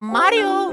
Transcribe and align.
Mario! 0.00 0.70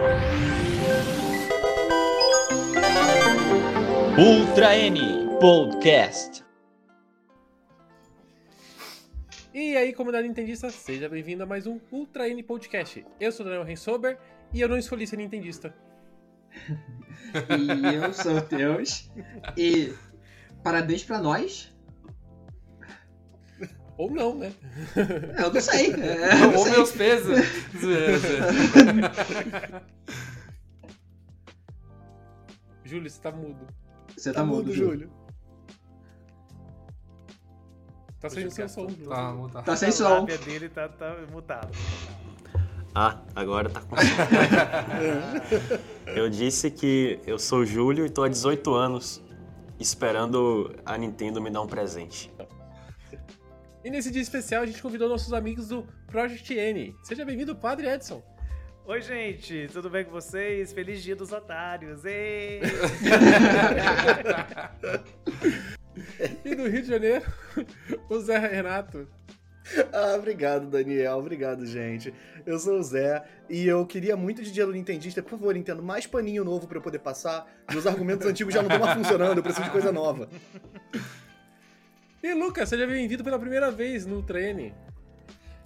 Ultra 4.20 4.78
N 4.78 5.00
Podcast. 5.40 6.46
E 9.52 9.76
aí, 9.76 9.94
comunidade 9.94 10.28
nintendista, 10.28 10.70
seja 10.70 11.10
bem-vindo 11.10 11.42
a 11.42 11.48
mais 11.48 11.66
um 11.66 11.80
Ultra 11.92 12.30
N 12.30 12.44
Podcast. 12.44 13.04
Eu 13.20 13.32
sou 13.32 13.44
o 13.44 13.50
Daniel 13.50 13.66
Rensober 13.66 14.20
e 14.54 14.62
eu 14.62 14.70
não 14.70 14.78
escolhi 14.78 15.08
ser 15.08 15.18
nintendista. 15.18 15.76
E 17.50 17.96
eu 17.96 18.14
sou 18.14 18.38
o 18.38 18.42
Teus. 18.42 19.12
E 19.58 19.92
parabéns 20.64 21.04
pra 21.04 21.20
nós. 21.20 21.75
Ou 23.98 24.12
não, 24.12 24.36
né? 24.36 24.52
Eu 25.38 25.54
não 25.54 25.62
sei. 25.62 25.94
é, 26.04 26.34
eu 26.34 26.38
não 26.52 26.58
Ou 26.58 26.64
sei. 26.64 26.72
meus 26.74 26.92
pesos. 26.92 27.40
Júlio, 32.84 33.10
você 33.10 33.22
tá 33.22 33.32
mudo. 33.32 33.68
Você 34.16 34.32
tá, 34.34 34.44
mudo, 34.46 34.72
Júlio. 34.74 35.10
Tá 38.20 38.30
sem 38.30 38.46
o 38.46 38.52
seu 38.52 38.68
som. 38.70 38.88
Júlio. 38.90 39.08
Tá, 39.08 39.34
tá. 39.54 39.62
Tá 39.64 39.76
sem 39.76 39.90
A 39.90 39.92
som. 39.92 40.10
lábia 40.10 40.38
dele 40.40 40.70
tá, 40.70 40.88
tá 40.90 41.16
mutado. 41.32 41.70
Ah, 42.94 43.20
agora 43.36 43.70
tá 43.70 43.82
com 43.82 43.96
Eu 46.16 46.30
disse 46.30 46.72
que 46.72 47.20
eu 47.28 47.38
sou 47.38 47.60
o 47.60 47.66
Júlio 47.66 48.06
e 48.06 48.10
tô 48.10 48.24
há 48.24 48.30
18 48.30 48.74
anos 48.74 49.22
esperando 49.78 50.74
a 50.86 50.98
Nintendo 50.98 51.42
me 51.42 51.50
dar 51.50 51.62
um 51.62 51.68
presente. 51.68 52.32
E 53.86 53.90
nesse 53.92 54.10
dia 54.10 54.24
especial 54.24 54.64
a 54.64 54.66
gente 54.66 54.82
convidou 54.82 55.08
nossos 55.08 55.32
amigos 55.32 55.68
do 55.68 55.88
Project 56.08 56.52
N. 56.56 56.96
Seja 57.04 57.24
bem-vindo, 57.24 57.56
Padre 57.56 57.88
Edson. 57.88 58.24
Oi, 58.84 59.00
gente, 59.00 59.70
tudo 59.72 59.92
bem 59.92 60.04
com 60.04 60.10
vocês? 60.10 60.74
Feliz 60.74 61.04
dia 61.04 61.16
dos 61.16 61.32
otários! 61.32 62.04
Ei! 62.04 62.62
E 66.44 66.54
do 66.54 66.68
Rio 66.68 66.82
de 66.82 66.88
Janeiro, 66.90 67.26
o 68.10 68.20
Zé 68.20 68.38
Renato. 68.38 69.08
Ah, 69.94 70.16
obrigado, 70.18 70.68
Daniel. 70.68 71.18
Obrigado, 71.20 71.66
gente. 71.66 72.14
Eu 72.46 72.60
sou 72.60 72.80
o 72.80 72.84
Zé 72.84 73.24
e 73.50 73.66
eu 73.66 73.86
queria 73.86 74.18
muito 74.18 74.44
de 74.44 74.52
dia 74.52 74.66
do 74.66 74.74
Nintendista. 74.74 75.24
Por 75.24 75.32
favor, 75.32 75.54
Nintendo, 75.54 75.82
mais 75.82 76.06
paninho 76.06 76.44
novo 76.44 76.68
pra 76.68 76.80
eu 76.80 76.82
poder 76.82 77.00
passar. 77.00 77.48
Meus 77.72 77.88
argumentos 77.88 78.28
antigos 78.28 78.54
já 78.54 78.62
não 78.62 78.70
estão 78.70 78.86
mais 78.86 78.98
funcionando, 78.98 79.38
eu 79.38 79.44
preciso 79.44 79.66
de 79.66 79.72
coisa 79.72 79.92
nova. 79.92 80.28
E 82.26 82.34
Lucas, 82.34 82.70
seja 82.70 82.88
bem-vindo 82.88 83.24
pela 83.24 83.38
primeira 83.38 83.70
vez 83.70 84.04
no 84.04 84.26
N. 84.28 84.74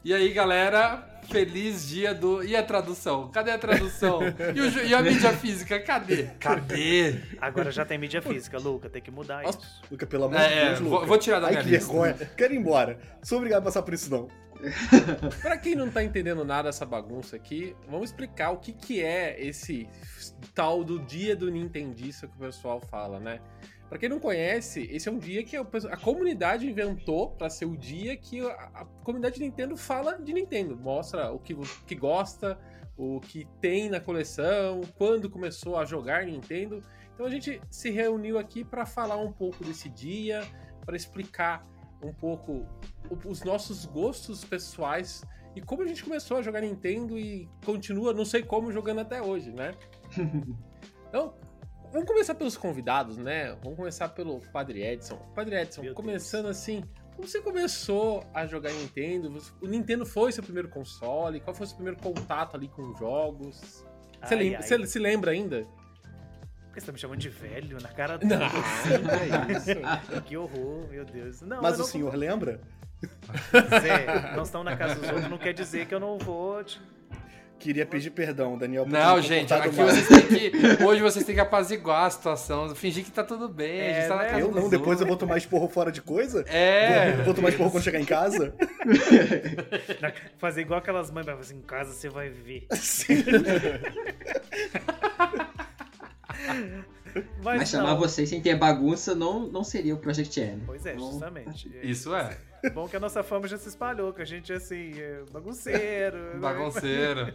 E 0.03 0.13
aí, 0.13 0.33
galera, 0.33 1.21
feliz 1.29 1.87
dia 1.87 2.13
do. 2.13 2.43
E 2.43 2.53
a 2.53 2.61
tradução? 2.61 3.29
Cadê 3.31 3.51
a 3.51 3.57
tradução? 3.57 4.19
E, 4.53 4.59
o 4.59 4.69
ju- 4.69 4.81
e 4.81 4.93
a 4.93 5.01
mídia 5.01 5.31
física? 5.31 5.79
Cadê? 5.79 6.23
Cadê? 6.37 7.15
Agora 7.39 7.71
já 7.71 7.85
tem 7.85 7.97
mídia 7.97 8.21
física, 8.21 8.57
Luca, 8.59 8.89
tem 8.89 9.01
que 9.01 9.09
mudar 9.09 9.43
Nossa, 9.43 9.57
isso. 9.59 9.81
Luca, 9.89 10.05
pelo 10.05 10.25
amor 10.25 10.37
É, 10.37 10.47
de 10.49 10.53
é, 10.53 10.65
Deus, 10.67 10.79
vou- 10.79 10.91
Luca. 10.95 11.05
vou 11.05 11.17
tirar 11.17 11.39
da 11.39 11.47
Ai, 11.47 11.51
minha 11.53 11.63
que 11.63 11.69
lista. 11.69 11.85
vergonha. 11.93 12.13
Quero 12.35 12.53
ir 12.53 12.57
embora. 12.57 12.99
Sou 13.23 13.37
obrigado 13.37 13.61
a 13.61 13.65
passar 13.65 13.81
por 13.81 13.93
isso, 13.93 14.11
não. 14.11 14.27
Pra 15.41 15.57
quem 15.57 15.75
não 15.75 15.89
tá 15.89 16.03
entendendo 16.03 16.43
nada 16.43 16.63
dessa 16.67 16.85
bagunça 16.85 17.37
aqui, 17.37 17.73
vamos 17.87 18.09
explicar 18.09 18.51
o 18.51 18.57
que, 18.57 18.73
que 18.73 19.01
é 19.01 19.41
esse 19.41 19.87
tal 20.53 20.83
do 20.83 20.99
dia 20.99 21.33
do 21.37 21.49
Nintendista 21.49 22.27
que 22.27 22.35
o 22.35 22.39
pessoal 22.39 22.81
fala, 22.81 23.17
né? 23.21 23.39
Pra 23.89 23.97
quem 23.97 24.07
não 24.07 24.19
conhece, 24.19 24.87
esse 24.91 25.09
é 25.09 25.11
um 25.11 25.17
dia 25.17 25.43
que 25.43 25.57
a 25.57 25.61
a 25.61 25.97
comunidade 25.97 26.69
inventou 26.69 27.31
pra 27.31 27.49
ser 27.49 27.65
o 27.65 27.75
dia 27.75 28.15
que 28.15 28.39
a, 28.39 28.53
a 28.73 28.85
comunidade 29.03 29.39
Nintendo 29.39 29.75
fala 29.75 30.13
de 30.19 30.31
Nintendo. 30.31 30.77
Mostra 30.77 31.31
o 31.31 31.39
que, 31.39 31.55
o 31.55 31.63
que 31.87 31.95
gosta, 31.95 32.59
o 32.95 33.19
que 33.19 33.47
tem 33.59 33.89
na 33.89 33.99
coleção, 33.99 34.81
quando 34.95 35.29
começou 35.29 35.75
a 35.75 35.85
jogar 35.85 36.27
Nintendo. 36.27 36.83
Então 37.13 37.25
a 37.25 37.29
gente 37.29 37.59
se 37.69 37.89
reuniu 37.89 38.37
aqui 38.37 38.63
pra 38.63 38.85
falar 38.85 39.17
um 39.17 39.31
pouco 39.31 39.63
desse 39.63 39.89
dia, 39.89 40.41
pra 40.85 40.95
explicar 40.95 41.65
um 42.01 42.13
pouco 42.13 42.65
os 43.25 43.43
nossos 43.43 43.85
gostos 43.85 44.45
pessoais 44.45 45.23
e 45.55 45.61
como 45.61 45.81
a 45.81 45.87
gente 45.87 46.03
começou 46.03 46.37
a 46.37 46.41
jogar 46.41 46.61
Nintendo 46.61 47.17
e 47.17 47.49
continua, 47.65 48.13
não 48.13 48.23
sei 48.23 48.43
como, 48.43 48.71
jogando 48.71 48.99
até 48.99 49.21
hoje, 49.21 49.51
né? 49.51 49.73
Então, 51.09 51.33
vamos 51.91 52.07
começar 52.07 52.35
pelos 52.35 52.55
convidados, 52.57 53.17
né? 53.17 53.55
Vamos 53.63 53.77
começar 53.77 54.09
pelo 54.09 54.39
Padre 54.51 54.81
Edson. 54.83 55.17
Padre 55.35 55.55
Edson, 55.61 55.81
Meu 55.81 55.93
Deus. 55.93 55.95
começando 56.05 56.47
assim, 56.47 56.83
como 57.15 57.27
você 57.27 57.41
começou 57.41 58.23
a 58.33 58.45
jogar 58.45 58.71
Nintendo? 58.71 59.31
Você- 59.31 59.51
O 59.61 59.67
Nintendo 59.67 60.05
foi 60.05 60.31
seu 60.31 60.43
primeiro 60.43 60.69
console? 60.69 61.39
Qual 61.39 61.53
foi 61.55 61.65
o 61.65 61.67
seu 61.67 61.75
primeiro 61.75 61.99
contato 62.01 62.55
ali 62.55 62.67
com 62.67 62.93
jogos? 62.95 63.57
Você, 64.23 64.33
Ai, 64.33 64.35
lembra, 64.35 64.57
ai. 64.59 64.63
você 64.63 64.87
se 64.87 64.99
lembra 64.99 65.31
ainda? 65.31 65.65
Por 66.67 66.73
que 66.75 66.81
você 66.81 66.85
tá 66.85 66.91
me 66.91 66.99
chamando 66.99 67.19
de 67.19 67.29
velho 67.29 67.77
na 67.81 67.89
cara 67.89 68.19
Não, 68.21 68.27
dele? 68.27 68.39
não 69.03 69.13
é 69.49 69.51
isso. 69.57 70.21
Que 70.23 70.37
horror, 70.37 70.87
meu 70.89 71.03
Deus. 71.03 71.41
Não, 71.41 71.61
Mas 71.61 71.75
o 71.75 71.79
não 71.79 71.85
senhor 71.85 72.15
lembra? 72.15 72.61
Zé, 73.81 74.35
nós 74.35 74.47
estamos 74.49 74.65
na 74.65 74.75
casa 74.77 74.95
dos 74.95 75.09
outros, 75.09 75.29
não 75.29 75.37
quer 75.37 75.53
dizer 75.53 75.87
que 75.87 75.95
eu 75.95 75.99
não 75.99 76.17
vou. 76.17 76.63
te- 76.63 76.79
Queria 77.59 77.85
pedir 77.85 78.09
perdão, 78.11 78.57
Daniel. 78.57 78.85
Não, 78.87 79.21
gente, 79.21 79.53
aqui 79.53 79.75
mal. 79.75 79.87
vocês 79.87 80.07
têm 80.07 80.21
que. 80.27 80.51
Hoje 80.83 81.01
vocês 81.01 81.25
têm 81.25 81.35
que 81.35 81.41
apaziguar 81.41 82.05
a 82.05 82.09
situação, 82.09 82.73
fingir 82.73 83.03
que 83.03 83.11
tá 83.11 83.21
tudo 83.23 83.49
bem. 83.49 83.81
a 83.81 83.83
É, 83.83 83.93
gente 83.99 84.07
tá 84.07 84.15
na 84.15 84.21
né? 84.23 84.29
casa 84.29 84.39
Eu 84.41 84.51
não, 84.51 84.69
depois 84.69 85.01
eu 85.01 85.05
vou 85.07 85.17
tomar 85.17 85.37
esporro 85.37 85.67
fora 85.67 85.91
de 85.91 86.01
coisa? 86.01 86.45
É. 86.47 87.11
Vou, 87.17 87.25
vou 87.25 87.33
tomar 87.33 87.49
esporro 87.49 87.69
quando 87.71 87.83
chegar 87.83 87.99
em 87.99 88.05
casa? 88.05 88.55
na- 89.99 90.13
Fazer 90.37 90.61
igual 90.61 90.79
aquelas 90.79 91.11
mães, 91.11 91.25
mas 91.25 91.51
em 91.51 91.59
casa 91.61 91.91
você 91.93 92.07
vai 92.09 92.29
ver. 92.29 92.65
Mas, 97.43 97.59
Mas 97.59 97.69
chamar 97.69 97.95
vocês 97.95 98.29
sem 98.29 98.41
ter 98.41 98.55
bagunça 98.55 99.13
não, 99.15 99.47
não 99.47 99.63
seria 99.63 99.93
o 99.95 99.97
Project 99.97 100.39
M. 100.39 100.63
Pois 100.65 100.85
é, 100.85 100.93
Não- 100.95 101.11
justamente. 101.11 101.71
É 101.77 101.85
Isso 101.85 102.13
é. 102.15 102.37
Bom 102.73 102.87
que 102.87 102.95
a 102.95 102.99
nossa 102.99 103.23
fama 103.23 103.47
já 103.47 103.57
se 103.57 103.69
espalhou, 103.69 104.11
que 104.13 104.21
a 104.21 104.25
gente 104.25 104.51
é 104.51 104.55
assim, 104.57 104.91
é 104.99 105.23
bagunceiro. 105.31 106.17
né? 106.33 106.39
Bagunceiro. 106.39 107.33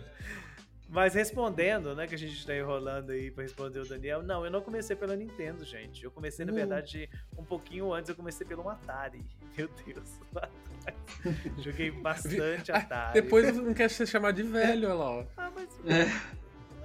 Mas 0.86 1.14
respondendo, 1.14 1.94
né, 1.96 2.06
que 2.06 2.14
a 2.14 2.18
gente 2.18 2.46
tá 2.46 2.54
enrolando 2.54 3.10
aí 3.10 3.30
pra 3.30 3.42
responder 3.42 3.80
o 3.80 3.88
Daniel, 3.88 4.22
não, 4.22 4.44
eu 4.44 4.50
não 4.50 4.60
comecei 4.60 4.94
pela 4.94 5.16
Nintendo, 5.16 5.64
gente. 5.64 6.04
Eu 6.04 6.10
comecei, 6.10 6.44
na 6.44 6.52
Uh. 6.52 6.54
verdade, 6.54 7.08
um 7.36 7.42
pouquinho 7.42 7.92
antes, 7.92 8.10
eu 8.10 8.14
comecei 8.14 8.46
pelo 8.46 8.68
Atari. 8.68 9.24
Meu 9.56 9.68
Deus. 9.86 10.08
lá 10.32 10.42
atrás. 10.42 11.36
Joguei 11.58 11.90
bastante 12.02 12.70
Atari. 12.70 13.14
Depois 13.14 13.56
não 13.56 13.72
quer 13.74 13.88
ser 13.90 14.06
chamado 14.06 14.36
de 14.36 14.42
velho, 14.42 14.88
olha 14.90 14.94
lá. 14.94 15.10
ó. 15.10 15.24
Ah, 15.38 15.50
mas. 15.54 15.68
É. 15.86 16.44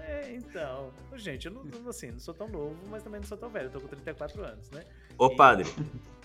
É, 0.09 0.33
então. 0.35 0.91
Gente, 1.15 1.45
eu 1.47 1.51
não, 1.53 1.89
assim, 1.89 2.11
não 2.11 2.19
sou 2.19 2.33
tão 2.33 2.47
novo, 2.47 2.75
mas 2.89 3.03
também 3.03 3.19
não 3.19 3.27
sou 3.27 3.37
tão 3.37 3.49
velho. 3.49 3.67
Eu 3.67 3.71
tô 3.71 3.79
com 3.81 3.87
34 3.87 4.43
anos, 4.43 4.69
né? 4.71 4.83
Ô 5.17 5.29
padre, 5.35 5.69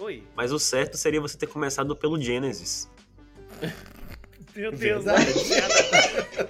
Oi. 0.01 0.23
mas 0.35 0.53
o 0.53 0.59
certo 0.59 0.97
seria 0.97 1.21
você 1.21 1.37
ter 1.37 1.47
começado 1.47 1.95
pelo 1.95 2.21
Genesis. 2.21 2.91
Meu 4.57 4.71
Deus, 4.71 5.05
que 5.05 5.45
piada, 5.49 6.45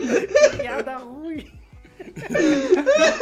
que 0.51 0.57
piada 0.59 0.97
ruim. 0.99 1.51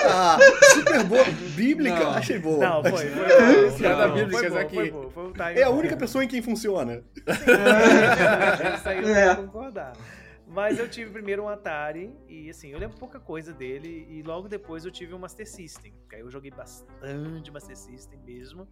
Ah, 0.04 0.38
super 0.74 1.04
boa. 1.04 1.24
Bíblica? 1.54 2.00
Não. 2.00 2.10
Achei 2.10 2.38
boa. 2.38 2.58
Não, 2.68 2.82
foi. 2.82 3.06
foi 3.08 3.72
piada 3.78 4.08
bíblica 4.08 4.50
foi 4.50 4.60
aqui. 4.60 4.74
foi 4.74 4.90
bom, 4.90 5.10
foi 5.10 5.24
um 5.24 5.32
É 5.56 5.62
a 5.62 5.70
única 5.70 5.96
pessoa 5.96 6.24
em 6.24 6.28
quem 6.28 6.42
funciona. 6.42 7.02
Isso 8.76 8.88
aí 8.88 8.98
eu 9.02 9.08
É. 9.14 9.34
vou 9.36 9.44
concordar. 9.46 9.92
Mas 10.52 10.78
eu 10.78 10.88
tive 10.88 11.10
primeiro 11.10 11.44
um 11.44 11.48
Atari 11.48 12.14
e 12.28 12.50
assim, 12.50 12.68
eu 12.70 12.78
lembro 12.78 12.98
pouca 12.98 13.18
coisa 13.18 13.52
dele 13.52 14.06
e 14.10 14.22
logo 14.22 14.48
depois 14.48 14.84
eu 14.84 14.90
tive 14.90 15.14
um 15.14 15.18
Master 15.18 15.48
System. 15.48 15.94
Que 16.08 16.16
aí 16.16 16.20
eu 16.20 16.30
joguei 16.30 16.50
bastante 16.50 17.50
Master 17.50 17.76
System 17.76 18.18
mesmo. 18.20 18.68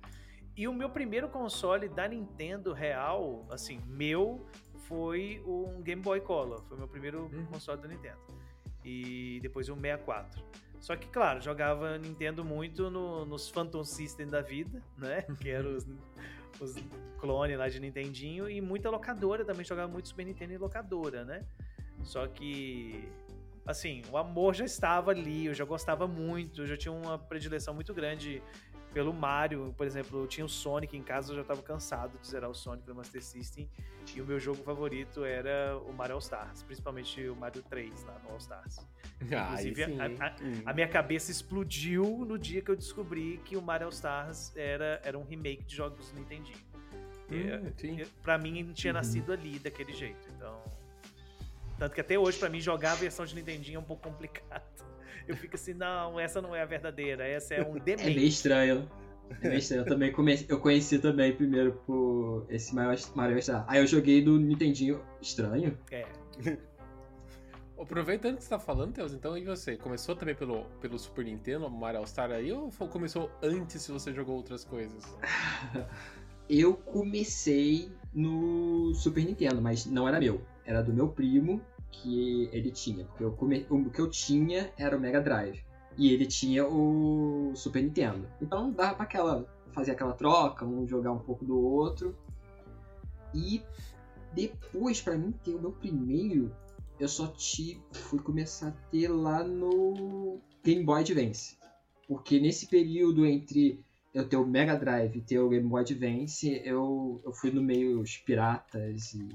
E 0.57 0.69
o 0.69 0.73
meu 0.75 0.91
primeiro 0.91 1.29
console 1.29 1.89
da 1.89 2.07
Nintendo 2.07 2.73
real, 2.75 3.47
assim, 3.51 3.81
meu, 3.87 4.45
foi 4.89 5.43
um 5.47 5.81
Game 5.81 6.03
Boy 6.03 6.21
Color. 6.21 6.63
Foi 6.65 6.77
o 6.77 6.81
meu 6.81 6.89
primeiro 6.89 7.31
Uhum. 7.33 7.47
console 7.47 7.81
da 7.81 7.89
Nintendo. 7.89 8.19
E 8.85 9.39
depois 9.41 9.69
um 9.69 9.75
64. 9.77 10.43
Só 10.81 10.97
que, 10.97 11.09
claro, 11.09 11.41
jogava 11.41 11.97
Nintendo 11.99 12.45
muito 12.45 12.91
no- 12.91 13.25
nos 13.25 13.49
Phantom 13.49 13.85
System 13.85 14.27
da 14.27 14.41
vida, 14.43 14.83
né? 14.99 15.23
Que 15.47 15.51
eram 15.51 15.77
os, 15.77 15.87
os 16.61 16.75
clones 17.19 17.57
lá 17.59 17.69
de 17.69 17.79
Nintendinho. 17.81 18.49
E 18.51 18.61
muita 18.61 18.91
locadora 18.91 19.45
também, 19.45 19.65
jogava 19.65 19.91
muito 19.91 20.09
Super 20.09 20.25
Nintendo 20.25 20.53
em 20.55 20.59
locadora, 20.59 21.25
né? 21.25 21.45
Só 22.03 22.27
que, 22.27 23.09
assim, 23.67 24.03
o 24.11 24.17
amor 24.17 24.55
já 24.55 24.65
estava 24.65 25.11
ali, 25.11 25.47
eu 25.47 25.55
já 25.55 25.65
gostava 25.65 26.07
muito, 26.07 26.63
eu 26.63 26.67
já 26.67 26.77
tinha 26.77 26.93
uma 26.93 27.19
predileção 27.19 27.75
muito 27.75 27.93
grande 27.95 28.43
pelo 28.93 29.13
Mario, 29.15 29.73
por 29.79 29.87
exemplo, 29.87 30.23
eu 30.23 30.27
tinha 30.27 30.45
o 30.45 30.49
Sonic 30.49 30.97
em 30.97 31.03
casa, 31.03 31.31
eu 31.31 31.37
já 31.37 31.43
estava 31.43 31.63
cansado 31.63 32.19
de 32.19 32.27
zerar 32.27 32.51
o 32.51 32.55
Sonic 32.55 32.89
no 32.89 32.97
Master 32.97 33.23
System, 33.23 33.71
e 34.17 34.21
o 34.21 34.25
meu 34.27 34.41
jogo 34.41 34.65
favorito 34.65 35.25
era 35.25 35.79
o 35.87 35.93
Mario 35.93 36.15
All 36.15 36.19
Stars, 36.19 36.65
principalmente 36.65 37.29
o 37.29 37.37
Mario 37.37 37.63
3 37.63 38.03
lá 38.03 38.19
no 38.25 38.31
All 38.31 38.39
Stars. 38.39 38.79
Ah, 39.33 39.53
Inclusive, 39.53 39.85
sim, 39.85 40.01
a- 40.01 40.27
a-. 40.27 40.71
A 40.71 40.73
minha 40.73 40.89
cabeça 40.89 41.31
explodiu 41.31 42.25
no 42.27 42.39
dia 42.39 42.63
que 42.63 42.71
eu 42.71 42.75
descobri 42.75 43.39
que 43.45 43.55
o 43.57 43.61
Mario 43.63 43.85
All 43.87 43.93
Stars 43.93 44.51
era, 44.57 44.99
era 45.05 45.17
um 45.19 45.25
remake 45.25 45.63
de 45.65 45.77
jogos 45.77 46.11
do 46.11 46.19
Nintendinho. 46.19 46.57
Hum, 47.31 47.37
É, 47.37 48.01
é, 48.03 48.07
pra 48.23 48.39
mim, 48.39 48.73
tinha 48.73 48.93
Uhum. 48.93 48.99
nascido 48.99 49.31
ali 49.33 49.59
daquele 49.61 49.93
jeito. 49.93 50.27
Então. 50.35 50.61
Tanto 51.81 51.95
que 51.95 52.01
até 52.03 52.19
hoje, 52.19 52.37
pra 52.39 52.51
mim, 52.51 52.61
jogar 52.61 52.93
a 52.93 52.95
versão 52.95 53.25
de 53.25 53.35
Nintendinho 53.35 53.79
é 53.79 53.81
um 53.81 53.85
pouco 53.85 54.03
complicado. 54.03 54.63
Eu 55.27 55.35
fico 55.35 55.57
assim, 55.57 55.73
não, 55.73 56.21
essa 56.21 56.43
não 56.43 56.55
é 56.55 56.61
a 56.61 56.67
verdadeira, 56.67 57.27
essa 57.27 57.55
é 57.55 57.63
um 57.63 57.69
É 57.69 57.71
meio 57.71 57.85
demente. 57.85 58.27
estranho. 58.27 58.91
É 59.41 59.49
meio 59.49 59.59
estranho. 59.59 59.83
Eu 59.83 59.87
também 59.87 60.13
comecei, 60.13 60.47
eu 60.51 60.61
conheci 60.61 60.99
também 60.99 61.35
primeiro 61.35 61.73
por 61.87 62.45
esse 62.51 62.75
Mario, 62.75 63.03
Mario 63.15 63.43
Star. 63.43 63.65
Aí 63.67 63.81
eu 63.81 63.87
joguei 63.87 64.23
do 64.23 64.39
Nintendinho 64.39 65.03
estranho. 65.23 65.79
É. 65.91 66.05
Aproveitando 67.81 68.37
que 68.37 68.45
você 68.45 68.51
tá 68.51 68.59
falando, 68.59 68.93
Teus, 68.93 69.15
então 69.15 69.39
e 69.39 69.45
você? 69.45 69.79
Começou 69.79 70.15
também 70.15 70.35
pelo, 70.35 70.65
pelo 70.83 70.99
Super 70.99 71.25
Nintendo, 71.25 71.71
Mario 71.71 72.01
All 72.01 72.07
Star 72.07 72.31
aí, 72.31 72.53
ou 72.53 72.71
começou 72.91 73.31
antes 73.43 73.81
se 73.81 73.91
você 73.91 74.13
jogou 74.13 74.37
outras 74.37 74.65
coisas? 74.65 75.03
Eu 76.47 76.75
comecei 76.75 77.91
no 78.13 78.93
Super 78.93 79.25
Nintendo, 79.25 79.63
mas 79.63 79.87
não 79.87 80.09
era 80.09 80.19
meu. 80.19 80.43
Era 80.65 80.83
do 80.83 80.93
meu 80.93 81.09
primo 81.09 81.61
que 81.91 82.49
ele 82.53 82.71
tinha. 82.71 83.05
Porque 83.05 83.25
eu 83.25 83.33
come... 83.33 83.67
o 83.69 83.91
que 83.91 84.01
eu 84.01 84.11
tinha 84.11 84.73
era 84.77 84.97
o 84.97 85.01
Mega 85.01 85.21
Drive. 85.21 85.63
E 85.97 86.13
ele 86.13 86.27
tinha 86.27 86.67
o 86.67 87.53
Super 87.55 87.83
Nintendo. 87.83 88.27
Então 88.41 88.71
dava 88.71 88.95
pra 88.95 89.05
aquela. 89.05 89.47
fazer 89.73 89.93
aquela 89.93 90.13
troca, 90.13 90.65
um 90.65 90.87
jogar 90.87 91.13
um 91.13 91.19
pouco 91.19 91.45
do 91.45 91.59
outro. 91.59 92.17
E 93.35 93.63
depois, 94.35 95.01
pra 95.01 95.17
mim 95.17 95.33
ter 95.45 95.55
o 95.55 95.61
meu 95.61 95.73
primeiro, 95.73 96.55
eu 96.99 97.09
só 97.09 97.33
fui 97.93 98.19
começar 98.21 98.69
a 98.69 98.91
ter 98.91 99.09
lá 99.09 99.43
no 99.43 100.41
Game 100.63 100.85
Boy 100.85 101.01
Advance. 101.01 101.59
Porque 102.07 102.41
nesse 102.41 102.67
período 102.67 103.25
entre 103.25 103.85
eu 104.13 104.29
ter 104.29 104.37
o 104.37 104.45
Mega 104.47 104.75
Drive 104.77 105.17
e 105.17 105.21
ter 105.21 105.39
o 105.39 105.49
Game 105.49 105.69
Boy 105.69 105.83
Advance, 105.83 106.61
eu, 106.65 107.21
eu 107.25 107.33
fui 107.33 107.51
no 107.53 107.63
meio 107.63 108.01
os 108.01 108.17
piratas 108.17 109.15
e 109.15 109.29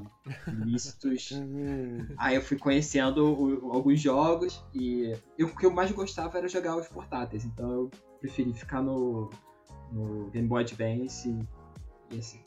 ilícitos. 0.52 1.32
Hum, 1.36 2.06
Aí 2.18 2.36
eu 2.36 2.42
fui 2.42 2.58
conhecendo 2.58 3.26
o- 3.26 3.72
alguns 3.72 4.02
jogos 4.02 4.64
e 4.74 5.14
eu- 5.38 5.48
o 5.48 5.56
que 5.56 5.66
eu 5.66 5.72
mais 5.72 5.92
gostava 5.92 6.38
era 6.38 6.48
jogar 6.48 6.76
os 6.76 6.88
portáteis. 6.88 7.46
Então 7.46 7.72
eu 7.72 7.92
preferi 8.20 8.54
ficar 8.54 8.82
no, 8.82 9.30
no 9.92 10.30
Game 10.32 10.48
Boy 10.48 10.64
Advance 10.64 11.30
e, 11.30 12.16
e 12.16 12.20
assim. 12.20 12.42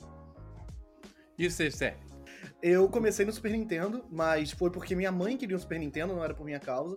E 1.38 1.48
você, 1.50 1.70
Zé? 1.70 1.96
Eu 2.62 2.88
comecei 2.88 3.24
no 3.24 3.32
Super 3.32 3.52
Nintendo, 3.52 4.04
mas 4.10 4.50
foi 4.50 4.70
porque 4.70 4.94
minha 4.94 5.10
mãe 5.12 5.36
queria 5.36 5.56
um 5.56 5.60
Super 5.60 5.78
Nintendo, 5.78 6.14
não 6.14 6.22
era 6.24 6.34
por 6.34 6.44
minha 6.44 6.60
causa. 6.60 6.96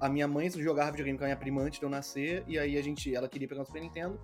A 0.00 0.08
minha 0.08 0.26
mãe 0.26 0.48
jogava 0.50 0.90
videogame 0.92 1.18
com 1.18 1.24
a 1.24 1.26
minha 1.26 1.36
prima 1.36 1.60
antes 1.60 1.78
de 1.78 1.84
eu 1.84 1.90
nascer, 1.90 2.42
e 2.48 2.58
aí 2.58 2.78
a 2.78 2.82
gente, 2.82 3.14
ela 3.14 3.28
queria 3.28 3.46
pegar 3.46 3.60
um 3.62 3.64
Super 3.66 3.82
Nintendo, 3.82 4.18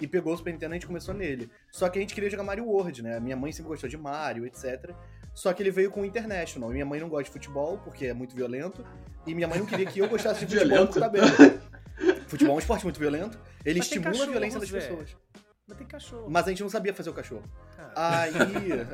e 0.00 0.06
pegou 0.06 0.32
o 0.32 0.36
Super 0.36 0.52
Nintendo 0.52 0.72
e 0.72 0.76
a 0.76 0.78
gente 0.78 0.86
começou 0.86 1.14
nele. 1.14 1.50
Só 1.72 1.88
que 1.88 1.98
a 1.98 2.00
gente 2.00 2.14
queria 2.14 2.30
jogar 2.30 2.42
Mario 2.44 2.64
World, 2.66 3.02
né? 3.02 3.16
A 3.16 3.20
minha 3.20 3.36
mãe 3.36 3.50
sempre 3.52 3.68
gostou 3.68 3.88
de 3.88 3.96
Mario, 3.96 4.46
etc. 4.46 4.92
Só 5.34 5.52
que 5.52 5.62
ele 5.62 5.70
veio 5.70 5.90
com 5.90 6.02
o 6.02 6.04
International. 6.04 6.70
E 6.70 6.74
minha 6.74 6.86
mãe 6.86 7.00
não 7.00 7.08
gosta 7.08 7.24
de 7.24 7.30
futebol, 7.30 7.78
porque 7.78 8.06
é 8.06 8.14
muito 8.14 8.34
violento, 8.34 8.84
e 9.26 9.34
minha 9.34 9.48
mãe 9.48 9.58
não 9.58 9.66
queria 9.66 9.86
que 9.86 9.98
eu 9.98 10.08
gostasse 10.08 10.44
de 10.46 10.54
futebol 10.56 10.86
Violento? 10.86 10.92
por 10.94 11.00
tabela. 11.00 11.28
Futebol 12.28 12.52
é 12.54 12.56
um 12.56 12.58
esporte 12.60 12.84
muito 12.84 12.98
violento, 13.00 13.38
ele 13.64 13.78
Mas 13.78 13.86
estimula 13.88 14.22
a 14.22 14.26
violência 14.26 14.60
das 14.60 14.70
pessoas. 14.70 15.16
Mas 15.66 15.76
tem 15.78 15.86
cachorro. 15.86 16.26
Mas 16.30 16.46
a 16.46 16.50
gente 16.50 16.62
não 16.62 16.70
sabia 16.70 16.94
fazer 16.94 17.10
o 17.10 17.12
cachorro. 17.12 17.42
cara. 17.76 17.92
Aí, 17.94 18.32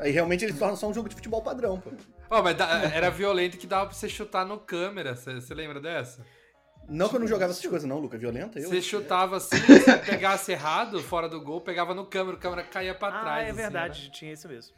aí 0.01 0.11
realmente 0.11 0.45
ele 0.45 0.53
se 0.53 0.59
torna 0.59 0.75
só 0.75 0.89
um 0.89 0.95
jogo 0.95 1.09
de 1.09 1.15
futebol 1.15 1.43
padrão, 1.43 1.79
pô. 1.79 1.91
Ó, 2.31 2.43
mas 2.43 2.57
da- 2.57 2.83
era 2.93 3.11
violento 3.11 3.59
que 3.59 3.67
dava 3.67 3.87
pra 3.87 3.95
você 3.95 4.09
chutar 4.09 4.45
no 4.47 4.59
câmera. 4.59 5.15
Você 5.15 5.55
lembra 5.55 5.81
dessa? 5.81 6.25
Não 6.89 7.09
que 7.09 7.17
eu 7.17 7.21
não 7.21 7.27
jogava 7.27 7.53
essas 7.53 7.65
coisas, 7.67 7.89
não, 7.89 7.99
Luca. 7.99 8.19
Violenta? 8.19 8.59
Eu? 8.59 8.69
Você 8.69 8.81
chutava 8.83 9.37
assim, 9.37 9.57
se 9.57 9.99
pegasse 9.99 10.53
errado, 10.53 11.01
fora 11.01 11.29
do 11.29 11.41
gol, 11.41 11.61
pegava 11.61 11.95
no 11.95 12.07
câmera, 12.07 12.37
o 12.37 12.41
câmera 12.41 12.63
caía 12.65 12.95
pra 12.95 13.09
ah, 13.09 13.21
trás. 13.21 13.47
é 13.47 13.51
assim, 13.51 13.61
verdade, 13.61 14.11
tinha 14.11 14.33
isso 14.33 14.49
mesmo. 14.49 14.75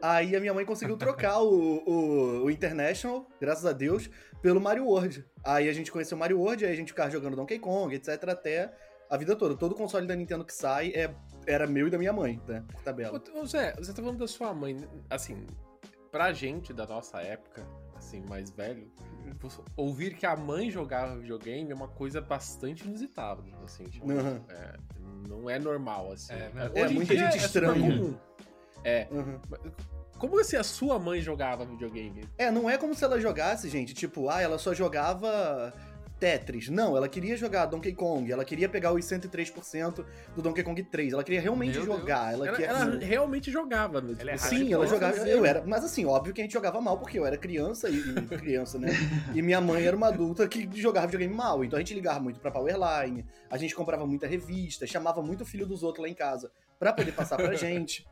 Aí 0.00 0.36
a 0.36 0.40
minha 0.40 0.54
mãe 0.54 0.64
conseguiu 0.64 0.96
trocar 0.96 1.40
o, 1.40 1.82
o, 1.84 2.44
o 2.44 2.50
International, 2.50 3.26
graças 3.40 3.66
a 3.66 3.72
Deus, 3.72 4.08
pelo 4.40 4.60
Mario 4.60 4.84
World. 4.84 5.24
Aí 5.44 5.68
a 5.68 5.72
gente 5.72 5.90
conheceu 5.90 6.16
o 6.16 6.18
Mario 6.18 6.38
World, 6.38 6.64
aí 6.64 6.72
a 6.72 6.76
gente 6.76 6.88
ficava 6.88 7.10
jogando 7.10 7.36
Donkey 7.36 7.58
Kong, 7.58 7.94
etc. 7.94 8.28
Até 8.28 8.72
a 9.10 9.16
vida 9.16 9.34
toda. 9.34 9.56
Todo 9.56 9.74
console 9.74 10.06
da 10.06 10.14
Nintendo 10.14 10.44
que 10.44 10.54
sai 10.54 10.92
é, 10.94 11.12
era 11.46 11.66
meu 11.66 11.88
e 11.88 11.90
da 11.90 11.98
minha 11.98 12.12
mãe, 12.12 12.40
né? 12.46 12.62
Por 12.70 12.80
tabela. 12.82 13.20
Ô, 13.34 13.46
Zé, 13.46 13.74
você 13.76 13.92
tá 13.92 14.02
falando 14.02 14.18
da 14.18 14.28
sua 14.28 14.54
mãe, 14.54 14.76
assim, 15.10 15.46
pra 16.12 16.32
gente 16.32 16.72
da 16.72 16.86
nossa 16.86 17.20
época, 17.20 17.66
assim, 18.08 18.22
mais 18.28 18.50
velho, 18.50 18.90
ouvir 19.76 20.14
que 20.16 20.24
a 20.24 20.34
mãe 20.34 20.70
jogava 20.70 21.16
videogame 21.18 21.70
é 21.70 21.74
uma 21.74 21.88
coisa 21.88 22.20
bastante 22.20 22.84
inusitada, 22.86 23.42
assim, 23.64 23.84
tipo, 23.84 24.10
Uhum. 24.10 24.40
é, 24.48 24.74
não 25.28 25.48
é 25.50 25.58
normal, 25.58 26.12
assim. 26.12 26.32
É. 26.32 26.50
É, 26.74 26.86
em 26.86 26.94
muita 26.94 27.14
gente 27.14 27.34
é 27.34 27.36
estranha. 27.36 27.74
comum. 27.74 28.16
É, 28.82 29.06
Uhum. 29.10 29.38
como 30.18 30.40
assim 30.40 30.56
a 30.56 30.64
sua 30.64 30.98
mãe 30.98 31.20
jogava 31.20 31.64
videogame? 31.66 32.26
É, 32.38 32.50
não 32.50 32.68
é 32.70 32.78
como 32.78 32.94
se 32.94 33.04
ela 33.04 33.20
jogasse, 33.20 33.68
gente, 33.68 33.92
tipo, 33.92 34.28
ah, 34.30 34.40
ela 34.40 34.56
só 34.58 34.72
jogava 34.72 35.72
Tetris. 36.18 36.68
Não, 36.68 36.96
ela 36.96 37.08
queria 37.08 37.36
jogar 37.36 37.66
Donkey 37.66 37.92
Kong, 37.92 38.30
ela 38.30 38.44
queria 38.44 38.68
pegar 38.68 38.92
os 38.92 39.04
103% 39.04 40.04
do 40.34 40.42
Donkey 40.42 40.62
Kong 40.62 40.82
3, 40.82 41.12
ela 41.12 41.22
queria 41.24 41.40
realmente 41.40 41.76
Meu 41.76 41.86
jogar. 41.86 42.32
Ela, 42.32 42.48
Ela, 42.48 42.62
ela 42.62 42.98
realmente 42.98 43.50
jogava. 43.50 44.00
Né? 44.00 44.16
Ela 44.18 44.32
é 44.32 44.34
Tipo, 44.34 44.48
Sim, 44.48 44.72
ela 44.72 44.86
jogava. 44.86 45.14
fazer. 45.14 45.32
Eu 45.32 45.44
era, 45.44 45.62
mas 45.66 45.84
assim, 45.84 46.04
óbvio 46.04 46.34
que 46.34 46.40
a 46.40 46.44
gente 46.44 46.52
jogava 46.52 46.80
mal, 46.80 46.98
porque 46.98 47.18
eu 47.18 47.26
era 47.26 47.36
criança 47.36 47.88
e, 47.88 47.96
e 47.98 48.12
criança, 48.38 48.78
né? 48.78 48.88
E 49.34 49.40
minha 49.42 49.60
mãe 49.60 49.84
era 49.84 49.96
uma 49.96 50.08
adulta 50.08 50.46
que 50.48 50.68
jogava 50.74 51.06
videogame 51.06 51.34
mal. 51.34 51.64
Então 51.64 51.76
a 51.76 51.80
gente 51.80 51.94
ligava 51.94 52.20
muito 52.20 52.40
pra 52.40 52.50
Powerline, 52.50 53.24
a 53.50 53.56
gente 53.56 53.74
comprava 53.74 54.06
muita 54.06 54.26
revista, 54.26 54.86
chamava 54.86 55.22
muito 55.22 55.42
o 55.42 55.46
filho 55.46 55.66
dos 55.66 55.82
outros 55.82 56.02
lá 56.02 56.08
em 56.08 56.14
casa 56.14 56.50
pra 56.78 56.92
poder 56.92 57.12
passar 57.12 57.36
pra 57.36 57.54
gente. 57.56 58.06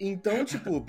Então, 0.00 0.44
tipo, 0.44 0.84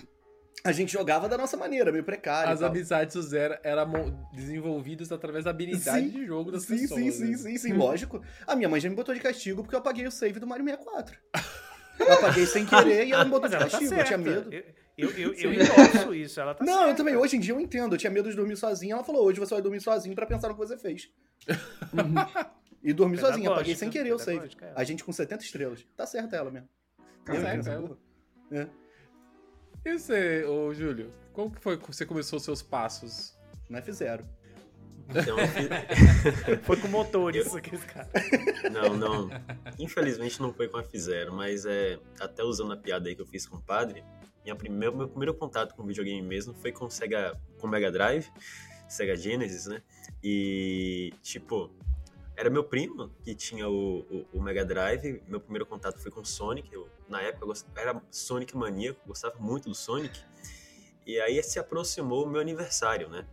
a 0.65 0.71
gente 0.71 0.91
jogava 0.93 1.27
da 1.27 1.37
nossa 1.37 1.57
maneira, 1.57 1.91
meio 1.91 2.03
precária. 2.03 2.49
e 2.49 2.53
As 2.53 2.59
tal. 2.61 2.69
amizades 2.69 3.15
do 3.15 3.21
Zero 3.21 3.57
eram 3.63 3.85
mo- 3.85 4.29
desenvolvidas 4.33 5.11
através 5.11 5.43
da 5.43 5.51
habilidade 5.51 6.05
Sim, 6.05 6.09
de 6.09 6.25
jogo 6.25 6.51
das 6.51 6.63
Sim, 6.63 6.77
pessoas. 6.79 7.01
sim, 7.01 7.11
sim, 7.11 7.31
né? 7.31 7.37
sim, 7.37 7.57
sim, 7.57 7.73
lógico. 7.73 8.21
A 8.47 8.55
minha 8.55 8.69
mãe 8.69 8.79
já 8.79 8.89
me 8.89 8.95
botou 8.95 9.13
de 9.13 9.19
castigo 9.19 9.61
porque 9.61 9.75
eu 9.75 9.79
apaguei 9.79 10.07
o 10.07 10.11
save 10.11 10.39
do 10.39 10.47
Mario 10.47 10.63
64. 10.65 11.17
Eu 11.99 12.13
apaguei 12.13 12.45
sem 12.45 12.65
querer 12.65 13.07
e 13.07 13.11
ela 13.11 13.25
me 13.25 13.29
botou 13.31 13.47
de 13.49 13.55
tá 13.57 13.61
castigo, 13.63 13.83
eu 13.83 13.89
certa. 13.89 14.05
tinha 14.05 14.17
medo. 14.17 14.53
Eu, 14.95 15.09
eu, 15.09 15.33
eu, 15.33 15.33
eu 15.33 15.53
endosso 15.53 16.13
isso, 16.15 16.39
ela 16.39 16.53
tá 16.55 16.63
Não, 16.63 16.73
certa. 16.73 16.89
eu 16.91 16.95
também, 16.95 17.15
hoje 17.17 17.35
em 17.35 17.39
dia 17.39 17.53
eu 17.53 17.59
entendo. 17.59 17.95
Eu 17.95 17.97
tinha 17.99 18.11
medo 18.11 18.29
de 18.29 18.35
dormir 18.35 18.55
sozinha. 18.55 18.93
Ela 18.93 19.03
falou: 19.03 19.25
hoje 19.25 19.39
você 19.39 19.53
vai 19.53 19.61
dormir 19.61 19.81
sozinho 19.81 20.15
pra 20.15 20.25
pensar 20.25 20.47
no 20.47 20.53
que 20.53 20.59
você 20.59 20.77
fez. 20.77 21.09
e 22.83 22.93
dormi 22.93 23.17
sozinha, 23.17 23.49
apaguei 23.49 23.75
sem 23.75 23.89
querer 23.89 24.13
o 24.13 24.19
save. 24.19 24.49
É. 24.61 24.71
A 24.75 24.83
gente 24.83 25.03
com 25.03 25.11
70 25.11 25.43
estrelas. 25.43 25.85
Tá 25.95 26.05
certo 26.05 26.35
ela 26.35 26.49
mesmo. 26.51 26.69
Tá 27.25 27.33
Eu 27.35 27.41
certo. 27.41 27.97
É. 28.51 28.67
E 29.85 29.97
você, 29.97 30.45
ô 30.45 30.73
Júlio? 30.73 31.11
Como 31.33 31.51
que 31.51 31.59
foi 31.59 31.77
que 31.77 31.87
você 31.87 32.05
começou 32.05 32.37
os 32.37 32.43
seus 32.43 32.61
passos? 32.61 33.37
Não 33.69 33.79
é 33.79 33.81
F0. 33.81 34.23
Então, 35.09 35.37
Foi 36.63 36.77
com 36.77 36.87
motor 36.87 37.35
isso 37.35 37.57
aqui, 37.57 37.77
cara. 37.77 38.09
Não, 38.71 38.95
não. 38.95 39.29
Infelizmente 39.77 40.41
não 40.41 40.53
foi 40.53 40.69
com 40.69 40.77
a 40.77 40.83
F0, 40.83 41.31
mas 41.31 41.65
é, 41.65 41.99
até 42.19 42.43
usando 42.43 42.71
a 42.71 42.77
piada 42.77 43.09
aí 43.09 43.15
que 43.15 43.21
eu 43.21 43.25
fiz 43.25 43.45
com 43.45 43.57
o 43.57 43.61
padre, 43.61 44.03
minha 44.43 44.55
primeira, 44.55 44.95
meu 44.95 45.07
primeiro 45.07 45.33
contato 45.33 45.75
com 45.75 45.85
videogame 45.85 46.21
mesmo 46.21 46.53
foi 46.53 46.71
com 46.71 46.85
o 46.85 46.91
Sega, 46.91 47.37
com 47.59 47.67
o 47.67 47.69
Mega 47.69 47.91
Drive, 47.91 48.29
Sega 48.87 49.15
Genesis, 49.15 49.67
né? 49.67 49.81
E, 50.23 51.13
tipo, 51.21 51.71
era 52.35 52.49
meu 52.49 52.63
primo 52.63 53.09
que 53.23 53.35
tinha 53.35 53.67
o, 53.69 53.99
o, 53.99 54.25
o 54.33 54.41
Mega 54.41 54.65
Drive, 54.65 55.21
meu 55.27 55.39
primeiro 55.39 55.65
contato 55.65 55.99
foi 55.99 56.11
com 56.11 56.21
o 56.21 56.25
Sonic, 56.25 56.73
eu, 56.73 56.89
na 57.07 57.21
época 57.21 57.43
eu 57.43 57.47
gost- 57.47 57.67
era 57.75 58.01
Sonic 58.09 58.55
maníaco, 58.57 58.99
gostava 59.05 59.35
muito 59.39 59.69
do 59.69 59.75
Sonic, 59.75 60.19
e 61.05 61.19
aí 61.19 61.41
se 61.43 61.59
aproximou 61.59 62.25
o 62.25 62.29
meu 62.29 62.41
aniversário, 62.41 63.09
né? 63.09 63.25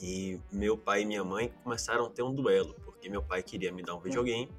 E 0.00 0.40
meu 0.50 0.76
pai 0.76 1.02
e 1.02 1.04
minha 1.04 1.22
mãe 1.24 1.52
começaram 1.62 2.06
a 2.06 2.10
ter 2.10 2.22
um 2.22 2.34
duelo, 2.34 2.74
porque 2.84 3.08
meu 3.08 3.22
pai 3.22 3.42
queria 3.42 3.70
me 3.72 3.82
dar 3.82 3.94
um 3.94 4.00
videogame, 4.00 4.50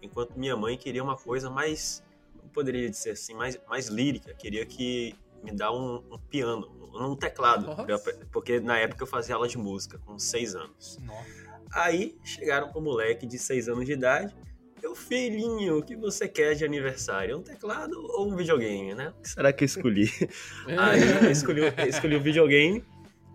enquanto 0.00 0.38
minha 0.38 0.56
mãe 0.56 0.78
queria 0.78 1.02
uma 1.02 1.16
coisa 1.16 1.50
mais, 1.50 2.02
eu 2.42 2.48
poderia 2.50 2.88
dizer 2.88 3.10
assim, 3.10 3.34
mais, 3.34 3.58
mais 3.68 3.88
lírica, 3.88 4.32
queria 4.34 4.64
que 4.64 5.14
me 5.42 5.52
dar 5.52 5.72
um, 5.72 5.96
um 6.10 6.18
piano, 6.18 6.68
um 6.94 7.14
teclado, 7.16 7.66
Nossa. 7.66 8.26
porque 8.32 8.60
na 8.60 8.78
época 8.78 9.02
eu 9.02 9.06
fazia 9.06 9.34
aula 9.34 9.46
de 9.46 9.58
música 9.58 9.98
com 9.98 10.18
seis 10.18 10.54
anos. 10.54 10.98
Nossa. 11.02 11.47
Aí 11.72 12.16
chegaram 12.24 12.68
com 12.68 12.78
o 12.78 12.82
moleque 12.82 13.26
de 13.26 13.38
6 13.38 13.68
anos 13.68 13.84
de 13.84 13.92
idade. 13.92 14.34
Meu 14.80 14.94
filhinho, 14.94 15.78
o 15.78 15.82
que 15.82 15.96
você 15.96 16.28
quer 16.28 16.54
de 16.54 16.64
aniversário? 16.64 17.36
Um 17.38 17.42
teclado 17.42 17.94
ou 18.12 18.30
um 18.30 18.36
videogame, 18.36 18.94
né? 18.94 19.08
O 19.08 19.22
que 19.22 19.28
será 19.28 19.52
que 19.52 19.64
eu 19.64 19.66
escolhi? 19.66 20.08
Aí 20.78 21.24
eu 21.24 21.30
escolhi, 21.30 21.62
eu 21.62 21.86
escolhi 21.86 22.16
o 22.16 22.22
videogame. 22.22 22.84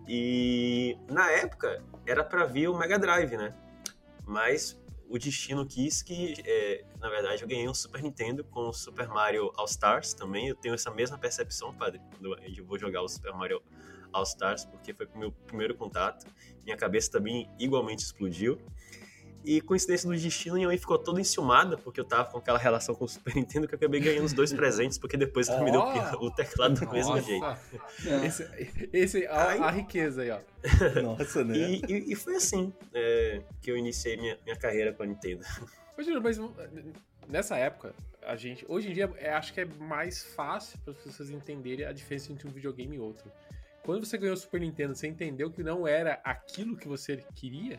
E 0.08 0.96
na 1.08 1.30
época 1.30 1.82
era 2.06 2.24
pra 2.24 2.46
vir 2.46 2.68
o 2.68 2.76
Mega 2.76 2.98
Drive, 2.98 3.36
né? 3.36 3.54
Mas 4.26 4.78
o 5.08 5.18
destino 5.18 5.66
quis 5.66 6.02
que, 6.02 6.34
é, 6.44 6.84
na 6.98 7.08
verdade, 7.08 7.42
eu 7.42 7.48
ganhei 7.48 7.68
um 7.68 7.74
Super 7.74 8.02
Nintendo 8.02 8.42
com 8.44 8.68
o 8.68 8.72
Super 8.72 9.08
Mario 9.08 9.52
All 9.56 9.66
Stars 9.66 10.14
também. 10.14 10.48
Eu 10.48 10.54
tenho 10.54 10.74
essa 10.74 10.90
mesma 10.90 11.18
percepção, 11.18 11.74
padre, 11.74 12.00
quando 12.10 12.36
eu 12.42 12.64
vou 12.64 12.78
jogar 12.78 13.02
o 13.02 13.08
Super 13.08 13.32
Mario 13.32 13.62
All 14.14 14.22
Stars, 14.24 14.64
porque 14.64 14.92
foi 14.94 15.06
o 15.14 15.18
meu 15.18 15.32
primeiro 15.32 15.74
contato. 15.74 16.26
Minha 16.64 16.76
cabeça 16.76 17.10
também 17.10 17.50
igualmente 17.58 18.02
explodiu. 18.02 18.58
E 19.46 19.60
coincidência 19.60 20.08
do 20.08 20.16
destino, 20.16 20.54
minha 20.54 20.68
mãe 20.68 20.78
ficou 20.78 20.98
toda 20.98 21.20
enciumada, 21.20 21.76
porque 21.76 22.00
eu 22.00 22.04
tava 22.06 22.30
com 22.30 22.38
aquela 22.38 22.58
relação 22.58 22.94
com 22.94 23.04
o 23.04 23.08
Super 23.08 23.34
Nintendo 23.36 23.68
que 23.68 23.74
eu 23.74 23.76
acabei 23.76 24.00
ganhando 24.00 24.24
os 24.24 24.32
dois 24.32 24.50
presentes, 24.54 24.96
porque 24.96 25.18
depois 25.18 25.50
ela 25.50 25.62
me 25.62 25.70
deu 25.70 25.82
o 25.82 26.30
teclado 26.30 26.80
do 26.80 26.90
mesmo 26.90 27.20
jeito. 27.20 27.44
É. 28.06 28.26
Esse, 28.26 28.88
esse 28.90 29.26
a, 29.26 29.66
a 29.66 29.70
riqueza 29.70 30.22
aí, 30.22 30.30
ó. 30.30 30.40
Nossa, 31.02 31.44
né? 31.44 31.58
E, 31.58 31.82
e- 31.86 32.12
e 32.12 32.14
foi 32.14 32.36
assim 32.36 32.72
é, 32.94 33.42
que 33.60 33.70
eu 33.70 33.76
iniciei 33.76 34.16
minha, 34.16 34.38
minha 34.44 34.56
carreira 34.56 34.94
com 34.94 35.02
a 35.02 35.06
Nintendo. 35.06 35.44
Mas, 35.94 36.06
Júlio, 36.06 36.22
mas 36.22 36.40
nessa 37.28 37.56
época, 37.58 37.94
a 38.22 38.36
gente. 38.36 38.64
Hoje 38.66 38.88
em 38.88 38.94
dia, 38.94 39.12
é, 39.18 39.30
acho 39.34 39.52
que 39.52 39.60
é 39.60 39.66
mais 39.66 40.24
fácil 40.24 40.78
para 40.78 40.92
as 40.94 40.98
pessoas 41.00 41.28
entenderem 41.28 41.84
a 41.84 41.92
diferença 41.92 42.32
entre 42.32 42.48
um 42.48 42.50
videogame 42.50 42.96
e 42.96 42.98
outro. 42.98 43.30
Quando 43.84 44.06
você 44.06 44.16
ganhou 44.16 44.34
o 44.34 44.36
Super 44.36 44.60
Nintendo, 44.62 44.94
você 44.94 45.06
entendeu 45.06 45.50
que 45.50 45.62
não 45.62 45.86
era 45.86 46.18
aquilo 46.24 46.74
que 46.74 46.88
você 46.88 47.18
queria? 47.34 47.78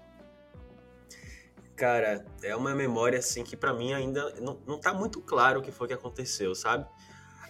Cara, 1.76 2.24
é 2.44 2.56
uma 2.56 2.76
memória 2.76 3.18
assim 3.18 3.44
que 3.44 3.58
pra 3.58 3.74
mim 3.74 3.92
ainda 3.92 4.34
não, 4.40 4.62
não 4.68 4.80
tá 4.80 4.94
muito 4.94 5.20
claro 5.20 5.60
o 5.60 5.64
que 5.64 5.72
foi 5.72 5.88
que 5.88 5.94
aconteceu, 5.94 6.54
sabe? 6.54 6.88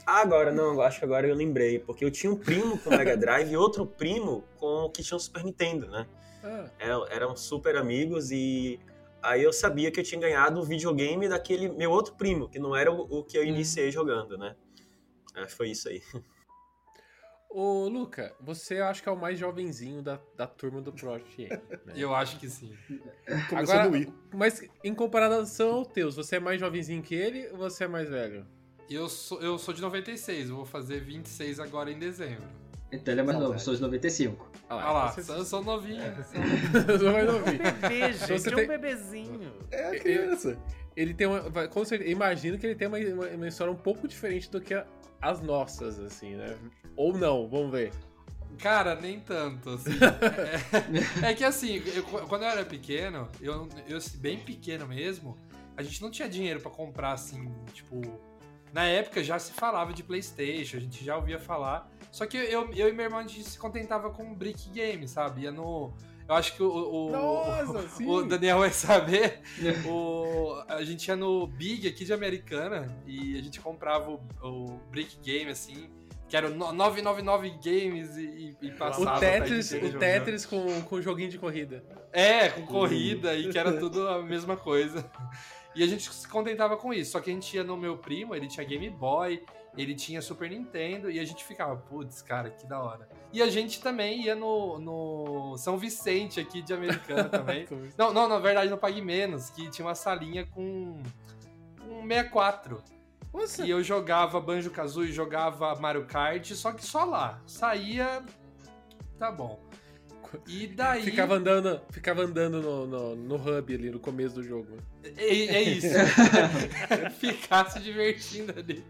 Agora, 0.06 0.54
não, 0.54 0.74
eu 0.74 0.82
acho 0.82 1.00
que 1.00 1.06
agora 1.06 1.28
eu 1.28 1.36
lembrei, 1.36 1.80
porque 1.80 2.06
eu 2.06 2.10
tinha 2.10 2.32
um 2.32 2.38
primo 2.38 2.80
com 2.80 2.92
Mega 2.92 3.16
Drive 3.18 3.52
e 3.52 3.58
outro 3.58 3.86
primo 3.86 4.46
com 4.56 4.90
que 4.90 5.04
tinha 5.04 5.18
um 5.18 5.20
Super 5.20 5.44
Nintendo, 5.44 5.88
né? 5.90 6.08
Ah, 6.42 6.70
Eram, 6.80 7.08
eram 7.08 7.36
super 7.36 7.76
amigos 7.76 8.32
e 8.32 8.80
aí 9.22 9.44
eu 9.44 9.52
sabia 9.52 9.92
que 9.92 10.00
eu 10.00 10.04
tinha 10.04 10.22
ganhado 10.22 10.62
o 10.62 10.64
videogame 10.64 11.28
daquele 11.28 11.70
meu 11.70 11.92
outro 11.92 12.16
primo, 12.16 12.48
que 12.48 12.58
não 12.58 12.76
era 12.76 12.92
o, 12.92 13.02
o 13.20 13.24
que 13.24 13.38
eu 13.38 13.44
iniciei 13.44 13.92
jogando, 13.92 14.38
né? 14.38 14.56
Acho 15.36 15.48
que 15.48 15.54
foi 15.54 15.72
isso 15.72 15.90
aí. 15.90 16.02
Ô, 17.58 17.88
Luca, 17.88 18.34
você 18.42 18.80
acho 18.80 19.02
que 19.02 19.08
é 19.08 19.12
o 19.14 19.16
mais 19.18 19.40
jovenzinho 19.40 20.02
da, 20.02 20.20
da 20.36 20.46
turma 20.46 20.82
do 20.82 20.92
Project 20.92 21.42
M. 21.44 21.50
né? 21.86 21.94
Eu 21.96 22.14
acho 22.14 22.38
que 22.38 22.50
sim. 22.50 22.76
Começou 23.50 23.76
agora-. 23.76 24.08
Mas 24.34 24.62
em 24.84 24.94
comparação 24.94 25.76
ao 25.76 25.86
teus, 25.86 26.18
você 26.18 26.36
é 26.36 26.40
mais 26.42 26.60
jovenzinho 26.60 27.02
que 27.02 27.16
ele 27.16 27.48
ou 27.54 27.58
você 27.58 27.86
é 27.86 27.88
mais 27.88 28.10
velho? 28.10 28.46
Eu 28.90 29.08
sou, 29.08 29.42
eu 29.42 29.58
sou 29.58 29.74
de 29.74 29.82
96, 29.82 30.50
eu 30.50 30.58
vou 30.58 30.66
fazer 30.66 31.00
26 31.00 31.62
agora 31.62 31.90
em 31.90 31.98
dezembro. 31.98 32.44
Então 32.92 33.14
ele 33.14 33.22
é 33.22 33.24
mais 33.24 33.38
Não, 33.40 33.48
novo, 33.48 33.60
sou 33.60 33.74
de 33.74 33.82
95. 33.82 34.52
Ah 34.70 34.76
Olha 34.76 34.86
lá, 34.92 35.12
então 35.12 35.24
você- 35.24 35.32
eu 35.40 35.46
sou 35.46 35.64
novinho. 35.64 36.04
eu 36.90 37.00
sou 37.00 37.12
mais 37.14 37.26
novinho. 37.26 37.58
Bebê, 37.82 38.14
gente, 38.14 38.28
você 38.40 38.50
é 38.50 38.52
um 38.52 38.56
tem- 38.58 38.68
bebezinho. 38.68 39.54
É 39.72 39.88
a 39.96 40.00
criança. 40.00 40.58
Ele 40.96 41.14
tem 41.14 41.26
uma. 41.26 41.68
Com 41.70 41.86
certeza, 41.86 42.12
imagino 42.12 42.58
que 42.60 42.66
ele 42.68 42.76
tem 42.76 42.88
uma, 42.90 42.98
uma, 42.98 43.28
uma 43.28 43.48
história 43.48 43.72
um 43.72 43.78
pouco 43.78 44.08
diferente 44.10 44.52
do 44.52 44.60
que 44.62 44.74
a- 44.74 44.86
as 45.30 45.42
nossas, 45.42 46.00
assim, 46.00 46.36
né? 46.36 46.58
Ou 46.96 47.18
não, 47.18 47.48
vamos 47.48 47.72
ver. 47.72 47.92
Cara, 48.60 48.96
nem 48.96 49.20
tanto, 49.20 49.72
assim. 49.72 49.92
É, 51.24 51.32
é 51.32 51.34
que 51.34 51.44
assim, 51.44 51.82
eu- 51.94 52.04
quando 52.04 52.44
eu 52.44 52.48
era 52.50 52.64
pequeno, 52.66 53.28
eu, 53.42 53.68
eu 53.88 54.00
bem 54.18 54.40
pequeno 54.40 54.88
mesmo, 54.88 55.38
a 55.76 55.84
gente 55.84 56.02
não 56.02 56.10
tinha 56.10 56.30
dinheiro 56.30 56.60
pra 56.62 56.72
comprar, 56.72 57.14
assim, 57.14 57.52
tipo. 57.74 58.02
Na 58.72 58.86
época 58.86 59.24
já 59.24 59.40
se 59.40 59.54
falava 59.54 59.94
de 59.94 60.04
Playstation, 60.04 60.78
a 60.78 60.80
gente 60.82 61.04
já 61.04 61.16
ouvia 61.16 61.40
falar. 61.40 61.90
Só 62.12 62.26
que 62.26 62.36
eu, 62.38 62.70
eu 62.74 62.90
e 62.90 62.94
meu 62.94 63.06
irmão, 63.06 63.20
a 63.20 63.24
gente 63.24 63.44
se 63.44 63.58
contentava 63.58 64.10
com 64.10 64.34
Brick 64.36 64.70
Game, 64.70 65.08
sabe? 65.08 65.42
Ia 65.44 65.52
no. 65.52 65.94
Eu 66.28 66.36
acho 66.36 66.56
que 66.56 66.64
o, 66.64 66.70
o, 66.72 67.12
Nossa, 67.12 67.88
sim. 67.96 68.08
o 68.10 68.24
Daniel 68.24 68.60
vai 68.60 68.72
saber. 68.72 69.42
o, 69.88 70.56
a 70.68 70.84
gente 70.84 71.08
ia 71.08 71.16
no 71.16 71.46
Big 71.48 71.88
aqui 71.88 72.04
de 72.06 72.14
Americana 72.14 72.88
e 73.06 73.38
a 73.38 73.42
gente 73.42 73.60
comprava 73.60 74.10
o, 74.12 74.20
o 74.42 74.80
Brick 74.90 75.18
Game, 75.24 75.52
assim, 75.52 75.90
que 76.28 76.36
era 76.36 76.48
o 76.48 76.50
no- 76.56 76.72
999 76.74 77.50
Games 77.64 78.18
e, 78.18 78.58
e 78.62 78.72
passava. 78.72 79.18
O 79.18 79.20
Tetris, 79.20 79.70
pra 79.70 79.80
gente 79.80 79.96
o. 79.96 80.00
Tetris 80.00 80.46
com, 80.46 80.82
com 80.82 81.02
joguinho 81.02 81.30
de 81.30 81.38
corrida. 81.38 81.84
É, 82.12 82.50
com 82.50 82.66
corrida 82.66 83.36
e 83.36 83.50
que 83.52 83.58
era 83.58 83.74
tudo 83.78 84.08
a 84.08 84.22
mesma 84.24 84.58
coisa. 84.58 85.06
E 85.76 85.84
a 85.84 85.88
gente 85.88 86.12
se 86.12 86.28
contentava 86.28 86.78
com 86.78 86.94
isso. 86.94 87.12
Só 87.12 87.20
que 87.20 87.30
a 87.30 87.34
gente 87.34 87.56
ia 87.56 87.64
no 87.64 87.76
meu 87.78 87.98
primo, 87.98 88.34
ele 88.34 88.48
tinha 88.48 88.66
Game 88.66 88.90
Boy, 88.90 89.44
ele 89.78 89.96
tinha 89.96 90.22
Super 90.22 90.50
Nintendo, 90.50 91.12
e 91.12 91.20
a 91.20 91.26
gente 91.26 91.44
ficava, 91.44 91.76
putz, 91.76 92.22
cara, 92.22 92.50
que 92.50 92.66
da 92.66 92.80
hora. 92.82 93.10
E 93.32 93.42
a 93.42 93.50
gente 93.50 93.82
também 93.82 94.24
ia 94.24 94.36
no, 94.36 94.80
no 94.80 95.58
São 95.58 95.78
Vicente 95.78 96.40
aqui 96.40 96.62
de 96.62 96.74
Americana 96.74 97.26
também. 97.26 97.68
Não, 97.98 98.14
não, 98.14 98.28
na 98.28 98.40
verdade 98.40 98.70
no 98.70 98.78
Pague 98.78 99.02
Menos, 99.02 99.50
que 99.50 99.70
tinha 99.70 99.86
uma 99.86 99.96
salinha 99.96 100.46
com 100.46 100.98
um 101.88 102.08
64. 102.08 102.82
Nossa, 103.34 103.66
E 103.66 103.70
eu 103.70 103.84
jogava 103.84 104.40
Banjo 104.40 104.72
Kazooie, 104.72 105.12
jogava 105.12 105.76
Mario 105.76 106.06
Kart, 106.06 106.54
só 106.54 106.72
que 106.72 106.86
só 106.86 107.04
lá. 107.04 107.42
Saía. 107.46 108.24
Tá 109.20 109.32
bom. 109.32 109.62
E 110.48 110.68
daí. 110.68 111.04
ficava 111.04 111.36
andando, 111.36 111.82
ficava 111.90 112.24
andando 112.24 112.62
no, 112.62 112.88
no, 112.88 113.16
no 113.16 113.36
hub 113.36 113.74
ali 113.74 113.90
no 113.90 114.00
começo 114.00 114.36
do 114.36 114.44
jogo. 114.44 114.78
É, 115.04 115.26
é 115.26 115.62
isso. 115.62 115.88
Ficar 117.20 117.70
se 117.70 117.80
divertindo 117.80 118.54
ali. 118.58 118.84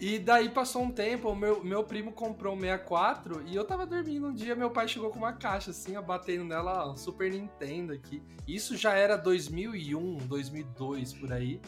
E 0.00 0.16
daí 0.16 0.48
passou 0.48 0.82
um 0.82 0.92
tempo, 0.92 1.34
meu, 1.34 1.64
meu 1.64 1.82
primo 1.82 2.12
comprou 2.12 2.54
um 2.54 2.60
64 2.60 3.42
e 3.46 3.56
eu 3.56 3.64
tava 3.64 3.84
dormindo 3.84 4.28
um 4.28 4.32
dia, 4.32 4.54
meu 4.54 4.70
pai 4.70 4.86
chegou 4.86 5.10
com 5.10 5.18
uma 5.18 5.32
caixa 5.32 5.72
assim, 5.72 5.96
ó, 5.96 6.02
batendo 6.02 6.44
nela, 6.44 6.86
ó, 6.86 6.92
um 6.92 6.96
Super 6.96 7.32
Nintendo 7.32 7.92
aqui. 7.92 8.22
Isso 8.46 8.76
já 8.76 8.94
era 8.94 9.16
2001, 9.16 10.18
2002 10.18 11.14
por 11.14 11.32
aí. 11.32 11.60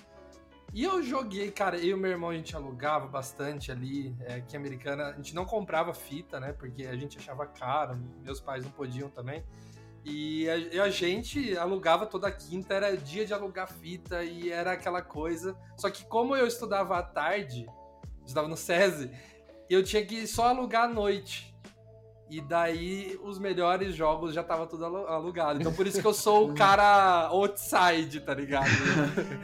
E 0.73 0.85
eu 0.85 1.03
joguei, 1.03 1.51
cara, 1.51 1.77
eu 1.77 1.97
e 1.97 2.01
meu 2.01 2.13
irmão 2.13 2.31
a 2.31 2.35
gente 2.35 2.55
alugava 2.55 3.09
bastante 3.09 3.73
ali, 3.73 4.15
é, 4.21 4.35
aqui 4.35 4.57
Americana, 4.57 5.09
a 5.09 5.13
gente 5.15 5.35
não 5.35 5.45
comprava 5.45 5.93
fita, 5.93 6.39
né, 6.39 6.53
porque 6.53 6.85
a 6.85 6.95
gente 6.95 7.19
achava 7.19 7.45
caro, 7.45 7.99
meus 8.23 8.41
pais 8.41 8.63
não 8.63 8.71
podiam 8.71 9.11
também. 9.11 9.45
E 10.05 10.49
a, 10.49 10.57
e 10.57 10.81
a 10.81 10.89
gente 10.89 11.57
alugava 11.59 12.07
toda 12.07 12.31
quinta, 12.31 12.75
era 12.75 12.97
dia 12.97 13.27
de 13.27 13.35
alugar 13.35 13.69
fita 13.69 14.23
e 14.23 14.51
era 14.51 14.73
aquela 14.73 15.03
coisa. 15.03 15.59
Só 15.77 15.91
que 15.91 16.05
como 16.07 16.37
eu 16.37 16.47
estudava 16.47 16.97
à 16.97 17.03
tarde, 17.03 17.67
estudava 18.31 18.49
no 18.49 18.57
SESI, 18.57 19.11
eu 19.69 19.83
tinha 19.83 20.05
que 20.05 20.27
só 20.27 20.49
alugar 20.49 20.85
à 20.85 20.89
noite. 20.89 21.49
E 22.33 22.41
daí 22.41 23.19
os 23.25 23.41
melhores 23.41 23.93
jogos 23.93 24.33
já 24.33 24.45
tava 24.45 24.65
tudo 24.65 24.85
alu- 24.85 25.07
alugado. 25.09 25.59
Então 25.61 25.73
por 25.73 25.85
isso 25.85 26.01
que 26.01 26.07
eu 26.07 26.15
sou 26.15 26.49
o 26.49 26.55
cara 26.55 27.27
outside, 27.27 28.21
tá 28.21 28.33
ligado? 28.33 28.69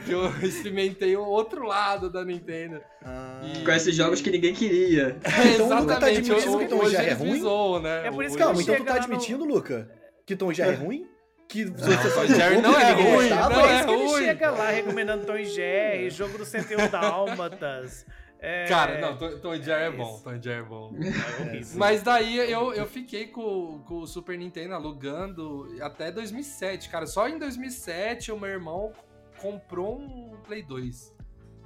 que 0.04 0.12
eu 0.12 0.28
experimentei 0.46 1.16
o 1.16 1.24
outro 1.24 1.66
lado 1.66 2.08
da 2.08 2.24
Nintendo. 2.24 2.80
Ah, 3.04 3.40
E- 3.42 3.64
Com 3.64 3.72
esses 3.72 3.92
jogos 3.92 4.20
que 4.20 4.30
ninguém 4.30 4.54
queria. 4.54 5.16
Então, 5.52 5.68
o 5.68 5.80
Luca 5.80 5.96
tá 5.96 6.06
admitindo 6.06 6.58
que 6.58 6.66
Tom 6.68 6.76
hoje 6.78 6.90
Jerry 6.96 7.08
é 7.10 7.12
ruim? 7.14 7.82
né? 7.82 8.06
É 8.06 8.10
por 8.12 8.24
isso 8.24 8.36
que 8.36 8.42
Calma, 8.44 8.62
então 8.62 8.76
tu 8.76 8.84
tá 8.84 8.92
lá 8.92 8.98
no- 8.98 9.04
admitindo, 9.04 9.44
Luca, 9.44 9.90
que 10.24 10.36
Tom 10.36 10.52
Jerry 10.52 10.70
é 10.70 10.74
ruim? 10.76 11.06
Que 11.48 11.64
você 11.64 11.96
Tom 11.96 12.10
só 12.10 12.26
Jerry 12.26 12.60
não 12.62 12.78
é 12.78 12.90
ninguém 12.94 13.14
ruim, 13.16 13.28
gostava? 13.30 13.54
não 13.54 13.66
é 13.66 13.74
isso 13.78 13.84
que 13.88 13.92
ele 13.94 14.04
ruim. 14.06 14.24
chega 14.26 14.50
lá 14.52 14.70
recomendando 14.70 15.26
Tom 15.26 15.36
e 15.36 15.44
Jerry, 15.44 16.08
jogo 16.10 16.38
do 16.38 16.44
101 16.44 16.86
Dálmatas. 16.90 18.06
É... 18.38 18.66
Cara, 18.66 19.00
não, 19.00 19.16
Tom, 19.16 19.54
Jerry 19.56 19.84
é 19.84 19.88
isso. 19.88 19.96
bom, 19.96 20.20
Tom 20.20 20.42
Jerry 20.42 20.60
é 20.60 20.62
bom. 20.62 20.92
É. 20.96 21.60
Mas 21.74 22.02
daí 22.02 22.36
eu, 22.50 22.72
eu 22.72 22.86
fiquei 22.86 23.26
com, 23.26 23.82
com 23.86 23.98
o 24.00 24.06
Super 24.06 24.38
Nintendo 24.38 24.74
alugando 24.74 25.66
até 25.80 26.10
2007, 26.10 26.88
cara. 26.88 27.06
Só 27.06 27.28
em 27.28 27.38
2007 27.38 28.30
o 28.32 28.38
meu 28.38 28.50
irmão 28.50 28.92
comprou 29.40 29.98
um 29.98 30.36
Play 30.44 30.62
2. 30.62 31.14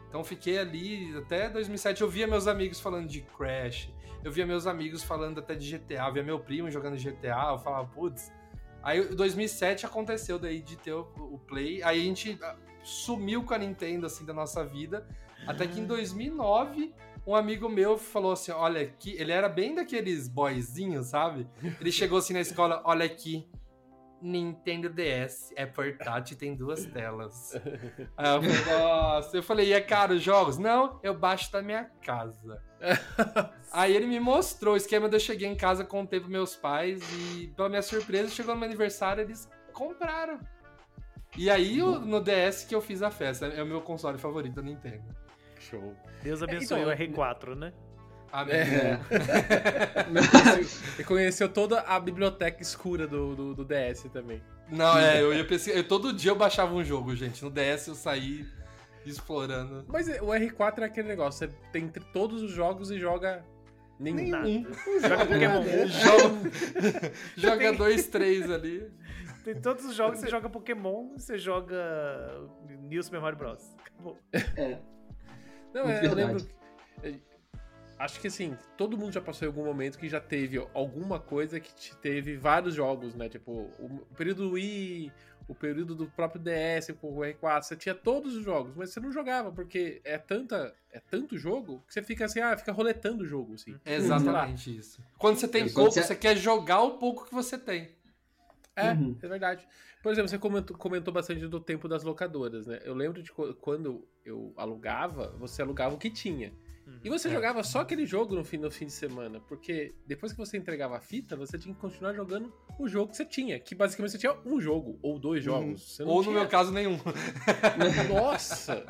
Então 0.09 0.25
fiquei 0.25 0.59
ali 0.59 1.17
até 1.17 1.49
2007. 1.49 2.03
Eu 2.03 2.09
via 2.09 2.27
meus 2.27 2.47
amigos 2.47 2.81
falando 2.81 3.09
de 3.09 3.21
Crash, 3.21 3.91
eu 4.25 4.31
via 4.31 4.47
meus 4.47 4.67
amigos 4.67 5.03
falando 5.03 5.39
até 5.39 5.55
de 5.55 5.79
GTA, 5.79 6.07
eu 6.09 6.13
via 6.13 6.23
meu 6.23 6.39
primo 6.39 6.71
jogando 6.71 6.97
GTA. 6.97 7.51
Eu 7.53 7.59
falava, 7.59 7.87
putz. 7.89 8.33
Aí 8.83 9.01
em 9.01 9.15
2007 9.15 9.87
aconteceu 9.87 10.39
daí 10.39 10.61
de 10.61 10.77
ter 10.77 10.93
o, 10.93 11.03
o 11.17 11.39
Play. 11.47 11.83
Aí 11.83 12.01
a 12.01 12.05
gente 12.05 12.39
ah, 12.43 12.57
sumiu 12.83 13.43
com 13.45 13.55
a 13.55 13.59
Nintendo 13.59 14.07
assim 14.07 14.25
da 14.25 14.33
nossa 14.33 14.65
vida. 14.65 15.07
Até 15.47 15.67
que 15.67 15.81
em 15.81 15.87
2009 15.87 16.95
um 17.27 17.35
amigo 17.35 17.69
meu 17.69 17.99
falou 17.99 18.33
assim: 18.33 18.53
Olha 18.53 18.81
aqui, 18.81 19.15
ele 19.19 19.33
era 19.33 19.49
bem 19.49 19.75
daqueles 19.75 20.29
boyzinhos, 20.29 21.09
sabe? 21.09 21.47
Ele 21.81 21.93
chegou 21.93 22.19
assim 22.19 22.33
na 22.33 22.41
escola: 22.41 22.83
Olha 22.85 23.05
aqui, 23.05 23.49
Nintendo 24.23 24.89
DS 24.89 25.53
é 25.57 25.65
portátil 25.65 26.35
e 26.35 26.39
tem 26.39 26.55
duas 26.55 26.85
telas. 26.87 27.55
Aí 28.17 28.35
eu 28.35 28.43
falei: 28.43 28.79
Nossa, 28.79 29.37
eu 29.37 29.43
falei: 29.43 29.69
E 29.69 29.73
é 29.73 29.81
caro 29.81 30.15
os 30.15 30.23
jogos? 30.23 30.59
Não, 30.59 30.99
eu 31.03 31.17
baixo 31.17 31.51
da 31.53 31.63
minha 31.63 31.85
casa. 32.03 32.63
Aí 33.73 33.95
ele 33.95 34.07
me 34.07 34.19
mostrou 34.19 34.75
o 34.75 34.77
esquema 34.77 35.09
de 35.09 35.17
eu 35.17 35.21
cheguei 35.21 35.49
em 35.49 35.57
casa, 35.57 35.85
contei 35.85 36.19
pros 36.19 36.33
meus 36.33 36.57
pais 36.57 37.03
e, 37.13 37.49
pela 37.49 37.69
minha 37.69 37.83
surpresa, 37.83 38.31
chegou 38.31 38.55
no 38.55 38.61
meu 38.61 38.69
aniversário 38.69 39.23
eles 39.23 39.49
compraram. 39.73 40.41
E 41.37 41.49
aí 41.49 41.77
no 41.77 42.21
DS 42.21 42.65
que 42.65 42.75
eu 42.75 42.81
fiz 42.81 43.03
a 43.03 43.11
festa. 43.11 43.47
É 43.47 43.63
o 43.63 43.67
meu 43.67 43.81
console 43.81 44.19
favorito 44.19 44.55
da 44.55 44.63
Nintendo. 44.63 45.05
Show. 45.61 45.95
Deus 46.23 46.43
abençoe 46.43 46.81
então, 46.81 46.93
o 46.93 46.97
R4, 46.97 47.55
né? 47.55 47.73
Amém. 48.33 48.55
É. 48.57 48.99
E 50.99 51.05
conheceu 51.05 51.49
toda 51.49 51.81
a 51.81 51.99
biblioteca 51.99 52.63
escura 52.63 53.07
do, 53.07 53.35
do, 53.35 53.55
do 53.55 53.65
DS 53.65 54.05
também. 54.13 54.43
Não, 54.69 54.97
é, 54.99 55.21
eu 55.21 55.35
ia 55.35 55.45
pesquisar. 55.45 55.77
eu- 55.77 55.87
todo 55.87 56.13
dia 56.13 56.31
eu 56.31 56.37
baixava 56.37 56.73
um 56.75 56.85
jogo, 56.85 57.15
gente. 57.17 57.43
No 57.43 57.51
DS 57.51 57.89
eu 57.89 57.95
saí 57.95 58.47
explorando. 59.05 59.85
Mas 59.89 60.09
o 60.09 60.27
R4 60.27 60.79
é 60.81 60.85
aquele 60.85 61.09
negócio, 61.09 61.47
você 61.47 61.55
tem 61.73 61.85
entre 61.85 62.05
todos 62.13 62.43
os 62.43 62.53
jogos 62.53 62.91
e 62.91 62.99
joga 62.99 63.45
Nenhum. 63.99 64.29
Nada. 64.29 64.49
Um. 64.49 64.65
Joga 65.01 65.27
Pokémon. 65.27 65.63
Joga, 65.87 67.13
joga 67.37 67.73
dois, 67.75 68.07
três 68.07 68.51
ali. 68.51 68.91
Tem 69.45 69.55
todos 69.61 69.85
os 69.85 69.95
jogos, 69.95 70.21
você 70.21 70.29
joga 70.29 70.49
Pokémon, 70.49 71.19
você 71.19 71.37
joga 71.37 72.49
New 72.83 73.03
Super 73.03 73.21
Mario 73.21 73.39
Bros. 73.39 73.77
Acabou. 73.85 74.19
É. 74.33 74.79
Não, 75.75 75.89
é, 75.89 76.07
eu 76.07 76.15
lembro. 76.15 76.47
é, 77.03 77.15
Acho 77.99 78.19
que 78.19 78.29
assim, 78.29 78.57
todo 78.79 78.97
mundo 78.97 79.13
já 79.13 79.21
passou 79.21 79.47
em 79.47 79.51
algum 79.51 79.65
momento 79.65 79.99
que 79.99 80.09
já 80.09 80.21
teve 80.21 80.57
alguma 80.73 81.21
coisa 81.21 81.61
que 81.61 81.75
te 81.75 81.95
teve 81.97 82.35
vários 82.37 82.75
jogos, 82.75 83.15
né? 83.15 83.29
Tipo, 83.29 83.53
o 83.79 84.07
o 84.11 84.15
período 84.17 84.49
do 84.49 84.53
Wii, 84.55 85.13
o 85.47 85.55
período 85.55 85.95
do 85.95 86.07
próprio 86.07 86.41
DS 86.41 86.93
com 86.99 87.09
o 87.13 87.21
R4, 87.21 87.63
você 87.63 87.77
tinha 87.77 87.95
todos 87.95 88.35
os 88.35 88.43
jogos, 88.43 88.73
mas 88.75 88.91
você 88.91 89.01
não 89.01 89.13
jogava, 89.13 89.53
porque 89.53 90.01
é 90.03 90.17
tanta. 90.17 90.75
É 90.93 90.99
tanto 90.99 91.37
jogo 91.39 91.85
que 91.87 91.93
você 91.93 92.03
fica 92.03 92.25
assim, 92.25 92.41
ah, 92.41 92.57
fica 92.57 92.73
roletando 92.73 93.23
o 93.23 93.27
jogo, 93.27 93.53
assim. 93.55 93.77
É 93.85 93.97
exatamente 93.97 94.77
isso. 94.79 94.99
Quando 95.19 95.37
você 95.37 95.47
tem 95.47 95.65
quando 95.65 95.75
pouco, 95.75 95.91
você- 95.93 96.03
você 96.03 96.17
quer 96.17 96.37
jogar 96.39 96.81
o 96.81 96.93
pouco 96.99 97.27
que 97.27 97.35
você 97.35 97.59
tem. 97.59 97.91
É, 98.81 98.93
Uhum. 98.93 99.17
é 99.23 99.29
verdade. 99.29 99.67
Por 100.03 100.13
exemplo, 100.13 100.29
você 100.29 100.39
comentou, 100.39 100.77
comentou 100.77 101.13
bastante 101.13 101.47
do 101.47 101.61
tempo 101.61 101.87
das 101.89 102.03
locadoras, 102.03 102.67
né? 102.67 102.81
Eu 102.85 102.95
lembro 102.95 103.23
de 103.23 103.31
quando 103.61 104.07
eu 104.25 104.53
alugava, 104.57 105.35
você 105.39 105.61
alugava 105.63 105.95
o 105.95 105.99
que 105.99 106.09
tinha. 106.11 106.53
E 107.03 107.09
você 107.09 107.29
É. 107.29 107.31
jogava 107.33 107.63
só 107.63 107.81
aquele 107.81 108.05
jogo 108.07 108.35
no 108.35 108.45
fim, 108.45 108.57
no 108.59 108.71
fim 108.71 108.87
de 108.87 108.93
semana, 108.93 109.41
porque 109.49 109.95
depois 110.07 110.33
que 110.33 110.39
você 110.39 110.57
entregava 110.57 110.97
a 110.97 111.01
fita, 111.01 111.37
você 111.37 111.59
tinha 111.59 111.75
que 111.75 111.81
continuar 111.81 112.13
jogando 112.15 112.53
o 112.79 112.89
jogo 112.89 113.11
que 113.11 113.17
você 113.17 113.25
tinha, 113.25 113.59
que 113.59 113.75
basicamente 113.75 114.13
você 114.13 114.19
tinha 114.19 114.35
um 114.45 114.61
jogo 114.61 114.99
ou 115.03 115.19
dois 115.19 115.47
Uhum. 115.47 115.53
jogos. 115.53 115.83
Você 115.97 116.05
não 116.05 116.11
Ou 116.11 116.17
no 116.19 116.23
tinha... 116.25 116.35
meu 116.41 116.49
caso, 116.49 116.73
nenhum. 116.73 116.99
Nossa! 118.09 118.85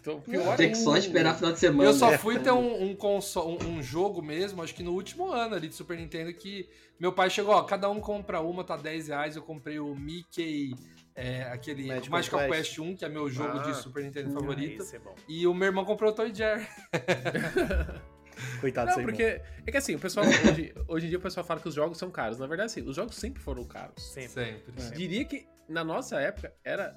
Então, 0.00 0.20
pior 0.20 0.56
Tem 0.56 0.70
que 0.70 0.76
só 0.76 0.90
ainda. 0.94 1.06
esperar 1.06 1.34
final 1.36 1.52
de 1.52 1.58
semana. 1.58 1.88
Eu 1.90 1.92
só 1.94 2.10
né? 2.10 2.18
fui 2.18 2.38
ter 2.38 2.52
um, 2.52 2.90
um, 2.90 2.94
conso- 2.94 3.42
um, 3.42 3.58
um 3.78 3.82
jogo 3.82 4.22
mesmo, 4.22 4.62
acho 4.62 4.74
que 4.74 4.82
no 4.82 4.92
último 4.92 5.30
ano 5.30 5.54
ali 5.56 5.68
de 5.68 5.74
Super 5.74 5.98
Nintendo, 5.98 6.32
que 6.32 6.68
meu 6.98 7.12
pai 7.12 7.28
chegou, 7.30 7.52
ó, 7.54 7.62
cada 7.62 7.90
um 7.90 8.00
compra 8.00 8.40
uma, 8.40 8.62
tá 8.64 8.76
10 8.76 9.08
reais. 9.08 9.36
Eu 9.36 9.42
comprei 9.42 9.78
o 9.80 9.94
Mickey, 9.94 10.74
é, 11.20 11.42
aquele 11.52 11.86
Magical 11.88 12.10
Magical, 12.10 12.40
Quest. 12.40 12.52
Quest 12.70 12.78
1, 12.78 12.96
que 12.96 13.04
é 13.04 13.08
meu 13.08 13.28
jogo 13.28 13.58
Ah. 13.58 13.62
de 13.62 13.74
Super 13.76 14.04
Nintendo 14.04 14.30
Ah, 14.30 14.40
favorito. 14.40 14.84
é 14.94 14.98
bom. 14.98 15.14
E 15.28 15.46
o 15.46 15.52
meu 15.54 15.66
irmão 15.66 15.84
comprou 15.84 16.10
o 16.12 16.14
Toy 16.14 16.32
Jerry. 16.34 16.66
Coitado 18.60 18.92
Não, 18.92 19.02
porque 19.02 19.22
irmão. 19.22 19.46
é 19.66 19.70
que 19.72 19.76
assim, 19.76 19.96
o 19.96 19.98
pessoal 19.98 20.24
hoje, 20.26 20.72
hoje 20.86 21.06
em 21.06 21.08
dia 21.08 21.18
o 21.18 21.20
pessoal 21.20 21.44
fala 21.44 21.58
que 21.60 21.68
os 21.68 21.74
jogos 21.74 21.98
são 21.98 22.08
caros. 22.10 22.38
Na 22.38 22.46
verdade, 22.46 22.66
assim, 22.66 22.82
os 22.88 22.94
jogos 22.94 23.16
sempre 23.16 23.42
foram 23.42 23.64
caros. 23.64 24.00
Sempre. 24.00 24.28
Sempre. 24.28 24.74
É. 24.78 24.90
Diria 24.92 25.24
que 25.24 25.48
na 25.68 25.82
nossa 25.82 26.20
época 26.20 26.54
era 26.64 26.94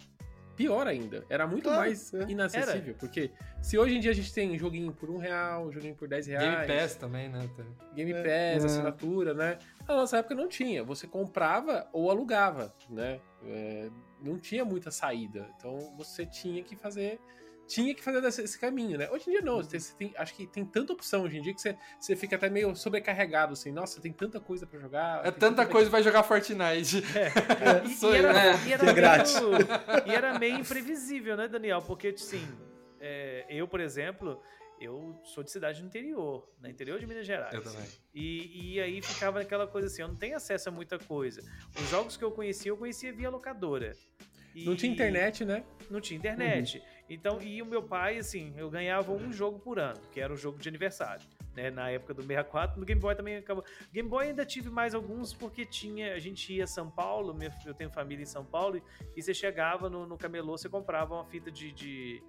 pior 0.62 0.88
ainda. 0.88 1.26
Era 1.30 1.48
muito 1.48 1.64
Claro, 1.64 1.80
mais 1.80 2.14
é. 2.14 2.24
inacessível. 2.30 2.96
Porque 3.00 3.32
se 3.62 3.78
hoje 3.78 3.96
em 3.98 4.00
dia 4.00 4.12
a 4.12 4.14
gente 4.14 4.34
tem 4.34 4.58
joguinho 4.58 4.92
por 4.92 5.10
um 5.10 5.18
real, 5.18 5.72
joguinho 5.72 5.96
por 5.96 6.08
10 6.08 6.28
reais. 6.28 6.68
Game 6.68 6.80
Pass 6.80 6.96
também, 6.96 7.30
né? 7.30 7.50
Game 7.96 8.12
É. 8.12 8.16
Pass, 8.54 8.64
É. 8.64 8.66
assinatura, 8.68 9.34
né? 9.34 9.58
Na 9.88 9.96
nossa 9.96 10.18
época 10.18 10.36
não 10.36 10.48
tinha. 10.48 10.84
Você 10.84 11.08
comprava 11.08 11.88
ou 11.92 12.10
alugava, 12.10 12.74
né? 12.90 13.20
É, 13.46 13.90
não 14.22 14.38
tinha 14.38 14.64
muita 14.64 14.92
saída. 14.92 15.50
Então 15.58 15.78
você 15.98 16.26
tinha 16.26 16.62
que 16.64 16.76
fazer. 16.76 17.20
Tinha 17.74 17.96
que 17.96 18.04
fazer 18.04 18.26
esse, 18.44 18.60
caminho, 18.60 18.98
né? 18.98 19.10
Hoje 19.10 19.30
em 19.30 19.32
dia 19.32 19.42
não. 19.42 19.64
Tem- 19.64 19.80
você 19.80 19.94
tem- 19.96 20.14
acho 20.18 20.34
que 20.36 20.46
tem 20.46 20.66
tanta 20.66 20.92
opção 20.92 21.24
hoje 21.24 21.38
em 21.38 21.42
dia 21.42 21.54
que 21.54 21.62
você, 21.62 21.78
você 22.00 22.16
fica 22.16 22.36
até 22.36 22.50
meio 22.50 22.76
sobrecarregado, 22.76 23.54
assim. 23.54 23.72
Nossa, 23.72 24.02
tem 24.02 24.12
tanta 24.12 24.40
coisa 24.40 24.66
pra 24.68 24.78
jogar. 24.80 25.26
É 25.26 25.32
tanta 25.32 25.66
coisa 25.66 25.90
vai 25.90 26.04
jogar 26.04 26.24
Fortnite. 26.24 27.04
E, 27.86 27.90
Sou 27.96 28.14
e 28.14 28.18
era, 28.18 28.30
É, 28.38 28.68
e, 28.68 28.74
era 28.74 28.84
que 28.84 28.90
é 28.90 28.94
grátis. 28.94 29.34
meio, 29.40 29.52
e 30.06 30.12
era 30.16 30.38
meio 30.40 30.58
imprevisível, 30.60 31.38
né, 31.38 31.48
Daniel? 31.48 31.82
Porque, 31.82 32.08
assim, 32.10 32.46
é, 33.00 33.46
eu, 33.50 33.68
por 33.68 33.80
exemplo, 33.80 34.42
eu 34.80 35.18
sou 35.24 35.44
de 35.44 35.52
cidade 35.52 35.82
no 35.82 35.88
interior, 35.88 36.48
no 36.62 36.68
interior 36.70 37.00
de 37.00 37.08
Minas 37.08 37.26
Gerais. 37.26 37.54
Eu 37.54 37.62
também. 37.64 37.88
E, 38.14 38.74
e 38.74 38.82
aí 38.82 39.02
ficava 39.02 39.40
naquela 39.40 39.66
coisa 39.68 39.88
assim, 39.88 40.02
eu 40.02 40.08
não 40.10 40.16
tenho 40.16 40.36
acesso 40.36 40.68
a 40.68 40.72
muita 40.72 41.00
coisa. 41.00 41.42
Os 41.80 41.90
jogos 41.90 42.18
que 42.18 42.24
eu 42.24 42.32
conhecia, 42.32 42.70
eu 42.72 42.76
conhecia 42.78 43.14
via 43.14 43.30
locadora. 43.30 43.94
E- 44.54 44.66
Não 44.66 44.76
tinha 44.76 44.92
internet, 44.92 45.46
né? 45.46 45.64
não 45.90 46.02
tinha 46.02 46.18
internet. 46.18 46.84
Então, 47.14 47.42
e 47.42 47.62
o 47.62 47.66
meu 47.66 47.84
pai, 47.84 48.18
assim, 48.18 48.54
eu 48.56 48.70
ganhava 48.70 49.12
um 49.12 49.34
jogo 49.34 49.60
por 49.60 49.78
ano, 49.78 50.00
que 50.14 50.22
era 50.22 50.32
o 50.32 50.38
jogo 50.38 50.58
de 50.58 50.70
aniversário. 50.70 51.28
Né, 51.54 51.70
na 51.70 51.90
época 51.90 52.14
do 52.14 52.22
64, 52.22 52.80
no 52.80 52.86
Game 52.86 53.02
Boy 53.02 53.14
também 53.14 53.36
acabou. 53.36 53.66
Game 53.92 54.08
Boy 54.08 54.28
ainda 54.28 54.46
tive 54.46 54.70
mais 54.70 54.96
alguns 54.96 55.34
porque 55.34 55.66
tinha, 55.66 56.14
a 56.14 56.20
gente 56.20 56.54
ia 56.54 56.64
a 56.64 56.68
São 56.68 56.90
Paulo, 56.90 57.34
minha- 57.34 57.54
eu 57.66 57.74
tenho 57.74 57.90
família 57.90 58.24
em 58.24 58.26
São 58.26 58.46
Paulo, 58.46 58.82
e, 59.14 59.22
você 59.22 59.34
chegava 59.34 59.90
no, 59.90 60.08
no 60.08 60.18
camelô, 60.18 60.58
você 60.58 60.70
comprava 60.70 61.14
uma 61.16 61.26
fita 61.26 61.52
de, 61.52 61.74
de, 61.74 62.24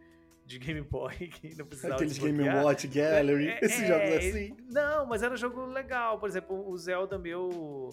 de 0.45 0.59
Game 0.59 0.81
Boy 0.81 1.14
que 1.31 1.57
não 1.57 1.64
precisava 1.64 1.95
Aqueles 1.95 2.18
Game. 2.18 2.42
Watch, 2.49 2.88
Gallery, 2.88 3.51
É, 3.51 3.59
esses 3.64 3.83
é, 3.83 3.87
jogos 3.87 4.16
assim. 4.16 4.57
Não, 4.68 5.07
mas 5.07 5.23
era 5.23 5.37
jogo 5.37 5.64
legal. 5.66 6.18
Por 6.18 6.29
exemplo, 6.29 6.68
o 6.68 6.77
Zelda 6.77 7.16
meu, 7.16 7.90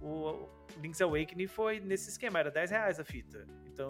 o 0.00 0.48
Link's 0.80 1.02
Awakening 1.02 1.46
foi 1.46 1.78
nesse 1.80 2.08
esquema, 2.08 2.38
era 2.38 2.50
10 2.50 2.70
reais 2.70 2.98
a 2.98 3.04
fita. 3.04 3.46
Então, 3.66 3.88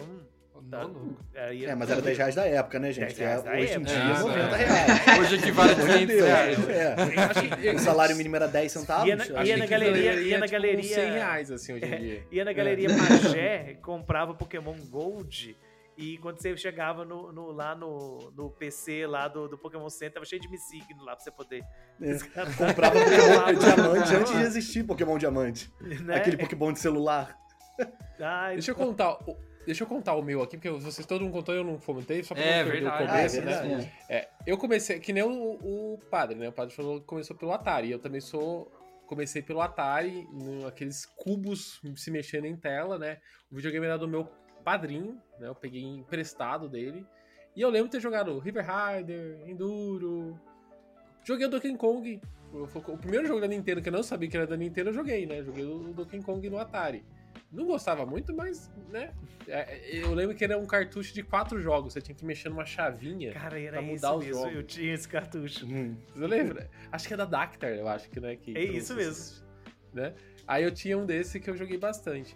tá, 0.69 0.89
aí 1.35 1.65
É, 1.65 1.75
mas 1.75 1.89
era 1.89 2.01
10 2.01 2.17
reais 2.17 2.35
da 2.35 2.45
época, 2.45 2.79
né, 2.79 2.91
gente? 2.91 3.15
10 3.15 3.17
reais 3.19 3.45
É, 3.45 3.59
hoje 3.59 3.73
em 3.79 3.83
dia, 3.83 3.95
É, 3.95 4.19
90 4.19 4.39
é. 4.39 4.65
reais. 4.65 5.19
Hoje 5.19 5.35
equivale 5.35 5.71
a 5.71 5.75
Pelo 5.75 5.87
amor 5.87 5.97
de 5.99 6.05
500 6.05 6.15
Deus. 6.15 6.27
reais. 6.27 6.69
É. 6.69 6.93
Acho 7.23 7.41
que- 7.61 7.69
O 7.71 7.79
salário 7.79 8.15
mínimo 8.15 8.35
era 8.35 8.47
10 8.47 8.71
centavos. 8.71 9.07
Ia 9.07 9.15
na- 9.15 9.23
acho 9.23 9.31
ia 9.33 9.57
na 9.57 9.65
galeria- 9.65 10.15
daí- 10.15 10.27
ia 10.27 10.39
na 10.39 10.45
tipo, 10.45 10.51
galeria- 10.51 10.79
uns 10.79 10.87
100 10.87 11.11
reais, 11.11 11.51
assim, 11.51 11.73
hoje 11.73 11.85
em 11.85 11.99
dia. 11.99 12.23
ia 12.31 12.45
na 12.45 12.53
galeria 12.53 12.89
Magé, 12.89 13.77
comprava 13.81 14.33
Pokémon 14.33 14.75
Gold. 14.89 15.57
E 15.97 16.17
quando 16.19 16.41
você 16.41 16.55
chegava 16.57 17.05
no, 17.05 17.31
no- 17.31 17.51
lá 17.51 17.75
no, 17.75 18.31
no 18.35 18.49
PC 18.49 19.05
lá 19.05 19.27
do, 19.27 19.47
do 19.47 19.57
Pokémon 19.57 19.89
Center, 19.89 20.13
tava 20.15 20.25
cheio 20.25 20.41
de 20.41 20.49
Missigno 20.49 21.03
lá 21.03 21.15
pra 21.15 21.23
você 21.23 21.29
poder. 21.31 21.63
É. 22.01 22.13
Comprava 22.57 22.95
Pokémon 22.99 23.59
Diamante 23.59 24.15
antes 24.15 24.35
de 24.35 24.41
existir 24.41 24.83
Pokémon 24.83 25.17
Diamante. 25.17 25.71
Né? 25.79 26.15
Aquele 26.15 26.37
Pokémon 26.37 26.71
de 26.73 26.79
celular. 26.79 27.35
Ai, 28.19 28.53
Deixa 28.53 28.71
eu 28.71 28.75
contar. 28.75 29.17
Deixa 29.65 29.83
eu 29.83 29.87
contar 29.87 30.15
o 30.15 30.23
meu 30.23 30.41
aqui, 30.41 30.57
porque 30.57 30.69
vocês 30.71 31.05
todo 31.05 31.21
mundo 31.23 31.33
contou 31.33 31.53
e 31.53 31.59
eu 31.59 31.63
não 31.63 31.77
comentei, 31.77 32.23
só 32.23 32.33
pra 32.33 32.43
É, 32.43 32.63
não 32.63 32.71
perder 32.71 32.81
verdade. 32.89 33.03
o 33.03 33.07
começo, 33.07 33.35
Ah, 33.35 33.39
é 33.39 33.45
né? 33.45 33.51
verdade. 33.67 33.93
É, 34.09 34.29
eu 34.47 34.57
comecei, 34.57 34.99
que 34.99 35.13
nem 35.13 35.23
o, 35.23 35.29
o 35.93 35.99
padre, 36.09 36.35
né? 36.37 36.49
O 36.49 36.51
padre 36.51 36.73
falou 36.73 36.99
que 36.99 37.05
começou 37.05 37.35
pelo 37.35 37.51
Atari. 37.51 37.91
Eu 37.91 37.99
também 37.99 38.19
sou. 38.21 38.71
Comecei 39.05 39.41
pelo 39.41 39.59
Atari, 39.61 40.25
no- 40.31 40.65
aqueles 40.65 41.05
cubos 41.05 41.81
se 41.97 42.09
mexendo 42.09 42.45
em 42.45 42.55
tela, 42.55 42.97
né? 42.97 43.17
O 43.51 43.55
videogame 43.57 43.85
era 43.85 43.97
do 43.97 44.07
meu 44.07 44.23
padrinho, 44.63 45.21
né? 45.37 45.47
Eu 45.49 45.55
peguei 45.55 45.83
emprestado 45.83 46.69
dele. 46.69 47.05
E 47.55 47.61
eu 47.61 47.69
lembro 47.69 47.89
de 47.89 47.91
ter 47.97 47.99
jogado 48.01 48.39
River 48.39 48.65
Rider, 48.65 49.41
Enduro. 49.49 50.39
Joguei 51.25 51.45
o 51.45 51.49
Donkey 51.49 51.75
Kong. 51.75 52.21
O 52.53 52.97
primeiro 52.97 53.27
jogo 53.27 53.41
da 53.41 53.47
Nintendo 53.47 53.81
que 53.81 53.89
eu 53.89 53.93
não 53.93 54.01
sabia 54.03 54.29
que 54.29 54.35
era 54.37 54.47
da 54.47 54.55
Nintendo, 54.57 54.89
eu 54.89 54.93
joguei, 54.93 55.25
né? 55.25 55.43
Joguei 55.43 55.65
o 55.65 55.93
Donkey 55.93 56.21
Kong 56.21 56.49
no 56.49 56.57
Atari. 56.57 57.03
Não 57.51 57.65
gostava 57.65 58.05
muito, 58.05 58.33
mas, 58.33 58.71
né? 58.89 59.13
é, 59.47 59.89
Eu 59.97 60.13
lembro 60.13 60.35
que 60.35 60.43
era 60.43 60.57
um 60.57 60.65
cartucho 60.65 61.13
de 61.13 61.21
quatro 61.21 61.59
jogos. 61.59 61.93
Você 61.93 62.01
tinha 62.01 62.15
que 62.15 62.23
mexer 62.25 62.47
numa 62.49 62.65
chavinha. 62.65 63.31
Cara, 63.33 63.59
era 63.59 63.73
pra 63.73 63.81
isso 63.81 63.91
mudar 63.93 64.15
os 64.15 64.25
mesmo. 64.25 64.41
jogos. 64.41 64.55
Eu 64.55 64.63
tinha 64.63 64.93
esse 64.93 65.07
cartucho. 65.07 65.65
Hum. 65.65 65.95
Você 66.15 66.27
lembra? 66.27 66.69
Acho 66.91 67.07
que 67.07 67.13
é 67.13 67.17
da 67.17 67.25
Dactar, 67.25 67.69
eu 67.71 67.87
acho 67.87 68.09
que, 68.09 68.19
né? 68.19 68.35
Que 68.37 68.57
É 68.57 68.63
isso 68.63 68.97
esses, 68.99 69.43
Né? 69.93 70.13
Aí 70.47 70.63
eu 70.63 70.71
tinha 70.71 70.97
um 70.97 71.05
desse 71.05 71.39
que 71.39 71.49
eu 71.49 71.57
joguei 71.57 71.77
bastante. 71.77 72.35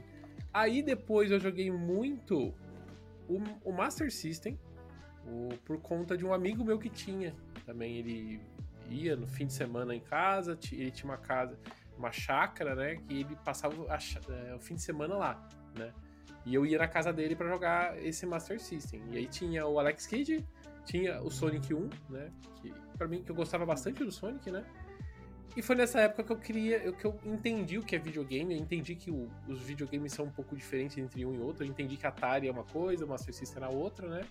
Aí 0.53 0.81
depois 0.83 1.31
eu 1.31 1.39
joguei 1.39 1.71
muito 1.71 2.53
o, 3.27 3.41
o 3.63 3.71
Master 3.71 4.11
System, 4.11 4.59
o- 5.25 5.49
por 5.65 5.79
conta 5.81 6.17
de 6.17 6.25
um 6.25 6.33
amigo 6.33 6.63
meu 6.63 6.77
que 6.77 6.89
tinha. 6.89 7.33
Também 7.65 7.97
ele 7.97 8.41
ia 8.89 9.15
no 9.15 9.25
fim 9.27 9.47
de 9.47 9.53
semana 9.53 9.95
em 9.95 9.99
casa, 9.99 10.57
ele 10.71 10.91
tinha 10.91 11.09
uma 11.09 11.17
casa, 11.17 11.57
uma 11.97 12.11
chácara, 12.11 12.75
né? 12.75 12.95
Que 12.95 13.21
ele 13.21 13.35
passava 13.43 13.75
a 13.91 13.97
é, 14.31 14.55
o 14.55 14.59
fim 14.59 14.75
de 14.75 14.81
semana 14.81 15.15
lá, 15.15 15.49
né? 15.77 15.93
E 16.45 16.53
eu 16.53 16.65
ia 16.65 16.77
na 16.77 16.87
casa 16.87 17.11
dele 17.11 17.35
pra 17.35 17.47
jogar 17.47 17.97
esse 18.03 18.25
Master 18.25 18.59
System. 18.59 19.01
E 19.11 19.17
aí 19.17 19.27
tinha 19.27 19.65
o 19.65 19.79
Alex 19.79 20.05
Kidd, 20.05 20.45
tinha 20.85 21.21
o 21.21 21.31
Sonic 21.31 21.73
1, 21.73 21.89
né? 22.09 22.31
Que 22.61 22.73
para 22.97 23.07
mim 23.07 23.23
que 23.23 23.31
eu 23.31 23.35
gostava 23.35 23.65
bastante 23.65 24.03
do 24.03 24.11
Sonic, 24.11 24.51
né? 24.51 24.63
E 25.57 25.61
foi 25.61 25.75
nessa 25.75 26.01
época 26.01 26.23
que 26.23 26.31
eu 26.33 26.37
queria, 26.37 26.91
que 26.91 27.05
eu 27.05 27.17
entendi 27.25 27.77
o 27.77 27.81
que 27.83 27.95
é 27.95 27.99
videogame, 27.99 28.53
eu 28.53 28.59
entendi 28.59 28.93
que 28.93 29.09
o- 29.09 29.29
os 29.47 29.61
videogames 29.61 30.11
são 30.11 30.25
um 30.25 30.29
pouco 30.29 30.53
diferentes 30.53 30.97
entre 30.97 31.25
um 31.25 31.33
e 31.33 31.39
outro, 31.39 31.63
eu 31.63 31.69
entendi 31.69 31.95
que 31.95 32.05
a 32.05 32.09
Atari 32.09 32.49
é 32.49 32.51
uma 32.51 32.65
coisa, 32.65 33.05
o 33.05 33.07
Master 33.07 33.33
System 33.33 33.63
era 33.63 33.73
outra, 33.73 34.07
né? 34.09 34.25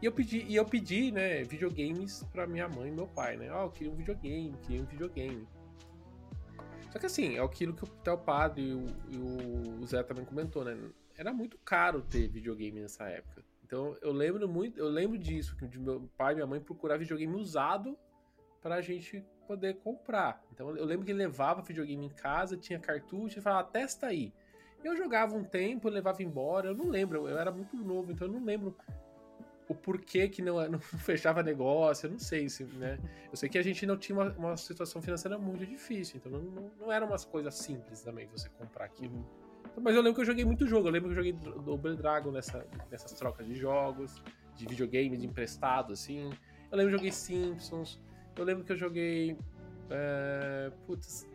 E 0.00 0.06
eu 0.06 0.12
pedi, 0.12 0.44
e 0.46 0.54
eu 0.54 0.64
pedi, 0.64 1.10
né, 1.10 1.42
videogames 1.42 2.22
pra 2.32 2.46
minha 2.46 2.68
mãe 2.68 2.90
e 2.90 2.92
meu 2.92 3.08
pai, 3.08 3.36
né? 3.36 3.50
Ó, 3.50 3.64
eu 3.64 3.70
queria 3.70 3.92
um 3.92 3.96
videogame, 3.96 4.54
queria 4.62 4.82
um 4.82 4.86
videogame. 4.86 5.48
Só 6.96 7.00
que 7.00 7.06
assim, 7.06 7.36
é 7.36 7.42
aquilo 7.42 7.74
que 7.74 7.84
o 7.84 8.16
padre 8.16 8.62
e 8.62 8.72
o, 8.72 8.86
e 9.10 9.18
o 9.82 9.86
Zé 9.86 10.02
também 10.02 10.24
comentou, 10.24 10.64
né? 10.64 10.74
Era 11.14 11.30
muito 11.30 11.58
caro 11.58 12.00
ter 12.00 12.26
videogame 12.26 12.80
nessa 12.80 13.04
época. 13.04 13.44
Então 13.62 13.94
eu 14.00 14.12
lembro 14.12 14.48
muito, 14.48 14.80
eu 14.80 14.88
lembro 14.88 15.18
disso, 15.18 15.54
que 15.58 15.68
de 15.68 15.78
meu 15.78 16.08
pai 16.16 16.32
e 16.32 16.36
minha 16.36 16.46
mãe 16.46 16.58
procurar 16.58 16.96
videogame 16.96 17.36
usado 17.36 17.98
pra 18.62 18.80
gente 18.80 19.22
poder 19.46 19.74
comprar. 19.74 20.42
Então 20.50 20.74
eu 20.74 20.86
lembro 20.86 21.04
que 21.04 21.12
ele 21.12 21.18
levava 21.18 21.60
videogame 21.60 22.06
em 22.06 22.08
casa, 22.08 22.56
tinha 22.56 22.78
cartucho 22.78 23.40
e 23.40 23.42
falava, 23.42 23.68
testa 23.68 24.06
aí. 24.06 24.32
Eu 24.82 24.96
jogava 24.96 25.36
um 25.36 25.44
tempo, 25.44 25.90
levava 25.90 26.22
embora, 26.22 26.68
eu 26.68 26.74
não 26.74 26.88
lembro, 26.88 27.28
eu 27.28 27.36
era 27.36 27.52
muito 27.52 27.76
novo, 27.76 28.10
então 28.10 28.26
eu 28.26 28.32
não 28.32 28.42
lembro 28.42 28.74
o 29.68 29.74
porquê 29.74 30.28
que 30.28 30.42
não, 30.42 30.56
não 30.68 30.78
fechava 30.78 31.42
negócio, 31.42 32.06
eu 32.06 32.12
não 32.12 32.18
sei, 32.18 32.48
se, 32.48 32.64
né? 32.64 32.98
Eu 33.30 33.36
sei 33.36 33.48
que 33.48 33.58
a 33.58 33.62
gente 33.62 33.86
não 33.86 33.96
tinha 33.96 34.18
uma, 34.18 34.30
uma 34.32 34.56
situação 34.56 35.02
financeira 35.02 35.38
muito 35.38 35.66
difícil, 35.66 36.16
então 36.16 36.32
não, 36.32 36.42
não, 36.42 36.70
não 36.80 36.92
eram 36.92 37.08
umas 37.08 37.24
coisas 37.24 37.54
simples 37.54 38.02
também 38.02 38.26
você 38.26 38.48
comprar 38.50 38.84
aquilo. 38.84 39.24
Mas 39.80 39.94
eu 39.94 40.00
lembro 40.00 40.14
que 40.14 40.20
eu 40.22 40.26
joguei 40.26 40.44
muito 40.44 40.66
jogo, 40.66 40.88
eu 40.88 40.92
lembro 40.92 41.08
que 41.08 41.12
eu 41.12 41.16
joguei 41.16 41.32
Double 41.32 41.96
Dragon 41.96 42.30
nessa, 42.30 42.66
nessas 42.90 43.12
trocas 43.12 43.46
de 43.46 43.54
jogos, 43.54 44.22
de 44.54 44.66
videogame, 44.66 45.16
de 45.16 45.26
emprestado, 45.26 45.92
assim. 45.92 46.30
Eu 46.70 46.78
lembro 46.78 46.90
que 46.90 46.94
eu 46.94 46.98
joguei 46.98 47.12
Simpsons, 47.12 48.00
eu 48.36 48.44
lembro 48.44 48.64
que 48.64 48.72
eu 48.72 48.76
joguei. 48.76 49.36
É, 49.88 50.72
putz, 50.86 51.28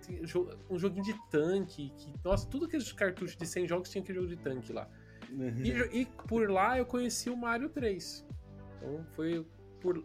um 0.69 0.77
joguinho 0.77 1.03
de 1.03 1.15
tanque. 1.29 1.91
Que, 1.95 2.13
nossa, 2.23 2.47
tudo 2.47 2.65
aqueles 2.65 2.91
cartuchos 2.91 3.37
de 3.37 3.45
100 3.45 3.67
jogos 3.67 3.89
tinha 3.89 4.01
aquele 4.01 4.19
jogo 4.19 4.29
de 4.29 4.37
tanque 4.37 4.73
lá. 4.73 4.89
E, 5.31 6.01
e, 6.01 6.05
por 6.27 6.49
lá 6.49 6.77
eu 6.77 6.85
conheci 6.85 7.29
o 7.29 7.37
Mario 7.37 7.69
3. 7.69 8.25
Então 8.77 9.03
foi 9.15 9.45
por, 9.79 10.03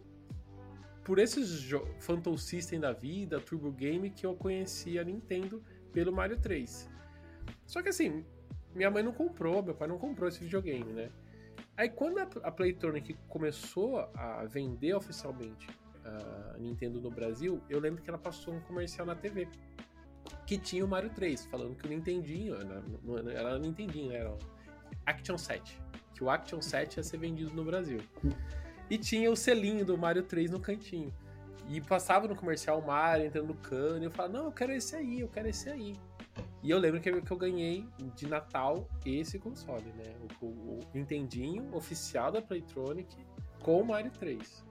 por 1.04 1.18
esses 1.18 1.68
Phantom 2.00 2.36
System 2.36 2.80
da 2.80 2.92
vida, 2.92 3.40
Turbo 3.40 3.72
Game, 3.72 4.10
que 4.10 4.24
eu 4.24 4.34
conheci 4.34 4.98
a 4.98 5.04
Nintendo 5.04 5.62
pelo 5.92 6.12
Mario 6.12 6.38
3. 6.38 6.88
Só 7.66 7.82
que 7.82 7.88
assim, 7.88 8.24
minha 8.74 8.90
mãe 8.90 9.02
não 9.02 9.12
comprou, 9.12 9.62
meu 9.62 9.74
pai 9.74 9.88
não 9.88 9.98
comprou 9.98 10.28
esse 10.28 10.40
videogame, 10.40 10.92
né? 10.92 11.10
Aí 11.76 11.88
quando 11.88 12.18
a, 12.18 12.50
Playtronic 12.50 13.14
começou 13.28 13.98
a 14.14 14.44
vender 14.44 14.94
oficialmente 14.94 15.66
a 16.04 16.58
Nintendo 16.58 17.00
no 17.00 17.10
Brasil, 17.10 17.60
eu 17.68 17.80
lembro 17.80 18.02
que 18.02 18.08
ela 18.08 18.18
passou 18.18 18.54
um 18.54 18.60
comercial 18.60 19.06
na 19.06 19.14
TV 19.14 19.48
que 20.46 20.58
tinha 20.58 20.84
o 20.84 20.88
Mario 20.88 21.10
3, 21.10 21.46
falando 21.46 21.76
que 21.76 21.86
o 21.86 21.90
Nintendinho, 21.90 22.54
era 23.30 23.58
Nintendinho, 23.58 24.12
era 24.12 24.30
o 24.30 24.38
Action 25.05 25.38
7, 25.38 25.81
que 26.14 26.25
o 26.25 26.31
Action 26.31 26.61
7 26.61 26.96
ia 26.96 27.03
ser 27.03 27.18
vendido 27.18 27.53
no 27.53 27.64
Brasil. 27.64 28.01
E 28.88 28.96
tinha 28.96 29.31
o 29.31 29.37
selinho 29.37 29.85
do 29.85 29.99
Mario 29.99 30.22
3 30.22 30.51
no 30.51 30.61
cantinho. 30.61 31.12
E 31.68 31.81
passava 31.81 32.29
no 32.29 32.37
comercial 32.37 32.79
o 32.79 32.87
Mario 32.87 33.27
entrando 33.27 33.49
no 33.49 33.55
cano, 33.55 34.03
e 34.03 34.05
eu 34.05 34.11
falava, 34.11 34.38
não, 34.38 34.44
eu 34.46 34.53
quero 34.53 34.72
esse 34.72 34.94
aí, 34.94 35.20
eu 35.20 35.29
quero 35.29 35.49
esse 35.49 35.68
aí. 35.68 35.94
E 36.62 36.70
eu 36.70 36.79
lembro 36.79 37.01
que 37.01 37.09
eu, 37.09 37.22
que 37.22 37.31
eu 37.31 37.37
ganhei 37.37 37.87
de 38.14 38.27
Natal 38.27 38.88
esse 39.05 39.38
console, 39.38 39.92
né? 39.92 40.14
O, 40.40 40.46
o, 40.46 40.49
o 40.49 40.81
Nintendinho 40.94 41.75
oficial 41.75 42.31
da 42.31 42.42
Playtronic 42.42 43.16
com 43.61 43.81
o 43.81 43.87
Mario 43.87 44.11
3. 44.12 44.65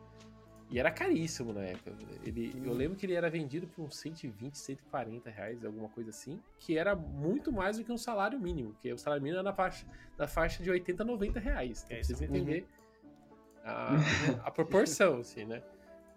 E 0.69 0.79
era 0.79 0.89
caríssimo 0.91 1.53
na 1.53 1.61
época. 1.61 1.93
Ele, 2.23 2.51
eu 2.63 2.73
lembro 2.73 2.97
que 2.97 3.05
ele 3.05 3.13
era 3.13 3.29
vendido 3.29 3.67
por 3.67 3.83
uns 3.83 3.97
120, 3.97 4.57
140 4.57 5.29
reais, 5.29 5.63
alguma 5.63 5.89
coisa 5.89 6.09
assim, 6.09 6.41
que 6.59 6.77
era 6.77 6.95
muito 6.95 7.51
mais 7.51 7.77
do 7.77 7.83
que 7.83 7.91
um 7.91 7.97
salário 7.97 8.39
mínimo, 8.39 8.73
porque 8.73 8.91
o 8.91 8.97
salário 8.97 9.21
mínimo 9.21 9.39
era 9.39 9.43
na 9.43 9.53
faixa, 9.53 9.85
na 10.17 10.27
faixa 10.27 10.63
de 10.63 10.69
80, 10.69 11.03
90 11.03 11.39
reais. 11.39 11.83
Então, 11.85 11.97
é, 11.97 12.03
vocês 12.03 12.21
entender 12.21 12.67
a, 13.63 13.95
a, 14.43 14.51
proporção, 14.51 15.19
assim, 15.21 15.45
né? 15.45 15.61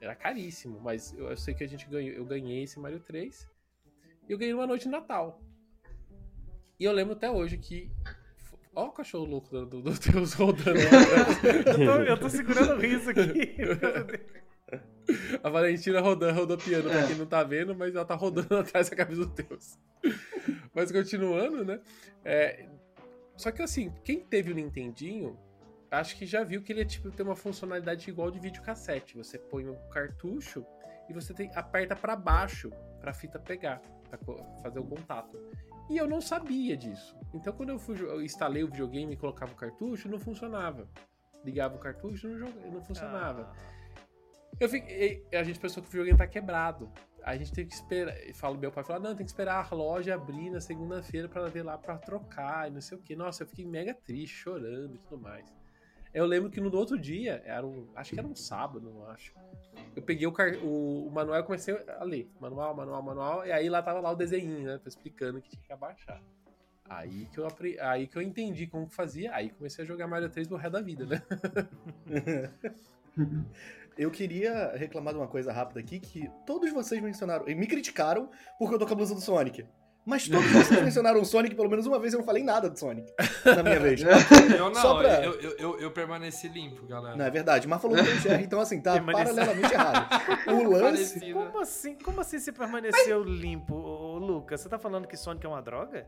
Era 0.01 0.15
caríssimo, 0.15 0.81
mas 0.81 1.13
eu, 1.13 1.29
eu, 1.29 1.37
sei 1.37 1.55
que 1.55 1.65
a 1.65 1.69
gente 1.69 1.87
ganhou, 1.89 2.15
eu 2.15 2.25
ganhei 2.25 2.63
esse 2.63 2.79
Mario 2.79 3.01
3 3.01 3.49
e 4.29 4.33
eu 4.33 4.39
ganhei 4.39 4.55
uma 4.55 4.67
noite 4.67 4.85
de 4.85 4.91
Natal. 4.91 5.41
E 6.81 6.85
eu 6.85 6.93
lembro 6.93 7.15
até 7.15 7.31
hoje 7.31 7.59
que 7.59 7.91
Olha 8.79 8.91
o 8.91 8.93
cachorro 8.93 9.25
louco 9.25 9.49
do, 9.49 9.67
do, 9.67 9.83
do 9.83 9.91
Deus 9.99 10.35
rodando. 10.35 10.79
eu, 11.67 11.75
tô, 11.75 11.93
eu 12.01 12.17
tô 12.17 12.31
segurando 12.31 12.75
o 12.75 12.79
riso 12.79 13.11
aqui. 13.11 13.57
A 15.43 15.51
Valentina 15.51 16.01
rodando, 16.01 16.39
rodopiando, 16.39 16.89
pra 16.89 17.05
quem 17.09 17.17
não 17.17 17.27
tá 17.27 17.43
vendo, 17.43 17.75
mas 17.75 17.97
ela 17.97 18.05
tá 18.05 18.15
rodando 18.15 18.55
atrás 18.57 18.89
da 18.89 18.95
cabeça 18.95 19.27
do 19.27 19.35
Deus. 19.35 19.77
Mas 20.73 20.93
continuando, 20.93 21.65
né? 21.65 21.81
É... 22.25 22.69
Só 23.37 23.51
que 23.51 23.63
assim, 23.63 23.93
quem 24.05 24.21
teve 24.21 24.53
o 24.53 24.55
Nintendinho, 24.55 25.37
acho 25.91 26.17
que 26.17 26.25
já 26.25 26.45
viu 26.45 26.63
que 26.63 26.73
ele 26.73 26.83
é, 26.83 26.85
tipo, 26.85 27.11
tem 27.11 27.27
uma 27.27 27.35
funcionalidade 27.35 28.09
igual 28.09 28.31
de 28.31 28.39
videocassete. 28.39 29.17
Você 29.17 29.39
põe 29.39 29.67
um 29.69 29.75
cartucho 29.89 30.65
e 31.11 31.13
você 31.13 31.35
tem, 31.35 31.51
aperta 31.57 31.97
para 31.97 32.15
baixo 32.15 32.71
pra 33.01 33.13
fita 33.13 33.41
pegar, 33.41 33.83
pra 34.09 34.21
fazer 34.63 34.79
o 34.79 34.85
contato. 34.85 35.37
E 35.91 35.97
eu 35.97 36.07
não 36.07 36.21
sabia 36.21 36.77
disso. 36.77 37.18
Então 37.33 37.53
quando 37.53 37.71
eu, 37.71 37.79
fui, 37.79 38.01
eu 38.01 38.23
instalei 38.23 38.63
o 38.63 38.69
videogame 38.69 39.13
e 39.13 39.17
colocava 39.17 39.53
o 39.53 39.57
cartucho, 39.57 40.09
não 40.09 40.19
funcionava. 40.19 40.89
Ligava 41.45 41.77
o 41.77 41.79
cartucho, 41.79 42.29
não, 42.29 42.39
jogava, 42.39 42.67
não 42.67 42.83
funcionava. 42.83 43.53
Ah. 43.55 43.79
Eu 44.61 44.69
fiquei, 44.69 45.25
a 45.33 45.43
gente 45.43 45.61
pensou 45.61 45.83
que 45.83 45.89
o 45.89 45.93
videogame 45.93 46.19
tá 46.19 46.27
quebrado. 46.27 46.91
A 47.23 47.37
gente 47.37 47.53
teve 47.53 47.69
que 47.69 47.75
esperar. 47.75 48.15
Falo, 48.35 48.57
meu 48.57 48.73
pai 48.73 48.83
falou: 48.83 49.03
não, 49.03 49.15
tem 49.15 49.25
que 49.25 49.31
esperar 49.31 49.67
a 49.71 49.75
loja 49.75 50.15
abrir 50.15 50.51
na 50.51 50.61
segunda-feira 50.61 51.29
para 51.29 51.47
ver 51.49 51.63
lá 51.63 51.77
para 51.77 51.99
trocar 51.99 52.69
e 52.69 52.71
não 52.71 52.81
sei 52.81 52.97
o 52.97 53.01
que. 53.01 53.15
Nossa, 53.15 53.43
eu 53.43 53.47
fiquei 53.47 53.67
mega 53.67 53.95
triste, 53.95 54.35
chorando 54.35 54.95
e 54.95 54.99
tudo 54.99 55.19
mais. 55.21 55.53
Eu 56.13 56.25
lembro 56.25 56.51
que 56.51 56.61
no 56.61 56.75
outro 56.75 56.99
dia, 56.99 57.43
era 57.45 57.67
um, 57.67 57.87
acho 57.95 58.15
que 58.15 58.19
era 58.19 58.27
um 58.27 58.35
sábado, 58.35 58.91
não 58.91 59.07
acho. 59.11 59.35
Eu 59.95 60.03
peguei 60.03 60.27
o, 60.27 60.35
o, 60.63 61.07
o 61.07 61.11
manual 61.11 61.39
e 61.39 61.43
comecei 61.43 61.75
a 61.99 62.03
ler. 62.03 62.31
Manual, 62.41 62.75
manual, 62.75 63.03
manual. 63.03 63.47
E 63.47 63.53
aí 63.53 63.69
lá 63.69 63.83
tava 63.83 64.01
lá 64.01 64.11
o 64.11 64.17
desenho, 64.17 64.65
né? 64.65 64.79
Tô 64.79 64.89
explicando 64.89 65.41
que 65.41 65.51
tinha 65.51 65.63
que 65.63 65.73
abaixar. 65.73 66.23
Aí 66.89 67.27
que 67.33 67.39
eu, 67.39 67.47
apre... 67.47 67.79
aí 67.81 68.07
que 68.07 68.17
eu 68.17 68.23
entendi 68.23 68.67
como 68.67 68.89
fazia. 68.89 69.35
Aí 69.35 69.51
comecei 69.51 69.85
a 69.85 69.87
jogar 69.87 70.07
Mario 70.07 70.31
3 70.31 70.49
no 70.49 70.57
resto 70.57 70.73
da 70.73 70.81
vida, 70.81 71.07
né? 71.07 71.23
Eu 73.99 74.13
queria 74.13 74.77
reclamar 74.77 75.13
de 75.13 75.19
uma 75.19 75.27
coisa 75.27 75.53
rápida 75.53 75.81
aqui, 75.81 75.99
que 75.99 76.31
todos 76.47 76.73
vocês 76.73 77.03
mencionaram, 77.03 77.45
me 77.45 77.67
criticaram 77.67 78.31
porque 78.57 78.77
eu 78.77 78.79
tô 78.79 78.87
com 78.87 78.93
a 78.93 78.97
blusa 78.97 79.13
do 79.13 79.21
Sonic. 79.21 79.67
Mas 80.07 80.27
todos 80.27 80.51
vocês 80.53 80.81
mencionaram 80.81 81.21
o 81.21 81.25
Sonic 81.25 81.55
pelo 81.55 81.69
menos 81.69 81.85
uma 81.85 81.99
vez, 81.99 82.15
eu 82.15 82.19
não 82.21 82.25
falei 82.25 82.43
nada 82.43 82.71
do 82.71 82.79
Sonic 82.79 83.13
na 83.45 83.63
minha 83.63 83.79
vez. 83.79 84.01
Eu 84.57 84.71
não, 84.71 84.99
pra... 84.99 85.23
eu, 85.23 85.35
eu, 85.41 85.57
eu, 85.59 85.81
eu, 85.81 85.91
permaneci 85.91 86.49
limpo, 86.49 86.87
galera. 86.87 87.15
Não, 87.15 87.25
é 87.25 87.31
verdade, 87.31 87.69
mas 87.69 87.83
falou 87.83 87.97
do 87.97 88.03
GR, 88.03 88.41
então 88.43 88.59
assim, 88.59 88.81
tá 88.81 88.99
paralelamente 89.03 89.73
errado. 89.73 90.09
O 90.49 90.71
lance... 90.71 91.33
Como 91.33 91.61
assim, 91.61 91.95
como 91.97 92.21
assim 92.21 92.39
você 92.39 92.53
permaneceu 92.53 93.25
mas... 93.25 93.39
limpo, 93.39 93.75
Lucas? 94.19 94.63
Você 94.63 94.69
tá 94.69 94.79
falando 94.79 95.07
que 95.07 95.17
Sonic 95.17 95.45
é 95.45 95.49
uma 95.49 95.61
droga? 95.61 96.07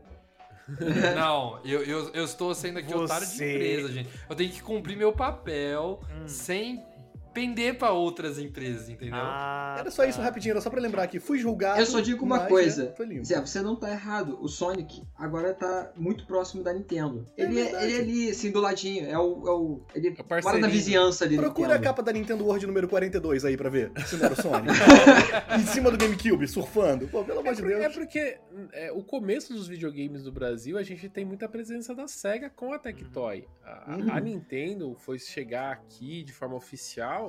Não, 1.15 1.59
eu, 1.65 1.83
eu, 1.83 2.09
eu 2.13 2.25
estou 2.25 2.53
sendo 2.55 2.79
aqui 2.79 2.91
Você... 2.91 3.03
otário 3.03 3.27
de 3.27 3.33
empresa, 3.33 3.91
gente. 3.91 4.09
Eu 4.29 4.35
tenho 4.35 4.51
que 4.51 4.61
cumprir 4.61 4.97
meu 4.97 5.13
papel 5.13 6.01
hum. 6.09 6.27
sem 6.27 6.85
pender 7.33 7.77
para 7.77 7.91
outras 7.91 8.37
empresas, 8.37 8.89
entendeu? 8.89 9.15
Ah, 9.15 9.77
era 9.79 9.91
só 9.91 10.03
tá. 10.03 10.09
isso 10.09 10.21
rapidinho, 10.21 10.53
era 10.53 10.61
só 10.61 10.69
para 10.69 10.81
lembrar 10.81 11.03
aqui. 11.03 11.19
Fui 11.19 11.39
julgado. 11.39 11.79
Eu 11.79 11.85
só 11.85 11.99
digo 11.99 12.25
uma 12.25 12.41
coisa. 12.47 12.93
Zé, 13.23 13.39
você 13.39 13.61
não 13.61 13.75
tá 13.75 13.89
errado. 13.91 14.37
O 14.41 14.47
Sonic 14.47 15.03
agora 15.17 15.53
tá 15.53 15.91
muito 15.95 16.25
próximo 16.25 16.63
da 16.63 16.73
Nintendo. 16.73 17.25
É 17.37 17.43
ele, 17.43 17.59
é, 17.59 17.83
ele 17.83 17.93
é 17.95 17.99
ali, 17.99 18.29
assim, 18.29 18.51
do 18.51 18.59
ladinho. 18.59 19.07
É 19.07 19.17
o. 19.17 19.47
É 19.47 19.51
o 19.51 19.81
ele 19.95 20.09
é 20.09 20.41
mora 20.41 20.57
na 20.57 20.67
vizinhança 20.67 21.25
ali. 21.25 21.37
Procura 21.37 21.69
Nintendo. 21.69 21.87
a 21.87 21.89
capa 21.89 22.03
da 22.03 22.11
Nintendo 22.11 22.45
World 22.45 22.67
número 22.67 22.87
42 22.87 23.45
aí 23.45 23.57
pra 23.57 23.69
ver 23.69 23.91
se 24.05 24.15
não 24.17 24.25
era 24.25 24.33
o 24.33 24.41
Sonic. 24.41 24.71
em 25.59 25.65
cima 25.65 25.91
do 25.91 25.97
GameCube, 25.97 26.47
surfando. 26.47 27.07
Pô, 27.07 27.23
pelo 27.23 27.39
amor 27.39 27.53
é 27.53 27.55
de 27.55 27.61
Deus. 27.61 27.81
É 27.81 27.89
porque 27.89 28.37
é, 28.73 28.91
o 28.91 29.03
começo 29.03 29.53
dos 29.53 29.67
videogames 29.67 30.23
do 30.23 30.31
Brasil, 30.31 30.77
a 30.77 30.83
gente 30.83 31.07
tem 31.09 31.25
muita 31.25 31.47
presença 31.47 31.95
da 31.95 32.07
SEGA 32.07 32.49
com 32.49 32.73
a 32.73 32.79
Tectoy. 32.79 33.47
A, 33.63 33.95
uhum. 33.95 34.11
a 34.11 34.19
Nintendo 34.19 34.95
foi 34.95 35.19
chegar 35.19 35.71
aqui 35.71 36.23
de 36.23 36.33
forma 36.33 36.55
oficial 36.55 37.20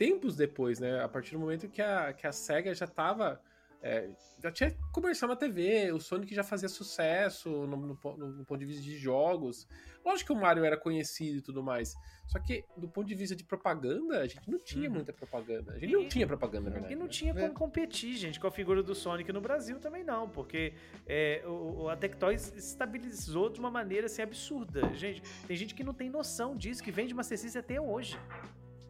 tempos 0.00 0.34
depois, 0.34 0.80
né? 0.80 1.04
A 1.04 1.08
partir 1.08 1.32
do 1.32 1.38
momento 1.38 1.68
que 1.68 1.82
a, 1.82 2.14
que 2.14 2.26
a 2.26 2.32
SEGA 2.32 2.74
já 2.74 2.86
tava. 2.86 3.38
É, 3.82 4.10
já 4.42 4.50
tinha 4.50 4.76
comercial 4.92 5.28
na 5.28 5.36
TV, 5.36 5.90
o 5.92 5.98
Sonic 5.98 6.34
já 6.34 6.44
fazia 6.44 6.68
sucesso 6.68 7.48
no, 7.66 7.76
no, 7.78 7.98
no, 8.16 8.44
ponto 8.44 8.58
de 8.58 8.66
vista 8.66 8.82
de 8.82 8.96
jogos. 8.96 9.66
Lógico 10.04 10.32
que 10.32 10.38
o 10.38 10.40
Mario 10.40 10.64
era 10.64 10.76
conhecido 10.76 11.38
e 11.38 11.42
tudo 11.42 11.62
mais. 11.62 11.94
Só 12.26 12.38
que, 12.38 12.62
do 12.76 12.88
ponto 12.88 13.08
de 13.08 13.14
vista 13.14 13.34
de 13.34 13.42
propaganda, 13.42 14.20
a 14.20 14.26
gente 14.26 14.50
não 14.50 14.58
tinha 14.58 14.88
uhum. 14.88 14.96
muita 14.96 15.14
propaganda. 15.14 15.72
A 15.72 15.78
gente 15.78 15.90
e, 15.90 15.92
não 15.94 16.06
tinha 16.06 16.26
propaganda, 16.26 16.64
na 16.64 16.70
verdade. 16.70 16.92
E 16.92 16.96
não 16.96 17.06
né? 17.06 17.10
tinha 17.10 17.32
como 17.32 17.46
é. 17.46 17.50
competir, 17.50 18.16
gente, 18.16 18.38
com 18.38 18.46
a 18.46 18.50
figura 18.50 18.82
do 18.82 18.94
Sonic 18.94 19.32
no 19.32 19.40
Brasil 19.40 19.78
também 19.80 20.04
não, 20.04 20.28
porque 20.28 20.74
é, 21.06 21.42
o, 21.46 21.88
a 21.88 21.96
Tectoys 21.96 22.54
estabilizou 22.54 23.48
de 23.48 23.58
uma 23.58 23.70
maneira 23.70 24.06
assim, 24.06 24.20
absurda. 24.20 24.92
Gente, 24.94 25.22
tem 25.46 25.56
gente 25.56 25.74
que 25.74 25.82
não 25.82 25.94
tem 25.94 26.10
noção 26.10 26.54
disso, 26.54 26.82
que 26.82 26.90
vende 26.90 27.14
Master 27.14 27.38
System 27.38 27.60
até 27.60 27.80
hoje. 27.80 28.18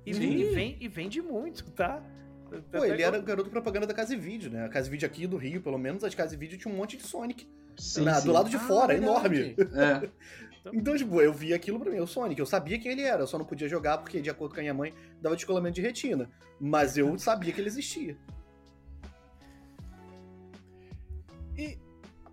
E, 0.07 0.11
e, 0.11 0.55
vem, 0.55 0.77
e 0.81 0.89
vende 0.89 1.21
muito, 1.21 1.65
tá? 1.73 2.03
Pô, 2.73 2.85
ele 2.85 3.03
era 3.03 3.19
o 3.19 3.23
garoto 3.23 3.49
propaganda 3.49 3.87
da 3.87 3.95
Casa 3.95 4.15
e 4.15 4.17
Vídeo, 4.17 4.51
né? 4.51 4.65
A 4.65 4.69
Casa 4.69 4.89
e 4.89 4.91
Vídeo 4.91 5.07
aqui 5.07 5.27
do 5.27 5.37
Rio, 5.37 5.63
pelo 5.63 5.79
menos, 5.79 6.03
a 6.03 6.09
de 6.09 6.17
Casa 6.17 6.35
e 6.35 6.39
Vídeo 6.39 6.59
tinha 6.59 6.73
um 6.73 6.77
monte 6.77 6.97
de 6.97 7.05
Sonic. 7.05 7.47
Sim, 7.77 8.03
na, 8.03 8.15
sim. 8.15 8.27
Do 8.27 8.33
lado 8.33 8.51
de 8.51 8.57
ah, 8.57 8.61
fora, 8.61 8.95
enorme. 8.97 9.55
É. 9.59 10.09
então, 10.73 10.97
tipo, 10.97 11.21
eu 11.21 11.33
vi 11.33 11.55
aquilo 11.55 11.79
pra 11.79 11.91
mim, 11.91 12.01
o 12.01 12.07
Sonic. 12.07 12.41
Eu 12.41 12.47
sabia 12.47 12.79
quem 12.79 12.93
ele 12.93 13.03
era, 13.03 13.23
eu 13.23 13.27
só 13.27 13.39
não 13.39 13.45
podia 13.45 13.69
jogar 13.69 13.99
porque, 13.99 14.21
de 14.21 14.31
acordo 14.31 14.55
com 14.55 14.61
a 14.61 14.63
minha 14.63 14.75
mãe, 14.75 14.93
dava 15.21 15.37
descolamento 15.37 15.77
de 15.77 15.83
retina. 15.83 16.29
Mas 16.59 16.97
eu 16.97 17.17
sabia 17.19 17.53
que 17.53 17.61
ele 17.61 17.69
existia. 17.69 18.17
E 21.57 21.79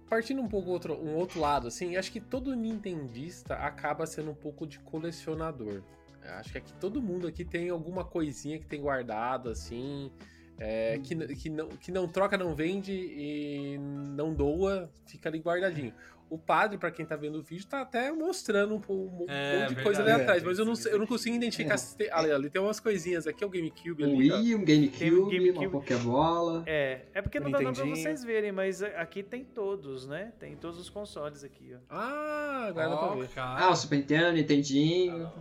partindo 0.10 0.42
um 0.42 0.48
pouco 0.48 0.70
outro, 0.70 0.94
um 0.94 1.16
outro 1.16 1.40
lado, 1.40 1.68
assim, 1.68 1.96
acho 1.96 2.12
que 2.12 2.20
todo 2.20 2.56
nintendista 2.56 3.56
acaba 3.56 4.06
sendo 4.06 4.32
um 4.32 4.36
pouco 4.36 4.66
de 4.66 4.80
colecionador. 4.80 5.82
Acho 6.28 6.52
que 6.52 6.58
aqui 6.58 6.74
todo 6.76 7.02
mundo 7.02 7.28
aqui 7.28 7.44
tem 7.46 7.70
alguma 7.70 8.04
coisinha 8.04 8.60
que 8.60 8.66
tem 8.66 8.82
guardado, 8.82 9.50
assim. 9.50 10.12
É, 10.60 11.00
que, 11.04 11.14
n- 11.14 11.28
que, 11.36 11.50
não, 11.50 11.68
que 11.70 11.92
não 11.92 12.08
troca, 12.08 12.36
não 12.36 12.56
vende 12.56 12.92
e 12.92 13.78
não 13.80 14.34
doa, 14.34 14.90
fica 15.06 15.30
ali 15.30 15.38
guardadinho. 15.40 15.94
O 16.30 16.38
padre, 16.38 16.78
pra 16.78 16.92
quem 16.92 17.06
tá 17.06 17.16
vendo 17.16 17.38
o 17.38 17.42
vídeo, 17.42 17.66
tá 17.68 17.80
até 17.82 18.12
mostrando 18.12 18.76
um, 18.90 18.92
um 19.24 19.26
É, 19.30 19.60
monte 19.62 19.76
de 19.76 19.82
coisa 19.84 20.02
ali 20.02 20.08
verdade. 20.10 20.22
atrás, 20.24 20.44
É, 20.44 20.46
mas 20.46 20.60
eu 20.60 20.66
não, 20.66 20.74
eu 20.92 21.00
não 21.00 21.06
consigo 21.08 21.36
identificar. 21.36 21.76
É. 21.76 21.78
se 21.78 21.96
tem- 21.96 22.10
ali, 22.12 22.32
ali 22.32 22.50
tem 22.50 22.60
umas 22.62 22.80
coisinhas 22.82 23.26
aqui, 23.28 23.44
é 23.44 23.48
o 23.48 23.50
GameCube 23.50 24.04
Um 24.04 24.08
ali. 24.18 24.32
ó. 24.32 24.38
Wii, 24.38 24.56
um 24.56 24.66
Tem 24.66 24.76
o 24.76 24.82
GameCube, 24.90 25.38
GameCube. 25.38 25.58
uma 25.68 25.72
Pokébola. 25.72 26.64
É, 26.66 27.02
é 27.14 27.22
porque 27.22 27.40
não 27.40 27.48
Um 27.48 27.52
dá 27.52 27.62
nada 27.62 27.74
pra 27.76 27.86
Nintendinho. 27.86 28.04
vocês 28.04 28.24
verem, 28.26 28.52
mas 28.52 28.82
aqui 28.84 29.24
tem 29.24 29.46
todos, 29.46 30.06
né? 30.08 30.34
Tem 30.40 30.56
todos 30.58 30.78
os 30.80 30.90
consoles 30.90 31.44
aqui, 31.46 31.74
ó. 31.76 31.78
Ah, 31.90 32.66
agora 32.68 32.90
dá 32.90 32.98
pra 32.98 33.16
ver. 33.16 33.28
cara. 33.30 33.64
Ah, 33.66 33.70
o 33.72 33.76
Super 33.76 33.96
Nintendo, 34.00 34.34
Nintendinho, 34.34 35.32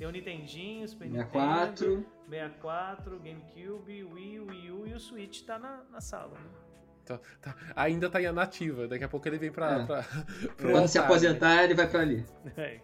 Tem 0.00 0.06
o 0.08 0.10
Nintendinho, 0.12 0.86
o 0.86 0.88
Super 0.88 1.10
64. 1.10 1.88
Nintendo, 1.90 2.06
64, 2.30 3.18
GameCube, 3.18 4.04
Wii, 4.04 4.40
Wii 4.40 4.70
U 4.70 4.86
e 4.86 4.94
o 4.94 4.98
Switch 4.98 5.42
tá 5.42 5.58
na, 5.58 5.84
na 5.90 6.00
sala, 6.00 6.38
né? 6.38 6.50
Tá- 7.04 7.20
tá- 7.38 7.54
ainda 7.76 8.08
tá 8.08 8.18
em 8.22 8.32
nativa, 8.32 8.88
daqui 8.88 9.04
a 9.04 9.08
pouco 9.10 9.28
ele 9.28 9.36
vem 9.36 9.52
pra. 9.52 9.82
É. 9.82 9.84
pra- 9.84 10.02
pro 10.56 10.70
Quando 10.70 10.88
se 10.88 10.98
né? 10.98 11.04
aposentar, 11.04 11.64
ele 11.64 11.74
vai 11.74 11.86
pra 11.86 12.00
ali. 12.00 12.24
É. 12.56 12.80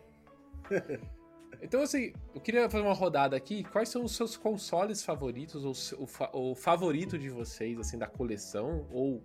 Então, 1.63 1.81
assim, 1.81 2.13
eu 2.35 2.41
queria 2.43 2.69
fazer 2.69 2.85
uma 2.85 2.93
rodada 2.93 3.35
aqui. 3.35 3.65
Quais 3.65 3.89
são 3.89 4.05
os 4.05 4.15
seus 4.15 4.37
consoles 4.37 5.03
favoritos, 5.03 5.65
ou 5.65 5.73
o, 6.03 6.07
fa- 6.07 6.31
o 6.35 6.55
favorito 6.55 7.19
de 7.19 7.31
vocês, 7.31 7.79
assim, 7.79 7.97
da 7.97 8.07
coleção? 8.07 8.87
Ou 8.93 9.25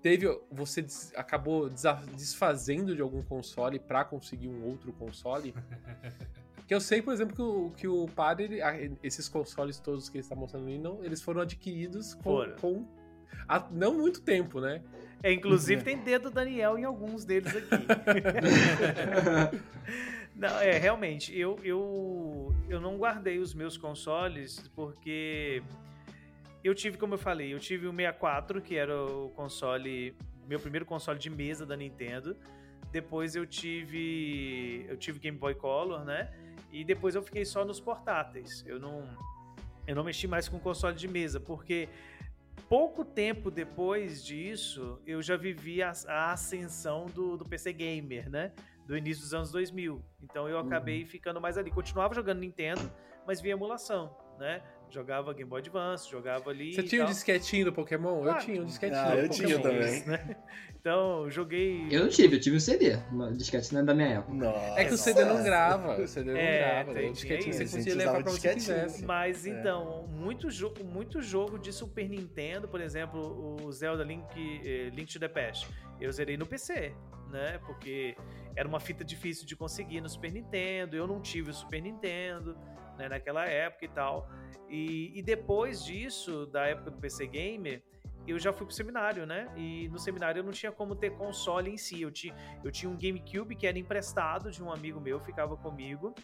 teve. 0.00 0.28
Você 0.52 0.82
des- 0.82 1.12
acabou 1.16 1.68
desfazendo 1.68 2.94
de 2.94 3.02
algum 3.02 3.24
console 3.24 3.80
pra 3.80 4.04
conseguir 4.04 4.46
um 4.46 4.62
outro 4.64 4.92
console? 4.92 5.52
Que 6.66 6.74
eu 6.74 6.80
sei, 6.80 7.02
por 7.02 7.12
exemplo, 7.12 7.34
que 7.34 7.42
o, 7.42 7.70
que 7.76 7.88
o 7.88 8.06
padre, 8.06 8.60
ele- 8.60 8.96
esses 9.02 9.28
consoles 9.28 9.78
todos 9.78 10.08
que 10.08 10.16
ele 10.16 10.22
está 10.24 10.34
mostrando 10.34 10.66
ali, 10.66 10.78
não, 10.78 11.04
eles 11.04 11.20
foram 11.20 11.42
adquiridos 11.42 12.14
com, 12.14 12.22
Foram. 12.22 12.56
com 12.56 12.86
há 13.46 13.66
não 13.70 13.94
muito 13.94 14.22
tempo, 14.22 14.60
né? 14.60 14.82
É, 15.22 15.32
inclusive 15.32 15.82
tem 15.82 15.98
dedo 15.98 16.30
do 16.30 16.34
Daniel 16.34 16.78
em 16.78 16.84
alguns 16.84 17.24
deles 17.24 17.54
aqui. 17.54 17.68
Não, 20.36 20.58
é, 20.58 20.78
realmente, 20.78 21.36
eu, 21.38 21.56
eu, 21.62 22.52
eu 22.68 22.80
não 22.80 22.96
guardei 22.98 23.38
os 23.38 23.54
meus 23.54 23.76
consoles 23.76 24.68
porque 24.74 25.62
eu 26.62 26.74
tive, 26.74 26.98
como 26.98 27.14
eu 27.14 27.18
falei, 27.18 27.54
eu 27.54 27.60
tive 27.60 27.86
o 27.86 27.92
64, 27.92 28.60
que 28.60 28.74
era 28.74 29.00
o 29.00 29.28
console, 29.36 30.12
meu 30.48 30.58
primeiro 30.58 30.84
console 30.84 31.20
de 31.20 31.30
mesa 31.30 31.64
da 31.64 31.76
Nintendo. 31.76 32.36
Depois 32.94 33.34
eu 33.34 33.44
tive, 33.44 34.86
eu 34.88 34.96
tive 34.96 35.18
Game 35.18 35.36
Boy 35.36 35.52
Color, 35.56 36.04
né? 36.04 36.32
E 36.70 36.84
depois 36.84 37.16
eu 37.16 37.22
fiquei 37.24 37.44
só 37.44 37.64
nos 37.64 37.80
portáteis. 37.80 38.64
Eu 38.68 38.78
não, 38.78 39.04
eu 39.84 39.96
não 39.96 40.04
mexi 40.04 40.28
mais 40.28 40.48
com 40.48 40.60
console 40.60 40.94
de 40.94 41.08
mesa, 41.08 41.40
porque 41.40 41.88
pouco 42.68 43.04
tempo 43.04 43.50
depois 43.50 44.24
disso, 44.24 45.00
eu 45.04 45.20
já 45.20 45.36
vivi 45.36 45.82
a, 45.82 45.90
a 46.06 46.30
ascensão 46.30 47.06
do, 47.06 47.36
do 47.36 47.44
PC 47.44 47.72
Gamer, 47.72 48.30
né? 48.30 48.52
Do 48.86 48.96
início 48.96 49.24
dos 49.24 49.34
anos 49.34 49.50
2000. 49.50 50.00
Então 50.22 50.48
eu 50.48 50.56
acabei 50.56 51.04
ficando 51.04 51.40
mais 51.40 51.58
ali. 51.58 51.72
Continuava 51.72 52.14
jogando 52.14 52.38
Nintendo, 52.38 52.92
mas 53.26 53.40
via 53.40 53.54
emulação, 53.54 54.16
né? 54.38 54.62
Jogava 54.94 55.32
Game 55.34 55.50
Boy 55.50 55.60
Advance, 55.60 56.08
jogava 56.08 56.50
ali. 56.50 56.72
Você 56.72 56.82
tinha 56.84 57.02
o 57.02 57.04
tal. 57.06 57.12
disquetinho 57.12 57.64
do 57.64 57.72
Pokémon? 57.72 58.22
Claro. 58.22 58.38
Eu 58.38 58.44
tinha 58.44 58.62
um 58.62 58.64
disquetinho 58.66 59.00
Ah, 59.00 59.10
do 59.10 59.18
eu 59.18 59.28
Pokémon. 59.28 59.46
tinha 59.48 59.58
também. 59.60 59.92
Isso, 59.98 60.06
né? 60.08 60.36
Então, 60.80 61.28
joguei. 61.30 61.88
Eu 61.90 62.02
não 62.02 62.08
tive, 62.08 62.36
eu 62.36 62.40
tive 62.40 62.56
um 62.56 62.60
CD. 62.60 62.96
Uma 63.10 63.32
disquete 63.32 63.72
não 63.74 63.80
é 63.80 63.84
da 63.84 63.94
minha 63.94 64.08
época. 64.18 64.32
Nossa. 64.34 64.80
É 64.80 64.84
que 64.84 64.94
o 64.94 64.98
CD 64.98 65.24
não 65.24 65.42
grava, 65.42 66.00
o 66.00 66.06
CD 66.06 66.32
não 66.32 66.38
É, 66.38 66.58
grava. 66.84 66.94
tem- 66.94 67.10
O 67.10 67.12
disquetinho 67.12 67.52
você 67.54 67.64
isso. 67.64 67.76
conseguia 67.76 67.92
A 67.94 67.96
gente 67.96 68.06
levar 68.06 68.22
pra 68.22 68.30
onde 68.32 68.40
você 68.40 68.54
quisesse. 68.54 69.04
Mas 69.04 69.46
É. 69.46 69.50
então, 69.50 70.06
muito, 70.12 70.48
jo 70.50 70.72
muito 70.84 71.20
jogo 71.20 71.58
de 71.58 71.72
Super 71.72 72.08
Nintendo, 72.08 72.68
por 72.68 72.80
exemplo, 72.80 73.56
o 73.64 73.72
Zelda 73.72 74.04
Link, 74.04 74.24
eh, 74.64 74.90
Link 74.94 75.12
to 75.12 75.18
the 75.18 75.26
Past, 75.28 75.66
eu 76.00 76.12
zerei 76.12 76.36
no 76.36 76.46
PC, 76.46 76.92
né? 77.30 77.58
Porque 77.66 78.14
era 78.54 78.68
uma 78.68 78.78
fita 78.78 79.02
difícil 79.04 79.44
de 79.46 79.56
conseguir 79.56 80.00
no 80.00 80.08
Super 80.08 80.30
Nintendo, 80.32 80.94
eu 80.96 81.06
não 81.06 81.20
tive 81.20 81.50
o 81.50 81.54
Super 81.54 81.80
Nintendo 81.82 82.56
né, 82.98 83.08
naquela 83.08 83.44
época 83.46 83.84
e 83.84 83.88
tal. 83.88 84.28
E, 84.68 85.18
e 85.18 85.22
depois 85.22 85.84
disso, 85.84 86.46
da 86.46 86.66
época 86.66 86.90
do 86.90 86.98
PC 86.98 87.26
Gamer, 87.26 87.82
eu 88.26 88.38
já 88.38 88.52
fui 88.52 88.66
pro 88.66 88.74
seminário, 88.74 89.26
né? 89.26 89.52
E 89.56 89.86
no 89.88 89.98
seminário 89.98 90.40
eu 90.40 90.44
não 90.44 90.52
tinha 90.52 90.72
como 90.72 90.96
ter 90.96 91.10
console 91.10 91.70
em 91.70 91.76
si. 91.76 92.00
Eu 92.00 92.10
tinha, 92.10 92.34
eu 92.64 92.72
tinha 92.72 92.90
um 92.90 92.96
GameCube 92.96 93.54
que 93.54 93.66
era 93.66 93.78
emprestado 93.78 94.50
de 94.50 94.62
um 94.62 94.72
amigo 94.72 94.98
meu, 95.00 95.20
ficava 95.20 95.56
comigo. 95.56 96.14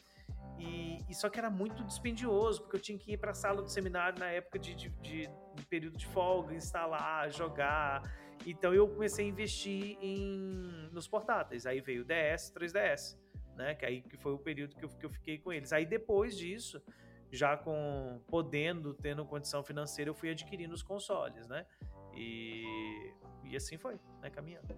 E, 0.59 0.99
e 1.09 1.15
só 1.15 1.29
que 1.29 1.39
era 1.39 1.49
muito 1.51 1.83
dispendioso, 1.85 2.63
porque 2.63 2.77
eu 2.77 2.81
tinha 2.81 2.99
que 2.99 3.13
ir 3.13 3.19
para 3.19 3.31
a 3.31 3.35
sala 3.35 3.63
do 3.63 3.69
seminário 3.71 4.19
na 4.19 4.31
época 4.31 4.59
de, 4.59 4.75
de, 4.75 4.89
de- 5.01 5.29
de 5.55 5.67
período 5.69 5.97
de 5.97 6.07
folga, 6.07 6.55
instalar, 6.55 7.31
jogar. 7.31 8.03
Então 8.47 8.73
eu 8.73 8.89
comecei 8.89 9.27
a 9.27 9.29
investir 9.29 9.99
em, 10.01 10.89
nos 10.93 11.07
portáteis. 11.07 11.67
Aí 11.67 11.81
veio 11.81 12.03
o 12.03 12.05
DS, 12.05 12.51
3DS, 12.55 13.19
né? 13.57 13.75
Que 13.75 13.85
aí 13.87 14.03
que 14.03 14.17
foi 14.17 14.33
o 14.33 14.39
período 14.39 14.75
que 14.77 14.85
eu, 14.85 14.89
que 14.89 15.07
eu 15.07 15.11
fiquei 15.11 15.39
com 15.39 15.53
eles. 15.53 15.73
Aí 15.73 15.87
depois 15.87 16.37
disso, 16.37 16.83
já 17.31 17.57
com 17.57 18.21
podendo, 18.29 18.95
tendo 18.95 19.25
condição 19.25 19.63
financeira, 19.63 20.11
eu 20.11 20.15
fui 20.15 20.31
adquirindo 20.31 20.75
os 20.75 20.83
consoles, 20.83 21.47
né? 21.49 21.67
E, 22.15 23.13
e 23.45 23.57
assim 23.57 23.79
foi, 23.79 23.95
né? 24.21 24.31
Caminhando. 24.31 24.75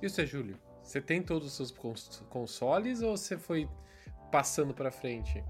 E 0.00 0.08
você, 0.08 0.26
Júlio? 0.26 0.56
Você 0.82 1.00
tem 1.00 1.22
todos 1.22 1.48
os 1.48 1.54
seus 1.54 1.70
cons- 1.70 2.24
consoles 2.28 3.02
ou 3.02 3.16
você 3.16 3.36
foi 3.36 3.68
passando 4.30 4.72
pra 4.72 4.90
frente? 4.90 5.42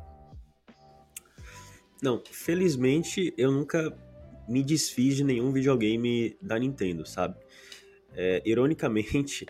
Não, 2.02 2.22
felizmente 2.24 3.34
eu 3.36 3.50
nunca 3.50 3.96
me 4.48 4.62
desfiz 4.62 5.16
de 5.16 5.24
nenhum 5.24 5.52
videogame 5.52 6.36
da 6.40 6.58
Nintendo, 6.58 7.04
sabe? 7.06 7.36
É, 8.14 8.40
ironicamente, 8.44 9.46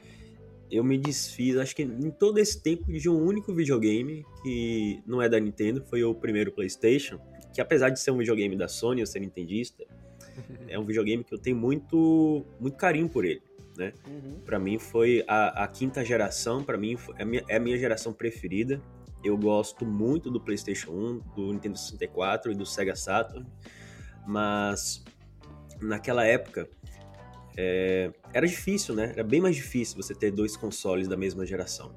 eu 0.71 0.85
me 0.85 0.99
desfiz, 0.99 1.57
acho 1.57 1.75
que 1.75 1.83
em 1.83 2.11
todo 2.11 2.39
esse 2.39 2.63
tempo, 2.63 2.93
de 2.93 3.09
um 3.09 3.23
único 3.23 3.55
videogame 3.55 4.25
que 4.43 5.03
não 5.07 5.21
é 5.23 5.29
da 5.29 5.39
Nintendo, 5.39 5.83
foi 5.89 6.03
o 6.05 6.15
primeiro 6.15 6.53
PlayStation, 6.53 7.19
que 7.53 7.61
apesar 7.61 7.91
de 7.91 8.01
ser 8.01 8.11
um 8.11 8.19
videogame 8.19 8.57
da 8.57 8.69
Sony, 8.69 9.01
eu 9.01 9.07
ser 9.07 9.21
nintendista, 9.21 9.85
é 10.69 10.79
um 10.79 10.85
videogame 10.85 11.25
que 11.25 11.35
eu 11.35 11.39
tenho 11.39 11.57
muito, 11.57 12.45
muito 12.61 12.77
carinho 12.77 13.09
por 13.09 13.25
ele. 13.25 13.43
Uhum. 14.07 14.41
Pra 14.45 14.59
mim 14.59 14.79
foi 14.79 15.25
a, 15.29 15.65
a 15.65 15.69
quinta 15.69 16.05
geração, 16.05 16.65
pra 16.65 16.77
mim 16.77 16.97
é 17.17 17.23
a, 17.23 17.25
minha, 17.25 17.45
é 17.49 17.57
a 17.57 17.61
minha 17.61 17.79
geração 17.79 18.13
preferida. 18.13 18.83
Eu 19.23 19.37
gosto 19.37 19.87
muito 19.87 20.31
do 20.31 20.41
PlayStation 20.41 20.91
1, 20.91 21.19
do 21.35 21.53
Nintendo 21.53 21.79
64 21.79 22.53
e 22.53 22.55
do 22.55 22.67
Sega 22.67 22.97
Saturn, 22.97 23.47
mas 24.27 25.05
naquela 25.81 26.25
época 26.25 26.69
é, 27.61 28.13
era 28.33 28.47
difícil, 28.47 28.95
né? 28.95 29.11
Era 29.15 29.25
bem 29.25 29.41
mais 29.41 29.57
difícil 29.57 29.97
você 29.97 30.15
ter 30.15 30.31
dois 30.31 30.57
consoles 30.57 31.09
da 31.09 31.17
mesma 31.17 31.45
geração. 31.45 31.93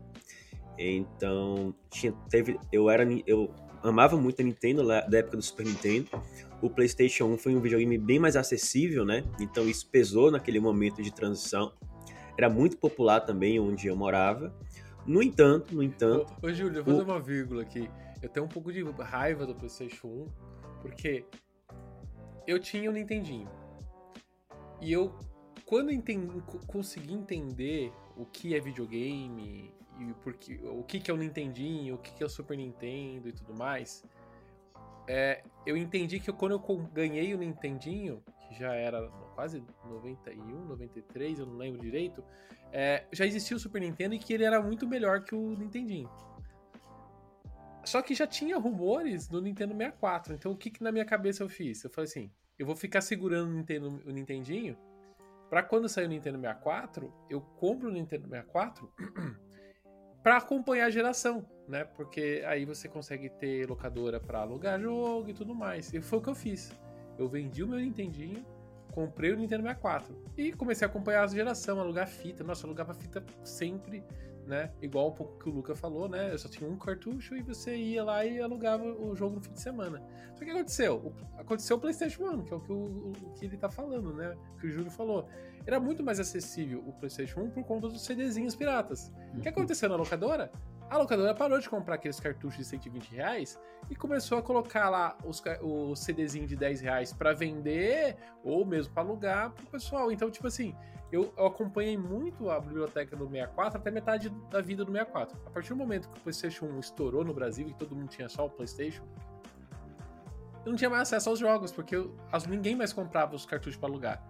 Então, 0.75 1.75
tinha, 1.91 2.11
teve, 2.31 2.59
eu 2.71 2.89
era 2.89 3.07
eu 3.27 3.53
amava 3.83 4.17
muito 4.17 4.41
a 4.41 4.43
Nintendo 4.43 4.81
lá 4.81 5.01
da 5.01 5.19
época 5.19 5.37
do 5.37 5.43
Super 5.43 5.67
Nintendo. 5.67 6.09
O 6.63 6.69
PlayStation 6.69 7.25
1 7.25 7.37
foi 7.37 7.55
um 7.55 7.61
videogame 7.61 7.95
bem 7.99 8.17
mais 8.17 8.35
acessível, 8.35 9.05
né? 9.05 9.23
Então 9.39 9.69
isso 9.69 9.87
pesou 9.87 10.31
naquele 10.31 10.59
momento 10.59 10.99
de 11.03 11.13
transição. 11.13 11.71
Era 12.35 12.49
muito 12.49 12.77
popular 12.77 13.19
também 13.19 13.59
onde 13.59 13.85
eu 13.85 13.95
morava. 13.95 14.51
No 15.05 15.21
entanto, 15.21 15.75
no 15.75 15.83
entanto, 15.83 16.33
Ô, 16.41 16.47
ô, 16.47 16.53
Júlio, 16.53 16.79
eu 16.79 16.83
vou 16.83 16.95
fazer 16.95 17.11
uma 17.11 17.19
vírgula 17.19 17.61
aqui. 17.61 17.87
Eu 18.19 18.29
tenho 18.29 18.47
um 18.47 18.49
pouco 18.49 18.73
de 18.73 18.83
raiva 18.99 19.45
do 19.45 19.53
PlayStation 19.53 20.07
1, 20.07 20.25
porque 20.81 21.23
eu 22.47 22.57
tinha 22.59 22.89
o 22.89 22.93
Nintendinho. 22.93 23.47
E 24.79 24.91
eu, 24.91 25.13
quando 25.71 25.89
enten- 25.89 26.27
co- 26.41 26.59
consegui 26.67 27.13
entender 27.13 27.93
o 28.17 28.25
que 28.25 28.53
é 28.53 28.59
videogame, 28.59 29.73
e 30.01 30.13
porque, 30.21 30.59
o 30.65 30.83
que, 30.83 30.99
que 30.99 31.09
é 31.09 31.13
o 31.13 31.17
Nintendinho, 31.17 31.95
o 31.95 31.97
que, 31.97 32.13
que 32.13 32.21
é 32.21 32.25
o 32.25 32.29
Super 32.29 32.57
Nintendo 32.57 33.29
e 33.29 33.31
tudo 33.31 33.57
mais, 33.57 34.03
é, 35.07 35.41
eu 35.65 35.77
entendi 35.77 36.19
que 36.19 36.29
quando 36.33 36.51
eu 36.51 36.77
ganhei 36.91 37.33
o 37.33 37.37
Nintendinho, 37.37 38.21
que 38.49 38.59
já 38.59 38.75
era 38.75 39.07
quase 39.33 39.63
91, 39.85 40.65
93, 40.65 41.39
eu 41.39 41.45
não 41.45 41.55
lembro 41.55 41.79
direito, 41.79 42.21
é, 42.73 43.05
já 43.13 43.25
existia 43.25 43.55
o 43.55 43.59
Super 43.59 43.79
Nintendo 43.79 44.13
e 44.13 44.19
que 44.19 44.33
ele 44.33 44.43
era 44.43 44.61
muito 44.61 44.85
melhor 44.85 45.23
que 45.23 45.33
o 45.33 45.55
Nintendinho. 45.55 46.09
Só 47.85 48.01
que 48.01 48.13
já 48.13 48.27
tinha 48.27 48.57
rumores 48.57 49.25
do 49.25 49.41
Nintendo 49.41 49.73
64. 49.73 50.33
Então 50.33 50.51
o 50.51 50.57
que, 50.57 50.69
que 50.69 50.83
na 50.83 50.91
minha 50.91 51.05
cabeça 51.05 51.41
eu 51.41 51.47
fiz? 51.47 51.81
Eu 51.81 51.89
falei 51.89 52.09
assim: 52.09 52.29
eu 52.59 52.65
vou 52.65 52.75
ficar 52.75 52.99
segurando 52.99 53.51
o, 53.51 53.53
Nintendo, 53.53 54.01
o 54.05 54.11
Nintendinho. 54.11 54.77
Pra 55.51 55.61
quando 55.61 55.89
sair 55.89 56.05
o 56.05 56.07
Nintendo 56.07 56.39
64, 56.39 57.13
eu 57.29 57.41
compro 57.41 57.89
o 57.89 57.91
Nintendo 57.91 58.25
64 58.25 58.89
pra 60.23 60.37
acompanhar 60.37 60.85
a 60.85 60.89
geração, 60.89 61.45
né? 61.67 61.83
Porque 61.83 62.41
aí 62.47 62.63
você 62.63 62.87
consegue 62.87 63.29
ter 63.29 63.67
locadora 63.67 64.17
pra 64.17 64.39
alugar 64.39 64.79
jogo 64.79 65.29
e 65.29 65.33
tudo 65.33 65.53
mais. 65.53 65.93
E 65.93 65.99
foi 65.99 66.19
o 66.19 66.21
que 66.21 66.29
eu 66.29 66.35
fiz. 66.35 66.71
Eu 67.19 67.27
vendi 67.27 67.61
o 67.61 67.67
meu 67.67 67.79
Nintendinho, 67.79 68.45
comprei 68.93 69.33
o 69.33 69.35
Nintendo 69.35 69.63
64 69.63 70.15
e 70.37 70.53
comecei 70.53 70.87
a 70.87 70.89
acompanhar 70.89 71.25
a 71.25 71.27
geração, 71.27 71.81
alugar 71.81 72.07
fita. 72.07 72.45
Nossa, 72.45 72.63
eu 72.63 72.69
alugava 72.69 72.93
fita 72.93 73.21
sempre 73.43 74.05
né? 74.51 74.69
Igual 74.81 75.07
um 75.07 75.11
pouco 75.13 75.39
que 75.39 75.49
o 75.49 75.51
Luca 75.53 75.73
falou, 75.73 76.09
né? 76.09 76.31
Eu 76.33 76.37
só 76.37 76.49
tinha 76.49 76.69
um 76.69 76.77
cartucho 76.77 77.35
e 77.35 77.41
você 77.41 77.73
ia 77.75 78.03
lá 78.03 78.25
e 78.25 78.39
alugava 78.41 78.83
o 78.83 79.15
jogo 79.15 79.37
no 79.37 79.41
fim 79.41 79.53
de 79.53 79.61
semana. 79.61 79.99
Só 80.33 80.39
que 80.39 80.43
o 80.43 80.45
que 80.45 80.51
aconteceu? 80.51 80.95
O- 80.97 81.13
Aconteceu 81.39 81.77
o 81.77 81.79
PlayStation 81.79 82.23
1, 82.25 82.43
que 82.43 82.53
é 82.53 82.57
o 82.57 82.59
que, 82.59 82.71
o, 82.71 82.75
o 83.23 83.33
que 83.39 83.45
ele 83.45 83.57
tá 83.57 83.69
falando, 83.69 84.13
né? 84.13 84.35
Que 84.59 84.67
o 84.67 84.71
Júlio 84.71 84.91
falou. 84.91 85.27
Era 85.65 85.79
muito 85.79 86.03
mais 86.03 86.19
acessível 86.19 86.83
o 86.85 86.91
PlayStation 86.93 87.39
1 87.41 87.51
por 87.51 87.63
conta 87.63 87.87
dos 87.87 88.03
CDzinhos 88.05 88.55
piratas. 88.55 89.11
O 89.35 89.39
que 89.39 89.47
aconteceu 89.49 89.87
na 89.89 89.95
locadora? 89.95 90.51
A 90.89 90.97
locadora 90.97 91.33
parou 91.33 91.57
de 91.57 91.69
comprar 91.69 91.95
aqueles 91.95 92.19
cartuchos 92.19 92.57
de 92.57 92.65
120 92.65 93.15
reais 93.15 93.57
e 93.89 93.95
começou 93.95 94.37
a 94.37 94.41
colocar 94.41 94.89
lá 94.89 95.17
os, 95.23 95.41
o 95.61 95.95
CDzinho 95.95 96.45
de 96.45 96.55
10 96.57 96.81
reais 96.81 97.13
pra 97.13 97.31
vender 97.31 98.17
ou 98.43 98.65
mesmo 98.65 98.93
pra 98.93 99.01
alugar 99.01 99.51
pro 99.51 99.65
pessoal. 99.67 100.11
Então, 100.11 100.29
tipo 100.29 100.47
assim, 100.47 100.75
eu, 101.11 101.33
eu 101.37 101.45
acompanhei 101.45 101.97
muito 101.97 102.49
a 102.49 102.59
biblioteca 102.59 103.15
do 103.15 103.25
64 103.29 103.79
até 103.79 103.91
metade 103.91 104.29
da 104.49 104.61
vida 104.61 104.85
do 104.85 104.91
64. 104.91 105.37
A 105.45 105.49
partir 105.49 105.69
do 105.69 105.75
momento 105.75 106.09
que 106.09 106.17
o 106.17 106.21
PlayStation 106.21 106.65
1 106.67 106.79
estourou 106.79 107.23
no 107.25 107.33
Brasil 107.33 107.67
e 107.67 107.73
todo 107.73 107.95
mundo 107.95 108.09
tinha 108.09 108.29
só 108.29 108.45
o 108.45 108.49
PlayStation, 108.49 109.03
eu 110.65 110.69
não 110.71 110.77
tinha 110.77 110.89
mais 110.89 111.03
acesso 111.03 111.29
aos 111.29 111.39
jogos, 111.39 111.71
porque 111.71 111.95
eu- 111.95 112.15
ninguém 112.47 112.75
mais 112.75 112.93
comprava 112.93 113.35
os 113.35 113.45
cartuchos 113.45 113.77
pra 113.79 113.89
alugar. 113.89 114.23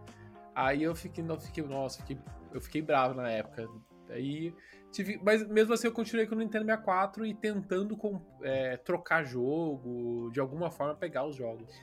Aí 0.56 0.84
eu 0.84 0.96
fiquei, 0.96 1.24
não, 1.24 1.40
fiquei 1.40 1.64
nossa, 1.64 2.00
fiquei, 2.00 2.18
eu 2.54 2.62
fiquei 2.62 2.82
bravo 2.82 3.14
na 3.16 3.30
época. 3.30 3.68
Aí 4.10 4.54
tive, 4.92 5.20
mas 5.24 5.48
mesmo 5.48 5.74
assim 5.74 5.88
eu 5.88 5.94
continuei 5.94 6.26
com 6.28 6.36
o 6.36 6.38
Nintendo 6.38 6.66
64 6.66 7.26
e 7.26 7.34
tentando 7.34 7.96
com- 7.96 8.22
é, 8.42 8.76
trocar 8.78 9.24
jogo, 9.24 10.30
de 10.32 10.40
alguma 10.40 10.70
forma 10.70 10.96
pegar 10.96 11.26
os 11.26 11.36
jogos. 11.36 11.74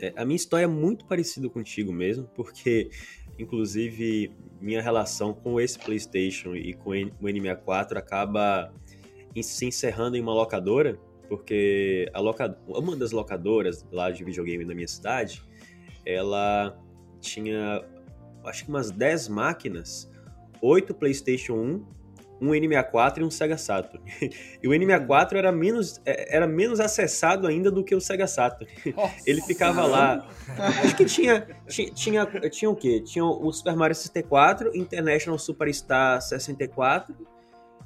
É, 0.00 0.12
a 0.16 0.24
minha 0.24 0.36
história 0.36 0.64
é 0.64 0.68
muito 0.68 1.04
parecida 1.04 1.48
contigo 1.48 1.92
mesmo, 1.92 2.24
porque, 2.34 2.90
inclusive, 3.38 4.32
minha 4.60 4.80
relação 4.80 5.34
com 5.34 5.60
esse 5.60 5.78
PlayStation 5.78 6.54
e 6.54 6.72
com 6.72 6.90
o 6.90 6.94
N- 6.94 7.12
o 7.20 7.24
N64 7.26 7.96
acaba 7.98 8.72
se 9.42 9.66
encerrando 9.66 10.16
em 10.16 10.20
uma 10.20 10.32
locadora, 10.32 10.98
porque 11.28 12.08
a 12.12 12.20
loca... 12.20 12.58
uma 12.66 12.96
das 12.96 13.12
locadoras 13.12 13.86
lá 13.92 14.10
de 14.10 14.24
videogame 14.24 14.64
da 14.64 14.74
minha 14.74 14.88
cidade, 14.88 15.42
ela 16.04 16.76
tinha, 17.20 17.84
acho 18.44 18.64
que 18.64 18.70
umas 18.70 18.90
10 18.90 19.28
máquinas, 19.28 20.10
8 20.62 20.94
PlayStation 20.94 21.54
1, 21.54 21.86
um 22.40 22.50
N64 22.50 23.18
e 23.18 23.24
um 23.24 23.30
Sega 23.30 23.58
Saturn. 23.58 24.04
E 24.62 24.68
o 24.68 24.72
N64 24.72 25.36
era 25.36 25.50
menos, 25.50 26.00
é, 26.04 26.36
era 26.36 26.46
menos 26.46 26.80
acessado 26.80 27.46
ainda 27.46 27.70
do 27.70 27.82
que 27.82 27.94
o 27.94 28.00
Sega 28.00 28.26
Saturn. 28.26 28.70
Ele 29.26 29.40
ficava 29.42 29.86
lá. 29.86 30.28
Acho 30.82 30.96
que 30.96 31.04
tinha, 31.04 31.46
tinha, 31.66 31.90
tinha, 31.92 32.26
tinha 32.50 32.70
o 32.70 32.76
quê? 32.76 33.00
Tinha 33.00 33.24
o 33.24 33.52
Super 33.52 33.76
Mario 33.76 33.94
64, 33.94 34.76
International 34.76 35.38
Superstar 35.38 36.20
64, 36.20 37.14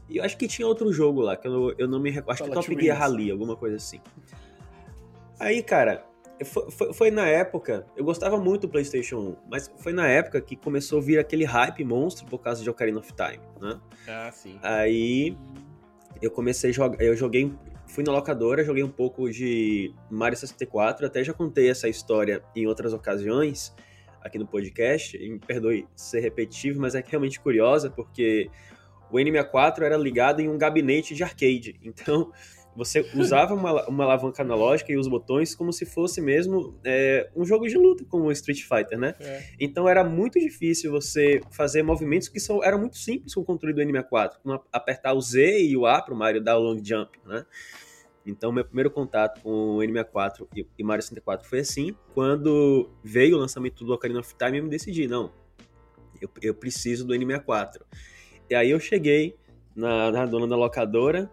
e 0.08 0.18
eu 0.18 0.24
acho 0.24 0.36
que 0.36 0.46
tinha 0.46 0.66
outro 0.66 0.92
jogo 0.92 1.20
lá, 1.20 1.36
que 1.36 1.48
eu, 1.48 1.74
eu 1.78 1.88
não 1.88 2.00
me 2.00 2.10
recordo. 2.10 2.32
Acho 2.32 2.42
que 2.42 2.48
Fala 2.48 2.60
Top 2.60 2.66
Twins. 2.66 2.82
Gear 2.82 2.98
Rally, 2.98 3.30
alguma 3.30 3.56
coisa 3.56 3.76
assim. 3.76 4.00
Aí, 5.38 5.62
cara, 5.62 6.04
foi, 6.42 6.70
foi, 6.70 6.92
foi 6.92 7.10
na 7.10 7.26
época, 7.26 7.86
eu 7.96 8.04
gostava 8.04 8.36
muito 8.36 8.62
do 8.62 8.68
PlayStation 8.68 9.18
1, 9.18 9.36
mas 9.48 9.72
foi 9.76 9.92
na 9.92 10.08
época 10.08 10.40
que 10.40 10.56
começou 10.56 10.98
a 10.98 11.02
vir 11.02 11.18
aquele 11.18 11.44
hype 11.44 11.84
monstro 11.84 12.26
por 12.26 12.38
causa 12.38 12.62
de 12.62 12.68
Ocarina 12.68 12.98
of 12.98 13.12
Time, 13.12 13.44
né? 13.60 13.80
Ah, 14.08 14.30
sim. 14.32 14.58
Aí 14.62 15.36
eu 16.20 16.30
comecei 16.30 16.70
a 16.70 16.72
jogar, 16.72 17.00
eu 17.02 17.14
joguei, 17.14 17.52
fui 17.86 18.02
na 18.02 18.10
locadora, 18.10 18.64
joguei 18.64 18.82
um 18.82 18.90
pouco 18.90 19.30
de 19.30 19.94
Mario 20.10 20.36
64, 20.36 21.06
até 21.06 21.22
já 21.22 21.32
contei 21.32 21.70
essa 21.70 21.88
história 21.88 22.42
em 22.56 22.66
outras 22.66 22.92
ocasiões 22.92 23.74
aqui 24.20 24.38
no 24.38 24.46
podcast, 24.46 25.16
e 25.16 25.28
me 25.28 25.38
perdoe 25.38 25.86
ser 25.94 26.20
repetitivo, 26.20 26.80
mas 26.80 26.94
é 26.94 27.04
realmente 27.06 27.38
curiosa, 27.38 27.90
porque 27.90 28.50
o 29.10 29.16
N64 29.16 29.82
era 29.82 29.96
ligado 29.98 30.40
em 30.40 30.48
um 30.48 30.56
gabinete 30.56 31.14
de 31.14 31.22
arcade, 31.22 31.78
então 31.84 32.32
você 32.76 33.08
usava 33.14 33.54
uma, 33.54 33.86
uma 33.88 34.04
alavanca 34.04 34.42
analógica 34.42 34.92
e 34.92 34.96
os 34.96 35.06
botões 35.06 35.54
como 35.54 35.72
se 35.72 35.86
fosse 35.86 36.20
mesmo 36.20 36.78
é, 36.84 37.30
um 37.34 37.44
jogo 37.44 37.68
de 37.68 37.76
luta, 37.76 38.04
como 38.08 38.24
o 38.24 38.32
Street 38.32 38.62
Fighter, 38.62 38.98
né? 38.98 39.14
É. 39.20 39.42
Então 39.60 39.88
era 39.88 40.02
muito 40.02 40.38
difícil 40.38 40.90
você 40.90 41.40
fazer 41.50 41.82
movimentos 41.82 42.28
que 42.28 42.40
são, 42.40 42.62
eram 42.62 42.78
muito 42.78 42.96
simples 42.96 43.34
com 43.34 43.40
o 43.40 43.44
controle 43.44 43.74
do 43.74 43.80
N64, 43.80 44.32
como 44.42 44.60
apertar 44.72 45.14
o 45.14 45.20
Z 45.20 45.62
e 45.62 45.76
o 45.76 45.86
A 45.86 46.02
para 46.02 46.14
o 46.14 46.16
Mario 46.16 46.42
dar 46.42 46.58
o 46.58 46.62
long 46.62 46.80
jump, 46.82 47.18
né? 47.24 47.44
Então 48.26 48.50
meu 48.50 48.64
primeiro 48.64 48.90
contato 48.90 49.40
com 49.42 49.76
o 49.76 49.78
N64 49.78 50.46
e, 50.56 50.66
e 50.78 50.82
Mario 50.82 51.02
64 51.02 51.46
foi 51.46 51.60
assim, 51.60 51.94
quando 52.14 52.90
veio 53.02 53.36
o 53.36 53.38
lançamento 53.38 53.84
do 53.84 53.92
Ocarina 53.92 54.20
of 54.20 54.34
Time 54.34 54.58
eu 54.58 54.64
me 54.64 54.70
decidi, 54.70 55.06
não, 55.06 55.30
eu, 56.20 56.28
eu 56.42 56.54
preciso 56.54 57.06
do 57.06 57.14
N64. 57.14 57.82
E 58.48 58.54
aí 58.54 58.70
eu 58.70 58.80
cheguei 58.80 59.36
na, 59.74 60.10
na 60.10 60.26
dona 60.26 60.46
da 60.46 60.56
locadora, 60.56 61.30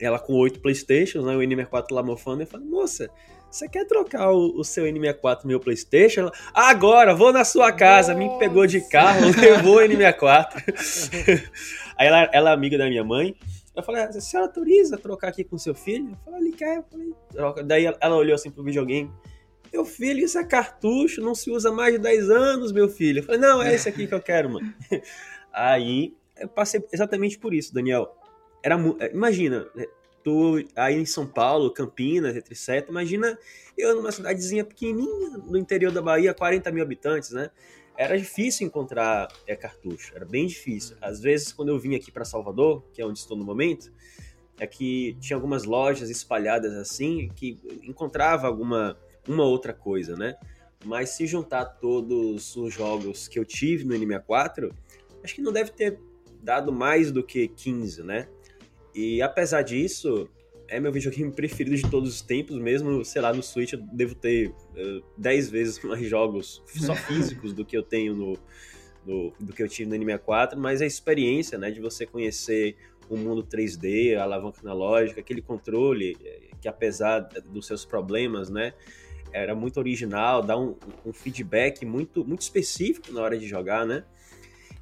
ela 0.00 0.18
com 0.18 0.34
oito 0.34 0.60
Playstations, 0.60 1.24
né, 1.24 1.36
o 1.36 1.40
N64 1.40 1.86
lá 1.92 2.02
mofando, 2.02 2.42
e 2.42 2.44
eu 2.44 2.46
falei, 2.46 2.66
moça, 2.66 3.10
você 3.50 3.68
quer 3.68 3.84
trocar 3.84 4.30
o, 4.30 4.60
o 4.60 4.64
seu 4.64 4.84
N64 4.84 5.42
no 5.42 5.48
meu 5.48 5.58
Playstation? 5.58 6.20
Ela, 6.20 6.32
Agora, 6.54 7.14
vou 7.14 7.32
na 7.32 7.44
sua 7.44 7.72
casa. 7.72 8.14
Me 8.14 8.30
pegou 8.38 8.64
de 8.64 8.80
carro, 8.80 9.26
levou 9.36 9.78
o 9.78 9.80
N64. 9.80 11.50
Aí 11.98 12.06
ela, 12.06 12.30
ela 12.32 12.50
é 12.50 12.52
amiga 12.54 12.78
da 12.78 12.88
minha 12.88 13.02
mãe. 13.02 13.34
Eu 13.74 13.82
falei, 13.82 14.02
a 14.02 14.12
senhora 14.12 14.48
autoriza 14.48 14.96
trocar 14.96 15.28
aqui 15.28 15.42
com 15.42 15.58
seu 15.58 15.74
filho? 15.74 16.10
Eu 16.10 16.16
falei, 16.24 16.40
ele 16.40 16.56
quer. 16.56 16.76
Eu 16.78 16.84
falei, 16.88 17.12
troca. 17.32 17.62
Daí 17.64 17.86
ela, 17.86 17.98
ela 18.00 18.16
olhou 18.16 18.34
assim 18.36 18.50
pro 18.50 18.62
videogame. 18.62 19.10
Meu 19.72 19.84
filho, 19.84 20.24
isso 20.24 20.38
é 20.38 20.44
cartucho, 20.44 21.20
não 21.20 21.34
se 21.34 21.50
usa 21.50 21.72
mais 21.72 21.94
de 21.94 22.00
10 22.00 22.30
anos, 22.30 22.72
meu 22.72 22.88
filho. 22.88 23.18
Eu 23.20 23.24
falei, 23.24 23.40
não, 23.40 23.62
é 23.62 23.74
esse 23.74 23.88
aqui 23.88 24.06
que 24.06 24.14
eu 24.14 24.20
quero, 24.20 24.50
mano. 24.50 24.72
Aí 25.52 26.14
eu 26.38 26.48
passei 26.48 26.84
exatamente 26.92 27.38
por 27.38 27.52
isso, 27.52 27.74
Daniel. 27.74 28.16
Era, 28.62 28.76
mu- 28.76 28.96
imagina, 29.12 29.66
tu 30.22 30.62
aí 30.76 30.96
em 30.96 31.06
São 31.06 31.26
Paulo, 31.26 31.72
Campinas, 31.72 32.36
etc. 32.36 32.88
Imagina 32.88 33.38
eu 33.76 33.96
numa 33.96 34.12
cidadezinha 34.12 34.64
pequenininha 34.64 35.38
no 35.38 35.56
interior 35.56 35.90
da 35.92 36.02
Bahia, 36.02 36.34
40 36.34 36.70
mil 36.70 36.82
habitantes, 36.82 37.30
né? 37.30 37.50
Era 37.96 38.16
difícil 38.16 38.66
encontrar 38.66 39.28
é, 39.46 39.54
cartucho, 39.54 40.14
era 40.14 40.24
bem 40.24 40.46
difícil. 40.46 40.96
Às 41.00 41.20
vezes, 41.20 41.52
quando 41.52 41.68
eu 41.68 41.78
vim 41.78 41.94
aqui 41.94 42.10
para 42.10 42.24
Salvador, 42.24 42.82
que 42.92 43.02
é 43.02 43.06
onde 43.06 43.18
estou 43.18 43.36
no 43.36 43.44
momento, 43.44 43.92
é 44.58 44.66
que 44.66 45.16
tinha 45.20 45.36
algumas 45.36 45.64
lojas 45.64 46.08
espalhadas 46.10 46.72
assim, 46.74 47.28
que 47.34 47.58
encontrava 47.82 48.46
alguma 48.46 48.96
uma 49.28 49.44
outra 49.44 49.72
coisa, 49.72 50.16
né? 50.16 50.34
Mas 50.84 51.10
se 51.10 51.26
juntar 51.26 51.64
todos 51.64 52.56
os 52.56 52.72
jogos 52.72 53.28
que 53.28 53.38
eu 53.38 53.44
tive 53.44 53.84
no 53.84 53.94
N64, 53.94 54.72
acho 55.22 55.34
que 55.34 55.42
não 55.42 55.52
deve 55.52 55.70
ter 55.70 55.98
dado 56.42 56.72
mais 56.72 57.12
do 57.12 57.22
que 57.22 57.48
15, 57.48 58.02
né? 58.02 58.28
E 58.94 59.22
apesar 59.22 59.62
disso, 59.62 60.28
é 60.68 60.80
meu 60.80 60.92
videogame 60.92 61.30
preferido 61.32 61.76
de 61.76 61.90
todos 61.90 62.08
os 62.14 62.22
tempos, 62.22 62.56
mesmo, 62.58 63.04
sei 63.04 63.22
lá, 63.22 63.32
no 63.32 63.42
Switch 63.42 63.72
eu 63.72 63.80
devo 63.92 64.14
ter 64.14 64.52
eh, 64.76 65.00
10 65.16 65.50
vezes 65.50 65.80
mais 65.84 66.06
jogos 66.06 66.62
só 66.66 66.94
físicos 67.06 67.52
do 67.52 67.64
que 67.64 67.76
eu 67.76 67.82
tenho 67.82 68.14
no, 68.14 68.38
no- 69.06 69.32
do 69.40 69.52
que 69.52 69.62
eu 69.62 69.68
tive 69.68 69.88
no 69.90 69.96
N64, 70.04 70.56
mas 70.56 70.80
a 70.82 70.86
experiência, 70.86 71.56
né, 71.58 71.70
de 71.70 71.80
você 71.80 72.06
conhecer 72.06 72.76
o 73.08 73.16
mundo 73.16 73.42
3D, 73.42 74.16
a 74.16 74.22
alavanca 74.22 74.60
analógica, 74.62 75.20
aquele 75.20 75.42
controle 75.42 76.16
eh, 76.24 76.50
que 76.60 76.68
apesar 76.68 77.20
dos 77.20 77.66
seus 77.66 77.84
problemas, 77.84 78.48
né, 78.50 78.72
era 79.32 79.54
muito 79.54 79.78
original, 79.78 80.42
dá 80.42 80.58
um, 80.58 80.76
um 81.06 81.12
feedback 81.12 81.84
muito, 81.86 82.24
muito 82.24 82.42
específico 82.42 83.12
na 83.12 83.20
hora 83.22 83.38
de 83.38 83.46
jogar, 83.46 83.86
né? 83.86 84.04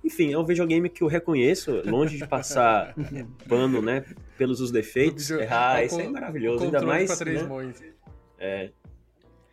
Enfim, 0.04 0.32
é 0.32 0.38
um 0.38 0.44
videogame 0.44 0.88
que 0.88 1.02
eu 1.02 1.08
reconheço, 1.08 1.82
longe 1.84 2.16
de 2.16 2.26
passar 2.26 2.94
pano, 3.48 3.82
né, 3.82 4.04
pelos 4.36 4.60
os 4.60 4.70
defeitos. 4.70 5.28
Video- 5.28 5.42
Errar, 5.42 5.80
é 5.80 5.82
o 5.82 5.86
isso 5.86 6.00
é 6.00 6.08
maravilhoso, 6.08 6.64
ainda 6.64 6.82
mais 6.82 7.06
pra 7.08 7.16
três 7.16 7.42
né, 7.42 7.48
mãos. 7.48 7.82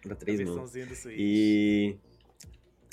pra 0.02 0.16
três 0.16 0.40
mãos. 0.42 0.72
E 1.10 1.98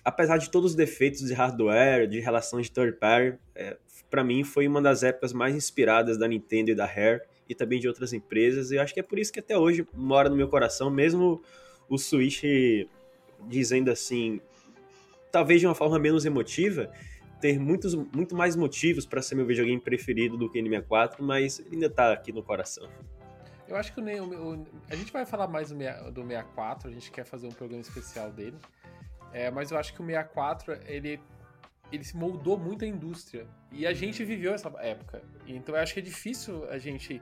apesar 0.05 0.39
de 0.39 0.51
todos 0.51 0.73
os 0.73 0.77
defeitos 0.77 1.21
de 1.27 1.33
hardware, 1.35 2.09
de 2.09 2.21
relação 2.21 2.61
de 2.61 2.71
third 2.71 2.97
party, 2.99 3.39
é, 3.55 3.77
para 4.11 4.25
mim 4.25 4.43
foi 4.45 4.67
uma 4.67 4.81
das 4.83 5.03
épocas 5.03 5.33
mais 5.33 5.55
inspiradas 5.55 6.19
da 6.19 6.27
Nintendo 6.27 6.71
e 6.71 6.75
da 6.75 6.87
Rare 6.87 7.21
e 7.49 7.55
também 7.55 7.79
de 7.79 7.87
outras 7.87 8.13
empresas. 8.13 8.71
E 8.71 8.77
eu 8.77 8.83
acho 8.83 8.93
que 8.95 9.01
é 9.01 9.03
por 9.03 9.19
isso 9.19 9.33
que 9.33 9.41
até 9.41 9.57
hoje 9.57 9.87
mora 9.95 10.29
no 10.29 10.37
meu 10.37 10.49
coração, 10.49 10.91
mesmo 10.91 11.43
o 11.89 11.99
Switch 11.99 12.43
dizendo 13.47 13.91
assim, 13.91 14.41
talvez 15.31 15.61
de 15.61 15.67
uma 15.67 15.75
forma 15.75 15.99
menos 15.99 16.25
emotiva, 16.25 16.91
ter 17.43 17.59
muitos, 17.59 17.93
muito 17.95 18.37
mais 18.37 18.55
motivos 18.55 19.05
para 19.05 19.21
ser 19.21 19.35
meu 19.35 19.45
videogame 19.45 19.81
preferido 19.81 20.37
do 20.39 20.49
que 20.49 20.61
o 20.61 20.65
N64, 20.65 21.17
mas 21.21 21.59
ele 21.59 21.71
ainda 21.75 21.91
tá 21.91 22.13
aqui 22.13 22.33
no 22.33 22.43
coração. 22.43 22.89
Eu 23.69 23.77
acho 23.77 23.93
que 23.93 24.01
o, 24.01 24.05
o- 24.53 24.67
a 24.89 24.95
gente 24.95 25.13
vai 25.13 25.27
falar 25.27 25.49
mais 25.49 25.71
do, 25.71 25.77
meia- 25.77 26.11
do 26.11 26.23
64, 26.23 26.89
a 26.89 26.93
gente 26.93 27.11
quer 27.11 27.25
fazer 27.25 27.49
um 27.49 27.51
programa 27.53 27.83
especial 27.83 28.31
dele. 28.31 28.57
É, 29.33 29.51
mas 29.51 29.71
eu 29.73 29.79
acho 29.79 29.93
que 29.93 30.01
o 30.01 30.07
64, 30.07 30.79
ele, 30.87 31.19
ele 31.91 32.05
se 32.05 32.17
moldou 32.17 32.57
muito 32.57 32.85
a 32.85 32.89
indústria. 32.89 33.47
E 33.73 33.87
a 33.87 33.93
gente 33.93 34.23
viveu 34.25 34.55
essa 34.55 34.69
época. 34.79 35.23
Então 35.47 35.75
eu 35.75 35.81
acho 35.83 35.95
que 35.95 36.01
é 36.01 36.03
difícil 36.03 36.65
a 36.71 36.79
gente 36.79 37.21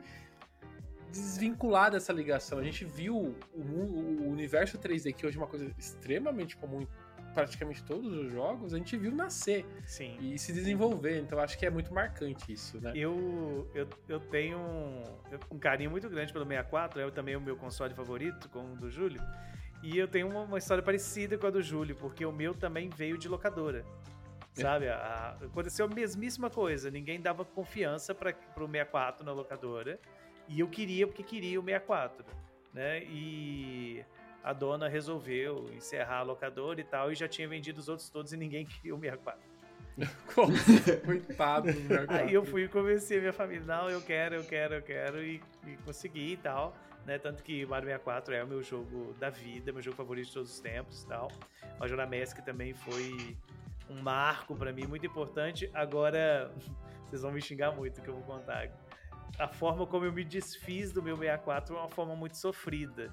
desvincular 1.11 1.91
dessa 1.91 2.13
ligação. 2.13 2.59
A 2.59 2.63
gente 2.65 2.85
viu 2.85 3.17
o, 3.17 3.61
o 3.61 4.29
universo 4.31 4.77
3D, 4.79 5.15
que 5.15 5.27
hoje 5.27 5.37
é 5.39 5.41
uma 5.41 5.47
coisa 5.47 5.71
extremamente 5.79 6.57
comum 6.57 6.87
praticamente 7.35 7.83
todos 7.85 8.13
os 8.13 8.31
jogos, 8.33 8.75
a 8.75 8.77
gente 8.79 8.97
viu 8.97 9.13
nascer 9.13 9.65
Sim. 9.87 10.17
e 10.21 10.39
se 10.39 10.53
desenvolver. 10.53 11.19
Então 11.21 11.39
acho 11.39 11.59
que 11.59 11.65
é 11.67 11.71
muito 11.71 11.93
marcante 11.93 12.53
isso, 12.53 12.81
né? 12.81 12.93
Eu, 12.95 13.71
eu, 13.75 13.89
eu 14.09 14.21
tenho 14.21 14.59
um, 14.59 15.03
um 15.53 15.59
carinho 15.59 15.91
muito 15.91 16.09
grande 16.09 16.33
pelo 16.33 16.45
64, 16.45 17.01
é 17.01 17.11
também 17.11 17.37
o 17.37 17.41
meu 17.41 17.57
console 17.57 17.95
favorito, 17.95 18.49
como 18.49 18.75
o 18.75 18.77
do 18.77 18.91
Júlio. 18.91 19.21
E 19.83 19.97
eu 19.97 20.07
tenho 20.07 20.29
uma, 20.29 20.43
uma 20.43 20.59
história 20.59 20.83
parecida 20.83 21.39
com 21.39 21.47
a 21.47 21.51
do 21.51 21.63
Júlio, 21.63 21.97
porque 21.97 22.25
o 22.27 22.33
meu 22.33 22.55
também 22.55 22.89
veio 22.91 23.17
de 23.17 23.29
locadora. 23.29 23.85
Sabe? 24.53 24.89
A- 24.89 24.97
a- 25.41 25.45
aconteceu 25.47 25.87
a 25.87 25.89
mesmíssima 25.89 26.51
coisa. 26.51 26.91
Ninguém 26.91 27.21
dava 27.21 27.45
confiança 27.45 28.15
para 28.15 28.31
o 28.57 28.67
64 28.67 29.25
na 29.25 29.33
locadora. 29.33 29.99
E 30.49 30.61
eu 30.61 30.69
queria, 30.69 31.07
porque 31.07 31.23
queria 31.23 31.59
o 31.61 31.65
64. 31.65 32.25
Né? 32.75 33.03
E 33.05 34.05
a 34.43 34.53
dona 34.53 34.89
resolveu 34.89 35.71
encerrar 35.75 36.19
a 36.19 36.23
locadora 36.23 36.81
e 36.81 36.85
tal, 36.85 37.13
e 37.13 37.15
já 37.15 37.29
tinha 37.29 37.47
vendido 37.47 37.79
os 37.81 37.89
outros 37.89 38.09
todos 38.09 38.33
e 38.33 38.37
ninguém 38.37 38.65
queria 38.67 38.95
o 38.95 39.01
64. 39.01 39.41
Coitado 41.05 41.73
do 41.73 41.81
mercado. 41.81 42.17
Aí 42.17 42.33
eu 42.33 42.45
fui 42.45 42.65
e 42.65 42.69
convenci 42.69 43.17
a 43.17 43.21
minha 43.21 43.33
família, 43.33 43.65
não, 43.67 43.91
eu 43.91 44.01
quero, 44.01 44.37
eu 44.37 44.45
quero, 44.45 44.75
eu 44.75 44.83
quero, 44.83 45.23
e, 45.23 45.43
e 45.67 45.77
consegui 45.85 46.33
e 46.33 46.37
tal. 46.37 46.75
Né? 47.05 47.19
Tanto 47.19 47.43
que 47.43 47.67
Mario 47.67 47.87
64 47.89 48.35
é 48.35 48.45
o 48.45 48.47
meu 48.47 48.63
jogo 48.63 49.15
da 49.19 49.31
vida, 49.31 49.73
meu 49.73 49.83
jogo 49.83 49.97
favorito 49.97 50.29
de 50.29 50.35
todos 50.35 50.53
os 50.53 50.61
tempos 50.61 51.03
e 51.03 51.07
tal. 51.07 51.31
Majora 51.79 52.07
Mask 52.07 52.39
também 52.39 52.75
foi 52.75 53.37
um 53.89 54.01
marco 54.01 54.55
pra 54.55 54.73
mim, 54.73 54.87
muito 54.87 55.05
importante. 55.05 55.71
Agora, 55.75 56.53
vocês 57.09 57.23
vão 57.23 57.33
me 57.33 57.41
xingar 57.41 57.73
muito 57.73 58.01
que 58.01 58.09
eu 58.09 58.15
vou 58.15 58.23
contar. 58.23 58.71
A 59.39 59.49
forma 59.49 59.87
como 59.87 60.05
eu 60.05 60.13
me 60.13 60.25
desfiz 60.25 60.93
do 60.93 61.03
meu 61.03 61.17
64 61.17 61.75
é 61.75 61.79
uma 61.79 61.89
forma 61.89 62.15
muito 62.15 62.37
sofrida. 62.37 63.13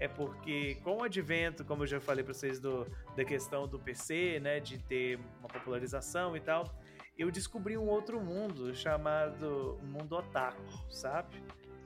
É 0.00 0.06
porque 0.06 0.76
com 0.84 0.98
o 0.98 1.02
advento, 1.02 1.64
como 1.64 1.82
eu 1.82 1.86
já 1.86 2.00
falei 2.00 2.22
pra 2.22 2.32
vocês, 2.32 2.60
do, 2.60 2.86
da 3.16 3.24
questão 3.24 3.66
do 3.66 3.78
PC, 3.78 4.38
né, 4.40 4.60
de 4.60 4.78
ter 4.78 5.18
uma 5.40 5.48
popularização 5.48 6.36
e 6.36 6.40
tal, 6.40 6.72
eu 7.18 7.30
descobri 7.32 7.76
um 7.76 7.86
outro 7.86 8.20
mundo 8.20 8.72
chamado 8.74 9.78
mundo 9.82 10.16
otaku, 10.16 10.62
sabe? 10.88 11.42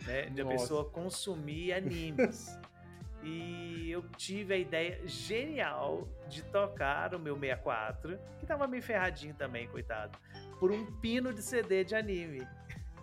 Né? 0.06 0.26
De 0.26 0.42
a 0.42 0.46
pessoa 0.46 0.84
consumir 0.84 1.72
animes. 1.72 2.58
e 3.24 3.90
eu 3.90 4.02
tive 4.16 4.52
a 4.52 4.58
ideia 4.58 5.00
genial 5.06 6.06
de 6.28 6.42
tocar 6.42 7.14
o 7.14 7.18
meu 7.18 7.34
64, 7.34 8.18
que 8.38 8.44
tava 8.44 8.66
meio 8.66 8.82
ferradinho 8.82 9.34
também, 9.34 9.68
coitado, 9.68 10.18
por 10.58 10.70
um 10.70 10.84
pino 11.00 11.32
de 11.32 11.40
CD 11.40 11.84
de 11.84 11.94
anime. 11.94 12.46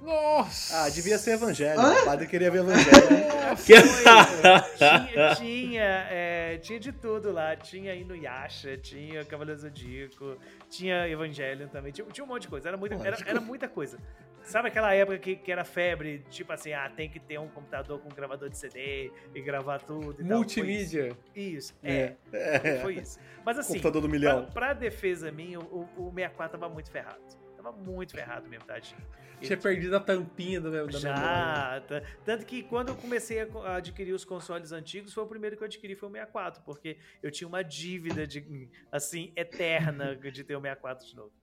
Nossa! 0.02 0.84
Ah, 0.86 0.90
devia 0.90 1.18
ser 1.18 1.32
Evangelho. 1.32 1.80
Hã? 1.80 2.02
O 2.02 2.06
padre 2.06 2.28
queria 2.28 2.50
ver 2.50 2.60
Evangelho. 2.60 3.30
tinha, 3.66 5.36
tinha, 5.36 6.08
é, 6.10 6.58
tinha 6.58 6.80
de 6.80 6.92
tudo 6.92 7.32
lá. 7.32 7.56
Tinha 7.56 7.94
Inuyasha, 7.96 8.78
tinha 8.78 9.26
Cavaleiro 9.26 9.60
Zodíaco, 9.60 10.38
tinha 10.70 11.08
Evangelion 11.08 11.68
também. 11.68 11.92
Tinha, 11.92 12.08
tinha 12.08 12.24
um 12.24 12.28
monte 12.28 12.44
de 12.44 12.48
coisa. 12.48 12.70
Era 12.70 12.78
muita, 12.78 12.96
era, 12.96 13.18
era 13.26 13.42
muita 13.42 13.68
coisa. 13.68 13.98
Sabe 14.44 14.70
aquela 14.70 14.94
época 14.94 15.18
que, 15.20 15.36
que 15.36 15.52
era 15.52 15.64
febre? 15.64 16.24
Tipo 16.30 16.54
assim, 16.54 16.74
ah, 16.74 16.90
tem 16.90 17.10
que 17.10 17.20
ter 17.20 17.38
um 17.40 17.48
computador 17.50 18.00
com 18.00 18.10
gravador 18.10 18.50
de 18.50 18.58
CD 18.58 19.12
e 19.36 19.42
gravar 19.42 19.80
tudo 19.80 20.22
e. 20.22 20.26
Foi 20.26 20.36
Multimídia. 20.36 21.16
Isso, 21.36 21.74
isso, 21.76 21.76
é, 21.84 22.14
É. 22.32 22.80
foi 22.82 22.96
isso. 22.96 23.20
Mas 23.46 23.60
assim, 23.60 23.74
Computador 23.74 24.02
do 24.02 24.08
pra, 24.10 24.18
milhão. 24.18 24.46
pra 24.46 24.74
defesa 24.74 25.32
minha, 25.32 25.60
o, 25.60 25.88
o 25.98 26.12
64 26.16 26.58
tava 26.58 26.74
muito 26.74 26.90
ferrado. 26.90 27.20
Tava 27.62 27.74
muito 27.74 28.14
ferrado 28.14 28.48
mesmo, 28.48 28.66
tadinho. 28.66 28.96
Tinha 29.42 29.58
perdido 29.58 29.94
a 29.98 30.00
tampinha 30.00 30.62
do 30.62 30.72
meu, 30.72 30.88
da 30.88 30.98
memória. 30.98 31.18
Já, 31.18 31.82
tá- 31.82 32.02
tanto 32.24 32.46
que 32.46 32.64
quando 32.64 32.88
eu 32.90 32.96
comecei 32.96 33.42
a 33.42 33.76
adquirir 33.76 34.14
os 34.14 34.24
consoles 34.24 34.72
antigos, 34.72 35.14
foi 35.14 35.26
o 35.26 35.28
primeiro 35.28 35.58
que 35.58 35.64
eu 35.64 35.66
adquiri, 35.66 35.94
foi 35.94 36.08
o 36.08 36.12
64, 36.14 36.64
porque 36.64 36.98
eu 37.22 37.30
tinha 37.30 37.48
uma 37.50 37.62
dívida 37.62 38.26
de, 38.26 38.70
assim, 38.90 39.34
eterna 39.36 40.16
de 40.32 40.42
ter 40.46 40.56
o 40.56 40.62
64 40.62 41.06
de 41.06 41.16
novo. 41.18 41.34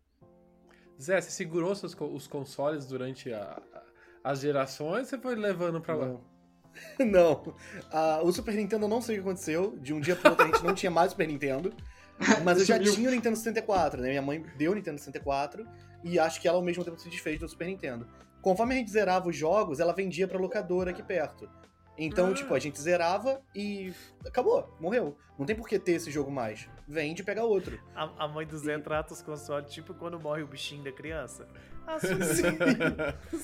Zé, 0.98 1.20
você 1.20 1.30
segurou 1.30 1.74
seus, 1.74 1.94
os 1.94 2.26
consoles 2.26 2.86
durante 2.86 3.30
a- 3.30 3.60
a- 3.74 3.82
as 4.24 4.40
gerações 4.40 5.00
ou 5.00 5.04
você 5.04 5.18
foi 5.18 5.34
levando 5.34 5.80
pra 5.82 5.94
lá? 5.94 6.06
Não. 6.06 6.24
Não. 6.98 7.56
Ah, 7.92 8.20
o 8.22 8.32
Super 8.32 8.54
Nintendo 8.54 8.84
eu 8.84 8.88
não 8.88 9.00
sei 9.02 9.16
o 9.16 9.22
que 9.22 9.26
aconteceu. 9.28 9.78
De 9.78 9.92
um 9.94 10.00
dia 10.00 10.16
pro 10.16 10.30
outro 10.30 10.44
a 10.44 10.48
gente 10.48 10.62
não 10.64 10.74
tinha 10.74 10.90
mais 10.90 11.10
Super 11.12 11.26
Nintendo. 11.28 11.74
Mas 12.44 12.58
eu 12.58 12.64
já 12.66 12.78
tinha 12.78 13.08
o 13.08 13.12
Nintendo 13.12 13.36
64, 13.36 14.00
né? 14.00 14.08
Minha 14.10 14.22
mãe 14.22 14.42
deu 14.56 14.72
o 14.72 14.74
Nintendo 14.74 14.98
64 14.98 15.66
e 16.06 16.18
acho 16.18 16.40
que 16.40 16.46
ela 16.48 16.56
ao 16.58 16.62
mesmo 16.64 16.84
tempo 16.84 16.98
se 16.98 17.08
desfez 17.08 17.38
do 17.40 17.48
Super 17.48 17.66
Nintendo. 17.66 18.06
Conforme 18.40 18.74
a 18.74 18.78
gente 18.78 18.90
zerava 18.90 19.28
os 19.28 19.36
jogos, 19.36 19.80
ela 19.80 19.92
vendia 19.92 20.28
pra 20.28 20.38
locadora 20.38 20.90
aqui 20.92 21.02
perto. 21.02 21.48
Então, 21.98 22.30
Ah. 22.30 22.34
tipo, 22.34 22.54
a 22.54 22.58
gente 22.58 22.80
zerava 22.80 23.40
e 23.54 23.92
acabou, 24.26 24.76
morreu. 24.78 25.16
Não 25.38 25.44
tem 25.46 25.56
por 25.56 25.66
que 25.68 25.78
ter 25.78 25.92
esse 25.92 26.10
jogo 26.10 26.30
mais. 26.30 26.68
Vende 26.86 27.22
e 27.22 27.24
pega 27.24 27.42
outro. 27.42 27.78
A, 27.94 28.24
a 28.24 28.28
mãe 28.28 28.46
do 28.46 28.56
Zé 28.58 28.78
trata 28.78 29.12
os 29.14 29.20
consoles 29.22 29.70
tipo 29.72 29.92
quando 29.94 30.18
morre 30.20 30.42
o 30.42 30.46
bichinho 30.46 30.84
da 30.84 30.92
criança. 30.92 31.46
Ah, 31.86 31.98
sumiu. 32.00 32.58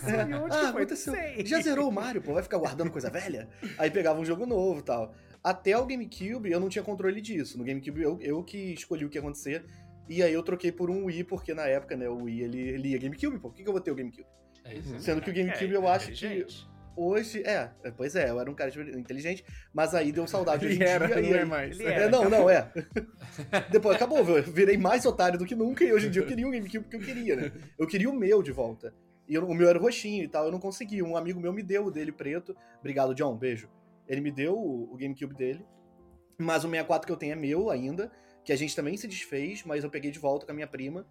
É. 0.07 0.33
Ah, 0.51 0.69
aconteceu. 0.71 1.13
Sei. 1.15 1.45
Já 1.47 1.61
zerou 1.61 1.89
o 1.89 1.93
Mario, 1.93 2.23
pô, 2.23 2.33
vai 2.35 2.43
ficar 2.43 2.59
guardando 2.59 2.91
coisa 2.91 3.11
velha? 3.11 3.49
Aí 3.79 3.91
pegava 3.91 4.19
um 4.21 4.25
jogo 4.25 4.47
novo 4.47 4.81
e 4.81 4.83
tal. 4.83 5.15
Até 5.43 5.77
o 5.77 5.85
GameCube 5.85 6.51
eu 6.51 6.61
não 6.61 6.69
tinha 6.69 6.85
controle 6.85 7.21
disso. 7.21 7.59
No 7.59 7.65
GameCube 7.65 8.01
eu, 8.03 8.19
eu 8.21 8.43
que 8.45 8.73
escolhi 8.75 9.05
o 9.05 9.09
que 9.11 9.17
ia 9.19 9.21
acontecer. 9.21 9.65
E 10.13 10.23
aí 10.23 10.33
eu 10.33 10.43
troquei 10.43 10.71
por 10.73 10.91
um 10.91 11.05
Wii, 11.07 11.25
porque 11.25 11.55
na 11.55 11.67
época, 11.67 11.97
né, 11.97 12.09
o 12.09 12.25
Wii 12.25 12.43
ele 12.43 12.77
lia 12.77 12.99
GameCube, 12.99 13.39
pô. 13.39 13.49
Por 13.49 13.55
que, 13.57 13.63
que 13.63 13.69
eu 13.69 13.73
vou 13.73 13.81
ter 13.81 13.91
o 13.91 13.95
GameCube? 13.95 14.27
É 14.65 14.75
isso. 14.77 14.99
Sendo 15.01 15.21
que 15.23 15.31
o 15.31 15.35
GameCube 15.35 15.73
É, 15.73 15.77
eu 15.77 15.89
acho 15.89 16.13
que 16.13 16.47
hoje. 16.95 17.43
É, 17.43 17.71
é, 17.85 17.91
pois 17.91 18.15
é, 18.15 18.29
eu 18.29 18.39
era 18.39 18.51
um 18.51 18.55
cara 18.55 18.71
inteligente, 18.99 19.45
mas 19.73 19.95
aí 19.95 20.13
deu 20.13 20.27
saudade 20.27 20.67
hoje 20.67 20.75
Ele 20.77 20.85
em 20.85 20.87
era, 20.89 21.07
dia. 21.07 21.21
não 21.23 21.35
é 21.37 21.39
aí- 21.41 21.45
mais. 21.47 21.81
Ele 21.81 21.89
É, 21.89 21.93
era. 21.95 22.09
não, 22.11 22.29
não, 22.29 22.51
é. 22.51 22.71
Depois 23.71 23.97
acabou, 23.97 24.19
eu 24.19 24.43
virei 24.43 24.77
mais 24.77 25.07
otário 25.07 25.39
do 25.39 25.47
que 25.47 25.55
nunca 25.55 25.83
e 25.85 25.93
hoje 25.93 26.09
em 26.09 26.11
dia 26.11 26.23
eu 26.23 26.27
queria 26.27 26.47
o 26.47 26.51
GameCube 26.51 26.87
que 26.89 26.97
eu 26.97 27.01
queria, 27.01 27.37
né? 27.37 27.53
Eu 27.79 27.87
queria 27.87 28.11
o 28.11 28.15
meu 28.15 28.43
de 28.43 28.53
volta. 28.53 28.95
E 29.27 29.35
eu- 29.35 29.47
o 29.47 29.55
meu 29.55 29.69
era 29.69 29.79
roxinho 29.79 30.23
e 30.25 30.29
tal, 30.29 30.45
eu 30.47 30.53
não 30.53 30.59
consegui. 30.61 31.03
Um 31.03 31.17
amigo 31.17 31.41
meu 31.41 31.53
me 31.53 31.63
deu 31.63 31.87
o 31.87 31.91
dele 31.91 32.13
preto. 32.13 32.55
Obrigado, 32.81 33.15
John, 33.15 33.37
beijo. 33.37 33.69
Ele 34.07 34.21
me 34.21 34.31
deu 34.31 34.55
o, 34.55 34.93
o 34.93 34.97
GameCube 34.97 35.35
dele. 35.35 35.65
Mas 36.39 36.65
o 36.65 36.69
64 36.69 37.07
que 37.07 37.13
eu 37.13 37.17
tenho 37.17 37.33
é 37.33 37.37
meu 37.37 37.71
ainda, 37.71 38.11
que 38.45 38.53
a 38.53 38.57
gente 38.57 38.75
também 38.75 38.97
se 38.97 39.07
desfez, 39.07 39.63
mas 39.65 39.85
eu 39.85 39.91
peguei 39.91 40.11
de 40.11 40.19
volta 40.19 40.45
com 40.47 40.53
a 40.53 40.55
minha 40.55 40.67
prima, 40.67 41.07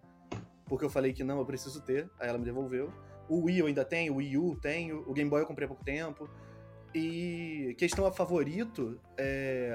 porque 0.66 0.84
eu 0.84 0.90
falei 0.90 1.12
que 1.12 1.24
não, 1.24 1.38
eu 1.38 1.46
preciso 1.46 1.80
ter, 1.82 2.08
aí 2.18 2.28
ela 2.28 2.38
me 2.38 2.44
devolveu. 2.44 2.92
O 3.28 3.44
Wii 3.44 3.58
eu 3.58 3.66
ainda 3.66 3.84
tenho, 3.84 4.12
o 4.12 4.16
Wii 4.16 4.38
U 4.38 4.56
tenho, 4.56 5.04
o 5.06 5.12
Game 5.12 5.30
Boy 5.30 5.42
eu 5.42 5.46
comprei 5.46 5.64
há 5.64 5.68
pouco 5.68 5.84
tempo. 5.84 6.28
E 6.94 7.74
questão 7.78 8.04
a 8.04 8.12
favorito, 8.12 9.00
é... 9.16 9.74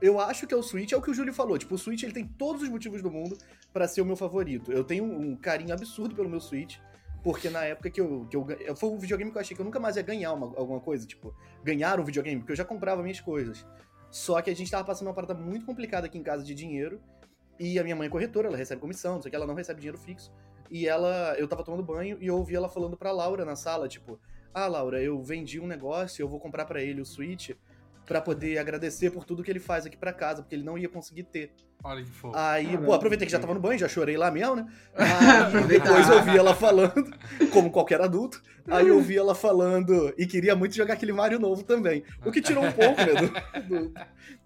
eu 0.00 0.18
acho 0.18 0.46
que 0.46 0.54
é 0.54 0.56
o 0.56 0.62
Switch, 0.62 0.92
é 0.92 0.96
o 0.96 1.02
que 1.02 1.10
o 1.10 1.14
Júlio 1.14 1.34
falou, 1.34 1.58
tipo, 1.58 1.74
o 1.74 1.78
Switch 1.78 2.02
ele 2.02 2.12
tem 2.12 2.26
todos 2.26 2.62
os 2.62 2.68
motivos 2.70 3.02
do 3.02 3.10
mundo 3.10 3.36
pra 3.72 3.86
ser 3.86 4.00
o 4.00 4.06
meu 4.06 4.16
favorito. 4.16 4.72
Eu 4.72 4.82
tenho 4.82 5.04
um 5.04 5.36
carinho 5.36 5.74
absurdo 5.74 6.14
pelo 6.14 6.28
meu 6.28 6.40
Switch, 6.40 6.78
porque 7.22 7.50
na 7.50 7.64
época 7.64 7.90
que 7.90 8.00
eu, 8.00 8.26
que 8.30 8.36
eu, 8.36 8.76
foi 8.76 8.88
um 8.88 8.98
videogame 8.98 9.30
que 9.30 9.36
eu 9.36 9.40
achei 9.40 9.54
que 9.54 9.60
eu 9.60 9.64
nunca 9.66 9.78
mais 9.78 9.96
ia 9.96 10.02
ganhar 10.02 10.32
uma- 10.32 10.56
alguma 10.56 10.80
coisa, 10.80 11.06
tipo, 11.06 11.34
ganhar 11.62 12.00
um 12.00 12.04
videogame, 12.04 12.40
porque 12.40 12.52
eu 12.52 12.56
já 12.56 12.64
comprava 12.64 13.02
minhas 13.02 13.20
coisas. 13.20 13.66
Só 14.10 14.40
que 14.40 14.50
a 14.50 14.56
gente 14.56 14.70
tava 14.70 14.84
passando 14.84 15.08
uma 15.08 15.14
parada 15.14 15.34
muito 15.34 15.66
complicada 15.66 16.06
aqui 16.06 16.18
em 16.18 16.22
casa 16.22 16.42
de 16.42 16.54
dinheiro, 16.54 17.00
e 17.58 17.78
a 17.78 17.82
minha 17.82 17.96
mãe 17.96 18.06
é 18.06 18.10
corretora, 18.10 18.48
ela 18.48 18.56
recebe 18.56 18.80
comissão, 18.80 19.14
não 19.14 19.22
sei 19.22 19.28
o 19.28 19.30
que, 19.30 19.36
ela 19.36 19.46
não 19.46 19.54
recebe 19.54 19.80
dinheiro 19.80 19.98
fixo. 19.98 20.32
E 20.70 20.86
ela, 20.86 21.34
eu 21.38 21.48
tava 21.48 21.64
tomando 21.64 21.82
banho 21.82 22.18
e 22.20 22.26
eu 22.26 22.36
ouvi 22.36 22.54
ela 22.54 22.68
falando 22.68 22.96
pra 22.96 23.10
Laura 23.10 23.44
na 23.44 23.56
sala, 23.56 23.88
tipo, 23.88 24.18
ah, 24.52 24.66
Laura, 24.66 25.02
eu 25.02 25.20
vendi 25.22 25.58
um 25.58 25.66
negócio, 25.66 26.22
eu 26.22 26.28
vou 26.28 26.38
comprar 26.38 26.64
pra 26.66 26.82
ele 26.82 27.00
o 27.00 27.06
Switch 27.06 27.50
pra 28.08 28.22
poder 28.22 28.56
agradecer 28.58 29.10
por 29.10 29.24
tudo 29.24 29.44
que 29.44 29.50
ele 29.50 29.60
faz 29.60 29.84
aqui 29.84 29.96
pra 29.96 30.12
casa, 30.14 30.40
porque 30.42 30.54
ele 30.54 30.64
não 30.64 30.78
ia 30.78 30.88
conseguir 30.88 31.24
ter. 31.24 31.52
Olha 31.84 32.02
que 32.02 32.10
fofo. 32.10 32.34
Aí, 32.36 32.64
Caramba. 32.66 32.86
pô, 32.86 32.92
aproveitei 32.94 33.26
que 33.26 33.30
já 33.32 33.38
tava 33.38 33.52
no 33.54 33.60
banho, 33.60 33.78
já 33.78 33.86
chorei 33.86 34.16
lá 34.16 34.30
mesmo, 34.30 34.56
né? 34.56 34.66
Aí 34.96 35.64
depois 35.68 36.08
eu 36.08 36.16
ouvi 36.16 36.36
ela 36.36 36.54
falando, 36.54 37.14
como 37.52 37.70
qualquer 37.70 38.00
adulto, 38.00 38.42
aí 38.66 38.88
eu 38.88 38.96
ouvi 38.96 39.16
ela 39.16 39.34
falando 39.34 40.12
e 40.18 40.26
queria 40.26 40.56
muito 40.56 40.74
jogar 40.74 40.94
aquele 40.94 41.12
Mario 41.12 41.38
novo 41.38 41.62
também. 41.62 42.02
O 42.24 42.32
que 42.32 42.40
tirou 42.40 42.64
um 42.64 42.72
pouco, 42.72 42.96
né, 43.00 43.14
do, 43.14 43.68
do- 43.68 43.94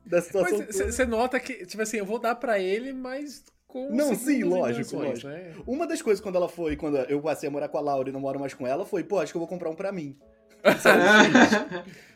da 0.04 0.20
situação. 0.20 0.66
Você 0.68 1.06
nota 1.06 1.38
que, 1.40 1.64
tipo 1.64 1.82
assim, 1.82 1.98
eu 1.98 2.04
vou 2.04 2.18
dar 2.18 2.34
pra 2.34 2.58
ele, 2.58 2.92
mas 2.92 3.44
com. 3.66 3.88
Não, 3.94 4.14
sim, 4.14 4.42
lógico, 4.42 4.96
lógico. 4.96 5.28
Né? 5.28 5.52
Uma 5.66 5.86
das 5.86 6.02
coisas 6.02 6.20
quando 6.22 6.34
ela 6.36 6.48
foi, 6.48 6.76
quando 6.76 6.96
eu 6.98 7.22
passei 7.22 7.48
a 7.48 7.52
morar 7.52 7.68
com 7.68 7.78
a 7.78 7.80
Laura 7.80 8.10
e 8.10 8.12
não 8.12 8.20
moro 8.20 8.38
mais 8.38 8.52
com 8.52 8.66
ela, 8.66 8.84
foi, 8.84 9.04
pô, 9.04 9.20
acho 9.20 9.32
que 9.32 9.36
eu 9.36 9.40
vou 9.40 9.48
comprar 9.48 9.70
um 9.70 9.74
pra 9.76 9.90
mim. 9.92 10.18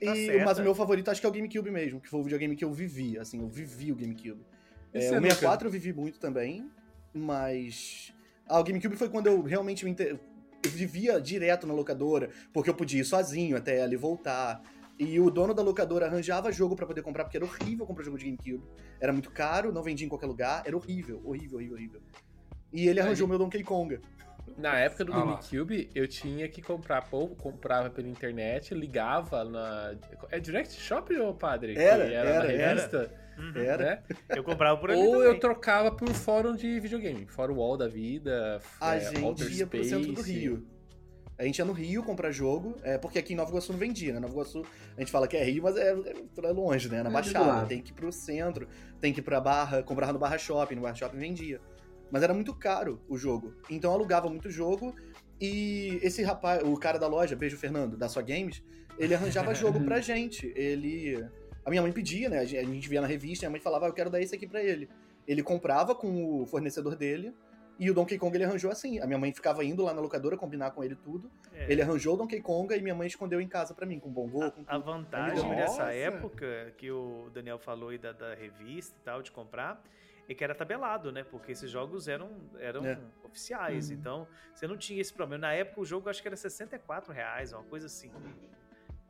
E, 0.00 0.06
Tá 0.06 0.14
certo. 0.14 0.44
mas 0.44 0.58
o 0.58 0.62
meu 0.62 0.74
favorito 0.74 1.10
acho 1.10 1.20
que 1.20 1.26
é 1.26 1.28
o 1.28 1.32
GameCube 1.32 1.70
mesmo, 1.70 2.00
que 2.00 2.08
foi 2.08 2.20
o 2.20 2.22
videogame 2.22 2.56
que 2.56 2.64
eu 2.64 2.72
vivi, 2.72 3.18
assim, 3.18 3.40
eu 3.40 3.48
vivi 3.48 3.92
o 3.92 3.94
GameCube. 3.96 4.40
E 4.94 4.98
É, 4.98 5.10
o 5.10 5.14
Luca? 5.16 5.20
64 5.30 5.68
eu 5.68 5.72
vivi 5.72 5.92
muito 5.92 6.18
também, 6.18 6.70
mas. 7.12 8.12
Ah, 8.48 8.58
o 8.58 8.64
GameCube 8.64 8.96
foi 8.96 9.08
quando 9.08 9.26
eu 9.28 9.42
realmente 9.42 9.84
me 9.84 9.90
inter... 9.92 10.18
Eu 10.62 10.70
vivia 10.70 11.18
direto 11.20 11.66
na 11.66 11.72
locadora, 11.72 12.28
porque 12.52 12.68
eu 12.68 12.74
podia 12.74 13.00
ir 13.00 13.04
sozinho 13.04 13.56
até 13.56 13.78
ela 13.78 13.94
e 13.94 13.96
voltar. 13.96 14.60
E 14.98 15.18
o 15.18 15.30
dono 15.30 15.54
da 15.54 15.62
locadora 15.62 16.04
arranjava 16.06 16.52
jogo 16.52 16.76
pra 16.76 16.86
poder 16.86 17.00
comprar, 17.02 17.24
porque 17.24 17.38
era 17.38 17.46
horrível 17.46 17.86
comprar 17.86 18.04
jogo 18.04 18.18
de 18.18 18.26
GameCube. 18.26 18.62
Era 19.00 19.10
muito 19.12 19.30
caro, 19.30 19.72
não 19.72 19.82
vendia 19.82 20.04
em 20.04 20.08
qualquer 20.10 20.26
lugar, 20.26 20.62
era 20.66 20.76
horrível, 20.76 21.20
horrível, 21.24 21.56
horrível, 21.58 21.76
horrível. 21.76 22.00
E 22.72 22.86
ele 22.88 23.00
arranjou 23.00 23.24
Aí- 23.26 23.30
meu 23.30 23.38
Donkey 23.38 23.62
Konga. 23.64 24.00
Na 24.56 24.78
época 24.78 25.04
do 25.04 25.12
Ah 25.12 25.18
lá. 25.18 25.24
GameCube, 25.40 25.90
eu 25.94 26.06
tinha 26.06 26.48
que 26.48 26.60
comprar, 26.62 27.06
ou 27.10 27.28
comprava 27.34 27.88
pela 27.90 28.08
internet, 28.08 28.74
ligava 28.74 29.44
na. 29.44 29.94
É 30.30 30.38
Direct 30.38 30.74
Shop, 30.80 31.14
ô 31.18 31.32
padre? 31.34 31.74
Que 31.74 31.80
Era, 31.80 32.04
era, 32.04 32.12
era, 32.30 32.38
na 32.46 32.52
era. 32.52 32.68
revista, 32.68 33.10
Uhum. 33.38 33.52
Era. 33.56 33.84
né? 33.84 34.02
Eu 34.36 34.44
comprava 34.44 34.78
por 34.78 34.90
ali 34.90 35.00
Ou 35.00 35.12
também. 35.12 35.28
eu 35.28 35.40
trocava 35.40 35.90
por 35.90 36.10
fórum 36.10 36.54
de 36.54 36.78
videogame. 36.78 37.26
Fórum 37.26 37.54
Wall 37.56 37.76
da 37.78 37.88
vida, 37.88 38.60
A 38.78 38.96
é, 38.96 39.00
gente 39.00 39.22
Outer 39.24 39.50
ia 39.50 39.66
pro 39.66 39.82
centro 39.82 40.12
do 40.12 40.20
Space. 40.20 40.38
Rio. 40.38 40.66
A 41.38 41.44
gente 41.44 41.58
ia 41.58 41.64
no 41.64 41.72
Rio 41.72 42.02
comprar 42.02 42.30
jogo, 42.32 42.76
é, 42.82 42.98
porque 42.98 43.18
aqui 43.18 43.32
em 43.32 43.36
Nova 43.36 43.48
Iguaçu 43.48 43.72
não 43.72 43.78
vendia, 43.78 44.12
né? 44.12 44.20
Nova 44.20 44.34
Iguaçu, 44.34 44.62
a 44.94 45.00
gente 45.00 45.10
fala 45.10 45.26
que 45.26 45.38
é 45.38 45.42
Rio, 45.44 45.62
mas 45.62 45.74
é, 45.74 45.88
é 45.92 46.48
longe, 46.52 46.90
né? 46.90 47.02
Na 47.02 47.08
É 47.08 47.12
Baixada. 47.14 47.66
Tem 47.66 47.80
que 47.80 47.92
ir 47.92 47.94
pro 47.94 48.12
centro, 48.12 48.68
tem 49.00 49.10
que 49.10 49.20
ir 49.20 49.22
pra 49.22 49.40
Barra, 49.40 49.82
comprar 49.82 50.12
no 50.12 50.18
Barra 50.18 50.36
Shopping, 50.36 50.74
no 50.74 50.82
Barra 50.82 50.94
Shopping 50.96 51.16
vendia. 51.16 51.58
Mas 52.10 52.22
era 52.22 52.34
muito 52.34 52.54
caro 52.54 53.00
o 53.08 53.16
jogo. 53.16 53.54
Então 53.68 53.90
eu 53.90 53.94
alugava 53.94 54.28
muito 54.28 54.50
jogo 54.50 54.94
e 55.40 55.98
esse 56.02 56.22
rapaz, 56.22 56.62
o 56.62 56.76
cara 56.76 56.98
da 56.98 57.06
loja, 57.06 57.34
beijo 57.34 57.56
Fernando, 57.56 57.96
da 57.96 58.08
Só 58.08 58.20
Games, 58.20 58.62
ele 58.98 59.14
arranjava 59.14 59.54
jogo 59.54 59.80
pra 59.82 59.98
gente. 60.02 60.52
Ele. 60.54 61.26
A 61.64 61.70
minha 61.70 61.82
mãe 61.82 61.92
pedia, 61.92 62.28
né? 62.28 62.38
A 62.38 62.44
gente 62.44 62.86
a 62.86 62.88
via 62.88 63.00
na 63.00 63.06
revista, 63.06 63.44
e 63.44 63.46
a 63.46 63.50
mãe 63.50 63.60
falava, 63.60 63.86
ah, 63.86 63.88
eu 63.88 63.92
quero 63.94 64.10
dar 64.10 64.20
esse 64.20 64.34
aqui 64.34 64.46
pra 64.46 64.62
ele. 64.62 64.88
Ele 65.26 65.42
comprava 65.42 65.94
com 65.94 66.42
o 66.42 66.46
fornecedor 66.46 66.96
dele. 66.96 67.34
E 67.78 67.90
o 67.90 67.94
Donkey 67.94 68.18
Kong 68.18 68.36
ele 68.36 68.44
arranjou 68.44 68.70
assim. 68.70 68.98
A 69.00 69.06
minha 69.06 69.18
mãe 69.18 69.32
ficava 69.32 69.64
indo 69.64 69.82
lá 69.82 69.94
na 69.94 70.02
locadora 70.02 70.36
combinar 70.36 70.72
com 70.72 70.84
ele 70.84 70.94
tudo. 70.94 71.30
É. 71.54 71.72
Ele 71.72 71.80
arranjou 71.80 72.12
o 72.12 72.16
Donkey 72.18 72.42
Kong 72.42 72.74
e 72.74 72.82
minha 72.82 72.94
mãe 72.94 73.06
escondeu 73.06 73.40
em 73.40 73.48
casa 73.48 73.72
pra 73.72 73.86
mim, 73.86 73.98
com 73.98 74.10
bongô, 74.10 74.50
com 74.50 74.62
A 74.66 74.76
vantagem 74.76 75.48
dessa 75.54 75.90
época 75.90 76.74
que 76.76 76.90
o 76.90 77.30
Daniel 77.32 77.58
falou 77.58 77.88
aí 77.88 77.96
da, 77.96 78.12
da 78.12 78.34
revista 78.34 78.94
e 79.00 79.02
tal, 79.02 79.22
de 79.22 79.30
comprar, 79.30 79.82
é 80.30 80.34
que 80.34 80.44
era 80.44 80.54
tabelado, 80.54 81.10
né? 81.10 81.24
Porque 81.24 81.50
esses 81.52 81.68
jogos 81.70 82.06
eram, 82.06 82.30
eram 82.58 82.84
É. 82.86 82.98
oficiais. 83.24 83.90
Uhum. 83.90 83.96
Então, 83.96 84.28
você 84.54 84.66
não 84.66 84.76
tinha 84.76 85.00
esse 85.00 85.12
problema. 85.12 85.40
Na 85.42 85.52
época, 85.52 85.80
o 85.80 85.84
jogo 85.84 86.08
acho 86.08 86.22
que 86.22 86.28
era 86.28 86.36
64 86.36 87.12
reais, 87.12 87.52
uma 87.52 87.64
coisa 87.64 87.86
assim. 87.86 88.10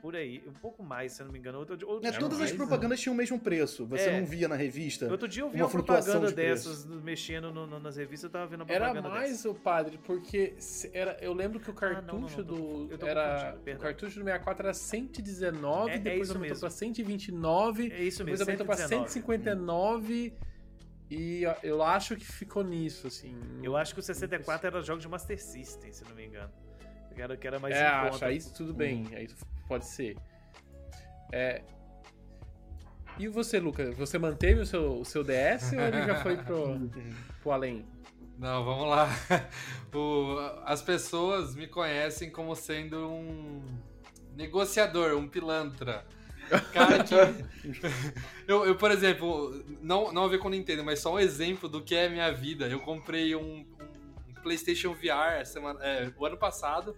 Por 0.01 0.17
aí. 0.17 0.43
Um 0.49 0.55
pouco 0.55 0.83
mais, 0.83 1.13
se 1.13 1.21
eu 1.21 1.27
não 1.27 1.33
me 1.33 1.39
engano. 1.39 1.59
Outro, 1.59 1.75
outro, 1.87 2.03
Né, 2.03 2.11
dia, 2.11 2.19
todas 2.19 2.39
as 2.41 2.45
mais, 2.47 2.53
propagandas 2.57 2.99
tinham 2.99 3.13
o 3.13 3.17
mesmo 3.19 3.39
preço. 3.39 3.85
Você 3.85 4.09
É. 4.09 4.19
não 4.19 4.25
via 4.27 4.49
na 4.49 4.57
revista. 4.57 5.07
outro 5.11 5.29
dia 5.29 5.43
eu 5.43 5.51
vi 5.51 5.57
uma 5.59 5.67
uma, 5.67 5.71
propaganda 5.71 6.29
de 6.29 6.33
preço. 6.35 6.69
dessas 6.71 6.87
mexendo 6.87 7.53
no- 7.53 7.67
no- 7.67 7.79
nas 7.79 7.99
revistas, 7.99 8.25
eu 8.25 8.31
tava 8.31 8.47
vendo 8.47 8.63
uma 8.63 8.73
Era 8.73 8.95
mais 9.03 9.33
dessa. 9.33 9.51
o 9.51 9.55
padre, 9.55 9.99
porque 9.99 10.55
era, 10.95 11.19
eu 11.21 11.35
lembro 11.35 11.61
que 11.61 11.69
o 11.71 11.75
Ah, 11.83 12.01
não, 12.01 12.23
cartucho 12.23 12.43
não, 12.43 12.57
não, 12.57 12.89
tô- 12.89 12.97
do. 12.97 13.07
era, 13.07 13.59
o 13.63 13.79
cartucho 13.79 14.15
do 14.19 14.25
64 14.25 14.65
era 14.69 14.73
119, 14.73 15.91
É- 15.91 15.95
é 15.97 15.99
depois 15.99 16.23
isso 16.23 16.33
aumentou 16.33 16.49
mesmo. 16.55 16.61
pra 16.61 16.71
129, 16.71 17.83
É 17.93 18.03
isso 18.03 18.25
depois 18.25 18.39
mesmo, 18.41 18.43
aumentou 18.51 18.65
pra 18.67 18.77
119. 18.77 19.11
159. 19.11 20.33
E 21.11 21.43
eu 21.63 21.83
acho 21.83 22.15
que 22.17 22.25
ficou 22.25 22.63
nisso, 22.63 23.09
assim. 23.09 23.37
Eu 23.63 23.77
acho 23.77 23.93
que 23.93 23.99
o 24.01 24.03
64 24.03 24.67
era 24.69 24.81
jogo 24.83 25.01
de 25.01 25.09
Master 25.09 25.43
System, 25.43 25.93
se 25.93 26.05
não 26.09 26.15
me 26.15 26.27
engano. 26.27 26.51
Que 27.15 27.21
era, 27.21 27.37
que 27.37 27.47
era 27.47 27.59
mais 27.59 27.75
é, 27.75 27.85
acho, 27.85 28.13
conta. 28.13 28.27
aí 28.27 28.39
tudo 28.57 28.73
bem, 28.73 29.05
Uhum. 29.07 29.17
aí 29.17 29.29
pode 29.67 29.87
ser. 29.87 30.17
É. 31.33 31.63
E 33.19 33.27
você, 33.29 33.59
Lucas? 33.59 33.95
Você 33.97 34.19
manteve 34.19 34.61
o 34.61 34.67
seu, 34.67 35.01
o 35.01 35.05
seu 35.05 35.25
DS 35.25 35.73
ou 35.73 35.81
ele 35.81 36.03
já 36.07 36.15
foi 36.23 36.37
pro, 36.37 36.79
pro 37.43 37.51
além? 37.51 37.85
Não, 38.39 38.65
vamos 38.65 38.89
lá. 38.89 39.09
O- 39.93 40.39
as 40.65 40.81
pessoas 40.81 41.57
me 41.57 41.67
conhecem 41.67 42.31
como 42.31 42.55
sendo 42.55 43.11
um 43.11 43.61
negociador, 44.37 45.17
um 45.19 45.29
pilantra. 45.29 46.07
Cara 46.73 47.05
eu, 48.47 48.65
eu, 48.65 48.77
por 48.77 48.91
exemplo, 48.91 49.63
não, 49.81 50.13
não 50.13 50.25
a 50.25 50.29
ver 50.29 50.39
com 50.39 50.49
Nintendo, 50.49 50.85
mas 50.85 51.01
só 51.01 51.15
um 51.15 51.19
exemplo 51.19 51.69
do 51.69 51.83
que 51.83 51.95
é 51.95 52.09
minha 52.09 52.31
vida. 52.33 52.69
Eu 52.69 52.81
comprei 52.81 53.35
um, 53.37 53.67
um 54.29 54.35
PlayStation 54.43 54.93
VR 54.95 55.45
semana, 55.45 55.79
é, 55.83 56.13
o 56.17 56.27
ano 56.27 56.37
passado. 56.37 56.97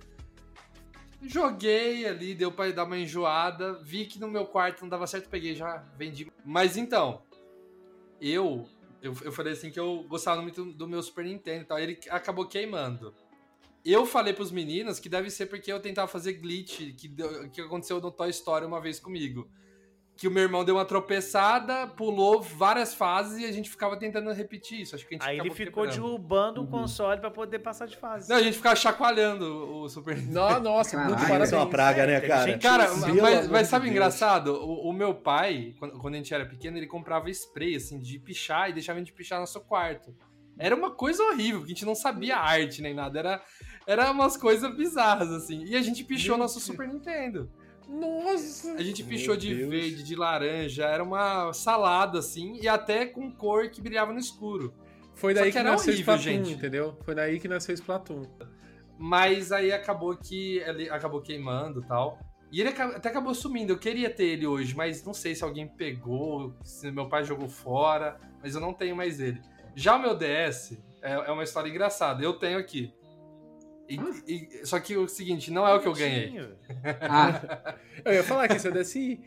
Joguei 1.20 2.06
ali, 2.06 2.34
deu 2.34 2.50
pra 2.50 2.70
dar 2.70 2.84
uma 2.84 2.98
enjoada. 2.98 3.74
Vi 3.82 4.06
que 4.06 4.18
no 4.18 4.28
meu 4.28 4.46
quarto 4.46 4.82
não 4.82 4.88
dava 4.88 5.06
certo, 5.06 5.28
peguei 5.28 5.54
já 5.54 5.84
vendi. 5.96 6.30
Mas 6.44 6.76
então, 6.76 7.22
eu 8.20 8.66
eu, 9.02 9.16
eu 9.24 9.32
falei 9.32 9.52
assim 9.52 9.70
que 9.70 9.80
eu 9.80 10.04
gostava 10.08 10.40
muito 10.40 10.64
do 10.64 10.86
meu 10.86 11.02
Super 11.02 11.24
Nintendo 11.24 11.62
e 11.62 11.64
tal. 11.64 11.78
Ele 11.78 11.98
acabou 12.08 12.46
queimando. 12.46 13.12
Eu 13.84 14.06
falei 14.06 14.32
pros 14.32 14.52
meninos 14.52 14.98
que 15.00 15.08
deve 15.08 15.28
ser 15.30 15.46
porque 15.46 15.72
eu 15.72 15.80
tentava 15.80 16.06
fazer 16.06 16.34
glitch 16.34 16.78
que, 16.96 17.08
que 17.52 17.60
aconteceu 17.60 18.00
no 18.00 18.10
Toy 18.12 18.30
Story 18.30 18.64
uma 18.64 18.80
vez 18.80 19.00
comigo. 19.00 19.48
Que 20.14 20.28
o 20.28 20.30
meu 20.30 20.42
irmão 20.42 20.62
deu 20.62 20.76
uma 20.76 20.84
tropeçada, 20.84 21.86
pulou 21.86 22.40
várias 22.42 22.94
fases 22.94 23.38
e 23.40 23.46
a 23.46 23.50
gente 23.50 23.68
ficava 23.70 23.96
tentando 23.96 24.30
repetir 24.30 24.82
isso. 24.82 24.94
Acho 24.94 25.08
que 25.08 25.14
a 25.14 25.18
gente 25.18 25.26
Aí 25.28 25.38
ele 25.40 25.50
ficou 25.50 25.86
derrubando 25.86 26.60
Uhum. 26.60 26.66
o 26.66 26.70
console 26.70 27.18
pra 27.20 27.30
poder 27.30 27.58
passar 27.60 27.86
de 27.86 27.96
fase. 27.96 28.28
Não, 28.28 28.36
a 28.36 28.42
gente 28.42 28.56
ficava 28.58 28.76
chacoalhando 28.76 29.46
o 29.80 29.88
Super 29.88 30.16
Nintendo. 30.16 30.34
Não, 30.34 30.60
nossa, 30.60 30.90
Caralho, 30.92 31.08
muito 31.08 31.20
Isso 31.22 31.28
parabéns. 31.28 31.52
é 31.52 31.56
uma 31.56 31.68
praga, 31.70 32.06
né, 32.06 32.20
cara? 32.20 32.50
gente- 32.52 32.62
Cara, 32.62 32.84
Pelo 32.88 33.22
mas, 33.22 33.48
mas 33.48 33.66
sabe 33.68 33.86
o 33.86 33.88
Deus. 33.88 33.96
engraçado? 33.96 34.48
O, 34.54 34.90
o 34.90 34.92
meu 34.92 35.14
pai, 35.14 35.74
quando, 35.78 35.98
quando 35.98 36.14
a 36.14 36.18
gente 36.18 36.32
era 36.32 36.44
pequeno, 36.46 36.76
ele 36.76 36.86
comprava 36.86 37.30
spray, 37.30 37.74
assim, 37.76 37.98
de 37.98 38.18
pichar 38.18 38.68
e 38.68 38.74
deixava 38.74 38.98
a 38.98 39.02
gente 39.02 39.14
pichar 39.14 39.38
no 39.38 39.42
nosso 39.42 39.60
quarto. 39.62 40.14
Era 40.58 40.76
uma 40.76 40.90
coisa 40.90 41.22
horrível, 41.24 41.60
porque 41.60 41.72
a 41.72 41.74
gente 41.74 41.86
não 41.86 41.94
sabia 41.94 42.36
arte 42.36 42.82
nem 42.82 42.92
nada. 42.92 43.18
Era, 43.18 43.42
era 43.86 44.10
umas 44.10 44.36
coisas 44.36 44.74
bizarras, 44.76 45.30
assim. 45.30 45.64
E 45.64 45.76
a 45.76 45.82
gente 45.82 46.04
pichou 46.04 46.36
Meu 46.36 46.44
nosso 46.44 46.54
Deus. 46.56 46.64
Super 46.64 46.88
Nintendo. 46.88 47.50
Nossa! 47.88 48.72
A 48.74 48.82
gente 48.82 49.02
Meu 49.02 49.10
pichou 49.10 49.36
de 49.36 49.54
Deus. 49.54 49.70
verde, 49.70 50.02
de 50.02 50.14
laranja. 50.16 50.84
Era 50.84 51.02
uma 51.02 51.52
salada, 51.52 52.18
assim, 52.18 52.58
e 52.60 52.68
até 52.68 53.06
com 53.06 53.30
cor 53.30 53.68
que 53.70 53.80
brilhava 53.80 54.12
no 54.12 54.18
escuro. 54.18 54.72
Foi 55.14 55.34
Só 55.34 55.40
daí 55.40 55.48
que 55.50 55.52
que, 55.52 55.58
era 55.58 55.70
nasceu 55.72 55.92
horrível, 55.92 56.14
Splatoon, 56.16 56.44
gente. 56.44 56.52
entendeu? 56.54 56.96
Foi 57.04 57.14
daí 57.14 57.38
que 57.38 57.48
nasceu 57.48 57.74
Splatoon. 57.74 58.22
Mas 58.98 59.52
aí 59.52 59.72
acabou 59.72 60.16
que 60.16 60.58
ele 60.58 60.88
acabou 60.88 61.20
queimando 61.20 61.80
e 61.80 61.86
tal. 61.86 62.18
E 62.50 62.60
ele 62.60 62.68
até 62.70 63.08
acabou 63.08 63.34
sumindo. 63.34 63.72
Eu 63.72 63.78
queria 63.78 64.10
ter 64.10 64.24
ele 64.24 64.46
hoje, 64.46 64.76
mas 64.76 65.04
não 65.04 65.14
sei 65.14 65.34
se 65.34 65.42
alguém 65.42 65.66
pegou, 65.66 66.54
se 66.62 66.90
meu 66.90 67.08
pai 67.08 67.24
jogou 67.24 67.48
fora, 67.48 68.20
mas 68.42 68.54
eu 68.54 68.60
não 68.60 68.72
tenho 68.74 68.94
mais 68.94 69.20
ele. 69.20 69.40
Já 69.74 69.96
o 69.96 69.98
meu 69.98 70.14
DS 70.14 70.78
é, 71.00 71.12
é 71.12 71.30
uma 71.30 71.42
história 71.44 71.68
engraçada. 71.68 72.22
Eu 72.22 72.34
tenho 72.34 72.58
aqui. 72.58 72.92
E- 73.88 74.00
e- 74.26 74.66
só 74.66 74.78
que 74.80 74.96
o 74.96 75.06
seguinte, 75.08 75.50
não 75.50 75.66
é 75.66 75.74
o 75.74 75.80
que 75.80 75.88
eu 75.88 75.92
ganhei. 75.92 76.32
Ah, 77.00 77.74
Eu 78.04 78.14
ia 78.14 78.24
falar 78.24 78.48
que 78.48 78.54
esse 78.54 78.66
é 78.66 78.70
o 78.70 78.72
DSi. 78.72 79.20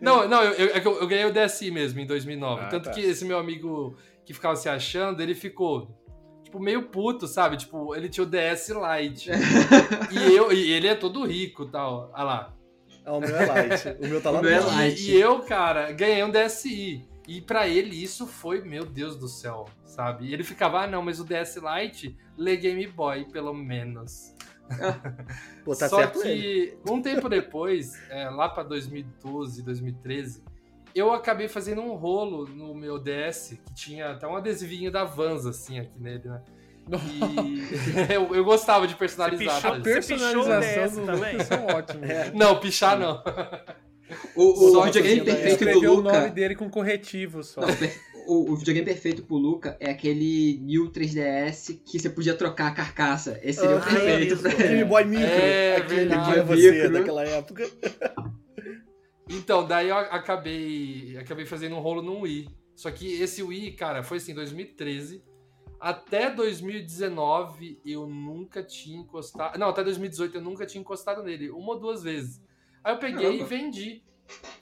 Não, 0.00 0.26
não, 0.28 0.42
eu, 0.42 0.52
eu, 0.52 0.76
é 0.76 0.80
que 0.80 0.88
eu- 0.88 1.06
ganhei 1.06 1.24
o 1.24 1.32
DSi 1.32 1.70
mesmo 1.70 2.00
em 2.00 2.06
2009. 2.06 2.62
Ah, 2.62 2.68
Tanto 2.68 2.84
tá. 2.86 2.90
que 2.90 3.00
esse 3.00 3.24
meu 3.24 3.38
amigo 3.38 3.96
que 4.24 4.34
ficava 4.34 4.56
se 4.56 4.68
achando, 4.68 5.22
ele 5.22 5.34
ficou 5.34 5.96
tipo 6.42 6.58
meio 6.58 6.82
puto, 6.88 7.26
sabe? 7.28 7.56
Tipo, 7.56 7.94
ele 7.94 8.08
tinha 8.08 8.24
o 8.24 8.28
DS 8.28 8.70
Lite. 8.70 9.30
e 10.10 10.34
eu 10.34 10.52
e 10.52 10.72
ele 10.72 10.88
é 10.88 10.94
todo 10.94 11.24
rico, 11.26 11.64
e 11.64 11.70
tal. 11.70 12.10
Olha 12.14 12.22
lá. 12.24 12.54
Ah, 13.04 13.12
o 13.14 13.20
meu 13.20 13.34
é 13.36 13.46
light. 13.46 13.88
O 14.00 14.06
meu 14.06 14.20
tá 14.20 14.30
lá 14.32 14.40
é 14.40 14.60
no- 14.60 14.66
light. 14.66 15.00
E, 15.00 15.10
e 15.16 15.20
eu, 15.20 15.40
cara, 15.40 15.92
ganhei 15.92 16.22
um 16.24 16.30
DSi. 16.30 17.07
E 17.28 17.42
pra 17.42 17.68
ele 17.68 17.94
isso 17.94 18.26
foi, 18.26 18.62
meu 18.62 18.86
Deus 18.86 19.14
do 19.14 19.28
céu, 19.28 19.66
sabe? 19.84 20.24
E 20.26 20.32
ele 20.32 20.42
ficava, 20.42 20.80
ah, 20.80 20.86
não, 20.86 21.02
mas 21.02 21.20
o 21.20 21.24
DS 21.24 21.56
Lite 21.56 22.16
lê 22.38 22.56
Game 22.56 22.86
Boy, 22.86 23.26
pelo 23.26 23.52
menos. 23.52 24.34
Pô, 25.62 25.76
tá 25.76 25.88
Só 25.90 25.96
certo 25.98 26.22
que 26.22 26.28
ele. 26.28 26.78
um 26.88 27.02
tempo 27.02 27.28
depois, 27.28 27.92
é, 28.08 28.30
lá 28.30 28.48
pra 28.48 28.62
2012, 28.62 29.62
2013, 29.62 30.42
eu 30.94 31.12
acabei 31.12 31.48
fazendo 31.48 31.82
um 31.82 31.94
rolo 31.94 32.46
no 32.46 32.74
meu 32.74 32.98
DS, 32.98 33.58
que 33.62 33.74
tinha 33.74 34.12
até 34.12 34.26
um 34.26 34.34
adesivinho 34.34 34.90
da 34.90 35.04
Vans, 35.04 35.44
assim, 35.44 35.78
aqui 35.78 36.00
nele, 36.00 36.26
né? 36.30 36.42
E 36.90 38.08
eu, 38.14 38.34
eu 38.34 38.42
gostava 38.42 38.86
de 38.86 38.94
personalizar. 38.94 39.56
pichou 39.56 39.70
A 39.70 39.74
mas- 39.74 39.82
pichou 39.82 39.90
o 39.90 40.44
personalização 40.46 40.82
DS 40.82 40.96
do 40.96 41.04
também? 41.06 41.32
Lucas 41.32 41.46
são 41.46 41.66
ótimos. 41.66 42.08
É. 42.08 42.32
Não, 42.32 42.58
pichar 42.58 42.98
não. 42.98 43.22
O, 44.34 44.42
o 44.66 44.70
Só 44.72 44.84
videogame 44.84 45.20
perfeito 45.22 45.44
do 45.44 45.48
Escreveu 45.52 45.92
o 45.94 46.02
nome 46.02 46.16
Luca. 46.18 46.30
dele 46.30 46.54
com 46.54 46.70
corretivo 46.70 47.42
só. 47.42 47.60
Não, 47.60 47.68
o, 48.26 48.52
o 48.52 48.56
videogame 48.56 48.84
perfeito 48.86 49.22
pro 49.22 49.36
Luca 49.36 49.76
é 49.80 49.90
aquele 49.90 50.58
New 50.62 50.90
3DS 50.90 51.80
que 51.84 51.98
você 51.98 52.10
podia 52.10 52.34
trocar 52.34 52.68
a 52.68 52.70
carcaça. 52.74 53.38
Esse 53.42 53.60
seria 53.60 53.76
o 53.76 53.78
Ah, 53.78 53.82
perfeito 53.82 54.34
isso. 54.34 54.42
pra 54.42 54.52
Game 54.54 54.74
ele. 54.74 54.84
Boy 54.84 55.04
Micro. 55.06 55.24
É, 55.26 55.76
aquele 55.76 55.94
verdade. 56.00 56.32
que 56.32 56.38
é 56.38 56.42
você 56.42 56.70
Micro. 56.72 56.92
daquela 56.92 57.24
época. 57.24 57.70
Então, 59.30 59.66
daí 59.66 59.88
eu 59.88 59.96
acabei, 59.96 61.16
acabei 61.18 61.44
fazendo 61.44 61.76
um 61.76 61.80
rolo 61.80 62.02
no 62.02 62.20
Wii. 62.20 62.48
Só 62.74 62.90
que 62.90 63.20
esse 63.20 63.42
Wii, 63.42 63.72
cara, 63.72 64.02
foi 64.02 64.16
assim, 64.18 64.34
2013. 64.34 65.22
Até 65.80 66.30
2019 66.30 67.80
eu 67.84 68.06
nunca 68.06 68.62
tinha 68.62 68.98
encostado. 68.98 69.58
Não, 69.58 69.68
até 69.68 69.84
2018 69.84 70.36
eu 70.36 70.40
nunca 70.42 70.66
tinha 70.66 70.80
encostado 70.80 71.22
nele. 71.22 71.50
Uma 71.50 71.74
ou 71.74 71.80
duas 71.80 72.02
vezes. 72.02 72.40
Aí 72.88 72.94
eu 72.94 72.98
peguei 72.98 73.24
Caramba. 73.24 73.42
e 73.42 73.44
vendi. 73.44 74.02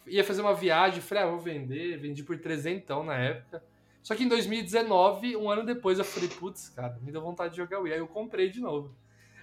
Ia 0.05 0.25
fazer 0.25 0.43
uma 0.43 0.53
viagem, 0.53 1.01
falei, 1.01 1.23
ah, 1.23 1.29
vou 1.29 1.39
vender. 1.39 1.97
Vendi 1.97 2.25
por 2.25 2.37
trezentão 2.37 3.05
na 3.05 3.15
época. 3.15 3.63
Só 4.03 4.17
que 4.17 4.25
em 4.25 4.29
2019, 4.29 5.37
um 5.37 5.49
ano 5.49 5.65
depois, 5.65 6.01
eu 6.01 6.05
falei, 6.05 6.29
putz, 6.29 6.69
cara, 6.69 6.99
me 7.03 7.13
deu 7.13 7.23
vontade 7.23 7.53
de 7.53 7.59
jogar 7.59 7.79
Wii. 7.79 7.93
Aí 7.93 7.99
eu 8.01 8.09
comprei 8.09 8.51
de 8.51 8.61
novo. 8.61 8.93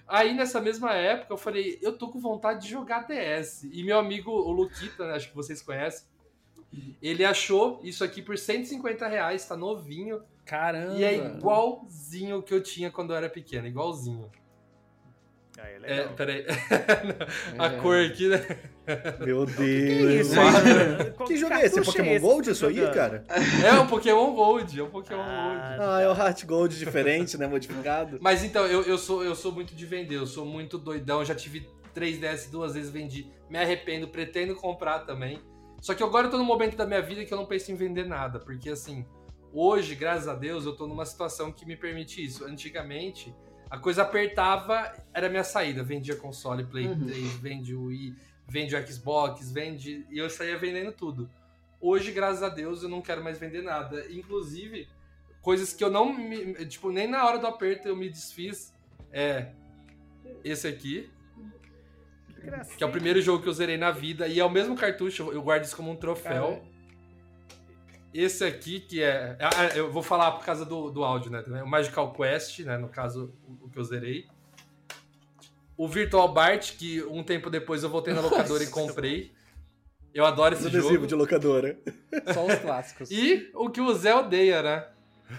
Aí 0.06 0.34
nessa 0.34 0.60
mesma 0.60 0.92
época 0.92 1.32
eu 1.32 1.38
falei, 1.38 1.78
eu 1.80 1.96
tô 1.96 2.08
com 2.08 2.20
vontade 2.20 2.66
de 2.66 2.70
jogar 2.70 3.06
DS. 3.06 3.64
E 3.72 3.82
meu 3.82 3.98
amigo, 3.98 4.30
o 4.30 4.52
Luquita, 4.52 5.06
né, 5.06 5.14
acho 5.14 5.30
que 5.30 5.34
vocês 5.34 5.62
conhecem, 5.62 6.06
ele 7.00 7.24
achou 7.24 7.80
isso 7.82 8.04
aqui 8.04 8.20
por 8.20 8.36
150 8.36 9.08
reais, 9.08 9.48
tá 9.48 9.56
novinho. 9.56 10.22
Caramba. 10.44 10.94
E 10.96 11.04
é 11.04 11.16
igualzinho 11.16 12.42
que 12.42 12.52
eu 12.52 12.62
tinha 12.62 12.90
quando 12.90 13.14
eu 13.14 13.16
era 13.16 13.30
pequeno, 13.30 13.66
igualzinho. 13.66 14.30
Aí 15.64 15.72
é 15.74 15.76
É, 15.76 15.96
legal. 16.00 16.14
peraí. 16.14 16.44
a 17.58 17.66
É. 17.66 17.70
cor 17.80 17.96
aqui, 18.04 18.28
né? 18.28 18.46
Meu 19.24 19.46
Que 19.46 19.52
Deus. 19.54 20.28
Qual 21.16 21.26
Que 21.28 21.36
jogo 21.36 21.54
é 21.54 21.64
esse? 21.64 21.78
É 21.78 21.82
Pokémon 21.82 22.10
esse 22.10 22.18
Gold 22.20 22.42
que 22.44 22.50
isso 22.50 22.60
tá 22.64 22.70
aí, 22.70 22.90
cara? 22.92 23.24
É 23.64 23.72
um 23.80 23.86
Pokémon 23.86 24.32
Gold, 24.34 24.78
é 24.78 24.82
um 24.82 24.90
Pokémon 24.90 25.22
Ah, 25.22 25.76
Gold. 25.78 25.90
Ah, 25.90 26.00
é 26.02 26.08
o 26.08 26.12
Heart 26.14 26.44
Gold 26.44 26.78
diferente, 26.78 27.38
né? 27.38 27.46
Modificado. 27.46 28.18
Mas 28.20 28.44
então, 28.44 28.66
eu, 28.66 28.82
eu, 28.82 28.98
sou, 28.98 29.24
eu 29.24 29.34
sou 29.34 29.52
muito 29.52 29.74
de 29.74 29.86
vender, 29.86 30.16
eu 30.16 30.26
sou 30.26 30.44
muito 30.44 30.76
doidão, 30.78 31.24
já 31.24 31.34
tive 31.34 31.66
3DS 31.94 32.50
duas 32.50 32.74
vezes, 32.74 32.90
vendi. 32.90 33.30
Me 33.48 33.58
arrependo, 33.58 34.08
pretendo 34.08 34.54
comprar 34.54 35.00
também. 35.00 35.40
Só 35.80 35.94
que 35.94 36.02
agora 36.02 36.26
eu 36.26 36.30
tô 36.30 36.38
num 36.38 36.44
momento 36.44 36.76
da 36.76 36.86
minha 36.86 37.00
vida 37.02 37.24
que 37.24 37.32
eu 37.32 37.38
não 37.38 37.46
penso 37.46 37.70
em 37.70 37.74
vender 37.74 38.06
nada, 38.06 38.38
porque 38.38 38.70
assim, 38.70 39.06
hoje, 39.52 39.94
graças 39.94 40.26
a 40.28 40.34
Deus, 40.34 40.64
eu 40.66 40.74
tô 40.74 40.86
numa 40.86 41.04
situação 41.06 41.52
que 41.52 41.64
me 41.66 41.76
permite 41.76 42.24
isso. 42.24 42.44
Antigamente, 42.44 43.34
a 43.70 43.78
coisa 43.78 44.02
apertava, 44.02 44.92
era 45.12 45.26
a 45.26 45.30
minha 45.30 45.44
saída. 45.44 45.82
Vendia 45.82 46.16
console, 46.16 46.64
Play 46.64 46.86
Uhum. 46.88 47.06
3, 47.06 47.32
vende 47.36 47.74
o 47.74 47.84
Wii, 47.86 48.14
vende 48.48 48.76
o 48.76 48.86
Xbox, 48.86 49.50
vende. 49.50 50.06
E 50.10 50.18
eu 50.18 50.28
saía 50.30 50.56
vendendo 50.58 50.92
tudo. 50.92 51.28
Hoje, 51.80 52.12
graças 52.12 52.42
a 52.42 52.48
Deus, 52.48 52.82
eu 52.82 52.88
não 52.88 53.02
quero 53.02 53.22
mais 53.22 53.38
vender 53.38 53.62
nada. 53.62 54.06
Inclusive, 54.10 54.88
coisas 55.42 55.72
que 55.72 55.82
eu 55.84 55.90
não 55.90 56.12
me. 56.12 56.54
Tipo, 56.66 56.90
nem 56.90 57.06
na 57.06 57.24
hora 57.26 57.38
do 57.38 57.46
aperto 57.46 57.88
eu 57.88 57.96
me 57.96 58.08
desfiz. 58.08 58.72
É. 59.12 59.48
Esse 60.42 60.66
aqui, 60.66 61.10
Que 62.76 62.84
é 62.84 62.86
o 62.86 62.90
primeiro 62.90 63.20
jogo 63.22 63.42
que 63.42 63.48
eu 63.48 63.52
zerei 63.52 63.76
na 63.78 63.90
vida, 63.90 64.26
e 64.28 64.38
é 64.38 64.44
o 64.44 64.50
mesmo 64.50 64.76
cartucho, 64.76 65.30
eu 65.32 65.42
guardo 65.42 65.64
isso 65.64 65.74
como 65.76 65.90
um 65.90 65.96
troféu. 65.96 66.62
Esse 68.14 68.44
aqui, 68.44 68.78
que 68.78 69.02
é. 69.02 69.36
ah, 69.40 69.76
Eu 69.76 69.90
vou 69.90 70.02
falar 70.02 70.30
por 70.32 70.44
causa 70.44 70.64
do, 70.64 70.88
do 70.88 71.02
áudio, 71.02 71.32
né? 71.32 71.42
também. 71.42 71.60
O 71.62 71.66
Magical 71.66 72.12
Quest, 72.12 72.60
né? 72.60 72.78
No 72.78 72.88
caso, 72.88 73.34
o 73.60 73.68
que 73.68 73.76
eu 73.76 73.82
zerei. 73.82 74.26
O 75.76 75.88
Virtual 75.88 76.32
Bart, 76.32 76.76
que 76.76 77.02
um 77.02 77.24
tempo 77.24 77.50
depois 77.50 77.82
eu 77.82 77.90
voltei 77.90 78.14
na 78.14 78.20
locadora 78.20 78.62
e 78.62 78.68
comprei. 78.68 79.32
Eu 80.14 80.24
adoro 80.24 80.54
esse 80.54 80.68
adesivos 80.68 80.92
jogo. 80.92 81.06
de 81.08 81.14
locadora. 81.16 81.76
Só 82.32 82.46
os 82.46 82.54
clássicos. 82.60 83.10
E 83.10 83.50
o 83.52 83.68
que 83.68 83.80
o 83.80 83.92
Zé 83.92 84.14
odeia, 84.14 84.62
né? 84.62 84.86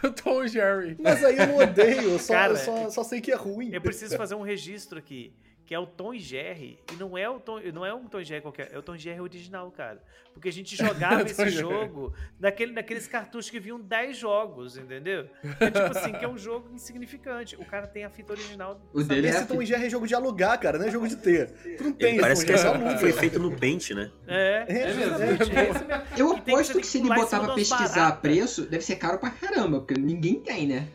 o 0.03 0.11
Tom 0.11 0.45
Jerry. 0.45 0.97
Mas 0.99 1.23
aí 1.23 1.37
eu 1.37 1.47
não 1.47 1.57
odeio, 1.57 2.11
eu 2.11 2.19
só, 2.19 2.33
Cara, 2.33 2.53
eu 2.53 2.57
só, 2.57 2.89
só 2.89 3.03
sei 3.03 3.21
que 3.21 3.31
é 3.31 3.35
ruim. 3.35 3.69
Eu 3.71 3.79
preciso 3.79 4.17
fazer 4.17 4.35
um 4.35 4.41
registro 4.41 4.99
aqui, 4.99 5.33
que 5.65 5.73
é 5.73 5.79
o 5.79 5.85
Tom 5.87 6.13
e 6.13 6.19
Jerry, 6.19 6.79
e 6.93 6.95
não 6.95 7.17
é 7.17 7.27
o 7.29 7.39
Tom, 7.39 7.59
não 7.73 7.85
é 7.85 7.93
um 7.93 8.05
Tom 8.07 8.19
e 8.19 8.23
Jerry 8.23 8.41
qualquer, 8.41 8.69
é 8.71 8.77
o 8.77 8.81
Tom 8.83 8.95
e 8.95 8.99
Jerry 8.99 9.19
original, 9.19 9.71
cara. 9.71 10.01
Porque 10.33 10.49
a 10.49 10.51
gente 10.51 10.75
jogava 10.77 11.19
Tom 11.21 11.25
esse 11.25 11.49
Jerry. 11.49 11.55
jogo 11.57 12.13
naquele, 12.39 12.71
naqueles 12.73 13.07
cartuchos 13.07 13.49
que 13.49 13.59
vinham 13.59 13.79
10 13.79 14.17
jogos, 14.17 14.77
entendeu? 14.77 15.27
É 15.59 15.71
tipo 15.71 15.97
assim, 15.97 16.11
que 16.13 16.23
é 16.25 16.27
um 16.27 16.37
jogo 16.37 16.69
insignificante. 16.73 17.55
O 17.55 17.65
cara 17.65 17.87
tem 17.87 18.03
a 18.05 18.09
fita 18.09 18.33
original. 18.33 18.79
O 18.93 18.99
sabe? 19.01 19.15
dele 19.15 19.27
é 19.27 19.29
Esse 19.31 19.47
Tom 19.47 19.61
e 19.61 19.65
Jerry 19.65 19.85
é 19.85 19.89
jogo 19.89 20.05
de 20.07 20.13
alugar, 20.13 20.59
cara, 20.59 20.77
não 20.77 20.85
é 20.85 20.91
jogo 20.91 21.07
de 21.07 21.15
ter. 21.15 21.51
Tu 21.77 21.83
não 21.83 21.93
tem 21.93 22.19
parece 22.19 22.45
que 22.45 22.51
essa 22.51 22.63
só 22.69 22.73
aluga. 22.75 22.97
foi 22.97 23.11
feito 23.13 23.39
no 23.39 23.57
Paint, 23.57 23.91
né? 23.91 24.11
É, 24.27 24.65
É, 24.67 24.85
mesmo? 24.85 25.01
exatamente, 25.03 25.51
é 25.51 25.63
mesmo. 25.63 25.85
Eu 26.17 26.31
aposto 26.33 26.73
que 26.73 26.81
que 26.81 26.87
se 26.87 26.97
ele 26.99 27.07
botar 27.13 27.39
pra 27.39 27.55
pesquisar 27.55 27.95
baratas. 27.95 28.19
preço, 28.21 28.65
deve 28.65 28.83
ser 28.83 28.97
caro 28.97 29.17
pra 29.17 29.31
caramba, 29.31 29.79
porque 29.79 29.99
ninguém 29.99 30.39
tem, 30.41 30.67
né? 30.67 30.87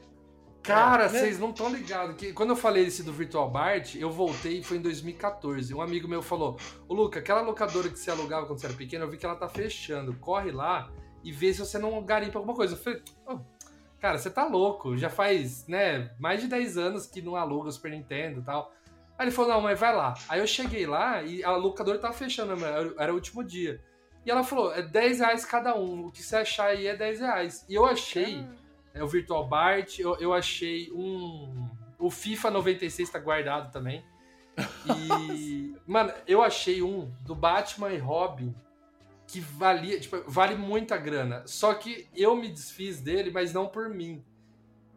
Cara, 0.63 1.05
É, 1.05 1.09
né? 1.13 1.19
vocês 1.21 1.39
não 1.39 1.51
estão 1.51 1.73
ligados 1.73 2.17
que 2.17 2.33
quando 2.33 2.51
eu 2.51 2.57
falei 2.57 2.85
esse 2.85 3.03
do 3.03 3.13
Virtual 3.13 3.51
Bart, 3.51 3.95
eu 3.95 4.11
voltei 4.11 4.59
e 4.59 4.63
foi 4.63 4.77
em 4.77 4.83
2014. 4.83 5.75
Um 5.75 5.81
amigo 5.81 6.07
meu 6.07 6.23
falou: 6.23 6.57
Ô 6.89 6.95
Luca, 6.95 7.19
aquela 7.19 7.41
locadora 7.41 7.89
que 7.89 7.99
você 7.99 8.11
alugava 8.11 8.47
quando 8.47 8.61
você 8.61 8.67
era 8.67 8.75
pequeno, 8.77 9.05
eu 9.05 9.11
vi 9.11 9.17
que 9.17 9.25
ela 9.25 9.37
tá 9.37 9.49
fechando. 9.49 10.15
Corre 10.17 10.51
lá 10.51 10.91
e 11.25 11.33
vê 11.33 11.53
se 11.53 11.61
você 11.61 11.79
não 11.79 12.03
garimpa 12.05 12.39
alguma 12.39 12.55
coisa. 12.55 12.75
Eu 12.75 12.79
falei, 12.79 13.03
"Ô, 13.27 13.39
cara, 13.99 14.19
você 14.19 14.31
tá 14.31 14.47
louco. 14.47 14.97
Já 14.97 15.09
faz, 15.09 15.67
né, 15.67 16.11
mais 16.19 16.41
de 16.43 16.49
10 16.49 16.77
anos 16.77 17.07
que 17.07 17.23
não 17.23 17.37
aluga 17.37 17.69
o 17.69 17.73
Super 17.73 17.91
Nintendo 17.91 18.41
e 18.41 18.43
tal. 18.43 18.73
Aí 19.19 19.27
ele 19.27 19.31
falou, 19.31 19.51
não, 19.53 19.61
mas 19.61 19.79
vai 19.79 19.95
lá. 19.95 20.15
Aí 20.31 20.41
eu 20.41 20.47
cheguei 20.47 20.87
lá 20.87 21.23
e 21.23 21.45
a 21.45 21.51
locadora 21.51 21.99
tava 21.99 22.15
fechando, 22.15 22.57
né, 22.57 22.67
era, 22.67 22.95
era 22.99 23.13
o 23.13 23.17
último 23.17 23.45
dia. 23.45 23.79
E 24.25 24.31
ela 24.31 24.43
falou, 24.43 24.73
é 24.75 24.81
10 24.81 25.19
reais 25.21 25.45
cada 25.45 25.75
um. 25.75 26.07
O 26.07 26.11
que 26.11 26.23
você 26.23 26.37
achar 26.37 26.69
aí 26.69 26.87
é 26.87 26.97
10 26.97 27.21
reais. 27.21 27.67
E 27.69 27.75
eu 27.75 27.85
achei 27.85 28.47
é 28.95 29.03
o 29.03 29.09
Virtual 29.09 29.47
Bart, 29.47 29.99
eu, 29.99 30.17
eu 30.19 30.33
achei 30.33 30.91
um. 30.93 31.69
O 31.99 32.11
FIFA 32.11 32.51
96 32.51 33.11
tá 33.11 33.19
guardado 33.19 33.71
também. 33.73 34.05
E. 34.87 35.75
mano, 35.87 36.13
eu 36.27 36.43
achei 36.43 36.83
um 36.83 37.13
do 37.23 37.35
Batman 37.35 37.93
e 37.93 37.99
Robin 37.99 38.55
que 39.27 39.39
valia, 39.39 40.01
tipo, 40.01 40.23
vale 40.27 40.57
muita 40.57 40.97
grana. 40.97 41.45
Só 41.47 41.73
que 41.75 42.09
eu 42.17 42.35
me 42.35 42.49
desfiz 42.49 43.01
dele, 43.01 43.31
mas 43.31 43.53
não 43.53 43.69
por 43.69 43.89
mim. 43.89 44.25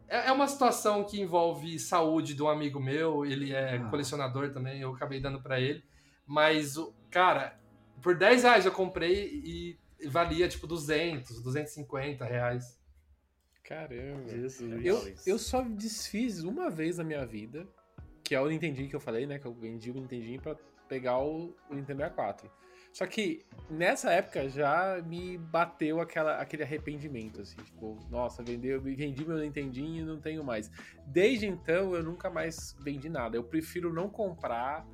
É 0.08 0.28
é 0.28 0.32
uma 0.32 0.48
situação 0.48 1.04
que 1.04 1.20
envolve 1.20 1.78
saúde 1.78 2.34
de 2.34 2.42
um 2.42 2.48
amigo 2.48 2.80
meu, 2.80 3.24
ele 3.24 3.52
é 3.52 3.76
Ah. 3.76 3.88
colecionador 3.90 4.50
também, 4.50 4.80
eu 4.80 4.92
acabei 4.92 5.20
dando 5.20 5.40
pra 5.40 5.60
ele. 5.60 5.84
Mas, 6.26 6.76
o 6.76 6.92
cara, 7.10 7.58
por 8.02 8.16
10 8.16 8.42
reais 8.42 8.66
eu 8.66 8.72
comprei 8.72 9.40
e 9.44 9.78
valia 10.08 10.48
tipo 10.48 10.66
200, 10.66 11.40
250 11.40 12.24
reais. 12.24 12.78
Caramba. 13.64 14.28
Jesus. 14.28 14.84
Eu, 14.84 15.14
eu 15.26 15.38
só 15.38 15.62
desfiz 15.62 16.44
uma 16.44 16.70
vez 16.70 16.98
na 16.98 17.04
minha 17.04 17.24
vida, 17.24 17.66
que 18.22 18.34
é 18.34 18.40
o 18.40 18.48
Nintendinho 18.48 18.88
que 18.88 18.96
eu 18.96 19.00
falei, 19.00 19.26
né? 19.26 19.38
Que 19.38 19.46
eu 19.46 19.54
vendi 19.54 19.90
o 19.90 19.94
Nintendinho 19.94 20.40
pra 20.40 20.54
pegar 20.88 21.18
o, 21.18 21.56
o 21.70 21.74
Nintendo 21.74 22.00
64. 22.00 22.50
Só 22.92 23.06
que 23.06 23.44
nessa 23.68 24.12
época 24.12 24.48
já 24.48 25.02
me 25.04 25.36
bateu 25.36 26.00
aquela, 26.00 26.36
aquele 26.36 26.62
arrependimento, 26.62 27.40
assim, 27.40 27.56
tipo, 27.56 27.98
nossa, 28.08 28.40
vendeu, 28.40 28.80
vendi 28.80 29.24
meu 29.26 29.38
Nintendinho 29.38 30.04
e 30.04 30.06
não 30.06 30.20
tenho 30.20 30.44
mais. 30.44 30.70
Desde 31.04 31.46
então 31.46 31.92
eu 31.94 32.04
nunca 32.04 32.30
mais 32.30 32.76
vendi 32.84 33.08
nada. 33.08 33.36
Eu 33.36 33.42
prefiro 33.42 33.92
não 33.92 34.08
comprar, 34.08 34.86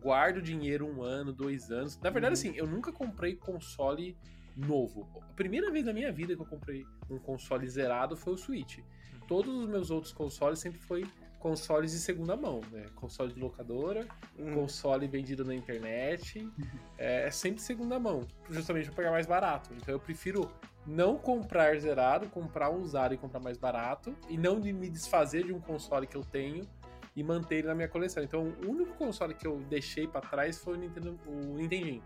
guardo 0.00 0.36
o 0.36 0.42
dinheiro 0.42 0.86
um 0.86 1.02
ano, 1.02 1.32
dois 1.32 1.72
anos. 1.72 1.98
Na 2.00 2.10
verdade, 2.10 2.34
assim, 2.34 2.52
eu 2.54 2.68
nunca 2.68 2.92
comprei 2.92 3.34
console 3.34 4.16
novo. 4.58 5.08
A 5.22 5.32
primeira 5.34 5.70
vez 5.70 5.84
na 5.84 5.92
minha 5.92 6.12
vida 6.12 6.34
que 6.34 6.42
eu 6.42 6.46
comprei 6.46 6.84
um 7.08 7.18
console 7.18 7.68
zerado 7.68 8.16
foi 8.16 8.34
o 8.34 8.36
Switch. 8.36 8.78
Todos 9.26 9.54
os 9.54 9.68
meus 9.68 9.90
outros 9.90 10.12
consoles 10.12 10.58
sempre 10.58 10.80
foi 10.80 11.06
consoles 11.38 11.92
de 11.92 11.98
segunda 11.98 12.36
mão, 12.36 12.60
né? 12.72 12.86
Console 12.96 13.32
de 13.32 13.38
locadora, 13.38 14.06
Hum. 14.38 14.54
console 14.54 15.06
vendido 15.06 15.44
na 15.44 15.54
internet, 15.54 16.48
é, 16.98 17.26
é 17.26 17.30
sempre 17.30 17.60
segunda 17.60 17.98
mão, 17.98 18.26
justamente 18.50 18.86
para 18.86 18.96
pegar 18.96 19.10
mais 19.12 19.26
barato. 19.26 19.70
Então 19.74 19.94
eu 19.94 20.00
prefiro 20.00 20.50
não 20.86 21.16
comprar 21.16 21.78
zerado, 21.78 22.28
comprar 22.28 22.70
um 22.70 22.80
usado 22.80 23.14
e 23.14 23.18
comprar 23.18 23.40
mais 23.40 23.56
barato, 23.58 24.16
e 24.28 24.36
não 24.36 24.58
de 24.58 24.72
me 24.72 24.88
desfazer 24.90 25.44
de 25.44 25.52
um 25.52 25.60
console 25.60 26.06
que 26.06 26.16
eu 26.16 26.24
tenho 26.24 26.66
e 27.14 27.22
manter 27.22 27.56
ele 27.56 27.68
na 27.68 27.74
minha 27.74 27.88
coleção. 27.88 28.22
Então 28.22 28.52
o 28.64 28.70
único 28.70 28.94
console 28.94 29.34
que 29.34 29.46
eu 29.46 29.58
deixei 29.68 30.08
para 30.08 30.20
trás 30.22 30.58
foi 30.58 30.74
o 30.74 30.76
Nintendo, 30.78 31.18
o 31.26 31.56
Nintendinho. 31.56 32.02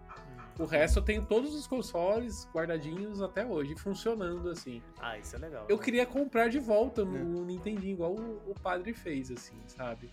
O 0.59 0.65
resto 0.65 0.99
eu 0.99 1.03
tenho 1.03 1.25
todos 1.25 1.55
os 1.55 1.67
consoles 1.67 2.49
guardadinhos 2.55 3.21
até 3.23 3.45
hoje, 3.45 3.75
funcionando 3.75 4.49
assim. 4.51 4.83
Ah, 5.01 5.19
isso 5.19 5.35
é 5.35 5.39
legal. 5.39 5.65
Eu 5.69 5.79
queria 5.79 6.05
comprar 6.07 6.49
de 6.49 6.59
volta 6.59 7.05
no 7.05 7.45
Nintendinho, 7.45 7.93
igual 7.95 8.13
o, 8.15 8.43
o 8.51 8.55
padre 8.61 8.93
fez, 8.93 9.31
assim, 9.31 9.57
sabe? 9.67 10.13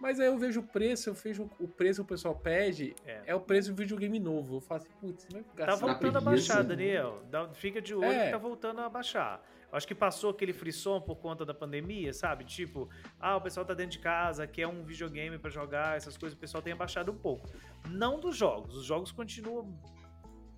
Mas 0.00 0.18
aí 0.18 0.26
eu 0.28 0.38
vejo 0.38 0.60
o 0.60 0.62
preço, 0.62 1.10
eu 1.10 1.14
vejo 1.14 1.50
o 1.58 1.68
preço 1.68 2.00
que 2.02 2.06
o 2.06 2.08
pessoal 2.08 2.34
pede, 2.34 2.94
É. 3.06 3.20
é, 3.26 3.34
o 3.34 3.40
preço 3.40 3.70
do 3.70 3.76
videogame 3.76 4.18
novo. 4.18 4.56
Eu 4.56 4.60
falo 4.60 4.80
assim, 4.80 4.90
putz, 5.00 5.26
vai 5.30 5.42
Tá 5.42 5.66
gastar. 5.66 5.86
voltando 5.86 6.16
a 6.16 6.20
baixar, 6.20 6.62
Daniel. 6.64 7.22
Dá- 7.30 7.48
Fica 7.50 7.82
de 7.82 7.94
olho 7.94 8.04
É. 8.06 8.26
que 8.26 8.30
tá 8.32 8.38
voltando 8.38 8.80
a 8.80 8.88
baixar. 8.88 9.42
Acho 9.72 9.86
que 9.86 9.94
passou 9.94 10.30
aquele 10.30 10.52
frisson 10.52 11.00
por 11.00 11.16
conta 11.16 11.44
da 11.44 11.54
pandemia, 11.54 12.12
sabe? 12.12 12.44
Tipo, 12.44 12.88
ah, 13.20 13.36
o 13.36 13.40
pessoal 13.40 13.64
tá 13.64 13.72
dentro 13.74 13.92
de 13.92 13.98
casa, 14.00 14.46
quer 14.46 14.66
um 14.66 14.82
videogame 14.82 15.38
pra 15.38 15.48
jogar, 15.50 15.96
essas 15.96 16.16
coisas, 16.16 16.36
o 16.36 16.40
pessoal 16.40 16.62
tem 16.62 16.72
abaixado 16.72 17.12
um 17.12 17.16
pouco. 17.16 17.48
Não 17.88 18.18
dos 18.18 18.36
jogos, 18.36 18.76
os 18.76 18.84
jogos 18.84 19.12
continuam 19.12 19.78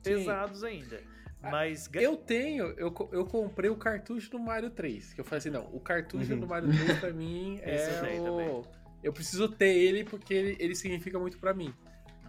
pesados 0.02 0.64
ainda. 0.64 1.02
Mas 1.42 1.88
ga- 1.88 2.00
Eu 2.00 2.16
tenho, 2.16 2.66
eu, 2.78 2.94
eu 3.12 3.26
comprei 3.26 3.68
o 3.68 3.76
cartucho 3.76 4.30
do 4.30 4.38
Mario 4.38 4.70
3. 4.70 5.12
Que 5.12 5.20
eu 5.20 5.24
falei 5.24 5.38
assim, 5.38 5.50
não, 5.50 5.64
o 5.74 5.80
cartucho 5.80 6.32
Uhum. 6.34 6.40
do 6.40 6.46
Mario 6.48 6.70
3 6.70 7.00
pra 7.00 7.12
mim 7.12 7.58
eu 7.62 7.68
é 7.68 8.20
o. 8.20 8.24
também. 8.24 8.62
Eu 9.02 9.12
preciso 9.12 9.48
ter 9.48 9.74
ele 9.76 10.04
porque 10.04 10.32
ele, 10.32 10.56
ele 10.60 10.74
significa 10.76 11.18
muito 11.18 11.36
pra 11.38 11.52
mim. 11.52 11.74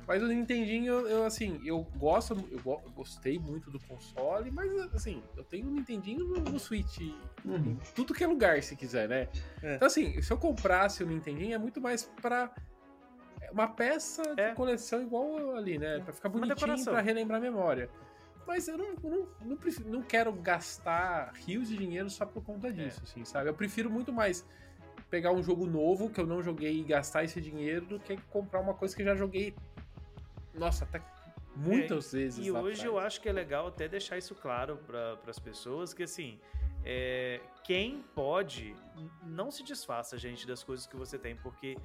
Mas 0.08 0.22
o 0.22 0.28
Nintendinho, 0.28 1.08
eu, 1.08 1.24
assim, 1.26 1.62
eu 1.64 1.82
gosto, 1.98 2.34
eu, 2.52 2.60
go- 2.62 2.82
gostei 2.94 3.40
muito 3.40 3.72
do 3.72 3.80
console, 3.80 4.52
mas 4.52 4.70
assim, 4.94 5.24
eu 5.38 5.44
tenho 5.44 5.68
um 5.68 5.72
Nintendinho 5.72 6.26
no, 6.26 6.40
no 6.42 6.60
Switch, 6.60 7.00
em 7.00 7.80
tudo 7.96 8.14
que 8.14 8.24
é 8.24 8.28
lugar, 8.28 8.62
se 8.62 8.76
quiser, 8.76 9.08
né? 9.08 9.30
É. 9.62 9.76
Então, 9.76 9.86
assim, 9.88 10.22
se 10.22 10.32
eu 10.32 10.38
comprasse 10.38 11.04
o 11.04 11.08
Nintendinho, 11.08 11.56
é 11.56 11.58
muito 11.58 11.80
mais 11.80 12.04
pra 12.22 12.54
uma 13.52 13.68
peça 13.68 14.24
É. 14.36 14.50
de 14.50 14.56
coleção 14.56 15.02
igual 15.02 15.56
ali, 15.56 15.78
né? 15.78 16.00
Pra 16.00 16.12
ficar 16.14 16.28
bonitinho, 16.30 16.84
pra 16.84 17.00
relembrar 17.02 17.38
a 17.40 17.42
memória. 17.42 17.90
Mas 18.46 18.68
eu 18.68 18.78
não, 18.78 18.94
não, 19.02 19.28
não, 19.46 19.56
prefiro- 19.56 19.90
não 19.90 20.02
quero 20.02 20.34
gastar 20.34 21.32
rios 21.46 21.70
de 21.70 21.78
dinheiro 21.78 22.10
só 22.10 22.26
por 22.26 22.44
conta 22.44 22.74
disso, 22.74 23.00
assim, 23.06 23.24
sabe? 23.24 23.50
Eu 23.50 23.54
prefiro 23.54 23.90
muito 23.90 24.12
mais 24.12 24.46
pegar 25.10 25.32
um 25.32 25.42
jogo 25.42 25.66
novo 25.66 26.10
que 26.10 26.20
eu 26.20 26.26
não 26.28 26.42
joguei 26.44 26.78
e 26.80 26.84
gastar 26.84 27.24
esse 27.24 27.40
dinheiro 27.40 27.86
do 27.86 28.00
que 28.00 28.18
comprar 28.30 28.60
uma 28.60 28.74
coisa 28.74 28.94
que 28.94 29.02
eu 29.02 29.06
já 29.06 29.16
joguei, 29.16 29.56
nossa, 30.54 30.86
até 30.86 31.02
muitas 31.56 32.12
vezes 32.12 32.46
E 32.46 32.52
hoje 32.52 32.86
eu 32.86 32.98
acho 32.98 33.22
que 33.22 33.30
é 33.30 33.32
legal 33.32 33.68
até 33.68 33.88
deixar 33.88 34.18
isso 34.18 34.34
claro 34.34 34.78
para 34.88 35.18
as 35.28 35.40
pessoas 35.40 35.94
que 35.94 36.04
assim 36.04 36.40
é, 36.86 37.40
quem 37.64 38.04
pode, 38.14 38.76
não 39.26 39.50
se 39.50 39.64
desfaça, 39.64 40.18
gente, 40.18 40.46
das 40.46 40.64
coisas 40.64 40.86
que 40.86 40.96
você 40.96 41.18
tem, 41.18 41.36
porque, 41.36 41.78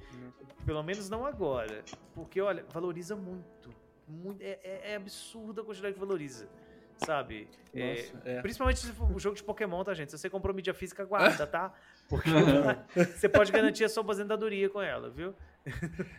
pelo 0.65 0.83
menos 0.83 1.09
não 1.09 1.25
agora, 1.25 1.83
porque, 2.13 2.41
olha, 2.41 2.65
valoriza 2.69 3.15
muito, 3.15 3.73
muito 4.05 4.41
é, 4.41 4.59
é, 4.61 4.91
é 4.91 4.95
absurda 4.95 5.61
a 5.61 5.65
quantidade 5.65 5.93
que 5.93 5.99
valoriza, 5.99 6.49
sabe? 6.97 7.47
É, 7.73 7.95
Nossa, 7.95 8.21
é. 8.25 8.41
Principalmente 8.41 8.79
se 8.79 8.91
for 8.91 9.09
o 9.09 9.19
jogo 9.19 9.37
de 9.37 9.43
Pokémon, 9.43 9.83
tá, 9.85 9.93
gente? 9.93 10.11
Se 10.11 10.17
você 10.17 10.29
comprou 10.29 10.53
mídia 10.53 10.73
física, 10.73 11.05
guarda, 11.05 11.47
tá? 11.47 11.73
Porque 12.09 12.29
você 13.15 13.29
pode 13.29 13.53
garantir 13.53 13.85
a 13.85 13.89
sua 13.89 14.03
aposentadoria 14.03 14.69
com 14.69 14.81
ela, 14.81 15.09
viu? 15.09 15.33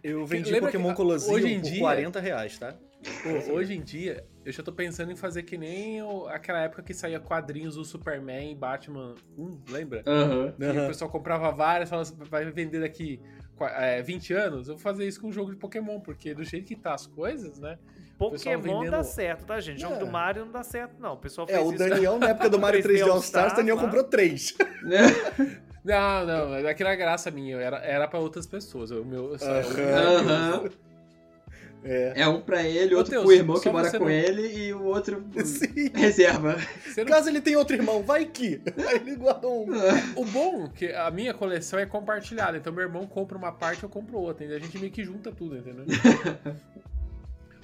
Eu 0.02 0.24
vendi 0.26 0.50
Lembra 0.50 0.68
Pokémon 0.70 0.90
que, 0.90 0.94
Colosseum 0.96 1.34
hoje 1.34 1.48
em 1.52 1.60
por 1.60 1.70
dia- 1.70 1.80
40 1.80 2.20
reais, 2.20 2.58
tá? 2.58 2.74
Pô, 3.22 3.54
hoje 3.54 3.74
em 3.74 3.80
dia, 3.80 4.24
eu 4.44 4.52
já 4.52 4.62
tô 4.62 4.72
pensando 4.72 5.10
em 5.10 5.16
fazer 5.16 5.42
que 5.44 5.56
nem 5.56 6.02
o- 6.02 6.28
aquela 6.28 6.60
época 6.60 6.82
que 6.82 6.92
saía 6.92 7.18
quadrinhos 7.18 7.74
do 7.76 7.84
Superman 7.84 8.52
e 8.52 8.54
Batman 8.54 9.14
1, 9.38 9.58
lembra? 9.70 10.02
Aham. 10.06 10.52
Que 10.58 10.78
o 10.78 10.86
pessoal 10.86 11.10
comprava 11.10 11.50
várias, 11.50 11.88
falava 11.88 12.08
assim, 12.08 12.16
vai 12.30 12.44
vender 12.50 12.80
daqui 12.80 13.20
é, 13.76 14.00
20 14.02 14.32
anos. 14.32 14.68
Eu 14.68 14.74
vou 14.74 14.82
fazer 14.82 15.06
isso 15.06 15.20
com 15.20 15.28
um 15.28 15.32
jogo 15.32 15.50
de 15.50 15.56
Pokémon, 15.56 16.00
porque 16.00 16.32
do 16.34 16.42
jeito 16.44 16.66
que 16.66 16.74
tá 16.76 16.94
as 16.94 17.06
coisas, 17.06 17.58
né? 17.58 17.78
Pokémon 18.18 18.60
vendendo- 18.62 18.90
dá 18.90 19.02
certo, 19.04 19.44
tá, 19.46 19.60
gente? 19.60 19.80
Jogo 19.82 19.96
É. 19.96 19.98
do 19.98 20.06
Mario 20.06 20.44
não 20.46 20.52
dá 20.52 20.62
certo, 20.62 20.98
não. 20.98 21.12
O 21.14 21.16
pessoal 21.18 21.46
É, 21.48 21.54
fez 21.56 21.66
o 21.66 21.74
isso. 21.74 21.78
Daniel, 21.88 22.18
na 22.20 22.28
época 22.30 22.48
do 22.50 22.58
Mario 22.58 22.82
3D 22.82 23.00
3D 23.04 23.10
All 23.10 23.18
Stars, 23.20 23.34
All-Stars, 23.36 23.52
Daniel 23.56 23.76
lá. 23.76 23.82
comprou 23.82 24.04
três. 24.04 24.54
Não, 25.84 26.26
não, 26.26 26.54
é 26.56 26.68
aquela 26.70 26.94
graça 26.94 27.30
minha, 27.30 27.56
era, 27.56 27.78
era 27.78 28.06
pra 28.08 28.18
outras 28.18 28.46
pessoas. 28.46 28.90
O 28.90 29.04
meu, 29.04 29.38
só- 29.38 29.46
Aham. 29.50 30.68
É. 31.82 32.12
É 32.14 32.28
um 32.28 32.42
pra 32.42 32.62
ele, 32.62 32.94
Ô, 32.94 32.98
outro 32.98 33.10
Teus, 33.12 33.24
pro 33.24 33.32
irmão 33.32 33.58
que 33.58 33.70
mora 33.70 33.90
com 33.90 34.00
não- 34.00 34.10
ele 34.10 34.42
e 34.66 34.74
o 34.74 34.82
outro 34.84 35.24
Sim. 35.46 35.88
reserva. 35.94 36.56
Não- 36.94 37.04
Caso 37.06 37.30
ele 37.30 37.40
tenha 37.40 37.58
outro 37.58 37.74
irmão, 37.74 38.02
vai 38.02 38.26
que. 38.26 38.60
Aí 38.86 38.96
ele 38.96 39.16
guardou 39.16 39.64
um. 39.66 39.70
O 40.14 40.24
bom 40.26 40.66
é 40.66 40.68
que 40.76 40.92
a 40.92 41.10
minha 41.10 41.32
coleção 41.32 41.78
é 41.78 41.86
compartilhada, 41.86 42.58
então 42.58 42.70
meu 42.70 42.82
irmão 42.82 43.06
compra 43.06 43.38
uma 43.38 43.50
parte, 43.50 43.82
eu 43.82 43.88
compro 43.88 44.18
outra, 44.18 44.44
entendeu? 44.44 44.58
A 44.58 44.60
gente 44.60 44.78
meio 44.78 44.92
que 44.92 45.02
junta 45.02 45.32
tudo, 45.32 45.56
entendeu? 45.56 45.86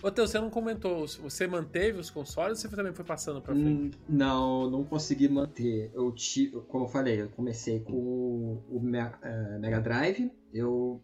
Ô, 0.06 0.10
Teu, 0.12 0.24
você 0.24 0.38
não 0.38 0.48
comentou, 0.48 1.04
você 1.04 1.48
manteve 1.48 1.98
os 1.98 2.10
consoles 2.10 2.62
ou 2.62 2.70
você 2.70 2.76
também 2.76 2.92
foi 2.92 3.04
passando 3.04 3.42
pra 3.42 3.52
frente? 3.52 3.96
Hum, 3.98 4.00
Não, 4.08 4.70
não 4.70 4.84
consegui 4.84 5.28
manter. 5.28 5.90
Eu 5.92 6.12
tive, 6.12 6.60
como 6.68 6.84
eu 6.84 6.88
falei, 6.88 7.22
eu 7.22 7.28
comecei 7.30 7.80
com 7.80 8.62
o 8.70 8.80
eh, 9.20 9.58
Mega 9.58 9.80
Drive. 9.80 10.30
Eu 10.54 11.02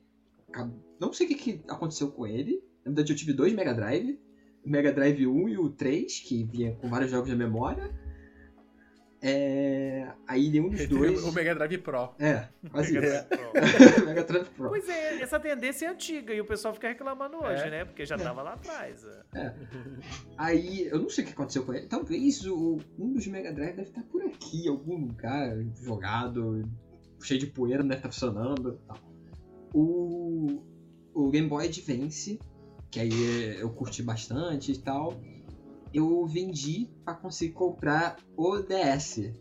não 1.01 1.13
sei 1.13 1.27
o 1.27 1.31
que 1.31 1.61
aconteceu 1.67 2.13
com 2.13 2.29
ele. 2.29 2.63
Na 2.85 2.91
verdade, 2.93 3.13
eu 3.13 3.17
tive 3.17 3.33
dois 3.33 3.53
Mega 3.53 3.75
Drive. 3.75 4.21
O 4.65 4.71
Mega 4.71 4.93
Drive 4.93 5.27
1 5.27 5.49
e 5.49 5.59
o 5.59 5.69
3, 5.69 6.21
que 6.21 6.45
vinha 6.45 6.77
com 6.77 6.89
vários 6.89 7.11
jogos 7.11 7.29
de 7.29 7.35
memória. 7.35 7.91
É, 9.25 10.09
Aí 10.27 10.51
nenhum 10.51 10.68
dos 10.68 10.87
dois. 10.89 11.23
O 11.23 11.33
Mega 11.33 11.55
Drive 11.55 11.79
Pro. 11.79 12.11
É, 12.18 12.49
quase 12.70 12.93
Mega 12.93 13.07
isso. 13.07 13.29
Drive 13.29 13.51
Pro. 13.53 14.03
Mega 14.07 14.25
Drive 14.25 14.49
Pro. 14.51 14.68
Pois 14.68 14.89
é, 14.89 15.23
essa 15.23 15.39
tendência 15.39 15.87
é 15.87 15.89
antiga 15.91 16.35
e 16.35 16.41
o 16.41 16.45
pessoal 16.45 16.75
fica 16.75 16.89
reclamando 16.89 17.37
hoje, 17.37 17.62
É. 17.62 17.70
né? 17.70 17.85
Porque 17.85 18.05
já 18.05 18.18
tava 18.18 18.43
lá 18.43 18.55
atrás. 18.55 19.07
é. 19.35 19.55
Aí, 20.37 20.87
eu 20.87 20.99
não 20.99 21.09
sei 21.09 21.23
o 21.23 21.27
que 21.29 21.33
aconteceu 21.35 21.64
com 21.64 21.73
ele. 21.73 21.87
Talvez 21.87 22.45
o, 22.47 22.79
um 22.99 23.12
dos 23.12 23.27
Mega 23.29 23.53
Drive 23.53 23.77
deve 23.77 23.89
estar 23.91 24.03
por 24.05 24.23
aqui, 24.25 24.66
em 24.66 24.68
algum 24.68 24.97
lugar, 24.97 25.57
jogado, 25.81 26.62
cheio 27.23 27.39
de 27.39 27.47
poeira, 27.47 27.83
não 27.83 27.89
deve 27.91 28.01
estar 28.01 28.11
funcionando. 28.11 28.81
Tal. 28.89 28.99
O, 29.75 30.62
o 31.14 31.31
Game 31.31 31.49
Boy 31.49 31.66
Advance, 31.66 32.39
que 32.91 33.01
aí 33.01 33.57
eu 33.61 33.70
curti 33.70 34.03
bastante 34.03 34.73
e 34.73 34.79
tal, 34.79 35.18
eu 35.93 36.26
vendi 36.26 36.88
pra 37.05 37.14
conseguir 37.14 37.53
comprar 37.53 38.16
o 38.36 38.59
DS. 38.59 39.32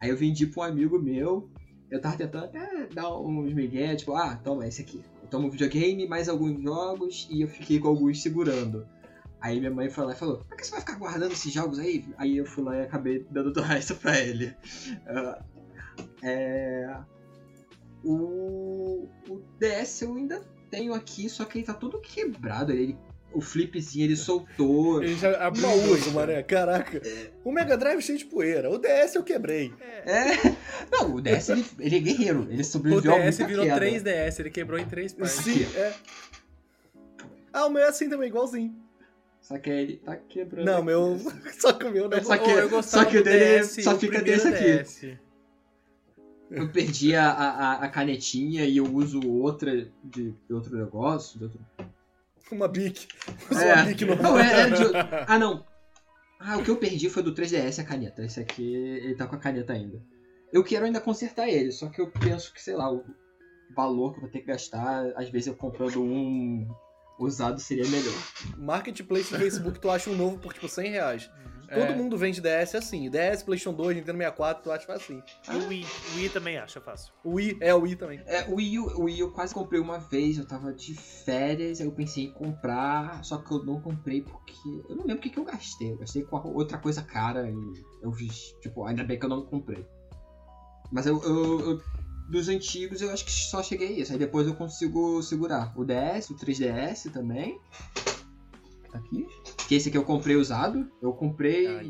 Aí 0.00 0.10
eu 0.10 0.16
vendi 0.16 0.46
pra 0.46 0.64
um 0.64 0.66
amigo 0.66 0.98
meu, 0.98 1.50
eu 1.90 2.00
tava 2.00 2.16
tentando 2.16 2.46
até 2.46 2.86
dar 2.86 3.16
uns 3.18 3.52
migué, 3.52 3.94
tipo, 3.94 4.14
ah, 4.14 4.36
toma 4.36 4.66
esse 4.66 4.82
aqui. 4.82 5.02
Eu 5.22 5.28
tomo 5.28 5.50
videogame, 5.50 6.06
mais 6.06 6.28
alguns 6.28 6.60
jogos, 6.60 7.28
e 7.30 7.42
eu 7.42 7.48
fiquei 7.48 7.78
com 7.78 7.88
alguns 7.88 8.22
segurando. 8.22 8.86
Aí 9.40 9.58
minha 9.58 9.70
mãe 9.70 9.88
foi 9.88 10.04
lá 10.04 10.12
e 10.12 10.16
falou, 10.16 10.38
pra 10.48 10.56
que 10.56 10.66
você 10.66 10.72
vai 10.72 10.80
ficar 10.80 10.98
guardando 10.98 11.32
esses 11.32 11.52
jogos 11.52 11.78
aí? 11.78 12.04
Aí 12.16 12.36
eu 12.36 12.44
fui 12.44 12.64
lá 12.64 12.76
e 12.76 12.82
acabei 12.82 13.24
dando 13.30 13.52
do 13.52 13.60
resto 13.60 13.94
pra 13.94 14.18
ele. 14.18 14.54
Ah, 15.06 15.44
é... 16.22 16.98
O... 18.04 19.08
o 19.28 19.42
DS 19.58 20.02
eu 20.02 20.14
ainda 20.14 20.40
tenho 20.70 20.92
aqui, 20.94 21.28
só 21.28 21.44
que 21.44 21.58
ele 21.58 21.66
tá 21.66 21.74
todo 21.74 22.00
quebrado. 22.00 22.72
Ele... 22.72 22.98
O 23.32 23.40
flipzinho 23.40 24.04
ele 24.06 24.16
soltou. 24.16 25.02
Ele 25.02 25.14
já 25.16 25.46
abriu 25.46 25.66
né? 25.68 26.12
mané. 26.14 26.42
Caraca. 26.42 27.02
O 27.44 27.52
Mega 27.52 27.76
Drive 27.76 28.00
cheio 28.00 28.16
de 28.18 28.24
poeira. 28.24 28.70
O 28.70 28.78
DS 28.78 29.14
eu 29.14 29.22
quebrei. 29.22 29.74
É. 30.06 30.36
Não, 30.90 31.16
o 31.16 31.20
DS 31.20 31.50
ele, 31.50 31.64
ele 31.78 31.96
é 31.96 32.00
guerreiro. 32.00 32.46
Ele 32.50 32.62
O 32.62 32.64
sobreviveu 32.64 33.14
a 33.14 33.18
DS 33.18 33.38
muita 33.38 33.46
virou 33.46 33.64
queda. 33.66 33.80
3DS, 33.86 34.40
ele 34.40 34.50
quebrou 34.50 34.78
em 34.78 34.86
três 34.86 35.12
partes. 35.12 35.36
Sim, 35.36 35.66
é. 35.76 35.92
Ah, 37.52 37.66
o 37.66 37.70
meu 37.70 37.82
é 37.82 37.88
assim 37.88 38.08
também, 38.08 38.28
igualzinho. 38.28 38.74
Só 39.40 39.58
que 39.58 39.70
ele 39.70 39.96
tá 39.98 40.16
quebrando. 40.16 40.64
Não, 40.66 40.82
meu. 40.82 41.18
Só 41.58 41.72
que 41.72 41.84
o 41.86 41.90
meu 41.90 42.08
não. 42.08 42.22
Só 42.24 42.36
que- 42.36 42.68
gostava 42.68 42.82
só 42.82 43.04
que 43.04 43.18
o 43.18 43.22
dele 43.24 43.60
DS, 43.60 43.84
só 43.84 43.94
o 43.94 43.98
fica 43.98 44.20
desse 44.20 44.48
aqui. 44.48 44.82
DS. 44.82 45.18
Eu 46.50 46.68
perdi 46.68 47.14
a, 47.14 47.30
a, 47.30 47.72
a 47.84 47.88
canetinha 47.88 48.64
e 48.64 48.76
eu 48.76 48.84
uso 48.84 49.20
outra 49.28 49.88
de, 50.02 50.30
de 50.32 50.54
outro 50.54 50.76
negócio. 50.76 51.38
De 51.38 51.44
outro... 51.44 51.60
Uma 52.50 52.68
bic. 52.68 53.08
É. 53.50 53.74
Uma 53.74 53.84
bic 53.84 54.04
normal. 54.04 54.32
Não, 54.32 54.38
é, 54.38 54.60
é 54.60 54.70
de... 54.70 54.82
Ah, 55.26 55.38
não. 55.38 55.64
Ah, 56.38 56.58
o 56.58 56.62
que 56.62 56.70
eu 56.70 56.76
perdi 56.76 57.08
foi 57.08 57.22
do 57.22 57.34
3DS 57.34 57.80
a 57.80 57.84
caneta. 57.84 58.24
Esse 58.24 58.40
aqui, 58.40 58.74
ele 58.74 59.14
tá 59.14 59.26
com 59.26 59.36
a 59.36 59.38
caneta 59.38 59.72
ainda. 59.72 60.02
Eu 60.52 60.62
quero 60.62 60.84
ainda 60.84 61.00
consertar 61.00 61.48
ele, 61.48 61.72
só 61.72 61.88
que 61.88 62.00
eu 62.00 62.10
penso 62.10 62.52
que, 62.52 62.62
sei 62.62 62.74
lá, 62.74 62.92
o 62.92 63.04
valor 63.74 64.12
que 64.12 64.18
eu 64.18 64.22
vou 64.22 64.30
ter 64.30 64.40
que 64.40 64.46
gastar, 64.46 65.12
às 65.16 65.28
vezes 65.28 65.48
eu 65.48 65.54
comprando 65.54 66.02
um 66.02 66.68
usado 67.18 67.60
seria 67.60 67.86
melhor. 67.88 68.14
Marketplace 68.56 69.32
do 69.32 69.38
Facebook, 69.38 69.80
tu 69.80 69.90
acha 69.90 70.10
um 70.10 70.16
novo 70.16 70.38
por 70.38 70.52
tipo 70.52 70.68
100 70.68 70.90
reais. 70.90 71.30
É. 71.68 71.86
Todo 71.86 71.96
mundo 71.96 72.16
vende 72.16 72.40
DS 72.40 72.74
assim. 72.74 73.10
DS, 73.10 73.42
PlayStation 73.42 73.72
2, 73.74 73.96
Nintendo 73.96 74.18
64, 74.18 74.62
tu 74.62 74.70
acha 74.72 74.92
assim. 74.92 75.22
E 75.50 75.56
o 75.56 75.68
Wii, 75.68 75.84
o 75.84 76.16
Wii 76.16 76.28
também 76.30 76.58
acha 76.58 76.80
fácil. 76.80 77.12
O 77.24 77.34
Wii, 77.34 77.58
é 77.60 77.74
o 77.74 77.80
Wii 77.82 77.96
também. 77.96 78.20
É, 78.26 78.44
o 78.48 78.56
Wii, 78.56 78.78
o 78.78 79.02
Wii 79.04 79.20
eu 79.20 79.32
quase 79.32 79.52
comprei 79.54 79.80
uma 79.80 79.98
vez, 79.98 80.38
eu 80.38 80.46
tava 80.46 80.72
de 80.72 80.94
férias, 80.94 81.80
aí 81.80 81.86
eu 81.86 81.92
pensei 81.92 82.24
em 82.24 82.32
comprar, 82.32 83.24
só 83.24 83.38
que 83.38 83.52
eu 83.52 83.64
não 83.64 83.80
comprei 83.80 84.22
porque. 84.22 84.52
Eu 84.88 84.96
não 84.96 85.04
lembro 85.04 85.16
o 85.18 85.20
que, 85.20 85.30
que 85.30 85.38
eu 85.38 85.44
gastei. 85.44 85.92
Eu 85.92 85.98
gastei 85.98 86.22
com 86.24 86.36
outra 86.52 86.78
coisa 86.78 87.02
cara 87.02 87.50
e 87.50 87.56
eu 88.02 88.12
fiz. 88.12 88.54
Tipo, 88.60 88.84
ainda 88.84 89.02
bem 89.04 89.18
que 89.18 89.24
eu 89.24 89.30
não 89.30 89.44
comprei. 89.44 89.84
Mas 90.92 91.06
eu, 91.06 91.20
eu- 91.24 91.60
eu- 91.70 91.82
dos 92.30 92.48
antigos 92.48 93.00
eu 93.02 93.10
acho 93.12 93.24
que 93.24 93.30
só 93.30 93.62
cheguei 93.62 93.88
a 93.88 93.90
isso. 94.00 94.12
Aí 94.12 94.18
depois 94.18 94.46
eu 94.46 94.54
consigo 94.54 95.22
segurar. 95.22 95.72
O 95.76 95.84
DS, 95.84 96.30
o 96.30 96.36
3DS 96.36 97.10
também. 97.12 97.60
Tá 98.90 98.98
aqui. 98.98 99.26
Que 99.68 99.74
esse 99.74 99.88
aqui 99.88 99.98
eu 99.98 100.04
comprei 100.04 100.36
usado. 100.36 100.90
Eu 101.02 101.12
comprei 101.12 101.66
Ah, 101.66 101.82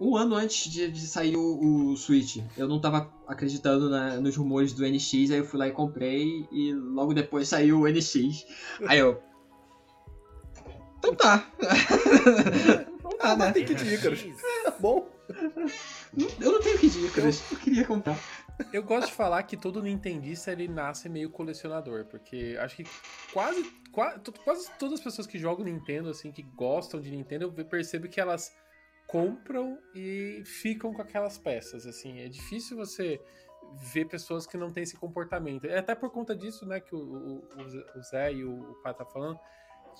um 0.00 0.16
ano 0.16 0.34
antes 0.34 0.70
de, 0.70 0.90
de 0.90 1.06
sair 1.06 1.36
o, 1.36 1.90
o 1.92 1.96
Switch. 1.96 2.38
Eu 2.56 2.66
não 2.68 2.80
tava 2.80 3.12
acreditando 3.26 3.88
na- 3.90 4.18
nos 4.18 4.34
rumores 4.36 4.72
do 4.72 4.82
NX, 4.84 5.30
aí 5.30 5.38
eu 5.38 5.44
fui 5.44 5.58
lá 5.58 5.68
e 5.68 5.72
comprei, 5.72 6.46
e 6.50 6.72
logo 6.74 7.12
depois 7.14 7.48
saiu 7.48 7.80
o 7.80 7.86
NX. 7.88 8.44
Aí 8.86 8.98
eu. 8.98 9.20
Então 10.98 11.14
tá. 11.14 11.46
ah, 13.20 13.36
né? 13.36 13.52
Tem 13.52 13.64
que 13.64 13.74
de 13.74 13.94
Icarus. 13.94 14.24
Tá 14.64 14.74
bom. 14.78 15.08
Eu 16.40 16.52
não 16.52 16.60
tenho 16.60 16.78
que 16.78 16.86
ir, 16.86 17.10
cara. 17.12 17.28
Eu 17.50 17.56
queria 17.58 17.84
comprar. 17.86 18.18
Eu 18.72 18.82
gosto 18.82 19.08
de 19.08 19.14
falar 19.14 19.42
que 19.44 19.56
todo 19.56 19.82
nintendista 19.82 20.52
ele 20.52 20.68
nasce 20.68 21.08
meio 21.08 21.30
colecionador, 21.30 22.04
porque 22.06 22.56
acho 22.60 22.76
que 22.76 22.84
quase, 23.32 23.62
quase, 23.92 24.20
quase 24.44 24.70
todas 24.78 24.98
as 24.98 25.04
pessoas 25.04 25.26
que 25.26 25.38
jogam 25.38 25.64
Nintendo, 25.64 26.10
assim, 26.10 26.30
que 26.32 26.42
gostam 26.42 27.00
de 27.00 27.10
Nintendo, 27.10 27.52
eu 27.56 27.64
percebo 27.64 28.08
que 28.08 28.20
elas 28.20 28.54
compram 29.06 29.78
e 29.94 30.42
ficam 30.44 30.92
com 30.92 31.02
aquelas 31.02 31.36
peças, 31.36 31.86
assim. 31.86 32.20
É 32.20 32.28
difícil 32.28 32.76
você 32.76 33.20
ver 33.92 34.06
pessoas 34.06 34.46
que 34.46 34.56
não 34.56 34.72
têm 34.72 34.82
esse 34.82 34.96
comportamento. 34.96 35.66
É 35.66 35.78
até 35.78 35.94
por 35.94 36.10
conta 36.10 36.34
disso, 36.34 36.66
né, 36.66 36.80
que 36.80 36.94
o, 36.94 36.98
o, 36.98 37.44
o 37.96 38.02
Zé 38.02 38.32
e 38.32 38.44
o, 38.44 38.74
Pá 38.82 38.92
tá 38.94 39.04
falando, 39.04 39.38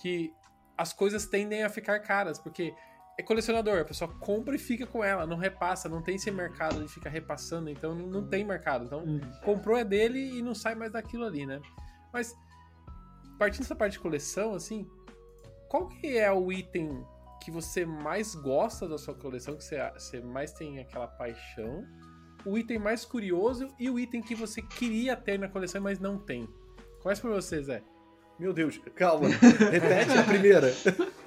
que 0.00 0.32
as 0.76 0.92
coisas 0.92 1.26
tendem 1.26 1.62
a 1.62 1.68
ficar 1.68 2.00
caras, 2.00 2.38
porque 2.38 2.74
é 3.20 3.22
colecionador, 3.22 3.80
a 3.80 3.84
pessoa 3.84 4.10
compra 4.10 4.56
e 4.56 4.58
fica 4.58 4.86
com 4.86 5.04
ela, 5.04 5.26
não 5.26 5.36
repassa, 5.36 5.88
não 5.88 6.02
tem 6.02 6.16
esse 6.16 6.30
mercado 6.30 6.82
de 6.82 6.88
ficar 6.88 7.10
repassando, 7.10 7.70
então 7.70 7.94
não, 7.94 8.26
tem 8.26 8.44
mercado. 8.44 8.86
Então, 8.86 9.04
comprou 9.44 9.76
é 9.76 9.84
dele 9.84 10.38
e 10.38 10.42
não 10.42 10.54
sai 10.54 10.74
mais 10.74 10.92
daquilo 10.92 11.24
ali, 11.24 11.46
né? 11.46 11.60
Mas, 12.12 12.34
partindo 13.38 13.62
dessa 13.62 13.76
parte 13.76 13.92
de 13.92 14.00
coleção, 14.00 14.54
assim, 14.54 14.88
qual 15.68 15.86
que 15.88 16.18
é 16.18 16.32
o 16.32 16.50
item 16.50 17.06
que 17.42 17.50
você 17.50 17.86
mais 17.86 18.34
gosta 18.34 18.88
da 18.88 18.98
sua 18.98 19.14
coleção, 19.14 19.56
que 19.56 19.64
você, 19.64 19.78
você 19.92 20.20
mais 20.20 20.52
tem 20.52 20.78
aquela 20.78 21.06
paixão, 21.06 21.84
o 22.44 22.56
item 22.56 22.78
mais 22.78 23.04
curioso 23.04 23.68
e 23.78 23.90
o 23.90 23.98
item 23.98 24.22
que 24.22 24.34
você 24.34 24.62
queria 24.62 25.14
ter 25.14 25.38
na 25.38 25.48
coleção, 25.48 25.80
mas 25.80 25.98
não 25.98 26.18
tem? 26.18 26.48
Começa 27.02 27.20
por 27.20 27.30
você, 27.30 27.62
Zé. 27.62 27.82
Meu 28.38 28.54
Deus, 28.54 28.78
calma. 28.94 29.28
Repete 29.28 30.18
a 30.18 30.24
primeira. 30.24 30.72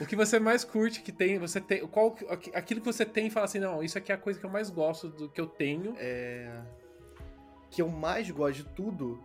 O 0.00 0.06
que 0.06 0.16
você 0.16 0.38
mais 0.38 0.64
curte 0.64 1.02
que 1.02 1.12
tem, 1.12 1.38
você 1.38 1.60
tem, 1.60 1.86
qual 1.88 2.16
aquilo 2.54 2.80
que 2.80 2.86
você 2.86 3.04
tem 3.04 3.26
e 3.26 3.30
fala 3.30 3.46
assim, 3.46 3.58
não, 3.58 3.82
isso 3.82 3.98
aqui 3.98 4.12
é 4.12 4.14
a 4.14 4.18
coisa 4.18 4.38
que 4.38 4.46
eu 4.46 4.50
mais 4.50 4.70
gosto 4.70 5.08
do 5.08 5.28
que 5.28 5.40
eu 5.40 5.46
tenho. 5.46 5.94
É 5.98 6.60
que 7.70 7.82
eu 7.82 7.88
mais 7.88 8.30
gosto 8.30 8.62
de 8.62 8.64
tudo 8.74 9.22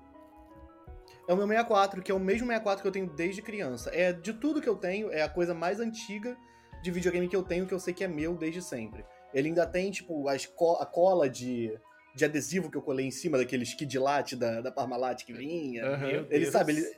é 1.28 1.34
o 1.34 1.38
meu 1.38 1.48
64, 1.48 2.02
que 2.02 2.12
é 2.12 2.16
o 2.16 2.20
mesmo 2.20 2.48
64 2.48 2.82
que 2.82 2.88
eu 2.88 2.92
tenho 2.92 3.08
desde 3.08 3.42
criança. 3.42 3.90
É 3.94 4.12
de 4.12 4.34
tudo 4.34 4.62
que 4.62 4.68
eu 4.68 4.76
tenho, 4.76 5.10
é 5.10 5.22
a 5.22 5.30
coisa 5.30 5.54
mais 5.54 5.80
antiga 5.80 6.36
de 6.82 6.92
videogame 6.92 7.30
que 7.30 7.36
eu 7.36 7.44
tenho, 7.44 7.66
que 7.66 7.74
eu 7.74 7.80
sei 7.80 7.94
que 7.94 8.04
é 8.04 8.08
meu 8.10 8.36
desde 8.36 8.62
sempre. 8.62 9.06
Ele 9.34 9.48
ainda 9.48 9.66
tem, 9.66 9.90
tipo, 9.90 10.28
as 10.28 10.46
co 10.46 10.76
a 10.82 10.86
cola 10.86 11.30
de, 11.30 11.80
de 12.14 12.26
adesivo 12.26 12.70
que 12.70 12.78
eu 12.78 12.82
colei 12.82 13.06
em 13.06 13.12
cima 13.12 13.38
daqueles 13.38 13.74
Kid 13.74 13.98
da, 14.38 14.60
da 14.60 14.72
Parmalat 14.72 15.24
que 15.24 15.32
vinha. 15.32 15.92
Uhum. 15.92 16.28
Ele 16.30 16.46
sabe, 16.52 16.74
ele, 16.74 16.96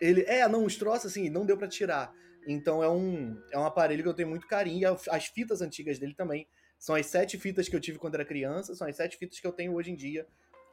ele. 0.00 0.22
É, 0.22 0.48
não, 0.48 0.64
os 0.64 0.76
troços 0.76 1.10
assim, 1.10 1.28
não 1.28 1.44
deu 1.44 1.58
para 1.58 1.68
tirar. 1.68 2.10
Então 2.46 2.82
é 2.82 2.88
um, 2.88 3.40
é 3.50 3.58
um 3.58 3.64
aparelho 3.64 4.02
que 4.02 4.08
eu 4.08 4.14
tenho 4.14 4.28
muito 4.28 4.46
carinho. 4.46 4.80
E 4.80 5.10
as 5.10 5.26
fitas 5.26 5.60
antigas 5.60 5.98
dele 5.98 6.14
também. 6.14 6.46
São 6.78 6.94
as 6.94 7.06
sete 7.06 7.38
fitas 7.38 7.68
que 7.68 7.74
eu 7.74 7.80
tive 7.80 7.98
quando 7.98 8.16
era 8.16 8.24
criança, 8.24 8.74
são 8.74 8.86
as 8.86 8.96
sete 8.96 9.16
fitas 9.16 9.40
que 9.40 9.46
eu 9.46 9.52
tenho 9.52 9.74
hoje 9.74 9.90
em 9.90 9.96
dia 9.96 10.26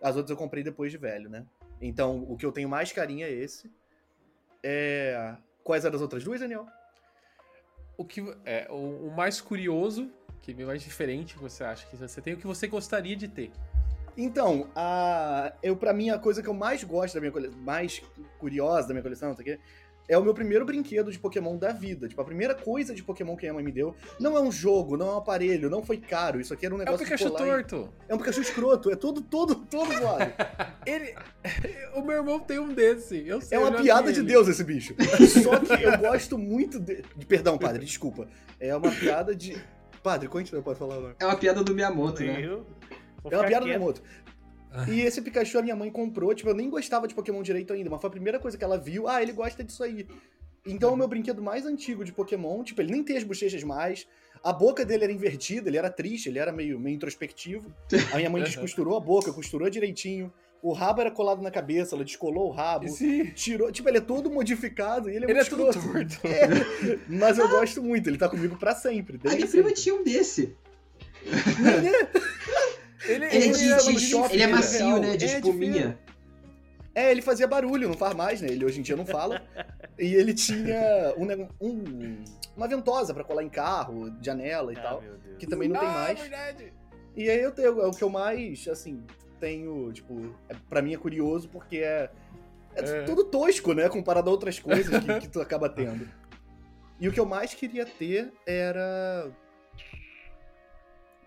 as 0.04 0.18
outras 0.18 0.32
eu 0.32 0.38
comprei 0.38 0.62
depois 0.62 0.92
de 0.92 0.98
velho, 0.98 1.30
né? 1.30 1.46
Então, 1.82 2.26
o 2.28 2.36
que 2.36 2.46
eu 2.46 2.52
tenho 2.52 2.68
mais 2.68 2.92
carinho 2.92 3.26
é 3.26 3.32
esse. 3.32 3.72
É... 4.62 5.36
Quais 5.64 5.86
eram 5.86 5.96
as 5.96 6.02
outras 6.02 6.26
duas, 6.26 6.42
Daniel? 6.42 6.68
O 7.98 8.04
que 8.04 8.22
é 8.44 8.68
o, 8.70 9.08
o 9.08 9.12
mais 9.16 9.40
curioso, 9.40 10.12
que 10.42 10.52
é 10.52 10.66
mais 10.66 10.84
diferente 10.84 11.36
que 11.36 11.40
você 11.40 11.64
acha 11.64 11.88
que 11.88 11.96
você 11.96 12.22
tem, 12.22 12.34
o 12.34 12.38
que 12.38 12.46
você 12.46 12.68
gostaria 12.68 13.16
de 13.16 13.30
ter? 13.30 13.50
Então, 14.18 14.70
a 14.76 15.54
eu 15.64 15.76
para 15.76 15.94
mim 15.94 16.10
a 16.10 16.20
coisa 16.20 16.44
que 16.44 16.50
eu 16.50 16.54
mais 16.54 16.84
gosto 16.84 17.14
da 17.14 17.22
minha 17.22 17.32
coleção, 17.32 17.58
mais 17.60 18.00
curiosa 18.38 18.90
da 18.90 18.94
minha 18.94 19.04
coleção, 19.04 19.30
não 19.30 19.36
sei 19.36 19.54
o 19.54 19.58
quê, 19.58 19.64
é 20.08 20.18
o 20.18 20.24
meu 20.24 20.34
primeiro 20.34 20.66
brinquedo 20.66 21.12
de 21.12 21.20
Pokémon 21.20 21.58
da 21.58 21.72
vida. 21.72 22.08
Tipo, 22.08 22.22
a 22.22 22.26
primeira 22.26 22.54
coisa 22.54 22.94
de 22.94 23.04
Pokémon 23.04 23.36
que 23.36 23.48
a 23.48 23.54
mãe 23.54 23.64
me 23.64 23.72
deu 23.72 23.96
não 24.20 24.38
é 24.38 24.42
um 24.42 24.52
jogo, 24.52 24.98
não 24.98 25.08
é 25.08 25.14
um 25.14 25.18
aparelho, 25.18 25.70
não 25.70 25.84
foi 25.84 25.98
caro. 25.98 26.40
Isso 26.40 26.54
aqui 26.54 26.66
era 26.66 26.76
um 26.76 26.78
negócio. 26.78 27.02
É 27.02 27.06
um 27.06 27.10
Pikachu 27.10 27.32
torto. 27.32 27.94
E... 28.08 28.12
É 28.12 28.16
um 28.16 28.18
Pikachu 28.18 28.42
escroto, 28.42 28.92
é 28.92 28.96
todo, 28.96 29.22
todo, 29.22 29.56
todo 29.56 29.94
zoado. 29.94 30.32
ele. 30.86 31.16
O 31.96 32.02
meu 32.02 32.18
irmão 32.18 32.40
tem 32.40 32.60
um 32.60 32.74
desse. 32.74 33.28
Eu 33.28 33.42
sei, 33.42 33.58
é 33.58 33.62
uma 33.62 33.72
piada 33.72 34.12
de 34.12 34.22
Deus 34.22 34.48
esse 34.48 34.64
bicho. 34.64 34.96
Só 35.44 35.60
que 35.60 35.84
eu 35.84 35.98
gosto 35.98 36.38
muito 36.38 36.80
de. 36.80 37.04
Perdão, 37.28 37.58
padre, 37.58 37.86
desculpa. 37.86 38.28
É 38.60 38.76
uma 38.76 38.92
piada 38.92 39.36
de. 39.36 39.62
Padre, 40.02 40.28
continua, 40.28 40.62
pode 40.62 40.78
falar 40.78 40.96
agora. 40.96 41.16
É 41.18 41.26
uma 41.26 41.38
piada 41.38 41.64
do 41.64 41.74
Miyamoto, 41.74 42.24
né? 42.24 42.44
É 43.32 43.38
uma 43.38 43.48
piada 43.48 43.62
do 43.62 43.68
Miyamoto. 43.68 44.02
E 44.88 45.02
esse 45.02 45.22
Pikachu 45.22 45.60
a 45.60 45.62
minha 45.62 45.76
mãe 45.76 45.92
comprou, 45.92 46.34
tipo, 46.34 46.50
eu 46.50 46.56
nem 46.56 46.70
gostava 46.70 47.08
de 47.08 47.14
Pokémon 47.14 47.44
direito 47.44 47.74
ainda, 47.74 47.90
mas 47.90 48.02
foi 48.02 48.08
a 48.08 48.12
primeira 48.12 48.40
coisa 48.40 48.58
que 48.58 48.64
ela 48.64 48.78
viu, 48.78 49.08
ah, 49.08 49.22
ele 49.22 49.32
gosta 49.32 49.64
disso 49.64 49.84
aí. 49.84 50.08
Então 50.66 50.90
é 50.90 50.94
o 50.94 50.96
meu 50.96 51.08
brinquedo 51.08 51.42
mais 51.42 51.66
antigo 51.66 52.04
de 52.04 52.12
Pokémon, 52.12 52.64
tipo, 52.64 52.82
ele 52.82 52.92
nem 52.92 53.04
tem 53.04 53.18
as 53.18 53.24
bochechas 53.24 53.64
mais, 53.64 54.08
a 54.44 54.52
boca 54.52 54.84
dele 54.84 55.06
era 55.06 55.14
invertida, 55.14 55.70
ele 55.70 55.78
era 55.78 55.90
triste, 55.90 56.28
ele 56.28 56.38
era 56.38 56.52
meio, 56.52 56.80
meio 56.80 56.96
introspectivo. 56.96 57.74
A 58.12 58.18
minha 58.18 58.30
mãe 58.30 58.44
descosturou 58.44 58.98
a 58.98 59.00
boca, 59.00 59.32
costurou 59.32 59.70
direitinho. 59.70 60.32
O 60.62 60.72
rabo 60.72 61.02
era 61.02 61.12
colado 61.12 61.42
na 61.42 61.52
cabeça, 61.52 61.94
ela 61.94 62.06
descolou 62.06 62.48
o 62.48 62.52
rabo, 62.52 62.88
Sim. 62.88 63.32
tirou. 63.32 63.70
Tipo, 63.72 63.90
ele 63.90 63.98
é 63.98 64.02
todo 64.02 64.32
modificado 64.32 65.10
e 65.10 65.16
ele 65.16 65.26
é 65.26 65.30
ele 65.30 65.34
muito 65.34 65.48
é 65.48 65.50
tudo 65.50 65.74
torto. 65.74 66.20
É, 66.26 67.00
mas 67.08 67.38
eu 67.38 67.50
gosto 67.50 67.84
muito, 67.84 68.10
ele 68.10 68.18
tá 68.18 68.30
comigo 68.30 68.58
pra 68.58 68.74
sempre. 68.74 69.20
A 69.26 69.34
minha 69.34 69.48
prima 69.48 69.72
tinha 69.74 69.94
um 69.96 70.04
desse. 70.04 70.56
Ele, 73.06 73.26
ele, 73.26 73.36
ele, 73.36 73.72
é, 73.72 73.78
de, 73.78 74.00
shopping, 74.00 74.34
ele 74.34 74.44
é 74.44 74.48
macio, 74.48 74.86
real. 74.86 75.00
né? 75.00 75.18
De 75.18 75.26
é, 75.26 75.28
espuminha. 75.28 76.00
É, 76.96 77.12
ele 77.12 77.22
fazia 77.22 77.48
barulho, 77.48 77.88
não 77.88 77.98
faz 77.98 78.16
mais, 78.16 78.42
né? 78.42 78.50
Ele 78.50 78.64
hoje 78.64 78.80
em 78.80 78.84
dia 78.84 78.96
não 78.96 79.06
fala. 79.06 79.42
e 79.98 80.14
ele 80.14 80.34
tinha 80.34 81.14
um, 81.18 81.48
um, 81.60 82.24
uma 82.56 82.68
ventosa 82.68 83.14
para 83.14 83.24
colar 83.24 83.44
em 83.44 83.50
carro, 83.50 84.14
janela 84.22 84.72
e 84.72 84.78
ah, 84.78 84.82
tal. 84.82 85.04
Que 85.40 85.48
também 85.48 85.68
não 85.68 85.80
tem 85.80 85.90
ah, 85.90 85.94
mais. 85.94 86.20
Verdade. 86.20 86.74
E 87.16 87.30
aí 87.30 87.42
eu 87.42 87.52
tenho, 87.52 87.82
é 87.82 87.88
o 87.88 87.92
que 87.92 88.04
eu 88.04 88.10
mais, 88.10 88.68
assim, 88.68 89.04
tenho, 89.40 89.92
tipo, 89.92 90.36
é, 90.48 90.56
pra 90.70 90.82
mim 90.82 90.94
é 90.94 90.98
curioso 90.98 91.50
porque 91.50 91.78
é, 91.78 92.10
é, 92.76 92.82
é. 92.82 93.04
tudo 93.04 93.26
tosco, 93.26 93.74
né? 93.74 93.90
Comparado 93.90 94.30
a 94.30 94.32
outras 94.32 94.60
coisas 94.60 95.00
que, 95.00 95.20
que 95.22 95.28
tu 95.28 95.42
acaba 95.42 95.70
tendo. 95.70 96.08
E 97.00 97.08
o 97.08 97.12
que 97.12 97.20
eu 97.20 97.26
mais 97.26 97.54
queria 97.54 97.86
ter 97.86 98.32
era 98.46 99.30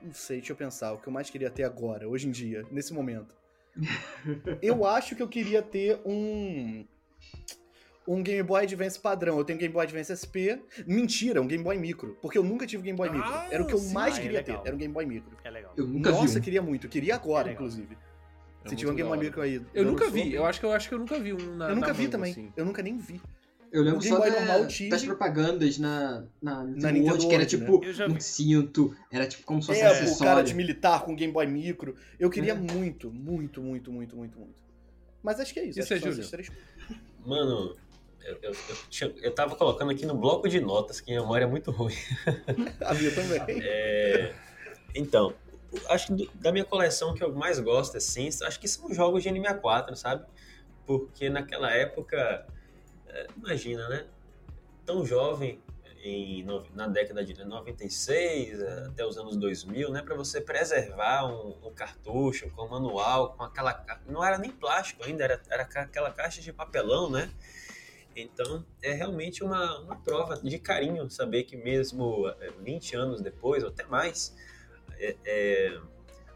não 0.07 0.15
sei, 0.15 0.39
deixa 0.39 0.53
eu 0.53 0.57
pensar. 0.57 0.93
O 0.93 0.99
que 0.99 1.09
eu 1.09 1.13
mais 1.13 1.29
queria 1.31 1.51
ter 1.51 1.65
agora, 1.65 2.09
hoje 2.09 2.29
em 2.29 2.31
dia, 2.31 2.65
nesse 2.71 2.93
momento. 2.93 3.35
eu 4.63 4.87
acho 4.87 5.15
que 5.15 5.23
eu 5.23 5.29
queria 5.29 5.61
ter 5.63 6.01
um. 6.05 6.85
Um 8.09 8.23
Game 8.23 8.41
Boy 8.45 8.63
Advance 8.63 9.01
padrão. 9.01 9.37
Eu 9.37 9.45
tenho 9.45 9.59
Game 9.59 9.75
Boy 9.75 9.83
Advance 9.83 10.15
SP. 10.15 10.63
Mentira, 10.87 11.43
um 11.43 11.47
Game 11.47 11.63
Boy 11.65 11.77
Micro. 11.77 12.17
Porque 12.23 12.39
eu 12.39 12.45
nunca 12.45 12.65
tive 12.65 12.85
Game 12.85 12.97
Boy 12.97 13.11
Micro. 13.11 13.29
Ah, 13.29 13.49
era 13.51 13.63
o 13.63 13.67
que 13.67 13.75
eu 13.75 13.79
sim, 13.79 13.93
mais 13.93 14.15
ah, 14.15 14.19
é 14.19 14.23
queria 14.23 14.39
legal. 14.39 14.63
ter. 14.63 14.69
Era 14.69 14.77
um 14.77 14.79
Game 14.79 14.95
Boy 14.95 15.05
Micro. 15.05 15.37
É 15.43 15.51
legal. 15.51 15.73
Eu 15.77 15.89
nunca 15.89 16.11
Nossa, 16.13 16.35
vi. 16.35 16.39
um. 16.39 16.43
queria 16.43 16.63
muito. 16.63 16.87
Eu 16.87 16.91
queria 16.91 17.17
agora, 17.17 17.51
É 17.51 17.53
inclusive. 17.53 17.99
É 18.65 18.69
Se 18.69 18.77
tiver 18.77 18.93
um 18.93 18.95
Game 18.95 19.09
Boy. 19.09 19.19
Micro 19.19 19.43
aí. 19.43 19.61
Eu 19.75 19.85
nunca 19.85 20.09
vi, 20.09 20.33
eu 20.33 20.47
acho 20.47 20.61
que 20.61 20.67
eu 20.67 20.73
acho 20.73 20.89
que 20.89 20.95
eu 20.95 20.99
nunca 21.01 21.19
vi 21.19 21.33
um 21.33 21.57
na 21.57 21.69
Eu 21.69 21.75
nunca 21.75 21.89
na 21.89 21.93
vi 21.95 22.07
também. 22.09 22.31
assim. 22.31 22.53
Eu 22.57 22.65
nunca 22.65 22.81
nem 22.81 22.97
vi. 22.97 23.21
Eu 23.73 23.83
lembro 23.83 23.99
O 23.99 24.03
Game 24.03 24.15
só 24.17 24.21
Boy 24.21 24.31
da- 24.31 24.39
normal 24.41 24.67
tive. 24.69 24.91
das 24.91 25.05
propagandas 25.05 25.79
na, 25.79 26.25
na, 26.41 26.55
Na 26.57 26.65
Nintendo 26.65 26.93
Nintendo 26.93 27.07
World, 27.09 27.27
que 27.29 27.35
era 27.35 27.43
né? 27.43 27.49
tipo 27.49 27.85
Eu 27.85 27.93
já 27.93 28.07
um 28.07 28.21
cinto, 28.21 28.97
era 29.11 29.27
tipo 29.27 29.45
como 29.45 29.61
se 29.61 29.67
fosse 29.69 29.81
um 29.81 29.85
É, 29.85 29.89
o 29.89 29.93
cara 29.93 30.05
acessório. 30.05 30.45
de 30.45 30.55
militar 30.55 31.05
com 31.05 31.15
Game 31.17 31.33
Boy 31.33 31.47
Micro. 31.47 31.97
Eu 32.19 32.31
queria 32.31 32.53
É. 32.53 32.55
muito, 32.55 33.11
muito, 33.11 33.61
muito, 33.63 33.91
muito, 33.93 34.17
muito, 34.17 34.39
muito. 34.39 34.55
Mas 35.23 35.41
acho 35.41 35.53
que 35.53 35.61
é 35.61 35.65
isso. 35.65 35.81
Que 35.81 35.87
são 35.87 35.99
Júlio? 35.99 36.29
três 36.29 36.49
Mano, 37.25 37.75
eu, 38.25 38.39
eu, 38.43 38.53
eu, 39.01 39.15
eu 39.23 39.35
tava 39.35 39.57
colocando 39.57 39.91
aqui 39.91 40.07
no 40.07 40.15
bloco 40.17 40.49
de 40.49 40.61
notas, 40.61 41.01
que 41.01 41.11
minha 41.11 41.21
memória 41.21 41.45
é 41.45 41.49
muito 41.49 41.71
ruim. 41.73 41.95
A 42.87 42.95
minha 42.95 43.13
também. 43.13 43.61
É, 43.63 44.33
então, 44.95 45.35
acho 45.89 46.07
que 46.09 46.13
do- 46.15 46.31
da 46.37 46.53
minha 46.53 46.65
coleção 46.65 47.15
que 47.15 47.23
eu 47.25 47.35
mais 47.35 47.59
gosto, 47.59 47.97
assim, 47.97 48.29
acho 48.45 48.61
que 48.61 48.69
são 48.69 48.93
jogos 48.95 49.23
de 49.23 49.29
N64, 49.29 49.97
sabe? 49.97 50.25
Porque 50.87 51.29
naquela 51.29 51.73
época, 51.73 52.17
é, 52.17 52.47
imagina, 53.37 53.89
né? 53.89 54.07
Tão 54.85 55.05
jovem, 55.05 55.63
em, 56.03 56.45
na 56.75 56.87
década 56.87 57.25
de 57.25 57.45
96 57.45 58.63
até 58.63 59.05
os 59.05 59.17
anos 59.19 59.37
2000, 59.37 59.91
né? 59.91 60.03
Para 60.03 60.15
você 60.15 60.41
preservar 60.41 61.27
um, 61.27 61.67
um 61.67 61.73
cartucho 61.73 62.49
com 62.51 62.69
manual, 62.69 63.35
com 63.35 63.43
aquela... 63.43 63.85
Não 64.07 64.25
era 64.25 64.39
nem 64.39 64.51
plástico 64.51 65.05
ainda, 65.05 65.25
era, 65.25 65.43
era 65.51 65.63
aquela 65.63 66.13
caixa 66.13 66.41
de 66.41 66.53
papelão, 66.53 67.11
né? 67.11 67.31
Então, 68.15 68.65
é 68.83 68.93
realmente 68.93 69.45
uma, 69.45 69.79
uma 69.81 69.97
prova 69.97 70.37
de 70.37 70.59
carinho 70.59 71.11
saber 71.11 71.45
que 71.45 71.57
mesmo 71.57 72.27
é, 72.41 72.51
20 72.63 72.97
anos 72.97 73.21
depois, 73.21 73.63
ou 73.63 73.69
até 73.69 73.85
mais, 73.85 74.35
é, 74.99 75.17
é, 75.25 75.81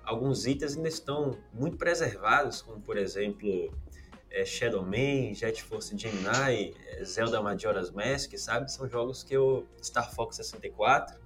alguns 0.04 0.46
itens 0.46 0.76
ainda 0.76 0.88
estão 0.88 1.38
muito 1.54 1.78
preservados, 1.78 2.60
como, 2.60 2.82
por 2.82 2.98
exemplo, 2.98 3.72
é, 4.30 4.44
Shadow 4.44 4.82
Man, 4.82 5.34
Jet 5.34 5.62
Force 5.62 5.96
Gemini, 5.96 6.74
é, 6.86 7.04
Zelda 7.04 7.40
Majora's 7.42 7.90
Mask, 7.90 8.36
sabe? 8.36 8.70
São 8.72 8.88
jogos 8.88 9.22
que 9.22 9.34
eu... 9.34 9.66
Star 9.82 10.12
Fox 10.14 10.36
64, 10.36 11.18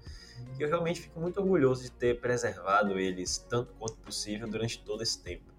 que 0.56 0.64
eu 0.64 0.68
realmente 0.68 1.00
fico 1.02 1.20
muito 1.20 1.38
orgulhoso 1.40 1.82
de 1.82 1.90
ter 1.92 2.20
preservado 2.20 2.98
eles 2.98 3.38
tanto 3.38 3.72
quanto 3.74 3.96
possível 3.98 4.48
durante 4.48 4.82
todo 4.82 5.02
esse 5.02 5.22
tempo. 5.22 5.52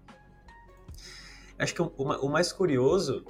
Acho 1.58 1.74
que 1.74 1.82
o, 1.82 1.92
o 1.96 2.04
ma- 2.04 2.18
o 2.18 2.28
mais 2.28 2.52
curioso 2.52 3.24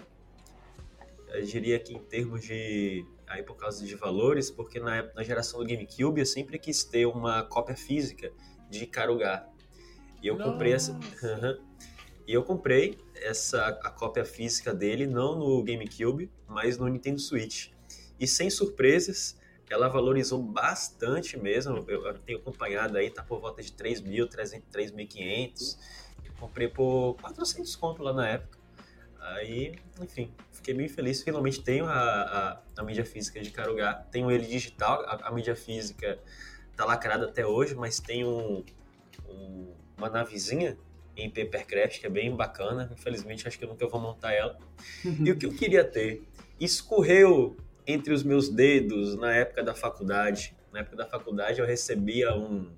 eu 1.29 1.43
diria 1.43 1.79
que 1.79 1.93
em 1.93 2.03
termos 2.03 2.43
de 2.43 3.05
aí 3.27 3.43
por 3.43 3.57
causa 3.57 3.85
de 3.85 3.95
valores, 3.95 4.51
porque 4.51 4.81
na, 4.81 4.97
época- 4.97 5.15
na 5.17 5.23
geração 5.23 5.61
do 5.61 5.67
GameCube 5.67 6.21
eu 6.21 6.27
sempre 6.27 6.59
quis 6.59 6.83
ter 6.85 7.07
uma 7.07 7.43
cópia 7.45 7.77
física 7.77 8.33
de 8.71 8.87
Karugá. 8.87 9.49
E 10.23 10.27
eu 10.29 10.37
comprei 10.39 10.73
essa. 10.73 10.99
E 12.29 12.33
eu 12.33 12.43
comprei 12.43 12.99
essa 13.23 13.67
a 13.67 13.91
cópia 13.91 14.25
física 14.25 14.75
dele 14.75 15.07
não 15.07 15.37
no 15.37 15.63
GameCube, 15.63 16.31
mas 16.47 16.79
no 16.79 16.89
Nintendo 16.89 17.21
Switch. 17.21 17.71
E 18.19 18.27
sem 18.27 18.49
surpresas, 18.51 19.37
ela 19.69 19.89
valorizou 19.89 20.43
bastante 20.43 21.37
mesmo. 21.39 21.85
Eu, 21.89 22.07
eu 22.07 22.19
tenho 22.19 22.39
acompanhado 22.39 22.97
aí, 22.97 23.11
tá 23.11 23.23
por 23.23 23.41
volta 23.41 23.63
de 23.63 23.73
3 23.73 24.01
mil, 24.01 24.29
3.500. 24.29 25.79
Eu 26.25 26.33
comprei 26.39 26.69
por 26.69 27.17
400 27.21 27.75
conto 27.77 28.03
lá 28.03 28.13
na 28.13 28.29
época. 28.29 28.59
Aí, 29.21 29.75
enfim, 30.01 30.33
fiquei 30.53 30.73
bem 30.73 30.89
feliz. 30.89 31.23
Finalmente 31.23 31.61
tenho 31.63 31.87
a, 31.87 31.93
a, 31.93 32.63
a 32.79 32.83
mídia 32.85 33.05
física 33.05 33.41
de 33.41 33.51
Karugá. 33.51 33.95
Tenho 34.11 34.31
ele 34.31 34.47
digital. 34.47 35.03
A, 35.03 35.29
a 35.29 35.33
mídia 35.33 35.57
física 35.57 36.19
tá 36.77 36.85
lacrada 36.85 37.27
até 37.27 37.45
hoje, 37.47 37.75
mas 37.75 37.99
tem 37.99 38.25
um, 38.25 38.65
um- 39.29 39.75
uma 39.97 40.09
navezinha 40.09 40.77
em 41.17 41.31
Papercraft 41.31 42.01
que 42.01 42.07
é 42.07 42.11
bem 42.11 42.35
bacana. 42.35 42.91
Infelizmente, 42.93 43.49
acho 43.49 43.59
que 43.59 43.65
eu 43.65 43.69
nunca 43.69 43.87
vou 43.89 44.01
montar 44.01 44.33
ela. 44.33 44.59
E 45.05 45.31
o 45.31 45.37
que 45.37 45.47
eu 45.47 45.53
queria 45.53 45.85
ter? 45.85 46.23
Escorreu 46.61 47.57
entre 47.87 48.13
os 48.13 48.23
meus 48.23 48.49
dedos 48.49 49.17
na 49.17 49.35
época 49.35 49.63
da 49.63 49.75
faculdade. 49.75 50.57
Na 50.73 50.81
época 50.81 50.97
da 50.97 51.07
faculdade 51.07 51.61
eu 51.61 51.67
recebia 51.67 52.35
um, 52.35 52.71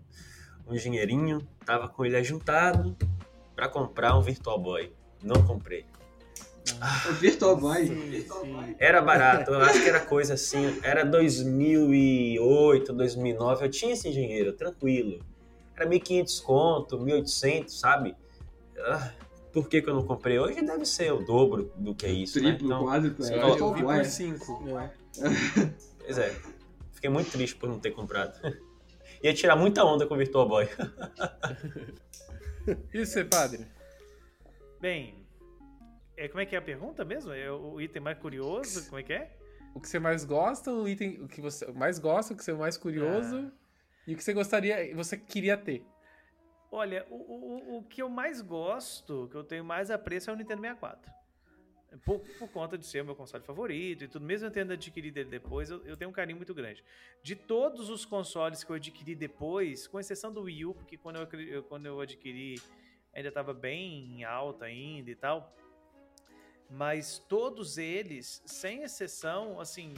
um 0.66 0.74
dinheirinho, 0.74 1.46
tava 1.64 1.88
com 1.88 2.04
ele 2.04 2.16
ajuntado 2.16 2.96
para 3.56 3.68
comprar 3.68 4.16
um 4.16 4.22
Virtual 4.22 4.58
Boy. 4.58 4.92
Não 5.22 5.44
comprei. 5.44 5.84
O 7.08 7.12
Virtual 7.14 7.56
Boy. 7.56 7.86
Sim, 7.86 8.22
sim. 8.22 8.76
Era 8.78 9.00
barato, 9.00 9.50
eu 9.50 9.60
acho 9.60 9.82
que 9.82 9.88
era 9.88 10.00
coisa 10.00 10.34
assim, 10.34 10.78
era 10.82 11.02
2008, 11.04 12.92
2009, 12.92 13.64
eu 13.64 13.70
tinha 13.70 13.92
esse 13.94 14.12
dinheiro, 14.12 14.52
tranquilo. 14.52 15.24
Era 15.74 15.88
1.500 15.88 16.42
conto, 16.42 16.98
1.800, 16.98 17.68
sabe? 17.68 18.14
Ah, 18.86 19.12
por 19.52 19.68
que, 19.68 19.82
que 19.82 19.88
eu 19.88 19.94
não 19.94 20.06
comprei? 20.06 20.38
Hoje 20.38 20.62
deve 20.62 20.84
ser 20.84 21.12
o 21.12 21.24
dobro 21.24 21.72
do 21.76 21.94
que 21.94 22.06
é 22.06 22.10
isso, 22.10 22.40
né? 22.40 22.50
Triplo, 22.50 22.66
Então, 22.66 22.86
quádruplo. 22.86 23.24
Sim, 23.24 23.34
é, 23.34 23.42
Eu, 23.42 23.56
por 23.56 23.82
Boy. 23.82 24.04
5. 24.04 24.62
pois 25.98 26.18
é, 26.18 26.36
fiquei 26.92 27.10
muito 27.10 27.30
triste 27.30 27.56
por 27.56 27.68
não 27.68 27.78
ter 27.78 27.90
comprado. 27.90 28.38
Ia 29.22 29.34
tirar 29.34 29.56
muita 29.56 29.84
onda 29.84 30.06
com 30.06 30.14
o 30.14 30.18
Virtual 30.18 30.48
Boy. 30.48 30.68
E 32.92 33.06
você, 33.06 33.24
padre? 33.24 33.66
Bem, 34.78 35.26
é, 36.18 36.28
como 36.28 36.40
é 36.40 36.44
que 36.44 36.54
é 36.54 36.58
a 36.58 36.62
pergunta 36.62 37.04
mesmo? 37.04 37.32
É 37.32 37.50
o 37.50 37.80
item 37.80 38.02
mais 38.02 38.18
curioso? 38.18 38.84
Como 38.86 38.98
é 38.98 39.02
que 39.02 39.12
é? 39.12 39.30
O 39.74 39.80
que 39.80 39.88
você 39.88 39.98
mais 39.98 40.24
gosta, 40.24 40.70
o 40.70 40.86
item 40.86 41.22
o 41.22 41.28
que 41.28 41.40
você 41.40 41.70
mais 41.72 41.98
gosta, 41.98 42.34
o 42.34 42.36
que 42.36 42.44
você 42.44 42.50
é 42.50 42.54
mais 42.54 42.76
curioso 42.76 43.50
e 44.06 44.14
o 44.14 44.16
que 44.16 44.22
você 44.24 44.34
gostaria, 44.34 44.94
você 44.94 45.16
queria 45.16 45.56
ter. 45.56 45.84
Olha, 46.70 47.06
o, 47.10 47.14
o, 47.14 47.78
o 47.78 47.82
que 47.84 48.02
eu 48.02 48.08
mais 48.08 48.40
gosto, 48.40 49.26
que 49.30 49.36
eu 49.36 49.42
tenho 49.44 49.64
mais 49.64 49.90
apreço 49.90 50.30
é 50.30 50.32
o 50.32 50.36
Nintendo 50.36 50.60
64. 50.62 51.10
Por, 52.04 52.20
por 52.38 52.48
conta 52.50 52.76
de 52.76 52.84
ser 52.84 53.00
o 53.00 53.04
meu 53.06 53.16
console 53.16 53.42
favorito 53.42 54.04
e 54.04 54.08
tudo, 54.08 54.22
mesmo 54.22 54.46
eu 54.46 54.50
tendo 54.50 54.74
adquirido 54.74 55.16
ele 55.16 55.30
depois, 55.30 55.70
eu, 55.70 55.82
eu 55.86 55.96
tenho 55.96 56.10
um 56.10 56.12
carinho 56.12 56.36
muito 56.36 56.52
grande. 56.52 56.84
De 57.22 57.34
todos 57.34 57.88
os 57.88 58.04
consoles 58.04 58.62
que 58.62 58.70
eu 58.70 58.76
adquiri 58.76 59.14
depois, 59.14 59.86
com 59.86 59.98
exceção 59.98 60.30
do 60.30 60.42
Wii 60.42 60.66
U, 60.66 60.74
porque 60.74 60.98
quando 60.98 61.16
eu, 61.16 61.40
eu- 61.40 61.62
quando 61.62 61.86
eu 61.86 61.98
adquiri 61.98 62.60
ainda 63.14 63.28
estava 63.30 63.54
bem 63.54 64.22
alta 64.22 64.66
ainda 64.66 65.10
e 65.10 65.14
tal, 65.14 65.56
mas 66.70 67.18
todos 67.28 67.78
eles, 67.78 68.42
sem 68.44 68.82
exceção, 68.82 69.58
assim, 69.58 69.94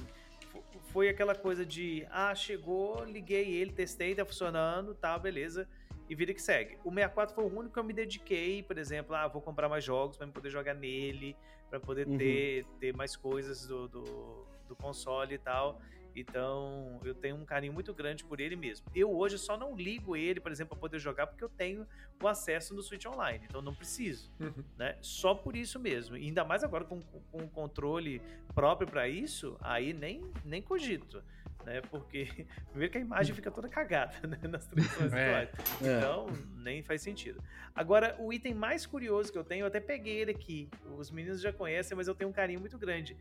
fo- 0.52 0.62
foi 0.92 1.08
aquela 1.08 1.34
coisa 1.34 1.66
de, 1.66 2.06
ah, 2.10 2.32
chegou, 2.36 3.04
liguei 3.04 3.52
ele, 3.52 3.72
testei, 3.72 4.14
tá 4.14 4.24
funcionando, 4.24 4.94
tá, 4.94 5.18
beleza, 5.18 5.68
e 6.10 6.14
vida 6.16 6.34
que 6.34 6.42
segue. 6.42 6.76
O 6.84 6.90
64 6.90 7.32
foi 7.34 7.44
o 7.44 7.46
único 7.46 7.72
que 7.72 7.78
eu 7.78 7.84
me 7.84 7.92
dediquei, 7.92 8.64
por 8.64 8.76
exemplo, 8.76 9.14
ah, 9.14 9.28
vou 9.28 9.40
comprar 9.40 9.68
mais 9.68 9.84
jogos 9.84 10.16
para 10.16 10.26
poder 10.26 10.50
jogar 10.50 10.74
nele, 10.74 11.36
para 11.70 11.78
poder 11.78 12.08
Uhum. 12.08 12.18
ter, 12.18 12.66
ter 12.80 12.92
mais 12.96 13.14
coisas 13.14 13.64
do, 13.64 13.86
do, 13.86 14.46
do 14.66 14.74
console 14.74 15.34
e 15.34 15.38
tal. 15.38 15.80
Então, 16.16 17.00
eu 17.04 17.14
tenho 17.14 17.36
um 17.36 17.44
carinho 17.44 17.72
muito 17.72 17.94
grande 17.94 18.24
por 18.24 18.40
ele 18.40 18.56
mesmo. 18.56 18.84
Eu 18.92 19.12
hoje 19.16 19.38
só 19.38 19.56
não 19.56 19.76
ligo 19.76 20.16
ele, 20.16 20.40
por 20.40 20.50
exemplo, 20.50 20.70
para 20.70 20.80
poder 20.80 20.98
jogar 20.98 21.28
porque 21.28 21.44
eu 21.44 21.48
tenho 21.48 21.86
o 22.20 22.26
acesso 22.26 22.74
no 22.74 22.82
Switch 22.82 23.06
Online, 23.06 23.44
então 23.48 23.62
não 23.62 23.72
preciso, 23.72 24.28
Uhum. 24.40 24.64
né? 24.76 24.98
Só 25.00 25.32
por 25.32 25.54
isso 25.54 25.78
mesmo. 25.78 26.16
E 26.16 26.24
ainda 26.26 26.44
mais 26.44 26.64
agora 26.64 26.84
com, 26.84 27.00
com 27.00 27.22
um 27.38 27.46
controle 27.48 28.20
próprio 28.52 28.88
para 28.88 29.08
isso, 29.08 29.56
aí 29.60 29.92
nem, 29.92 30.28
nem 30.44 30.60
cogito, 30.60 31.22
né? 31.64 31.80
Porque 31.90 32.46
primeiro 32.70 32.92
que 32.92 32.98
a 32.98 33.00
imagem 33.00 33.34
fica 33.34 33.50
toda 33.50 33.68
cagada 33.68 34.14
né? 34.26 34.38
nas 34.48 34.66
transmissões 34.66 35.12
É. 35.12 35.28
atuais. 35.44 35.48
É. 35.82 35.98
Então, 35.98 36.26
nem 36.56 36.82
faz 36.82 37.02
sentido. 37.02 37.42
Agora, 37.74 38.16
o 38.18 38.32
item 38.32 38.54
mais 38.54 38.86
curioso 38.86 39.30
que 39.32 39.38
eu 39.38 39.44
tenho, 39.44 39.62
eu 39.62 39.66
até 39.66 39.80
peguei 39.80 40.18
ele 40.18 40.30
aqui. 40.32 40.68
Os 40.98 41.10
meninos 41.10 41.40
já 41.40 41.52
conhecem, 41.52 41.96
mas 41.96 42.08
eu 42.08 42.14
tenho 42.14 42.30
um 42.30 42.32
carinho 42.32 42.60
muito 42.60 42.76
grande. 42.78 43.16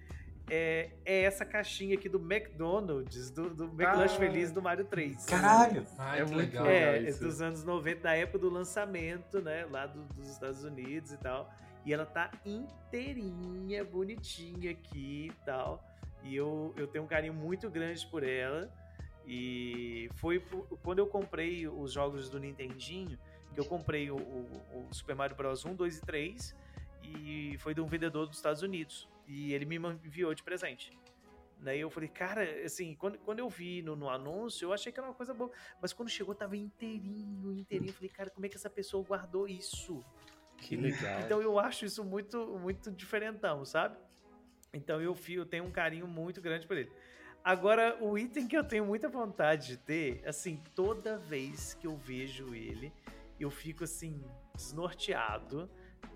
É, 0.51 0.89
é 1.05 1.21
essa 1.21 1.45
caixinha 1.45 1.93
aqui 1.93 2.09
do 2.09 2.17
McDonald's, 2.17 3.29
do, 3.29 3.51
do 3.53 3.65
McLanche 3.65 4.15
Ah. 4.15 4.19
Feliz 4.19 4.51
do 4.51 4.61
Mario 4.63 4.83
3. 4.85 5.25
Caralho! 5.25 5.85
Ai, 5.97 6.21
É 6.21 6.25
que 6.25 6.31
muito 6.31 6.47
legal. 6.47 6.65
legal. 6.65 6.93
É, 6.93 7.01
isso. 7.01 7.23
dos 7.23 7.39
anos 7.39 7.63
90, 7.63 8.01
da 8.01 8.15
época 8.15 8.39
do 8.39 8.49
lançamento, 8.49 9.39
né? 9.41 9.65
Lá 9.69 9.85
do- 9.85 10.03
dos 10.15 10.27
Estados 10.27 10.63
Unidos 10.63 11.11
e 11.13 11.17
tal. 11.17 11.53
E 11.85 11.93
ela 11.93 12.05
tá 12.05 12.31
inteirinha, 12.43 13.83
bonitinha 13.83 14.71
aqui 14.71 15.27
e 15.31 15.45
tal. 15.45 15.83
E 16.23 16.35
eu, 16.35 16.73
eu 16.77 16.87
tenho 16.87 17.03
um 17.03 17.07
carinho 17.07 17.33
muito 17.33 17.69
grande 17.69 18.05
por 18.07 18.23
ela. 18.23 18.71
E 19.25 20.09
foi 20.15 20.39
por- 20.39 20.67
quando 20.83 20.99
eu 20.99 21.07
comprei 21.07 21.67
os 21.67 21.93
jogos 21.93 22.29
do 22.29 22.39
Nintendinho, 22.39 23.17
que 23.53 23.59
eu 23.59 23.65
comprei 23.65 24.09
o, 24.09 24.17
o- 24.17 24.87
o 24.89 24.93
Super 24.93 25.15
Mario 25.15 25.35
Bros 25.35 25.63
1, 25.65 25.75
2 25.75 25.97
e 25.97 26.01
3. 26.01 26.55
E 27.03 27.55
foi 27.59 27.73
de 27.73 27.81
um 27.81 27.85
vendedor 27.87 28.27
dos 28.27 28.37
Estados 28.37 28.61
Unidos. 28.61 29.07
E 29.27 29.53
ele 29.53 29.65
me 29.65 29.75
enviou 29.77 30.33
de 30.33 30.43
presente. 30.43 30.91
Daí 31.61 31.79
eu 31.81 31.89
falei, 31.89 32.07
cara, 32.09 32.43
assim, 32.63 32.95
quando, 32.95 33.17
quando 33.19 33.39
eu 33.39 33.49
vi 33.49 33.81
no, 33.81 33.95
no 33.95 34.09
anúncio, 34.09 34.65
eu 34.65 34.73
achei 34.73 34.91
que 34.91 34.99
era 34.99 35.07
uma 35.07 35.13
coisa 35.13 35.33
boa. 35.33 35.51
Mas 35.81 35.91
quando 35.93 36.09
chegou, 36.09 36.33
tava 36.33 36.55
inteirinho, 36.55 37.51
inteirinho. 37.51 37.89
Eu 37.89 37.93
falei, 37.93 38.09
cara, 38.09 38.29
como 38.29 38.45
é 38.45 38.49
que 38.49 38.55
essa 38.55 38.69
pessoa 38.69 39.03
guardou 39.05 39.47
isso? 39.47 40.03
Que 40.57 40.75
legal. 40.75 41.19
Então 41.21 41.41
eu 41.41 41.59
acho 41.59 41.85
isso 41.85 42.03
muito, 42.03 42.57
muito 42.59 42.91
diferentão, 42.91 43.63
sabe? 43.65 43.97
Então 44.73 45.01
eu, 45.01 45.15
fi- 45.15 45.35
eu 45.35 45.45
tenho 45.45 45.63
um 45.65 45.71
carinho 45.71 46.07
muito 46.07 46.41
grande 46.41 46.67
por 46.67 46.77
ele. 46.77 46.91
Agora, 47.43 47.97
o 48.01 48.17
item 48.17 48.47
que 48.47 48.57
eu 48.57 48.63
tenho 48.63 48.85
muita 48.85 49.07
vontade 49.07 49.67
de 49.67 49.77
ter, 49.77 50.21
assim, 50.27 50.61
toda 50.75 51.17
vez 51.17 51.73
que 51.73 51.87
eu 51.87 51.95
vejo 51.95 52.53
ele, 52.53 52.91
eu 53.39 53.49
fico 53.49 53.85
assim, 53.85 54.21
desnorteado 54.55 55.69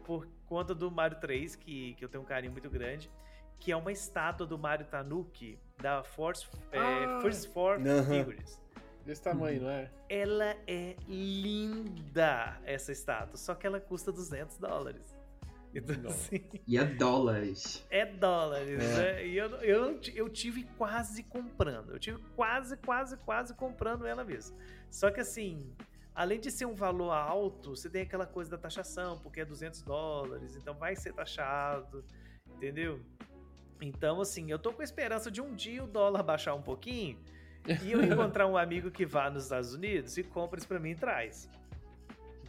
por 0.03 0.27
conta 0.45 0.75
do 0.75 0.91
Mario 0.91 1.19
3, 1.19 1.55
que, 1.55 1.93
que 1.95 2.03
eu 2.03 2.09
tenho 2.09 2.23
um 2.23 2.27
carinho 2.27 2.51
muito 2.51 2.69
grande, 2.69 3.09
que 3.57 3.71
é 3.71 3.75
uma 3.75 3.91
estátua 3.91 4.45
do 4.45 4.57
Mario 4.59 4.85
Tanuki 4.85 5.57
da 5.81 6.03
Force, 6.03 6.45
é, 6.71 7.05
Ah! 7.05 7.19
First 7.21 7.49
Four 7.53 7.79
Aham. 7.79 8.03
Figures. 8.25 8.61
Desse 9.05 9.21
tamanho, 9.21 9.61
não 9.63 9.69
é? 9.69 9.89
Ela 10.09 10.55
é 10.67 10.95
linda, 11.07 12.57
essa 12.65 12.91
estátua, 12.91 13.37
só 13.37 13.53
que 13.55 13.65
ela 13.67 13.79
custa 13.79 14.11
200 14.11 14.57
dólares. 14.57 15.12
Então, 15.75 15.95
assim, 16.07 16.43
E 16.67 16.77
é 16.77 16.83
dólares. 16.85 17.85
é 17.89 18.05
dólares, 18.05 18.81
É. 18.83 19.13
né? 19.13 19.27
E 19.27 19.37
eu, 19.37 19.47
eu, 19.61 19.99
eu 20.15 20.29
tive 20.29 20.63
quase 20.77 21.23
comprando. 21.23 21.91
Eu 21.91 21.99
tive 21.99 22.19
quase, 22.35 22.77
quase, 22.77 23.17
quase 23.17 23.53
comprando 23.55 24.05
ela 24.05 24.23
mesmo. 24.23 24.55
Só 24.91 25.09
que 25.09 25.19
assim, 25.19 25.73
além 26.13 26.39
de 26.39 26.51
ser 26.51 26.65
um 26.65 26.75
valor 26.75 27.11
alto, 27.11 27.71
você 27.75 27.89
tem 27.89 28.03
aquela 28.03 28.27
coisa 28.27 28.51
da 28.51 28.57
taxação, 28.57 29.17
porque 29.19 29.41
é 29.41 29.45
200 29.45 29.81
dólares, 29.81 30.55
então 30.55 30.75
vai 30.75 30.95
ser 30.95 31.11
taxado, 31.13 32.03
entendeu? 32.55 33.01
Então, 33.81 34.21
assim, 34.21 34.51
eu 34.51 34.59
tô 34.59 34.71
com 34.71 34.81
a 34.81 34.85
esperança 34.85 35.31
de 35.31 35.41
um 35.41 35.53
dia 35.55 35.83
o 35.83 35.87
dólar 35.87 36.21
baixar 36.23 36.53
um 36.53 36.61
pouquinho 36.61 37.19
e 37.83 37.91
eu 37.91 37.99
encontrar 38.03 38.45
um 38.47 38.55
amigo 38.55 38.91
que 38.91 39.05
vá 39.05 39.29
nos 39.29 39.43
Estados 39.45 39.73
Unidos 39.73 40.15
e 40.17 40.23
compra 40.23 40.59
isso 40.59 40.67
pra 40.67 40.79
mim 40.79 40.91
e 40.91 40.95
traz. 40.95 41.49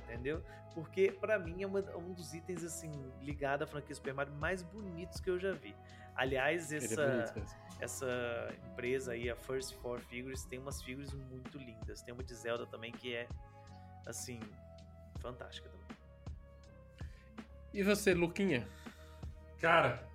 Entendeu? 0.05 0.43
Porque 0.75 1.13
pra 1.13 1.39
mim 1.39 1.63
é 1.63 1.67
uma- 1.67 1.97
um 1.97 2.13
dos 2.13 2.35
itens 2.35 2.65
assim 2.65 2.91
ligado 3.21 3.63
à 3.63 3.67
franquia 3.67 3.95
Super 3.95 4.13
Mario 4.13 4.35
mais 4.35 4.63
bonitos 4.63 5.21
que 5.21 5.31
eu 5.31 5.39
já 5.39 5.53
vi. 5.53 5.75
Aliás, 6.17 6.73
é 6.73 6.77
essa, 6.77 7.07
bonito 7.07 7.35
mesmo. 7.39 7.59
essa 7.81 8.49
empresa 8.71 9.13
aí, 9.13 9.31
a 9.31 9.37
First 9.37 9.75
Four 9.77 10.01
Figures, 10.01 10.45
tem 10.45 10.59
umas 10.59 10.83
figures 10.83 11.13
muito 11.13 11.59
lindas. 11.59 12.03
Tem 12.03 12.13
uma 12.13 12.23
de 12.25 12.35
Zelda 12.35 12.67
também 12.67 12.91
que 12.93 13.15
é 13.15 13.29
assim 14.07 14.41
fantástica 15.21 15.69
também. 15.69 15.97
E 17.73 17.83
você, 17.83 18.15
Luquinha? 18.15 18.69
Cara, 19.61 20.07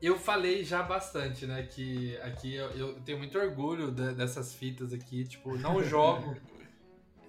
eu 0.00 0.18
falei 0.18 0.64
já 0.64 0.82
bastante, 0.82 1.46
né? 1.46 1.62
Que 1.64 2.16
aqui 2.18 2.54
eu, 2.54 2.70
eu 2.70 3.00
tenho 3.02 3.18
muito 3.18 3.38
orgulho 3.38 3.90
de- 3.90 4.14
dessas 4.14 4.54
fitas 4.54 4.92
aqui. 4.92 5.24
Tipo, 5.24 5.56
não 5.58 5.82
jogo. 5.84 6.36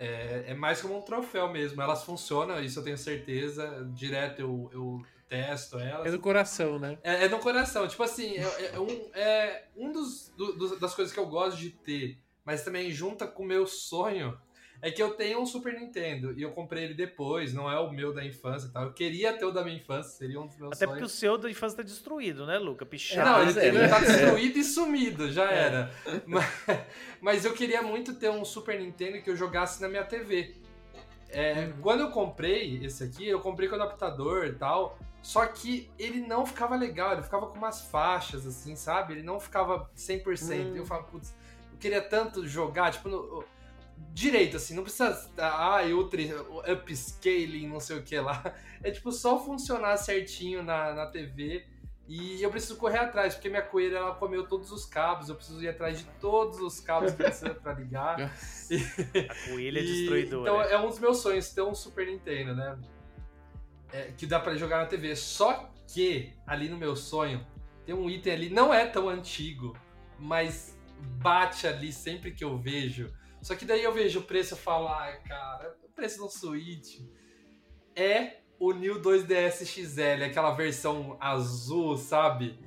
É, 0.04 0.46
é 0.48 0.54
mais 0.56 0.82
como 0.82 0.98
um 0.98 1.02
troféu 1.02 1.48
mesmo. 1.52 1.80
Elas 1.82 2.04
funcionam, 2.04 2.60
isso 2.60 2.80
eu 2.80 2.84
tenho 2.84 2.98
certeza. 2.98 3.88
Direto 3.94 4.40
eu, 4.42 4.70
eu 4.74 5.02
testo 5.30 5.78
elas. 5.78 6.08
É 6.08 6.12
do 6.12 6.20
coração, 6.20 6.80
né? 6.80 6.98
É, 7.04 7.26
é 7.26 7.30
no 7.30 7.38
coração. 7.40 7.88
Tipo 7.88 8.02
assim, 8.02 8.36
é, 8.38 8.72
é 8.74 8.80
um, 8.80 9.10
é 9.14 9.64
um 9.78 9.92
dos, 9.92 10.30
do- 10.36 10.80
das 10.80 10.96
coisas 10.96 11.14
que 11.14 11.20
eu 11.20 11.28
gosto 11.28 11.58
de 11.58 11.70
ter, 11.70 12.18
mas 12.44 12.64
também 12.64 12.90
junta 12.92 13.28
com 13.28 13.44
o 13.44 13.46
meu 13.46 13.68
sonho, 13.68 14.36
é 14.82 14.90
que 14.90 15.02
eu 15.02 15.12
tenho 15.14 15.40
um 15.40 15.46
Super 15.46 15.74
Nintendo 15.80 16.34
e 16.38 16.42
eu 16.42 16.52
comprei 16.52 16.86
ele 16.86 16.94
depois, 16.94 17.54
não 17.54 17.70
é 17.72 17.80
o 17.80 17.92
meu 17.92 18.12
da 18.14 18.26
infância 18.26 18.68
e 18.68 18.72
tal. 18.72 18.84
Eu 18.86 18.94
queria 18.94 19.32
ter 19.38 19.46
o 19.46 19.52
da 19.52 19.64
minha 19.64 19.78
infância, 19.78 20.12
seria 20.12 20.40
um 20.42 20.48
dos 20.48 20.58
meus 20.58 20.72
Até 20.74 20.88
porque 20.88 21.04
o 21.04 21.08
sonhos. 21.08 21.20
seu 21.20 21.38
da 21.38 21.50
infância 21.52 21.78
tá 21.78 21.84
destruído, 21.84 22.46
né, 22.46 22.58
Luca? 22.58 22.86
Pichado. 22.86 23.30
não, 23.30 23.44
pois 23.44 23.58
ele, 23.58 23.66
é, 23.66 23.70
ele 23.70 23.78
né? 23.80 23.88
tá 23.88 24.00
destruído 24.00 24.58
e 24.58 24.64
sumido, 24.64 25.32
já 25.32 25.52
É. 25.52 25.56
era. 25.64 25.92
Mas, 26.26 26.46
mas 27.22 27.46
eu 27.46 27.54
queria 27.54 27.82
muito 27.82 28.16
ter 28.16 28.30
um 28.30 28.44
Super 28.44 28.80
Nintendo 28.80 29.22
que 29.22 29.30
eu 29.30 29.36
jogasse 29.36 29.82
na 29.82 29.88
minha 29.88 30.04
TV. 30.04 30.56
É, 31.30 31.72
Quando 31.82 32.02
eu 32.02 32.10
comprei 32.12 32.84
esse 32.84 33.04
aqui, 33.04 33.28
eu 33.28 33.40
comprei 33.40 33.70
com 33.70 33.76
adaptador 33.76 34.46
e 34.46 34.54
tal. 34.54 34.98
Só 35.22 35.46
que 35.46 35.90
ele 36.00 36.20
não 36.20 36.46
ficava 36.46 36.76
legal, 36.76 37.14
ele 37.14 37.22
ficava 37.22 37.46
com 37.46 37.56
umas 37.58 37.82
faixas, 37.82 38.46
assim, 38.48 38.76
sabe? 38.76 39.14
Ele 39.14 39.22
não 39.24 39.40
ficava 39.40 39.88
100%. 39.96 40.76
Eu 40.76 40.86
falava, 40.86 41.06
putz, 41.08 41.34
eu 41.72 41.78
queria 41.78 42.02
tanto 42.02 42.48
jogar, 42.48 42.92
tipo, 42.92 43.08
no- 43.08 43.44
direito, 44.14 44.58
assim, 44.58 44.74
não 44.76 44.84
precisa. 44.84 45.30
Ah, 45.38 45.82
ultra, 45.94 46.22
upscaling, 46.74 47.68
não 47.68 47.80
sei 47.80 47.98
o 47.98 48.04
que 48.04 48.20
lá. 48.20 48.54
É 48.84 48.92
tipo 48.92 49.12
só 49.12 49.38
funcionar 49.44 49.98
certinho 49.98 50.64
na, 50.64 50.94
na 50.94 51.06
TV. 51.06 51.66
E 52.08 52.42
eu 52.44 52.50
preciso 52.50 52.76
correr 52.76 52.98
atrás, 52.98 53.36
porque 53.36 53.48
minha 53.48 53.62
coelha 53.62 53.98
ela 53.98 54.16
comeu 54.16 54.46
todos 54.46 54.70
os 54.72 54.86
cabos, 54.86 55.30
eu 55.30 55.36
preciso 55.36 55.64
ir 55.64 55.70
atrás 55.70 56.00
de 56.00 56.04
todos 56.20 56.60
os 56.60 56.80
cabos 56.82 57.12
que 57.12 57.18
precisa 57.24 57.54
pra 57.54 57.72
ligar. 57.74 58.20
A 59.30 59.50
coelha 59.50 59.80
é 59.80 59.84
E- 59.84 59.86
destruidora. 59.86 60.42
Então 60.52 60.62
é 60.62 60.78
um 60.78 60.90
dos 60.90 61.00
meus 61.00 61.20
sonhos 61.20 61.50
ter 61.52 61.62
um 61.62 61.74
Super 61.74 62.08
Nintendo, 62.08 62.54
né? 62.56 62.78
É, 63.94 64.12
que 64.18 64.26
dá 64.26 64.40
pra 64.40 64.56
jogar 64.56 64.80
na 64.80 64.86
TV. 64.88 65.16
Só 65.16 65.70
que 65.88 66.34
ali 66.46 66.68
no 66.68 66.78
meu 66.78 66.96
sonho 66.98 67.46
tem 67.86 67.96
um 67.96 68.10
item 68.10 68.34
ali, 68.34 68.50
não 68.50 68.74
é 68.74 68.86
tão 68.86 69.08
antigo, 69.08 69.78
mas 70.20 70.78
bate 71.22 71.66
ali 71.66 71.94
sempre 71.94 72.32
que 72.32 72.44
eu 72.44 72.58
vejo. 72.58 73.10
Só 73.42 73.56
que 73.56 73.66
daí 73.66 73.84
eu 73.84 73.92
vejo 73.94 74.20
o 74.20 74.24
preço 74.24 74.54
e 74.54 74.58
falo, 74.58 74.88
ai, 74.88 75.20
cara, 75.28 75.76
o 75.84 75.90
preço 75.90 76.20
do 76.20 76.30
Switch 76.30 77.00
é 77.96 78.38
o 78.60 78.72
New 78.74 79.02
2DS 79.02 79.66
XL, 79.66 80.24
aquela 80.26 80.52
versão 80.52 81.18
azul, 81.20 81.98
sabe? 81.98 82.60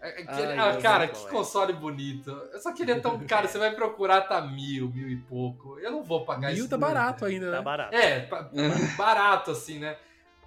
Aquele- 0.00 0.28
Ai, 0.52 0.58
ah, 0.58 0.74
eu 0.74 0.80
cara, 0.80 1.08
que 1.08 1.26
é. 1.26 1.28
console 1.28 1.72
bonito. 1.74 2.30
Eu 2.30 2.58
só 2.60 2.72
queria 2.72 3.00
tão 3.00 3.18
caro, 3.26 3.46
você 3.48 3.58
vai 3.58 3.74
procurar, 3.74 4.22
tá 4.22 4.40
mil, 4.40 4.88
mil 4.88 5.08
e 5.10 5.16
pouco. 5.16 5.78
Eu 5.78 5.90
não 5.90 6.02
vou 6.02 6.24
pagar 6.24 6.48
Mil 6.52 6.58
isso. 6.60 6.68
tá 6.70 6.76
nunca. 6.78 6.86
barato 6.88 7.24
ainda, 7.26 7.50
Tá 7.50 7.56
né? 7.58 7.62
barato. 7.62 7.94
É, 7.94 8.28
barato 8.96 9.50
assim, 9.50 9.78
né? 9.78 9.98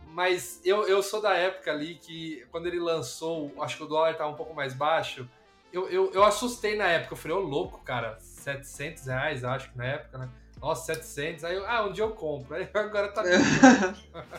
Mas 0.07 0.59
eu, 0.65 0.87
eu 0.87 1.03
sou 1.03 1.21
da 1.21 1.33
época 1.35 1.71
ali 1.71 1.95
que, 1.95 2.43
quando 2.51 2.65
ele 2.67 2.79
lançou, 2.79 3.51
acho 3.61 3.77
que 3.77 3.83
o 3.83 3.87
dólar 3.87 4.15
tava 4.15 4.31
um 4.31 4.35
pouco 4.35 4.53
mais 4.55 4.73
baixo, 4.73 5.29
eu, 5.71 5.87
eu, 5.89 6.11
eu 6.13 6.23
assustei 6.23 6.75
na 6.75 6.87
época. 6.87 7.13
Eu 7.13 7.17
falei, 7.17 7.37
ô 7.37 7.41
louco, 7.41 7.79
cara, 7.83 8.17
700 8.43 9.05
reais, 9.05 9.43
acho 9.43 9.71
que 9.71 9.77
na 9.77 9.85
época, 9.85 10.17
né? 10.17 10.29
Nossa, 10.59 10.93
700. 10.93 11.43
Aí 11.43 11.55
eu, 11.55 11.67
ah, 11.67 11.87
dia 11.89 12.03
eu 12.03 12.11
compro. 12.11 12.55
Aí 12.55 12.67
agora 12.73 13.11
tá. 13.11 13.23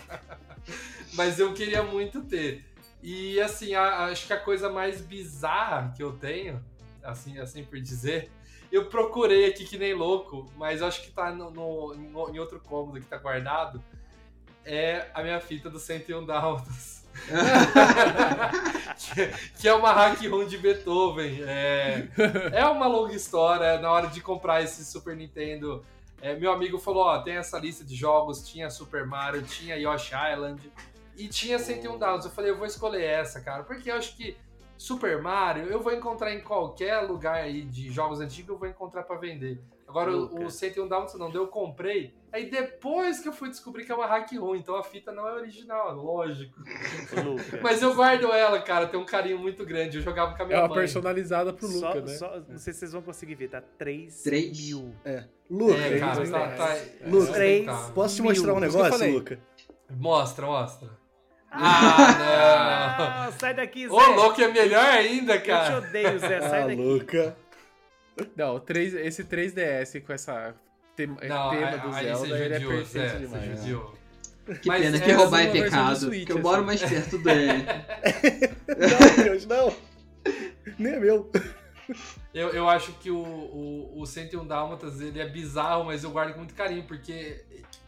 Mas 1.14 1.38
eu 1.38 1.52
queria 1.54 1.82
muito 1.82 2.22
ter. 2.22 2.64
E 3.02 3.40
assim, 3.40 3.74
a- 3.74 4.06
acho 4.06 4.26
que 4.26 4.32
a 4.32 4.40
coisa 4.40 4.70
mais 4.70 5.00
bizarra 5.00 5.92
que 5.94 6.02
eu 6.02 6.12
tenho, 6.12 6.64
assim, 7.02 7.38
assim 7.38 7.62
por 7.64 7.78
dizer, 7.80 8.30
eu 8.72 8.88
procurei 8.88 9.46
aqui 9.46 9.64
que 9.64 9.78
nem 9.78 9.94
louco, 9.94 10.50
mas 10.56 10.82
acho 10.82 11.02
que 11.02 11.10
tá 11.10 11.30
no- 11.30 11.50
no- 11.50 11.94
em 12.34 12.38
outro 12.38 12.58
cômodo 12.60 13.00
que 13.00 13.06
tá 13.06 13.18
guardado. 13.18 13.82
É 14.64 15.08
a 15.12 15.22
minha 15.22 15.38
fita 15.40 15.68
do 15.68 15.78
101 15.78 16.24
Dálmatas. 16.24 16.93
que, 19.60 19.68
é 19.68 19.74
uma 19.74 19.92
hack 19.92 20.20
room 20.28 20.46
de 20.46 20.58
Beethoven. 20.58 21.42
É, 21.42 22.08
é 22.52 22.66
uma 22.66 22.86
longa 22.86 23.14
história. 23.14 23.80
Na 23.80 23.90
hora 23.90 24.08
de 24.08 24.20
comprar 24.20 24.62
esse 24.62 24.84
Super 24.84 25.16
Nintendo, 25.16 25.84
é, 26.20 26.34
meu 26.34 26.52
amigo 26.52 26.78
falou: 26.78 27.04
Ó, 27.04 27.22
tem 27.22 27.36
essa 27.36 27.58
lista 27.58 27.84
de 27.84 27.94
jogos. 27.94 28.48
Tinha 28.48 28.70
Super 28.70 29.06
Mario, 29.06 29.42
tinha 29.42 29.76
Yoshi 29.76 30.14
Island 30.32 30.72
e 31.16 31.28
tinha 31.28 31.58
101 31.58 31.98
Dálmatas. 31.98 32.26
Eu 32.26 32.32
falei: 32.32 32.50
Eu 32.50 32.58
vou 32.58 32.66
escolher 32.66 33.04
essa, 33.04 33.40
cara, 33.40 33.62
porque 33.62 33.90
eu 33.90 33.96
acho 33.96 34.16
que 34.16 34.36
Super 34.76 35.22
Mario 35.22 35.64
eu 35.64 35.80
vou 35.80 35.92
encontrar 35.92 36.32
em 36.32 36.40
qualquer 36.40 37.00
lugar 37.00 37.36
aí 37.36 37.62
de 37.62 37.90
jogos 37.90 38.20
antigos, 38.20 38.50
eu 38.50 38.58
vou 38.58 38.68
encontrar 38.68 39.04
pra 39.04 39.16
vender. 39.16 39.60
Agora 39.94 40.10
o, 40.10 40.20
Luca. 40.22 40.44
o 40.46 40.50
101 40.50 40.88
Dálmatas 40.88 41.14
não 41.16 41.30
deu, 41.30 41.42
eu 41.42 41.46
comprei. 41.48 42.12
Aí 42.32 42.50
depois 42.50 43.20
que 43.20 43.28
eu 43.28 43.32
fui 43.32 43.48
descobrir 43.48 43.84
que 43.84 43.92
é 43.92 43.94
uma 43.94 44.06
hack 44.06 44.28
room, 44.36 44.56
então 44.56 44.74
a 44.74 44.82
fita 44.82 45.12
não 45.12 45.28
é 45.28 45.34
original, 45.34 45.94
lógico. 45.94 46.58
Luca. 47.24 47.60
Mas 47.62 47.80
eu 47.80 47.94
guardo 47.94 48.24
ela, 48.32 48.60
cara, 48.60 48.88
tem 48.88 48.98
um 48.98 49.04
carinho 49.06 49.38
muito 49.38 49.64
grande. 49.64 49.98
Eu 49.98 50.02
jogava 50.02 50.36
com 50.36 50.42
a 50.42 50.46
minha 50.46 50.58
É 50.58 50.62
uma 50.62 50.68
mãe. 50.68 50.78
personalizada 50.78 51.52
pro 51.52 51.68
Só- 51.68 51.88
Luca, 51.94 52.00
né? 52.00 52.14
só- 52.14 52.40
não 52.48 52.58
sei 52.58 52.72
se 52.72 52.80
vocês 52.80 52.92
vão 52.92 53.02
conseguir 53.02 53.36
ver, 53.36 53.48
tá 53.50 53.62
3 53.78 54.20
Três? 54.24 54.58
mil. 54.66 54.92
Luca, 55.48 55.76
É, 55.78 55.98
cara, 56.00 56.28
tá, 56.28 56.48
tá, 56.56 56.76
É. 56.76 56.92
Luca, 57.06 57.26
sustentável. 57.26 57.94
posso 57.94 58.16
te 58.16 58.22
mil. 58.22 58.30
mostrar 58.32 58.52
um 58.52 58.56
que 58.60 58.64
eu 58.64 58.72
negócio. 58.72 59.12
Luca? 59.14 59.38
Mostra, 59.90 60.46
mostra. 60.46 61.04
Ah, 61.56 63.26
Ah, 63.28 63.32
sai 63.38 63.54
daqui, 63.54 63.86
não! 63.86 63.96
Zé. 63.96 64.02
Ô, 64.10 64.14
louco, 64.16 64.40
é 64.42 64.48
melhor 64.48 64.84
ainda, 64.84 65.34
Eu 65.36 65.40
te 65.40 65.46
cara. 65.46 65.78
odeio, 65.78 66.18
Zé, 66.18 66.40
sai 66.40 66.62
Ah, 66.62 66.66
daqui. 66.66 66.82
Luca. 66.82 67.36
Não, 68.36 68.56
o 68.56 68.60
3, 68.60 68.94
esse 68.94 69.24
3DS 69.24 70.04
com 70.04 70.12
essa 70.12 70.54
tema, 70.94 71.18
Não, 71.22 71.50
tema 71.50 71.78
do 71.78 71.92
Zelda, 71.92 72.38
ele 72.38 72.54
é 72.54 72.58
perfeito 72.58 72.86
Zé, 72.86 73.18
demais. 73.18 73.44
Você 73.44 73.56
judiou. 73.56 73.94
Que 74.60 74.68
Mas 74.68 74.82
pena 74.82 74.96
é 74.96 75.00
que 75.00 75.12
roubar 75.12 75.40
é 75.40 75.50
pecado, 75.50 75.96
Switch, 75.96 76.26
que 76.26 76.32
eu 76.32 76.38
moro 76.38 76.56
assim. 76.58 76.66
mais 76.66 76.82
perto 76.82 77.18
dele. 77.18 77.64
Não, 78.68 79.24
Deus, 79.24 79.46
não. 79.46 79.74
Nem 80.78 80.92
é 80.92 81.00
meu. 81.00 81.30
Eu, 82.32 82.50
eu 82.50 82.68
acho 82.68 82.92
que 82.94 83.10
o, 83.10 83.22
o, 83.22 84.00
o 84.00 84.06
101 84.06 84.46
Dálmatas 84.46 85.00
ele 85.00 85.18
é 85.20 85.28
bizarro, 85.28 85.84
mas 85.84 86.04
eu 86.04 86.10
guardo 86.10 86.32
com 86.32 86.38
muito 86.38 86.54
carinho, 86.54 86.84
porque 86.84 87.42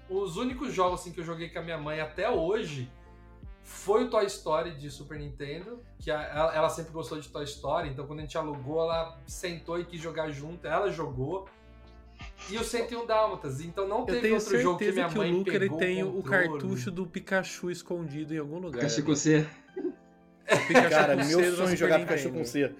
os 0.08 0.36
únicos 0.36 0.72
jogos 0.72 1.00
assim, 1.00 1.12
que 1.12 1.20
eu 1.20 1.24
joguei 1.24 1.48
com 1.48 1.58
a 1.58 1.62
minha 1.62 1.78
mãe 1.78 2.00
até 2.00 2.30
hoje 2.30 2.90
foi 3.68 4.04
o 4.04 4.08
Toy 4.10 4.24
Story 4.26 4.70
de 4.76 4.88
Super 4.90 5.18
Nintendo, 5.18 5.82
que 5.98 6.08
a- 6.10 6.22
ela, 6.22 6.54
ela 6.54 6.68
sempre 6.70 6.92
gostou 6.92 7.18
de 7.20 7.28
Toy 7.28 7.42
Story, 7.44 7.88
então 7.90 8.06
quando 8.06 8.20
a 8.20 8.22
gente 8.22 8.38
alugou, 8.38 8.80
ela 8.80 9.18
sentou 9.26 9.78
e 9.80 9.84
quis 9.84 10.00
jogar 10.00 10.30
junto, 10.30 10.64
ela 10.66 10.88
jogou. 10.90 11.48
E 12.48 12.56
o 12.56 12.64
101 12.64 13.04
Dálmatas, 13.06 13.60
então 13.60 13.86
não 13.88 14.00
Eu 14.00 14.06
teve 14.06 14.20
tenho 14.20 14.34
outro 14.36 14.58
jogo 14.60 14.78
que 14.78 14.92
minha 14.92 15.08
que, 15.08 15.18
mãe 15.18 15.32
o 15.34 15.38
Luca 15.38 15.54
ele 15.54 15.68
tem 15.70 16.02
o 16.04 16.12
controle. 16.12 16.48
cartucho 16.48 16.90
do 16.90 17.06
Pikachu 17.06 17.70
escondido 17.70 18.32
em 18.32 18.38
algum 18.38 18.58
lugar. 18.58 18.78
Pikachu 18.80 19.02
com 19.02 19.14
C. 19.16 19.46
Pikachu 20.68 20.88
Cara, 20.90 21.16
meu 21.16 21.26
sonho 21.56 21.72
é 21.72 21.76
jogar 21.76 21.98
Nintendo. 21.98 22.16
Pikachu 22.18 22.32
com 22.38 22.44
C. 22.44 22.72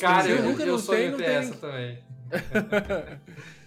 Cara, 0.00 0.28
eu, 0.28 0.38
o 0.38 0.42
Nintendo. 0.42 0.50
Luca 0.50 0.62
eu 0.64 0.72
não 0.72 0.78
sonho 0.78 0.98
tem, 1.00 1.10
não 1.12 1.18
tem. 1.18 1.26
essa 1.28 1.54
também. 1.54 1.98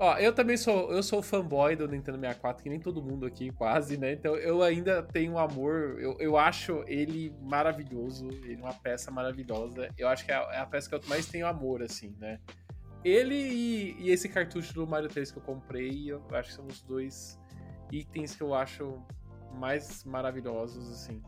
Ó, 0.00 0.16
eu 0.16 0.32
também 0.32 0.56
sou, 0.56 0.92
eu 0.92 1.02
sou 1.02 1.20
fanboy 1.20 1.74
do 1.74 1.88
Nintendo 1.88 2.18
64, 2.18 2.62
que 2.62 2.70
nem 2.70 2.78
todo 2.78 3.02
mundo 3.02 3.26
aqui, 3.26 3.50
quase, 3.50 3.96
né? 3.96 4.12
Então 4.12 4.36
eu 4.36 4.62
ainda 4.62 5.02
tenho 5.02 5.32
um 5.32 5.38
amor, 5.38 5.98
eu, 6.00 6.16
eu 6.20 6.36
acho 6.36 6.84
ele 6.86 7.34
maravilhoso, 7.42 8.28
ele 8.28 8.54
é 8.54 8.64
uma 8.64 8.74
peça 8.74 9.10
maravilhosa. 9.10 9.90
Eu 9.98 10.06
acho 10.06 10.24
que 10.24 10.30
é 10.30 10.36
a, 10.36 10.52
é 10.52 10.58
a 10.58 10.66
peça 10.66 10.88
que 10.88 10.94
eu 10.94 11.00
mais 11.08 11.26
tenho 11.26 11.48
amor, 11.48 11.82
assim, 11.82 12.14
né? 12.20 12.38
Ele 13.04 13.34
e, 13.34 13.96
e 13.98 14.10
esse 14.10 14.28
cartucho 14.28 14.72
do 14.72 14.86
Mario 14.86 15.08
3 15.08 15.32
que 15.32 15.38
eu 15.38 15.42
comprei, 15.42 16.12
eu 16.12 16.22
acho 16.30 16.50
que 16.50 16.54
são 16.54 16.66
os 16.66 16.80
dois 16.82 17.36
itens 17.90 18.36
que 18.36 18.42
eu 18.42 18.54
acho 18.54 19.02
mais 19.54 20.04
maravilhosos, 20.04 20.92
assim. 20.92 21.20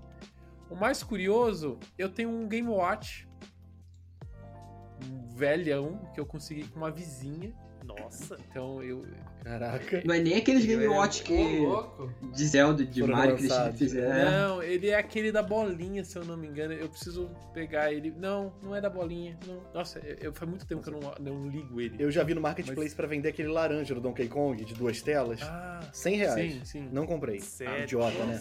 O 0.69 0.77
mais 0.77 1.03
curioso, 1.03 1.77
eu 1.99 2.09
tenho 2.09 2.31
um 2.31 2.47
Game 2.47 2.69
Watch, 2.69 3.29
um 5.05 5.27
velhão, 5.35 5.99
que 6.15 6.21
eu 6.21 6.27
consegui 6.27 6.69
com 6.69 6.79
uma 6.79 6.91
vizinha. 6.91 7.53
Nossa. 7.99 8.37
Então 8.51 8.83
eu. 8.83 9.05
Caraca. 9.43 10.03
Não 10.05 10.15
é 10.15 10.21
nem 10.21 10.37
aqueles 10.37 10.67
Game 10.67 10.85
Eu- 10.85 10.93
Watch 10.93 11.23
que. 11.23 11.59
louco. 11.61 12.13
de 12.35 12.47
Zelda, 12.47 12.85
de 12.85 13.01
Foram 13.01 13.17
Mario 13.17 13.37
que 13.37 13.43
eles 13.43 13.51
lançados. 13.51 13.79
fizeram. 13.79 14.31
Não, 14.31 14.63
ele 14.63 14.89
é 14.91 14.97
aquele 14.99 15.33
da 15.33 15.43
bolinha, 15.43 16.05
se 16.05 16.17
eu 16.17 16.25
não 16.25 16.37
me 16.37 16.47
engano. 16.47 16.75
Eu 16.75 16.89
preciso 16.89 17.31
pegar 17.55 17.93
ele. 17.93 18.13
Não, 18.19 18.53
não 18.63 18.77
é 18.77 18.81
da 18.81 18.91
bolinha. 18.91 19.39
Não. 19.47 19.61
Nossa, 19.73 19.99
eu, 20.01 20.17
eu- 20.21 20.33
faz 20.35 20.49
muito 20.49 20.67
tempo 20.67 20.83
que 20.83 20.89
eu 20.91 21.01
não, 21.01 21.15
não 21.21 21.49
ligo 21.49 21.81
ele. 21.81 21.97
Eu 21.99 22.11
já 22.11 22.23
vi 22.23 22.35
no 22.35 22.41
Marketplace 22.41 22.95
pra 22.95 23.07
vender 23.07 23.31
aquele 23.31 23.49
laranja 23.49 23.95
do 23.95 24.01
Donkey 24.01 24.29
Kong 24.29 24.63
de 24.65 24.75
duas 24.75 25.01
telas. 25.01 25.41
Ah, 25.43 25.81
100 25.93 26.17
reais. 26.17 26.53
sim, 26.53 26.61
sim. 26.65 26.89
Não 26.93 27.07
comprei. 27.07 27.41
Sério? 27.41 27.85
idiota, 27.85 28.25
né? 28.25 28.41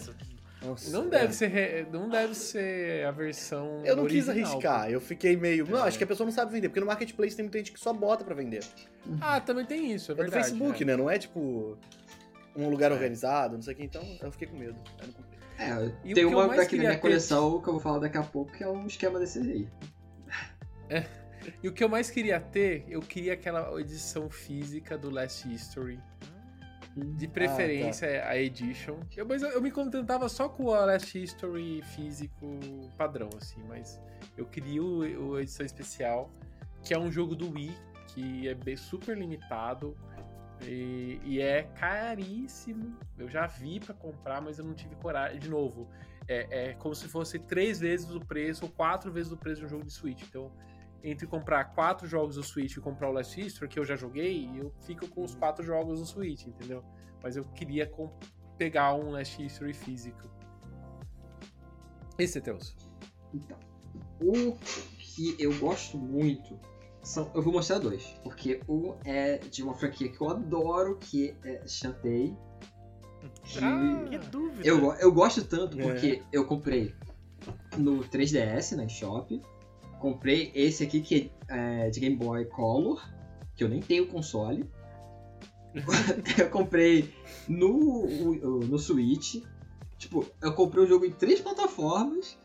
Nossa. 0.62 0.90
Não 0.90 1.06
é. 1.06 1.08
deve, 1.08 1.32
ser, 1.34 1.46
re- 1.48 1.86
não 1.90 2.08
deve 2.08 2.34
ser 2.34 3.06
a 3.06 3.10
versão. 3.10 3.82
Eu 3.84 3.96
não 3.96 4.06
quis 4.06 4.28
original, 4.28 4.52
arriscar, 4.52 4.90
eu 4.90 5.00
fiquei 5.00 5.36
meio. 5.36 5.66
Não, 5.66 5.84
É. 5.84 5.88
acho 5.88 5.96
que 5.96 6.04
a 6.04 6.06
pessoa 6.06 6.26
não 6.26 6.32
sabe 6.32 6.52
vender, 6.52 6.68
porque 6.68 6.80
no 6.80 6.86
Marketplace 6.86 7.34
tem 7.34 7.44
muita 7.44 7.58
gente 7.58 7.72
que 7.72 7.80
só 7.80 7.92
bota 7.92 8.24
pra 8.24 8.34
vender. 8.34 8.62
Ah, 9.20 9.40
também 9.40 9.64
tem 9.64 9.90
isso, 9.92 10.10
é 10.10 10.12
É 10.12 10.16
do 10.16 10.22
verdade. 10.22 10.44
Facebook, 10.50 10.82
é. 10.82 10.86
né? 10.86 10.96
Não 10.96 11.08
é 11.08 11.18
tipo 11.18 11.78
um 12.54 12.68
lugar 12.68 12.92
organizado, 12.92 13.54
não 13.54 13.62
sei 13.62 13.72
o 13.72 13.76
que, 13.76 13.84
então 13.84 14.02
eu 14.20 14.30
fiquei 14.32 14.48
com 14.48 14.56
medo. 14.58 14.76
Não. 15.00 15.30
É, 15.58 15.92
E 16.04 16.12
o 16.12 16.14
tem 16.14 16.14
que 16.14 16.20
eu 16.22 16.28
uma 16.38 16.46
mais 16.46 16.60
aqui 16.60 16.76
na 16.76 16.80
minha 16.82 16.90
queria 16.90 16.90
ter- 16.92 16.98
coleção 17.00 17.60
que 17.60 17.68
eu 17.68 17.72
vou 17.74 17.80
falar 17.80 17.98
daqui 17.98 18.16
a 18.18 18.22
pouco, 18.22 18.52
que 18.52 18.62
é 18.64 18.68
um 18.68 18.86
esquema 18.86 19.18
desse 19.18 19.38
aí. 19.38 19.68
E 21.62 21.68
o 21.68 21.72
que 21.72 21.82
eu 21.82 21.88
mais 21.88 22.10
queria 22.10 22.38
ter, 22.40 22.84
eu 22.88 23.00
queria 23.00 23.32
aquela 23.32 23.78
edição 23.80 24.28
física 24.28 24.96
do 24.98 25.08
Last 25.10 25.48
History. 25.52 25.98
De 26.96 27.28
preferência 27.28 28.26
a 28.26 28.36
Edition. 28.36 28.98
Eu, 29.16 29.24
mas 29.26 29.42
eu, 29.42 29.50
eu 29.50 29.62
me 29.62 29.70
contentava 29.70 30.28
só 30.28 30.48
com 30.48 30.64
o 30.64 30.70
Last 30.70 31.16
History 31.16 31.82
físico 31.82 32.58
padrão, 32.98 33.30
assim, 33.36 33.62
mas 33.68 34.00
eu 34.36 34.44
queria 34.44 34.82
o, 34.82 35.28
o 35.30 35.40
edição 35.40 35.64
especial, 35.64 36.30
que 36.82 36.92
é 36.92 36.98
um 36.98 37.10
jogo 37.10 37.36
do 37.36 37.50
Wii, 37.52 37.72
que 38.08 38.48
é 38.48 38.54
bem- 38.54 38.76
super 38.76 39.16
limitado. 39.16 39.96
E, 40.62 41.18
e 41.24 41.40
é 41.40 41.62
caríssimo. 41.78 42.94
Eu 43.16 43.28
já 43.30 43.46
vi 43.46 43.80
pra 43.80 43.94
comprar, 43.94 44.42
mas 44.42 44.58
eu 44.58 44.64
não 44.64 44.74
tive 44.74 44.94
coragem. 44.96 45.38
De 45.38 45.48
novo, 45.48 45.88
é, 46.28 46.70
é 46.70 46.72
como 46.74 46.94
se 46.94 47.08
fosse 47.08 47.38
três 47.38 47.80
vezes 47.80 48.10
o 48.10 48.20
preço 48.20 48.66
ou 48.66 48.70
quatro 48.70 49.10
vezes 49.10 49.32
o 49.32 49.36
preço 49.38 49.60
de 49.60 49.66
um 49.66 49.68
jogo 49.70 49.84
de 49.84 49.92
Switch. 49.92 50.22
Então, 50.22 50.52
entre 51.02 51.26
comprar 51.26 51.64
quatro 51.74 52.06
jogos 52.06 52.34
do 52.36 52.42
Switch 52.42 52.76
e 52.76 52.80
comprar 52.80 53.08
o 53.08 53.12
Last 53.12 53.40
History, 53.40 53.68
que 53.68 53.78
eu 53.78 53.84
já 53.84 53.96
joguei, 53.96 54.50
eu 54.54 54.72
fico 54.82 55.08
com 55.08 55.22
os 55.24 55.34
quatro 55.34 55.64
jogos 55.64 55.98
do 56.00 56.06
Switch, 56.06 56.46
entendeu? 56.46 56.84
Mas 57.22 57.36
eu 57.36 57.44
queria 57.44 57.90
pegar 58.58 58.94
um 58.94 59.10
Last 59.10 59.42
History 59.42 59.72
físico. 59.72 60.28
Esse 62.18 62.38
é 62.38 62.40
teus. 62.40 62.76
Então, 63.32 63.56
o 64.20 64.56
que 64.98 65.34
eu 65.38 65.56
gosto 65.58 65.96
muito 65.96 66.58
são. 67.02 67.30
Eu 67.34 67.42
vou 67.42 67.52
mostrar 67.52 67.78
dois. 67.78 68.04
Porque 68.22 68.60
um 68.68 68.94
é 69.04 69.38
de 69.38 69.62
uma 69.62 69.74
franquia 69.74 70.10
que 70.10 70.20
eu 70.20 70.28
adoro, 70.28 70.98
que 70.98 71.34
é 71.44 71.66
Shantae. 71.66 72.36
Que 73.44 73.58
Ah, 73.64 74.04
Que 74.08 74.18
dúvida. 74.18 74.66
eu, 74.66 74.92
eu 74.94 75.12
gosto 75.12 75.44
tanto 75.44 75.78
É. 75.80 75.82
porque 75.82 76.22
eu 76.32 76.44
comprei 76.46 76.94
no 77.78 78.00
3DS, 78.04 78.76
na 78.76 78.86
Shop. 78.88 79.40
Comprei 80.00 80.50
esse 80.54 80.82
aqui 80.82 81.00
que 81.00 81.30
é 81.46 81.90
de 81.90 82.00
Game 82.00 82.16
Boy 82.16 82.46
Color, 82.46 83.06
que 83.54 83.62
eu 83.62 83.68
nem 83.68 83.80
tenho 83.80 84.08
console. 84.08 84.68
eu 86.38 86.50
comprei 86.50 87.14
no, 87.46 88.06
no 88.66 88.78
Switch. 88.78 89.44
Tipo, 89.98 90.26
eu 90.42 90.54
comprei 90.54 90.82
o 90.82 90.86
jogo 90.86 91.04
em 91.04 91.12
três 91.12 91.42
plataformas 91.42 92.38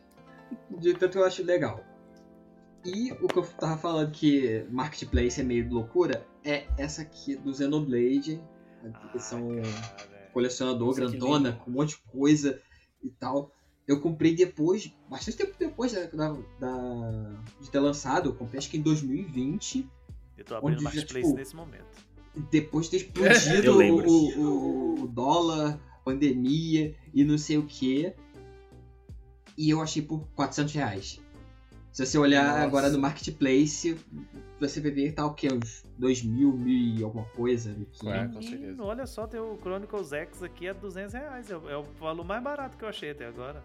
De 0.78 0.94
tanto 0.94 1.14
que 1.14 1.18
eu 1.18 1.26
acho 1.26 1.42
legal. 1.44 1.82
E 2.84 3.14
o 3.14 3.28
que 3.28 3.40
eu 3.40 3.44
tava 3.44 3.78
falando 3.78 4.12
que 4.12 4.66
Marketplace 4.70 5.40
é 5.40 5.44
meio 5.44 5.68
loucura 5.74 6.28
é 6.44 6.68
essa 6.78 7.02
aqui 7.02 7.36
do 7.36 7.54
Xenoblade. 7.54 8.42
A 8.84 9.08
versão 9.08 9.48
cara. 9.56 10.30
colecionador 10.34 10.94
grandona, 10.94 11.54
com 11.54 11.72
um 11.72 11.74
monte 11.74 11.96
de 11.96 12.04
coisa 12.12 12.62
e 13.02 13.10
tal. 13.10 13.52
Eu 13.88 14.00
comprei 14.02 14.36
depois, 14.36 14.92
bastante 15.10 15.38
tempo 15.38 15.54
depois 15.60 15.92
da, 15.94 16.06
da- 16.08 16.38
da- 16.60 17.32
de 17.62 17.70
ter 17.70 17.80
lançado. 17.80 18.30
Eu 18.30 18.36
comprei 18.36 18.58
acho 18.58 18.70
que 18.70 18.78
em 18.78 18.82
2020. 18.82 19.88
Eu 20.38 20.44
tô 20.46 20.56
abrindo 20.56 20.74
Onde 20.74 20.84
já, 20.84 20.90
Marketplace 20.90 21.26
tipo, 21.28 21.38
nesse 21.38 21.56
momento. 21.56 21.86
Depois 22.52 22.90
de 22.90 22.92
ter 22.92 22.98
explodido 23.46 23.78
o, 23.78 24.40
o- 24.40 25.04
o 25.04 25.08
dólar, 25.08 25.80
pandemia 26.04 26.96
e 27.14 27.24
não 27.24 27.38
sei 27.38 27.58
o 27.58 27.64
que. 27.66 28.12
E 29.58 29.70
eu 29.70 29.82
achei 29.82 30.02
por 30.02 30.28
400 30.36 30.74
reais. 30.74 31.22
Se 31.96 32.06
você 32.06 32.18
olhar 32.18 32.46
Nossa. 32.46 32.64
agora 32.64 32.90
no 32.90 33.00
Marketplace, 33.00 33.98
você 34.60 34.82
vai 34.82 34.92
ver 34.92 35.14
tá 35.14 35.26
o 35.26 35.34
quê? 35.34 35.48
Uns 35.50 35.82
2 35.98 36.24
mil, 36.24 36.52
mil 36.52 36.98
e 37.00 37.02
alguma 37.02 37.24
coisa. 37.28 37.70
e 37.70 38.10
É, 38.10 38.28
com 38.28 38.42
certeza. 38.42 38.84
olha 38.84 39.08
só, 39.08 39.26
tem 39.26 39.40
o 39.40 39.58
Chronicles 39.62 40.12
X 40.12 40.44
aqui 40.44 40.68
a 40.68 40.74
200 40.74 41.14
reais. 41.14 41.50
É 41.50 41.56
o, 41.56 41.70
é 41.70 41.78
o 41.78 41.84
valor 41.98 42.26
mais 42.26 42.44
barato 42.44 42.76
que 42.76 42.84
eu 42.84 42.90
achei 42.90 43.12
até 43.12 43.26
agora. 43.26 43.64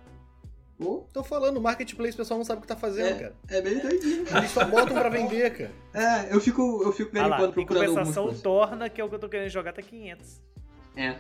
Pô, 0.79 1.09
Tô 1.13 1.25
falando, 1.25 1.61
marketplace, 1.61 2.15
o 2.15 2.19
pessoal 2.19 2.39
não 2.39 2.45
sabe 2.45 2.61
o 2.61 2.63
que 2.63 2.69
tá 2.69 2.77
fazendo, 2.77 3.19
cara. 3.19 3.35
é 3.49 3.63
meio 3.63 3.83
doidinho. 3.83 4.25
Eles 4.37 4.51
só 4.53 4.65
botam 4.65 4.97
pra 4.97 5.09
vender, 5.09 5.51
cara. 5.59 5.73
É, 5.93 6.33
eu 6.33 6.41
fico, 6.41 6.85
eu 6.85 6.93
fico 6.93 7.11
Ah 7.11 7.23
vendo 7.23 7.31
lá, 7.31 7.37
quando 7.37 7.53
procurando 7.53 7.85
algumas 7.89 8.15
compensação, 8.15 8.43
torna, 8.43 8.89
que 8.89 9.01
é 9.01 9.05
o 9.05 9.09
que 9.09 9.15
eu 9.17 9.19
tô 9.19 9.29
querendo 9.29 9.51
jogar, 9.51 9.73
tá 9.73 9.83
500. 9.83 10.41
É, 10.95 11.17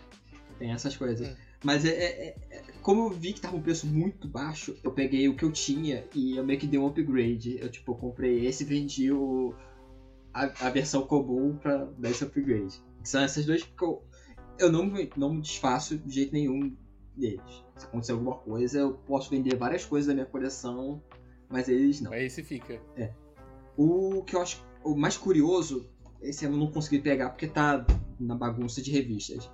tem 0.61 0.71
essas 0.71 0.97
coisas. 0.97 1.29
Hum. 1.29 1.50
Mas 1.65 1.85
é, 1.85 1.91
é- 1.91 2.37
é- 2.51 2.63
como 2.83 3.03
eu 3.07 3.11
vi 3.11 3.33
que 3.35 3.41
tava 3.41 3.57
um 3.57 3.61
preço 3.63 3.87
muito 3.87 4.27
baixo, 4.27 4.75
eu 4.83 4.91
peguei 4.93 5.29
o 5.29 5.37
que 5.37 5.45
eu 5.45 5.53
tinha 5.53 6.05
e 6.15 6.37
eu 6.37 6.45
meio 6.45 6.59
que 6.59 6.67
dei 6.67 6.81
um 6.81 6.87
upgrade. 6.87 7.59
Eu 7.61 7.71
tipo, 7.71 7.95
comprei 7.95 8.47
esse 8.47 8.65
e 8.65 8.67
vendi 8.67 9.13
o, 9.13 9.55
a, 10.33 10.45
a 10.67 10.71
versão 10.71 11.03
comum 11.07 11.57
pra 11.57 11.85
dar 11.99 12.11
esse 12.11 12.25
upgrade. 12.25 12.83
São 13.05 13.23
essas 13.23 13.45
duas 13.45 13.63
que 13.63 13.83
eu, 13.85 14.03
eu 14.59 14.73
não, 14.73 14.87
me- 14.87 15.11
não 15.17 15.35
me 15.35 15.43
desfaço 15.43 15.99
de 15.99 16.15
jeito 16.15 16.33
nenhum 16.33 16.75
deles. 17.17 17.65
Se 17.77 17.85
acontecer 17.87 18.13
alguma 18.13 18.37
coisa, 18.37 18.79
eu 18.79 18.95
posso 18.95 19.29
vender 19.31 19.57
várias 19.57 19.85
coisas 19.85 20.07
da 20.09 20.15
minha 20.15 20.27
coleção, 20.27 21.03
mas 21.49 21.69
eles 21.69 22.01
não. 22.01 22.13
Aí 22.13 22.25
esse 22.25 22.43
fica. 22.43 22.81
O 23.77 24.23
que 24.23 24.35
eu 24.37 24.41
acho 24.41 24.65
o 24.83 24.95
mais 24.97 25.17
curioso, 25.17 25.91
esse 26.23 26.45
eu 26.45 26.51
não 26.51 26.71
consegui 26.71 27.01
pegar 27.01 27.31
porque 27.31 27.47
tá 27.47 27.87
na 28.19 28.35
bagunça 28.35 28.81
de 28.83 28.91
revistas, 28.91 29.51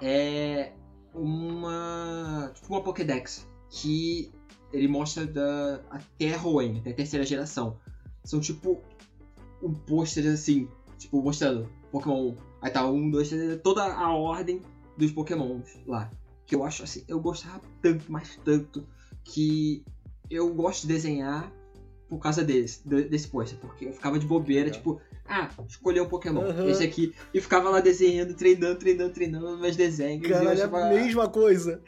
é 0.00 0.72
uma 1.20 2.50
tipo 2.54 2.72
uma 2.72 2.82
Pokédex 2.82 3.46
que 3.70 4.32
ele 4.72 4.88
mostra 4.88 5.26
da 5.26 5.80
até 5.90 6.38
Hoenn, 6.38 6.78
até 6.78 6.90
a 6.90 6.94
terceira 6.94 7.24
geração. 7.24 7.76
São 8.24 8.40
tipo 8.40 8.82
um 9.62 9.72
pôster 9.72 10.26
assim, 10.30 10.68
tipo 10.98 11.22
mostrando 11.22 11.68
Pokémon, 11.90 12.34
aí 12.60 12.70
tá 12.70 12.86
um, 12.88 13.10
dois, 13.10 13.28
três, 13.28 13.60
toda 13.62 13.84
a 13.84 14.12
ordem 14.12 14.62
dos 14.96 15.10
Pokémons 15.12 15.78
lá. 15.86 16.10
Que 16.46 16.54
eu 16.54 16.64
acho 16.64 16.82
assim, 16.82 17.04
eu 17.08 17.20
gostava 17.20 17.60
tanto, 17.82 18.10
mas 18.10 18.38
tanto 18.44 18.86
que 19.24 19.84
eu 20.30 20.52
gosto 20.54 20.82
de 20.82 20.88
desenhar 20.88 21.52
por 22.08 22.18
causa 22.18 22.42
desse, 22.42 22.86
de- 22.88 23.04
desse 23.04 23.28
pôster, 23.28 23.58
porque 23.60 23.86
eu 23.86 23.92
ficava 23.92 24.18
de 24.18 24.26
bobeira, 24.26 24.70
tipo, 24.70 25.00
ah, 25.26 25.50
escolher 25.68 26.00
um 26.00 26.08
Pokémon, 26.08 26.40
Aham. 26.42 26.66
esse 26.68 26.82
aqui, 26.82 27.14
e 27.34 27.40
ficava 27.40 27.68
lá 27.68 27.80
desenhando, 27.80 28.32
treinando, 28.34 28.76
treinando, 28.78 29.12
treinando 29.12 29.58
meus 29.58 29.76
desenhos. 29.76 30.26
Caralho, 30.26 30.58
é 30.58 30.62
a 30.64 30.88
mesma 30.88 31.28
coisa. 31.28 31.82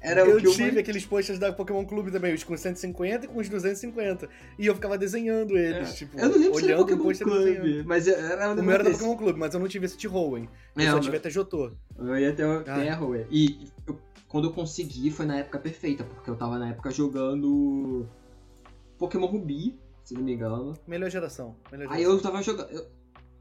Era 0.00 0.20
eu 0.20 0.36
o 0.36 0.40
tive 0.40 0.78
aqueles 0.78 1.04
posters 1.04 1.38
da 1.40 1.52
Pokémon 1.52 1.84
Clube 1.84 2.12
também, 2.12 2.32
os 2.32 2.44
com 2.44 2.56
150 2.56 3.24
e 3.24 3.28
com 3.28 3.40
os 3.40 3.48
250. 3.48 4.28
E 4.58 4.66
eu 4.66 4.74
ficava 4.76 4.96
desenhando 4.96 5.56
eles, 5.58 5.94
tipo, 5.94 6.16
Eu 6.18 6.28
não 6.28 6.38
lembro 6.38 6.54
se 6.60 6.64
era 6.64 6.74
olhando 6.74 6.80
o 6.80 6.84
Pokémon 6.84 7.02
pôster 7.02 7.26
e 7.26 7.30
desenhando. 7.30 7.60
Club, 7.62 7.86
mas 7.86 8.06
era 8.08 8.52
O 8.52 8.62
meu 8.62 8.70
era 8.74 8.84
da. 8.84 8.90
Pokémon 8.92 9.16
Clube, 9.16 9.38
mas 9.40 9.54
eu 9.54 9.58
não 9.60 9.66
tive 9.68 9.86
esse 9.86 9.96
T-Hoenn. 9.98 10.46
Eu 10.76 10.82
É, 10.82 10.90
só 10.90 10.96
o 10.96 11.00
tive 11.00 11.16
até 11.16 11.30
Jotô. 11.30 11.72
Eu 11.98 12.16
ia 12.16 12.30
até 12.30 12.46
o 12.46 12.62
Ah. 12.66 13.24
E 13.30 13.66
eu- 13.88 13.98
quando 14.28 14.48
eu 14.48 14.52
consegui 14.52 15.10
foi 15.10 15.26
na 15.26 15.38
época 15.38 15.58
perfeita, 15.58 16.04
porque 16.04 16.30
eu 16.30 16.36
tava 16.36 16.58
na 16.58 16.70
época 16.70 16.90
jogando 16.90 18.06
Pokémon 19.04 19.26
Ruby, 19.26 19.78
se 20.02 20.14
não 20.14 20.22
me 20.22 20.34
engano. 20.34 20.74
Melhor 20.86 21.10
geração. 21.10 21.56
Melhor 21.70 21.88
Aí 21.90 21.98
geração. 21.98 22.16
eu 22.16 22.22
tava 22.22 22.42
jogando. 22.42 22.70
Eu, 22.70 22.86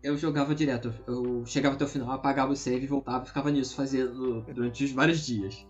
eu 0.04 0.18
jogava 0.18 0.54
direto. 0.54 0.94
Eu 1.08 1.46
chegava 1.46 1.76
até 1.76 1.86
o 1.86 1.88
final, 1.88 2.12
apagava 2.12 2.52
o 2.52 2.56
save, 2.56 2.86
voltava 2.86 3.24
e 3.24 3.28
ficava 3.28 3.50
nisso, 3.50 3.76
fazendo 3.76 4.42
durante 4.54 4.84
os 4.84 4.92
vários 4.92 5.26
dias. 5.26 5.66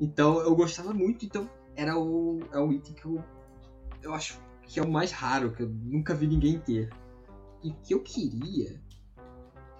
Então 0.00 0.40
eu 0.40 0.54
gostava 0.56 0.92
muito, 0.92 1.24
então 1.24 1.48
era 1.76 1.96
o, 1.96 2.40
é 2.52 2.58
um 2.58 2.72
item 2.72 2.94
que 2.94 3.04
eu, 3.04 3.22
eu 4.02 4.14
acho 4.14 4.40
que 4.66 4.80
é 4.80 4.82
o 4.82 4.90
mais 4.90 5.12
raro, 5.12 5.52
que 5.52 5.62
eu 5.62 5.68
nunca 5.68 6.12
vi 6.12 6.26
ninguém 6.26 6.58
ter. 6.58 6.90
E 7.62 7.70
o 7.70 7.74
que 7.74 7.94
eu 7.94 8.00
queria. 8.00 8.80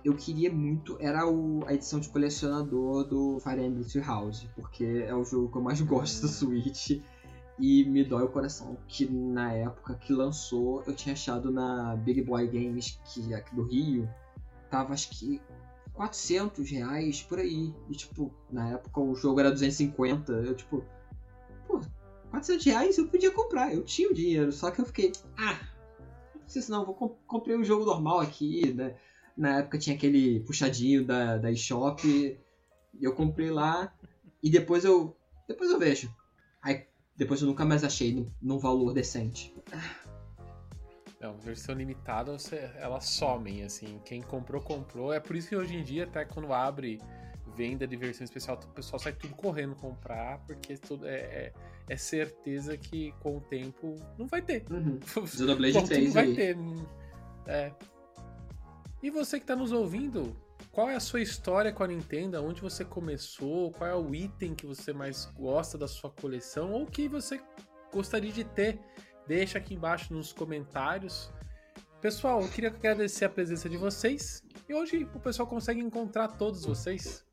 Eu 0.04 0.14
queria 0.14 0.52
muito. 0.52 0.96
Era 1.00 1.28
o, 1.28 1.64
a 1.66 1.74
edição 1.74 1.98
de 1.98 2.08
colecionador 2.08 3.04
do 3.04 3.40
Fire 3.40 3.60
Emblem 3.60 3.84
Three 3.84 4.02
House, 4.02 4.46
porque 4.54 5.04
é 5.06 5.14
o 5.14 5.24
jogo 5.24 5.50
que 5.50 5.58
eu 5.58 5.62
mais 5.62 5.80
gosto 5.82 6.22
do 6.22 6.28
Switch. 6.28 7.02
E 7.60 7.84
me 7.84 8.02
dói 8.02 8.22
o 8.22 8.28
coração 8.28 8.78
que 8.88 9.06
na 9.06 9.52
época 9.52 9.94
que 9.94 10.14
lançou, 10.14 10.82
eu 10.86 10.94
tinha 10.94 11.12
achado 11.12 11.50
na 11.50 11.94
Big 11.94 12.22
Boy 12.22 12.46
Games, 12.48 12.98
que 13.04 13.34
é 13.34 13.36
aqui 13.36 13.54
do 13.54 13.64
Rio, 13.64 14.08
tava 14.70 14.94
acho 14.94 15.10
que 15.10 15.42
400 15.92 16.70
reais 16.70 17.22
por 17.22 17.38
aí. 17.38 17.74
E 17.90 17.94
tipo, 17.94 18.32
na 18.50 18.70
época 18.70 19.00
o 19.00 19.14
jogo 19.14 19.40
era 19.40 19.50
250, 19.50 20.32
eu 20.32 20.54
tipo, 20.54 20.82
pô, 21.66 21.80
400 22.30 22.64
reais 22.64 22.96
eu 22.96 23.08
podia 23.08 23.30
comprar, 23.30 23.74
eu 23.74 23.84
tinha 23.84 24.08
o 24.08 24.14
dinheiro, 24.14 24.50
só 24.52 24.70
que 24.70 24.80
eu 24.80 24.86
fiquei, 24.86 25.12
ah, 25.36 25.60
não 26.34 26.42
preciso 26.42 26.72
não, 26.72 26.86
vou 26.86 26.94
comp 26.94 27.18
comprei 27.26 27.56
um 27.56 27.64
jogo 27.64 27.84
normal 27.84 28.20
aqui, 28.20 28.72
né? 28.72 28.96
Na 29.36 29.58
época 29.58 29.78
tinha 29.78 29.94
aquele 29.94 30.40
puxadinho 30.40 31.04
da, 31.04 31.36
da 31.36 31.52
eShop, 31.52 32.40
eu 32.98 33.14
comprei 33.14 33.50
lá, 33.50 33.92
e 34.42 34.48
depois 34.48 34.82
eu, 34.82 35.14
depois 35.46 35.70
eu 35.70 35.78
vejo. 35.78 36.10
Aí 36.62 36.86
depois 37.20 37.42
eu 37.42 37.46
nunca 37.46 37.66
mais 37.66 37.84
achei 37.84 38.26
num, 38.40 38.58
valor 38.58 38.94
decente. 38.94 39.54
Não, 41.20 41.36
versão 41.36 41.74
limitada, 41.74 42.32
você, 42.32 42.70
elas 42.76 43.04
somem, 43.04 43.62
assim. 43.62 44.00
Quem 44.06 44.22
comprou, 44.22 44.62
comprou. 44.62 45.12
É 45.12 45.20
por 45.20 45.36
isso 45.36 45.50
que 45.50 45.54
hoje 45.54 45.76
em 45.76 45.84
dia, 45.84 46.04
até 46.04 46.24
quando 46.24 46.50
abre 46.50 46.98
venda 47.54 47.86
de 47.86 47.94
versão 47.94 48.24
especial, 48.24 48.58
o 48.64 48.68
pessoal 48.68 48.98
sai 48.98 49.12
tudo 49.12 49.34
correndo 49.34 49.74
comprar, 49.74 50.38
porque 50.46 50.78
tudo 50.78 51.06
é, 51.06 51.18
é, 51.18 51.52
é 51.90 51.96
certeza 51.98 52.78
que 52.78 53.12
com 53.20 53.36
o 53.36 53.40
tempo 53.42 53.96
não 54.16 54.26
vai 54.26 54.40
ter. 54.40 54.64
Uhum. 54.70 54.98
Xenoblade 55.26 55.74
Bom, 55.74 55.82
tudo 55.82 55.90
3 55.90 56.14
vai 56.14 56.24
aí. 56.24 56.34
ter. 56.34 56.56
É. 57.46 57.70
E 59.02 59.10
você 59.10 59.38
que 59.38 59.44
tá 59.44 59.54
nos 59.54 59.72
ouvindo, 59.72 60.34
qual 60.72 60.88
é 60.88 60.94
a 60.94 61.00
sua 61.00 61.20
história 61.20 61.72
com 61.72 61.82
a 61.82 61.88
Nintendo? 61.88 62.42
Onde 62.44 62.60
você 62.60 62.84
começou? 62.84 63.72
Qual 63.72 63.90
é 63.90 63.94
o 63.94 64.14
item 64.14 64.54
que 64.54 64.66
você 64.66 64.92
mais 64.92 65.26
gosta 65.26 65.76
da 65.76 65.88
sua 65.88 66.10
coleção? 66.10 66.72
Ou 66.72 66.86
que 66.86 67.08
você 67.08 67.40
gostaria 67.92 68.30
de 68.30 68.44
ter? 68.44 68.78
Deixa 69.26 69.58
aqui 69.58 69.74
embaixo 69.74 70.12
nos 70.14 70.32
comentários. 70.32 71.32
Pessoal, 72.00 72.40
eu 72.40 72.48
queria 72.48 72.70
agradecer 72.70 73.24
a 73.24 73.28
presença 73.28 73.68
de 73.68 73.76
vocês. 73.76 74.42
E 74.68 74.74
hoje 74.74 75.08
o 75.12 75.20
pessoal 75.20 75.46
consegue 75.48 75.80
encontrar 75.80 76.28
todos 76.28 76.64
vocês. 76.64 77.26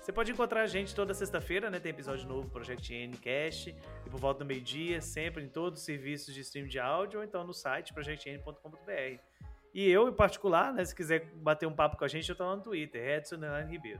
Você 0.00 0.12
pode 0.12 0.32
encontrar 0.32 0.62
a 0.62 0.66
gente 0.66 0.94
toda 0.94 1.12
sexta-feira, 1.12 1.68
né? 1.68 1.78
Tem 1.78 1.90
episódio 1.90 2.26
novo 2.26 2.42
do 2.42 2.50
Project 2.50 2.94
N 2.94 3.16
Cast. 3.18 3.70
E 3.70 4.10
por 4.10 4.18
volta 4.18 4.44
do 4.44 4.46
meio-dia, 4.46 5.00
sempre 5.00 5.44
em 5.44 5.48
todos 5.48 5.80
os 5.80 5.84
serviços 5.84 6.32
de 6.32 6.40
stream 6.40 6.66
de 6.66 6.78
áudio, 6.78 7.18
ou 7.18 7.24
então 7.24 7.44
no 7.44 7.52
site 7.52 7.92
projectn.com.br. 7.92 9.39
E 9.72 9.88
eu, 9.88 10.08
em 10.08 10.12
particular, 10.12 10.72
né? 10.72 10.84
Se 10.84 10.94
quiser 10.94 11.26
bater 11.36 11.66
um 11.66 11.72
papo 11.72 11.96
com 11.96 12.04
a 12.04 12.08
gente, 12.08 12.28
eu 12.28 12.34
tô 12.36 12.44
lá 12.44 12.56
no 12.56 12.62
Twitter, 12.62 13.00
Edson 13.18 13.36
Nelan 13.36 13.64
Ribeiro. 13.66 13.98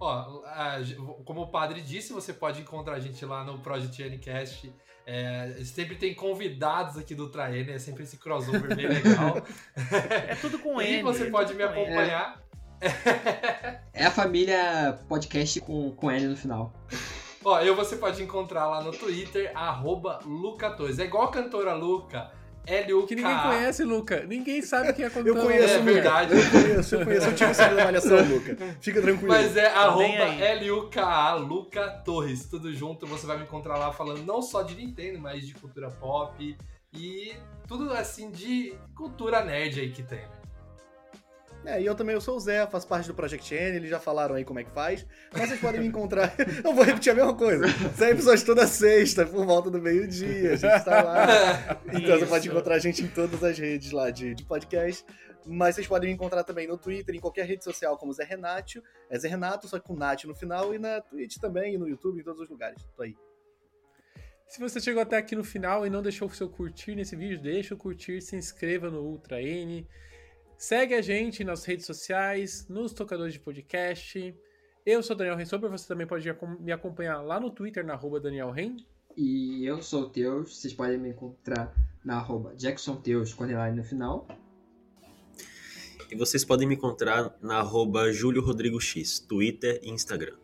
Ó, 0.00 0.42
a- 0.46 0.76
como 1.24 1.42
o 1.42 1.46
padre 1.50 1.80
disse, 1.80 2.12
você 2.12 2.32
pode 2.32 2.60
encontrar 2.60 2.94
a 2.94 3.00
gente 3.00 3.24
lá 3.24 3.42
no 3.44 3.58
Project 3.60 4.02
Ncast. 4.08 4.72
É, 5.06 5.54
sempre 5.64 5.96
tem 5.96 6.14
convidados 6.14 6.98
aqui 6.98 7.14
do 7.14 7.30
Traene, 7.30 7.72
é 7.72 7.78
sempre 7.78 8.02
esse 8.04 8.18
crossover 8.18 8.76
bem 8.76 8.86
legal. 8.88 9.38
É 10.28 10.34
tudo 10.34 10.58
com 10.58 10.80
e 10.82 10.96
N. 10.96 11.02
você 11.02 11.26
é 11.26 11.30
pode 11.30 11.54
me 11.54 11.62
acompanhar. 11.62 12.40
É 13.92 14.04
a 14.06 14.10
família 14.12 14.96
podcast 15.08 15.60
com, 15.62 15.90
com 15.90 16.12
N 16.12 16.28
no 16.28 16.36
final. 16.36 16.72
Ó, 17.44 17.60
eu 17.60 17.74
você 17.74 17.96
pode 17.96 18.22
encontrar 18.22 18.68
lá 18.68 18.80
no 18.80 18.92
Twitter, 18.92 19.50
arroba 19.52 20.20
Luca2. 20.24 21.00
É 21.00 21.04
igual 21.04 21.24
a 21.24 21.30
cantora 21.32 21.74
Luca, 21.74 22.30
L-U-K. 22.68 23.06
Que 23.08 23.14
ninguém 23.16 23.38
conhece, 23.38 23.84
Luca. 23.84 24.24
Ninguém 24.26 24.62
sabe 24.62 24.92
quem 24.92 25.04
é 25.04 25.08
a 25.08 25.10
cantora. 25.10 25.40
conheço, 25.42 25.74
É 25.74 25.78
Luca. 25.78 25.92
verdade. 25.92 26.34
Eu 26.34 26.50
conheço, 26.50 26.94
eu 26.96 27.04
conheço. 27.04 27.26
Eu 27.28 27.34
tive 27.34 27.50
essa 27.50 27.68
da 27.68 27.84
malhação, 27.84 28.18
Luca. 28.28 28.56
Fica 28.80 29.00
tranquilo. 29.00 29.28
Mas 29.28 29.56
é 29.56 29.66
arroba 29.68 30.02
nem 30.02 30.18
aí. 30.18 30.42
L-U-K-A, 30.42 31.34
Luca 31.34 31.88
Torres. 32.04 32.44
Tudo 32.46 32.72
junto, 32.72 33.06
você 33.06 33.26
vai 33.26 33.36
me 33.38 33.44
encontrar 33.44 33.76
lá 33.78 33.92
falando 33.92 34.24
não 34.24 34.42
só 34.42 34.62
de 34.62 34.74
Nintendo, 34.74 35.18
mas 35.18 35.46
de 35.46 35.54
cultura 35.54 35.90
pop 35.90 36.56
e 36.92 37.34
tudo 37.66 37.92
assim 37.92 38.30
de 38.30 38.74
cultura 38.94 39.44
nerd 39.44 39.80
aí 39.80 39.90
que 39.90 40.02
tem. 40.02 40.20
É, 41.68 41.82
e 41.82 41.84
eu 41.84 41.94
também 41.94 42.14
eu 42.14 42.20
sou 42.20 42.34
o 42.34 42.40
Zé, 42.40 42.66
faço 42.66 42.88
parte 42.88 43.06
do 43.06 43.14
Project 43.14 43.54
N, 43.54 43.76
eles 43.76 43.90
já 43.90 44.00
falaram 44.00 44.34
aí 44.34 44.42
como 44.42 44.58
é 44.58 44.64
que 44.64 44.70
faz. 44.70 45.04
Mas 45.30 45.50
vocês 45.50 45.60
podem 45.60 45.82
me 45.82 45.86
encontrar. 45.86 46.34
Eu 46.64 46.72
vou 46.72 46.82
repetir 46.82 47.12
a 47.12 47.14
mesma 47.14 47.34
coisa. 47.34 47.66
Sai 47.94 48.12
episódio 48.12 48.46
toda 48.46 48.66
sexta, 48.66 49.26
por 49.26 49.44
volta 49.44 49.70
do 49.70 49.78
meio-dia. 49.78 50.54
A 50.54 50.56
gente 50.56 50.84
tá 50.84 51.02
lá. 51.02 51.26
Então 51.92 52.16
você 52.16 52.22
Isso. 52.22 52.26
pode 52.26 52.48
encontrar 52.48 52.74
a 52.76 52.78
gente 52.78 53.02
em 53.02 53.08
todas 53.08 53.44
as 53.44 53.58
redes 53.58 53.92
lá 53.92 54.10
de, 54.10 54.34
de 54.34 54.44
podcast. 54.44 55.04
Mas 55.46 55.74
vocês 55.74 55.86
podem 55.86 56.08
me 56.08 56.14
encontrar 56.14 56.42
também 56.42 56.66
no 56.66 56.78
Twitter, 56.78 57.14
em 57.14 57.20
qualquer 57.20 57.44
rede 57.44 57.62
social, 57.62 57.98
como 57.98 58.14
Zé 58.14 58.24
Renato. 58.24 58.82
É 59.10 59.18
Zé 59.18 59.28
Renato, 59.28 59.68
só 59.68 59.78
com 59.78 59.94
Nath 59.94 60.24
no 60.24 60.34
final, 60.34 60.74
e 60.74 60.78
na 60.78 61.02
Twitch 61.02 61.36
também, 61.36 61.74
e 61.74 61.78
no 61.78 61.86
YouTube, 61.86 62.18
em 62.18 62.24
todos 62.24 62.40
os 62.40 62.48
lugares. 62.48 62.82
Tô 62.96 63.02
aí. 63.02 63.14
Se 64.46 64.58
você 64.58 64.80
chegou 64.80 65.02
até 65.02 65.18
aqui 65.18 65.36
no 65.36 65.44
final 65.44 65.86
e 65.86 65.90
não 65.90 66.00
deixou 66.00 66.28
o 66.28 66.34
seu 66.34 66.48
curtir 66.48 66.94
nesse 66.94 67.14
vídeo, 67.14 67.38
deixa 67.38 67.74
o 67.74 67.78
curtir, 67.78 68.22
se 68.22 68.36
inscreva 68.36 68.90
no 68.90 69.02
Ultra 69.02 69.42
N. 69.42 69.86
Segue 70.58 70.92
a 70.94 71.00
gente 71.00 71.44
nas 71.44 71.64
redes 71.64 71.86
sociais, 71.86 72.66
nos 72.68 72.92
tocadores 72.92 73.32
de 73.32 73.38
podcast. 73.38 74.34
Eu 74.84 75.04
sou 75.04 75.14
Daniel 75.14 75.36
Rensober, 75.36 75.70
você 75.70 75.86
também 75.86 76.04
pode 76.04 76.28
me 76.58 76.72
acompanhar 76.72 77.20
lá 77.20 77.38
no 77.38 77.48
Twitter, 77.48 77.86
na 77.86 77.92
arroba 77.92 78.18
Daniel 78.18 78.50
Ren. 78.50 78.76
E 79.16 79.64
eu 79.64 79.80
sou 79.80 80.02
o 80.02 80.08
Teus, 80.10 80.56
vocês 80.56 80.74
podem 80.74 80.98
me 80.98 81.10
encontrar 81.10 81.72
na 82.04 82.16
arroba 82.16 82.54
JacksonTeus 82.56 83.32
com 83.32 83.44
underline 83.44 83.76
no 83.76 83.84
final. 83.84 84.26
E 86.10 86.16
vocês 86.16 86.44
podem 86.44 86.66
me 86.66 86.74
encontrar 86.74 87.38
na 87.40 87.58
arroba 87.58 88.10
Júlio 88.10 88.42
Rodrigo 88.42 88.80
X, 88.80 89.20
Twitter 89.20 89.78
e 89.80 89.90
Instagram. 89.90 90.34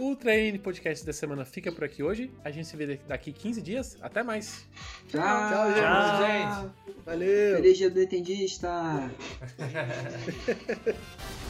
O 0.00 0.04
Ultra 0.04 0.34
N 0.34 0.58
Podcast 0.58 1.04
da 1.04 1.12
semana 1.12 1.44
fica 1.44 1.70
por 1.70 1.84
aqui 1.84 2.02
hoje. 2.02 2.30
A 2.42 2.50
gente 2.50 2.66
se 2.66 2.74
vê 2.74 2.98
daqui 3.06 3.34
15 3.34 3.60
dias. 3.60 3.98
Até 4.00 4.22
mais! 4.22 4.66
Tchau, 5.08 5.20
Tchau, 5.20 5.70
gente. 6.26 6.70
Valeu! 7.04 7.56
Feliz 7.56 7.76
dia 7.76 7.90
do 7.90 8.00
Nintendista! 8.00 9.10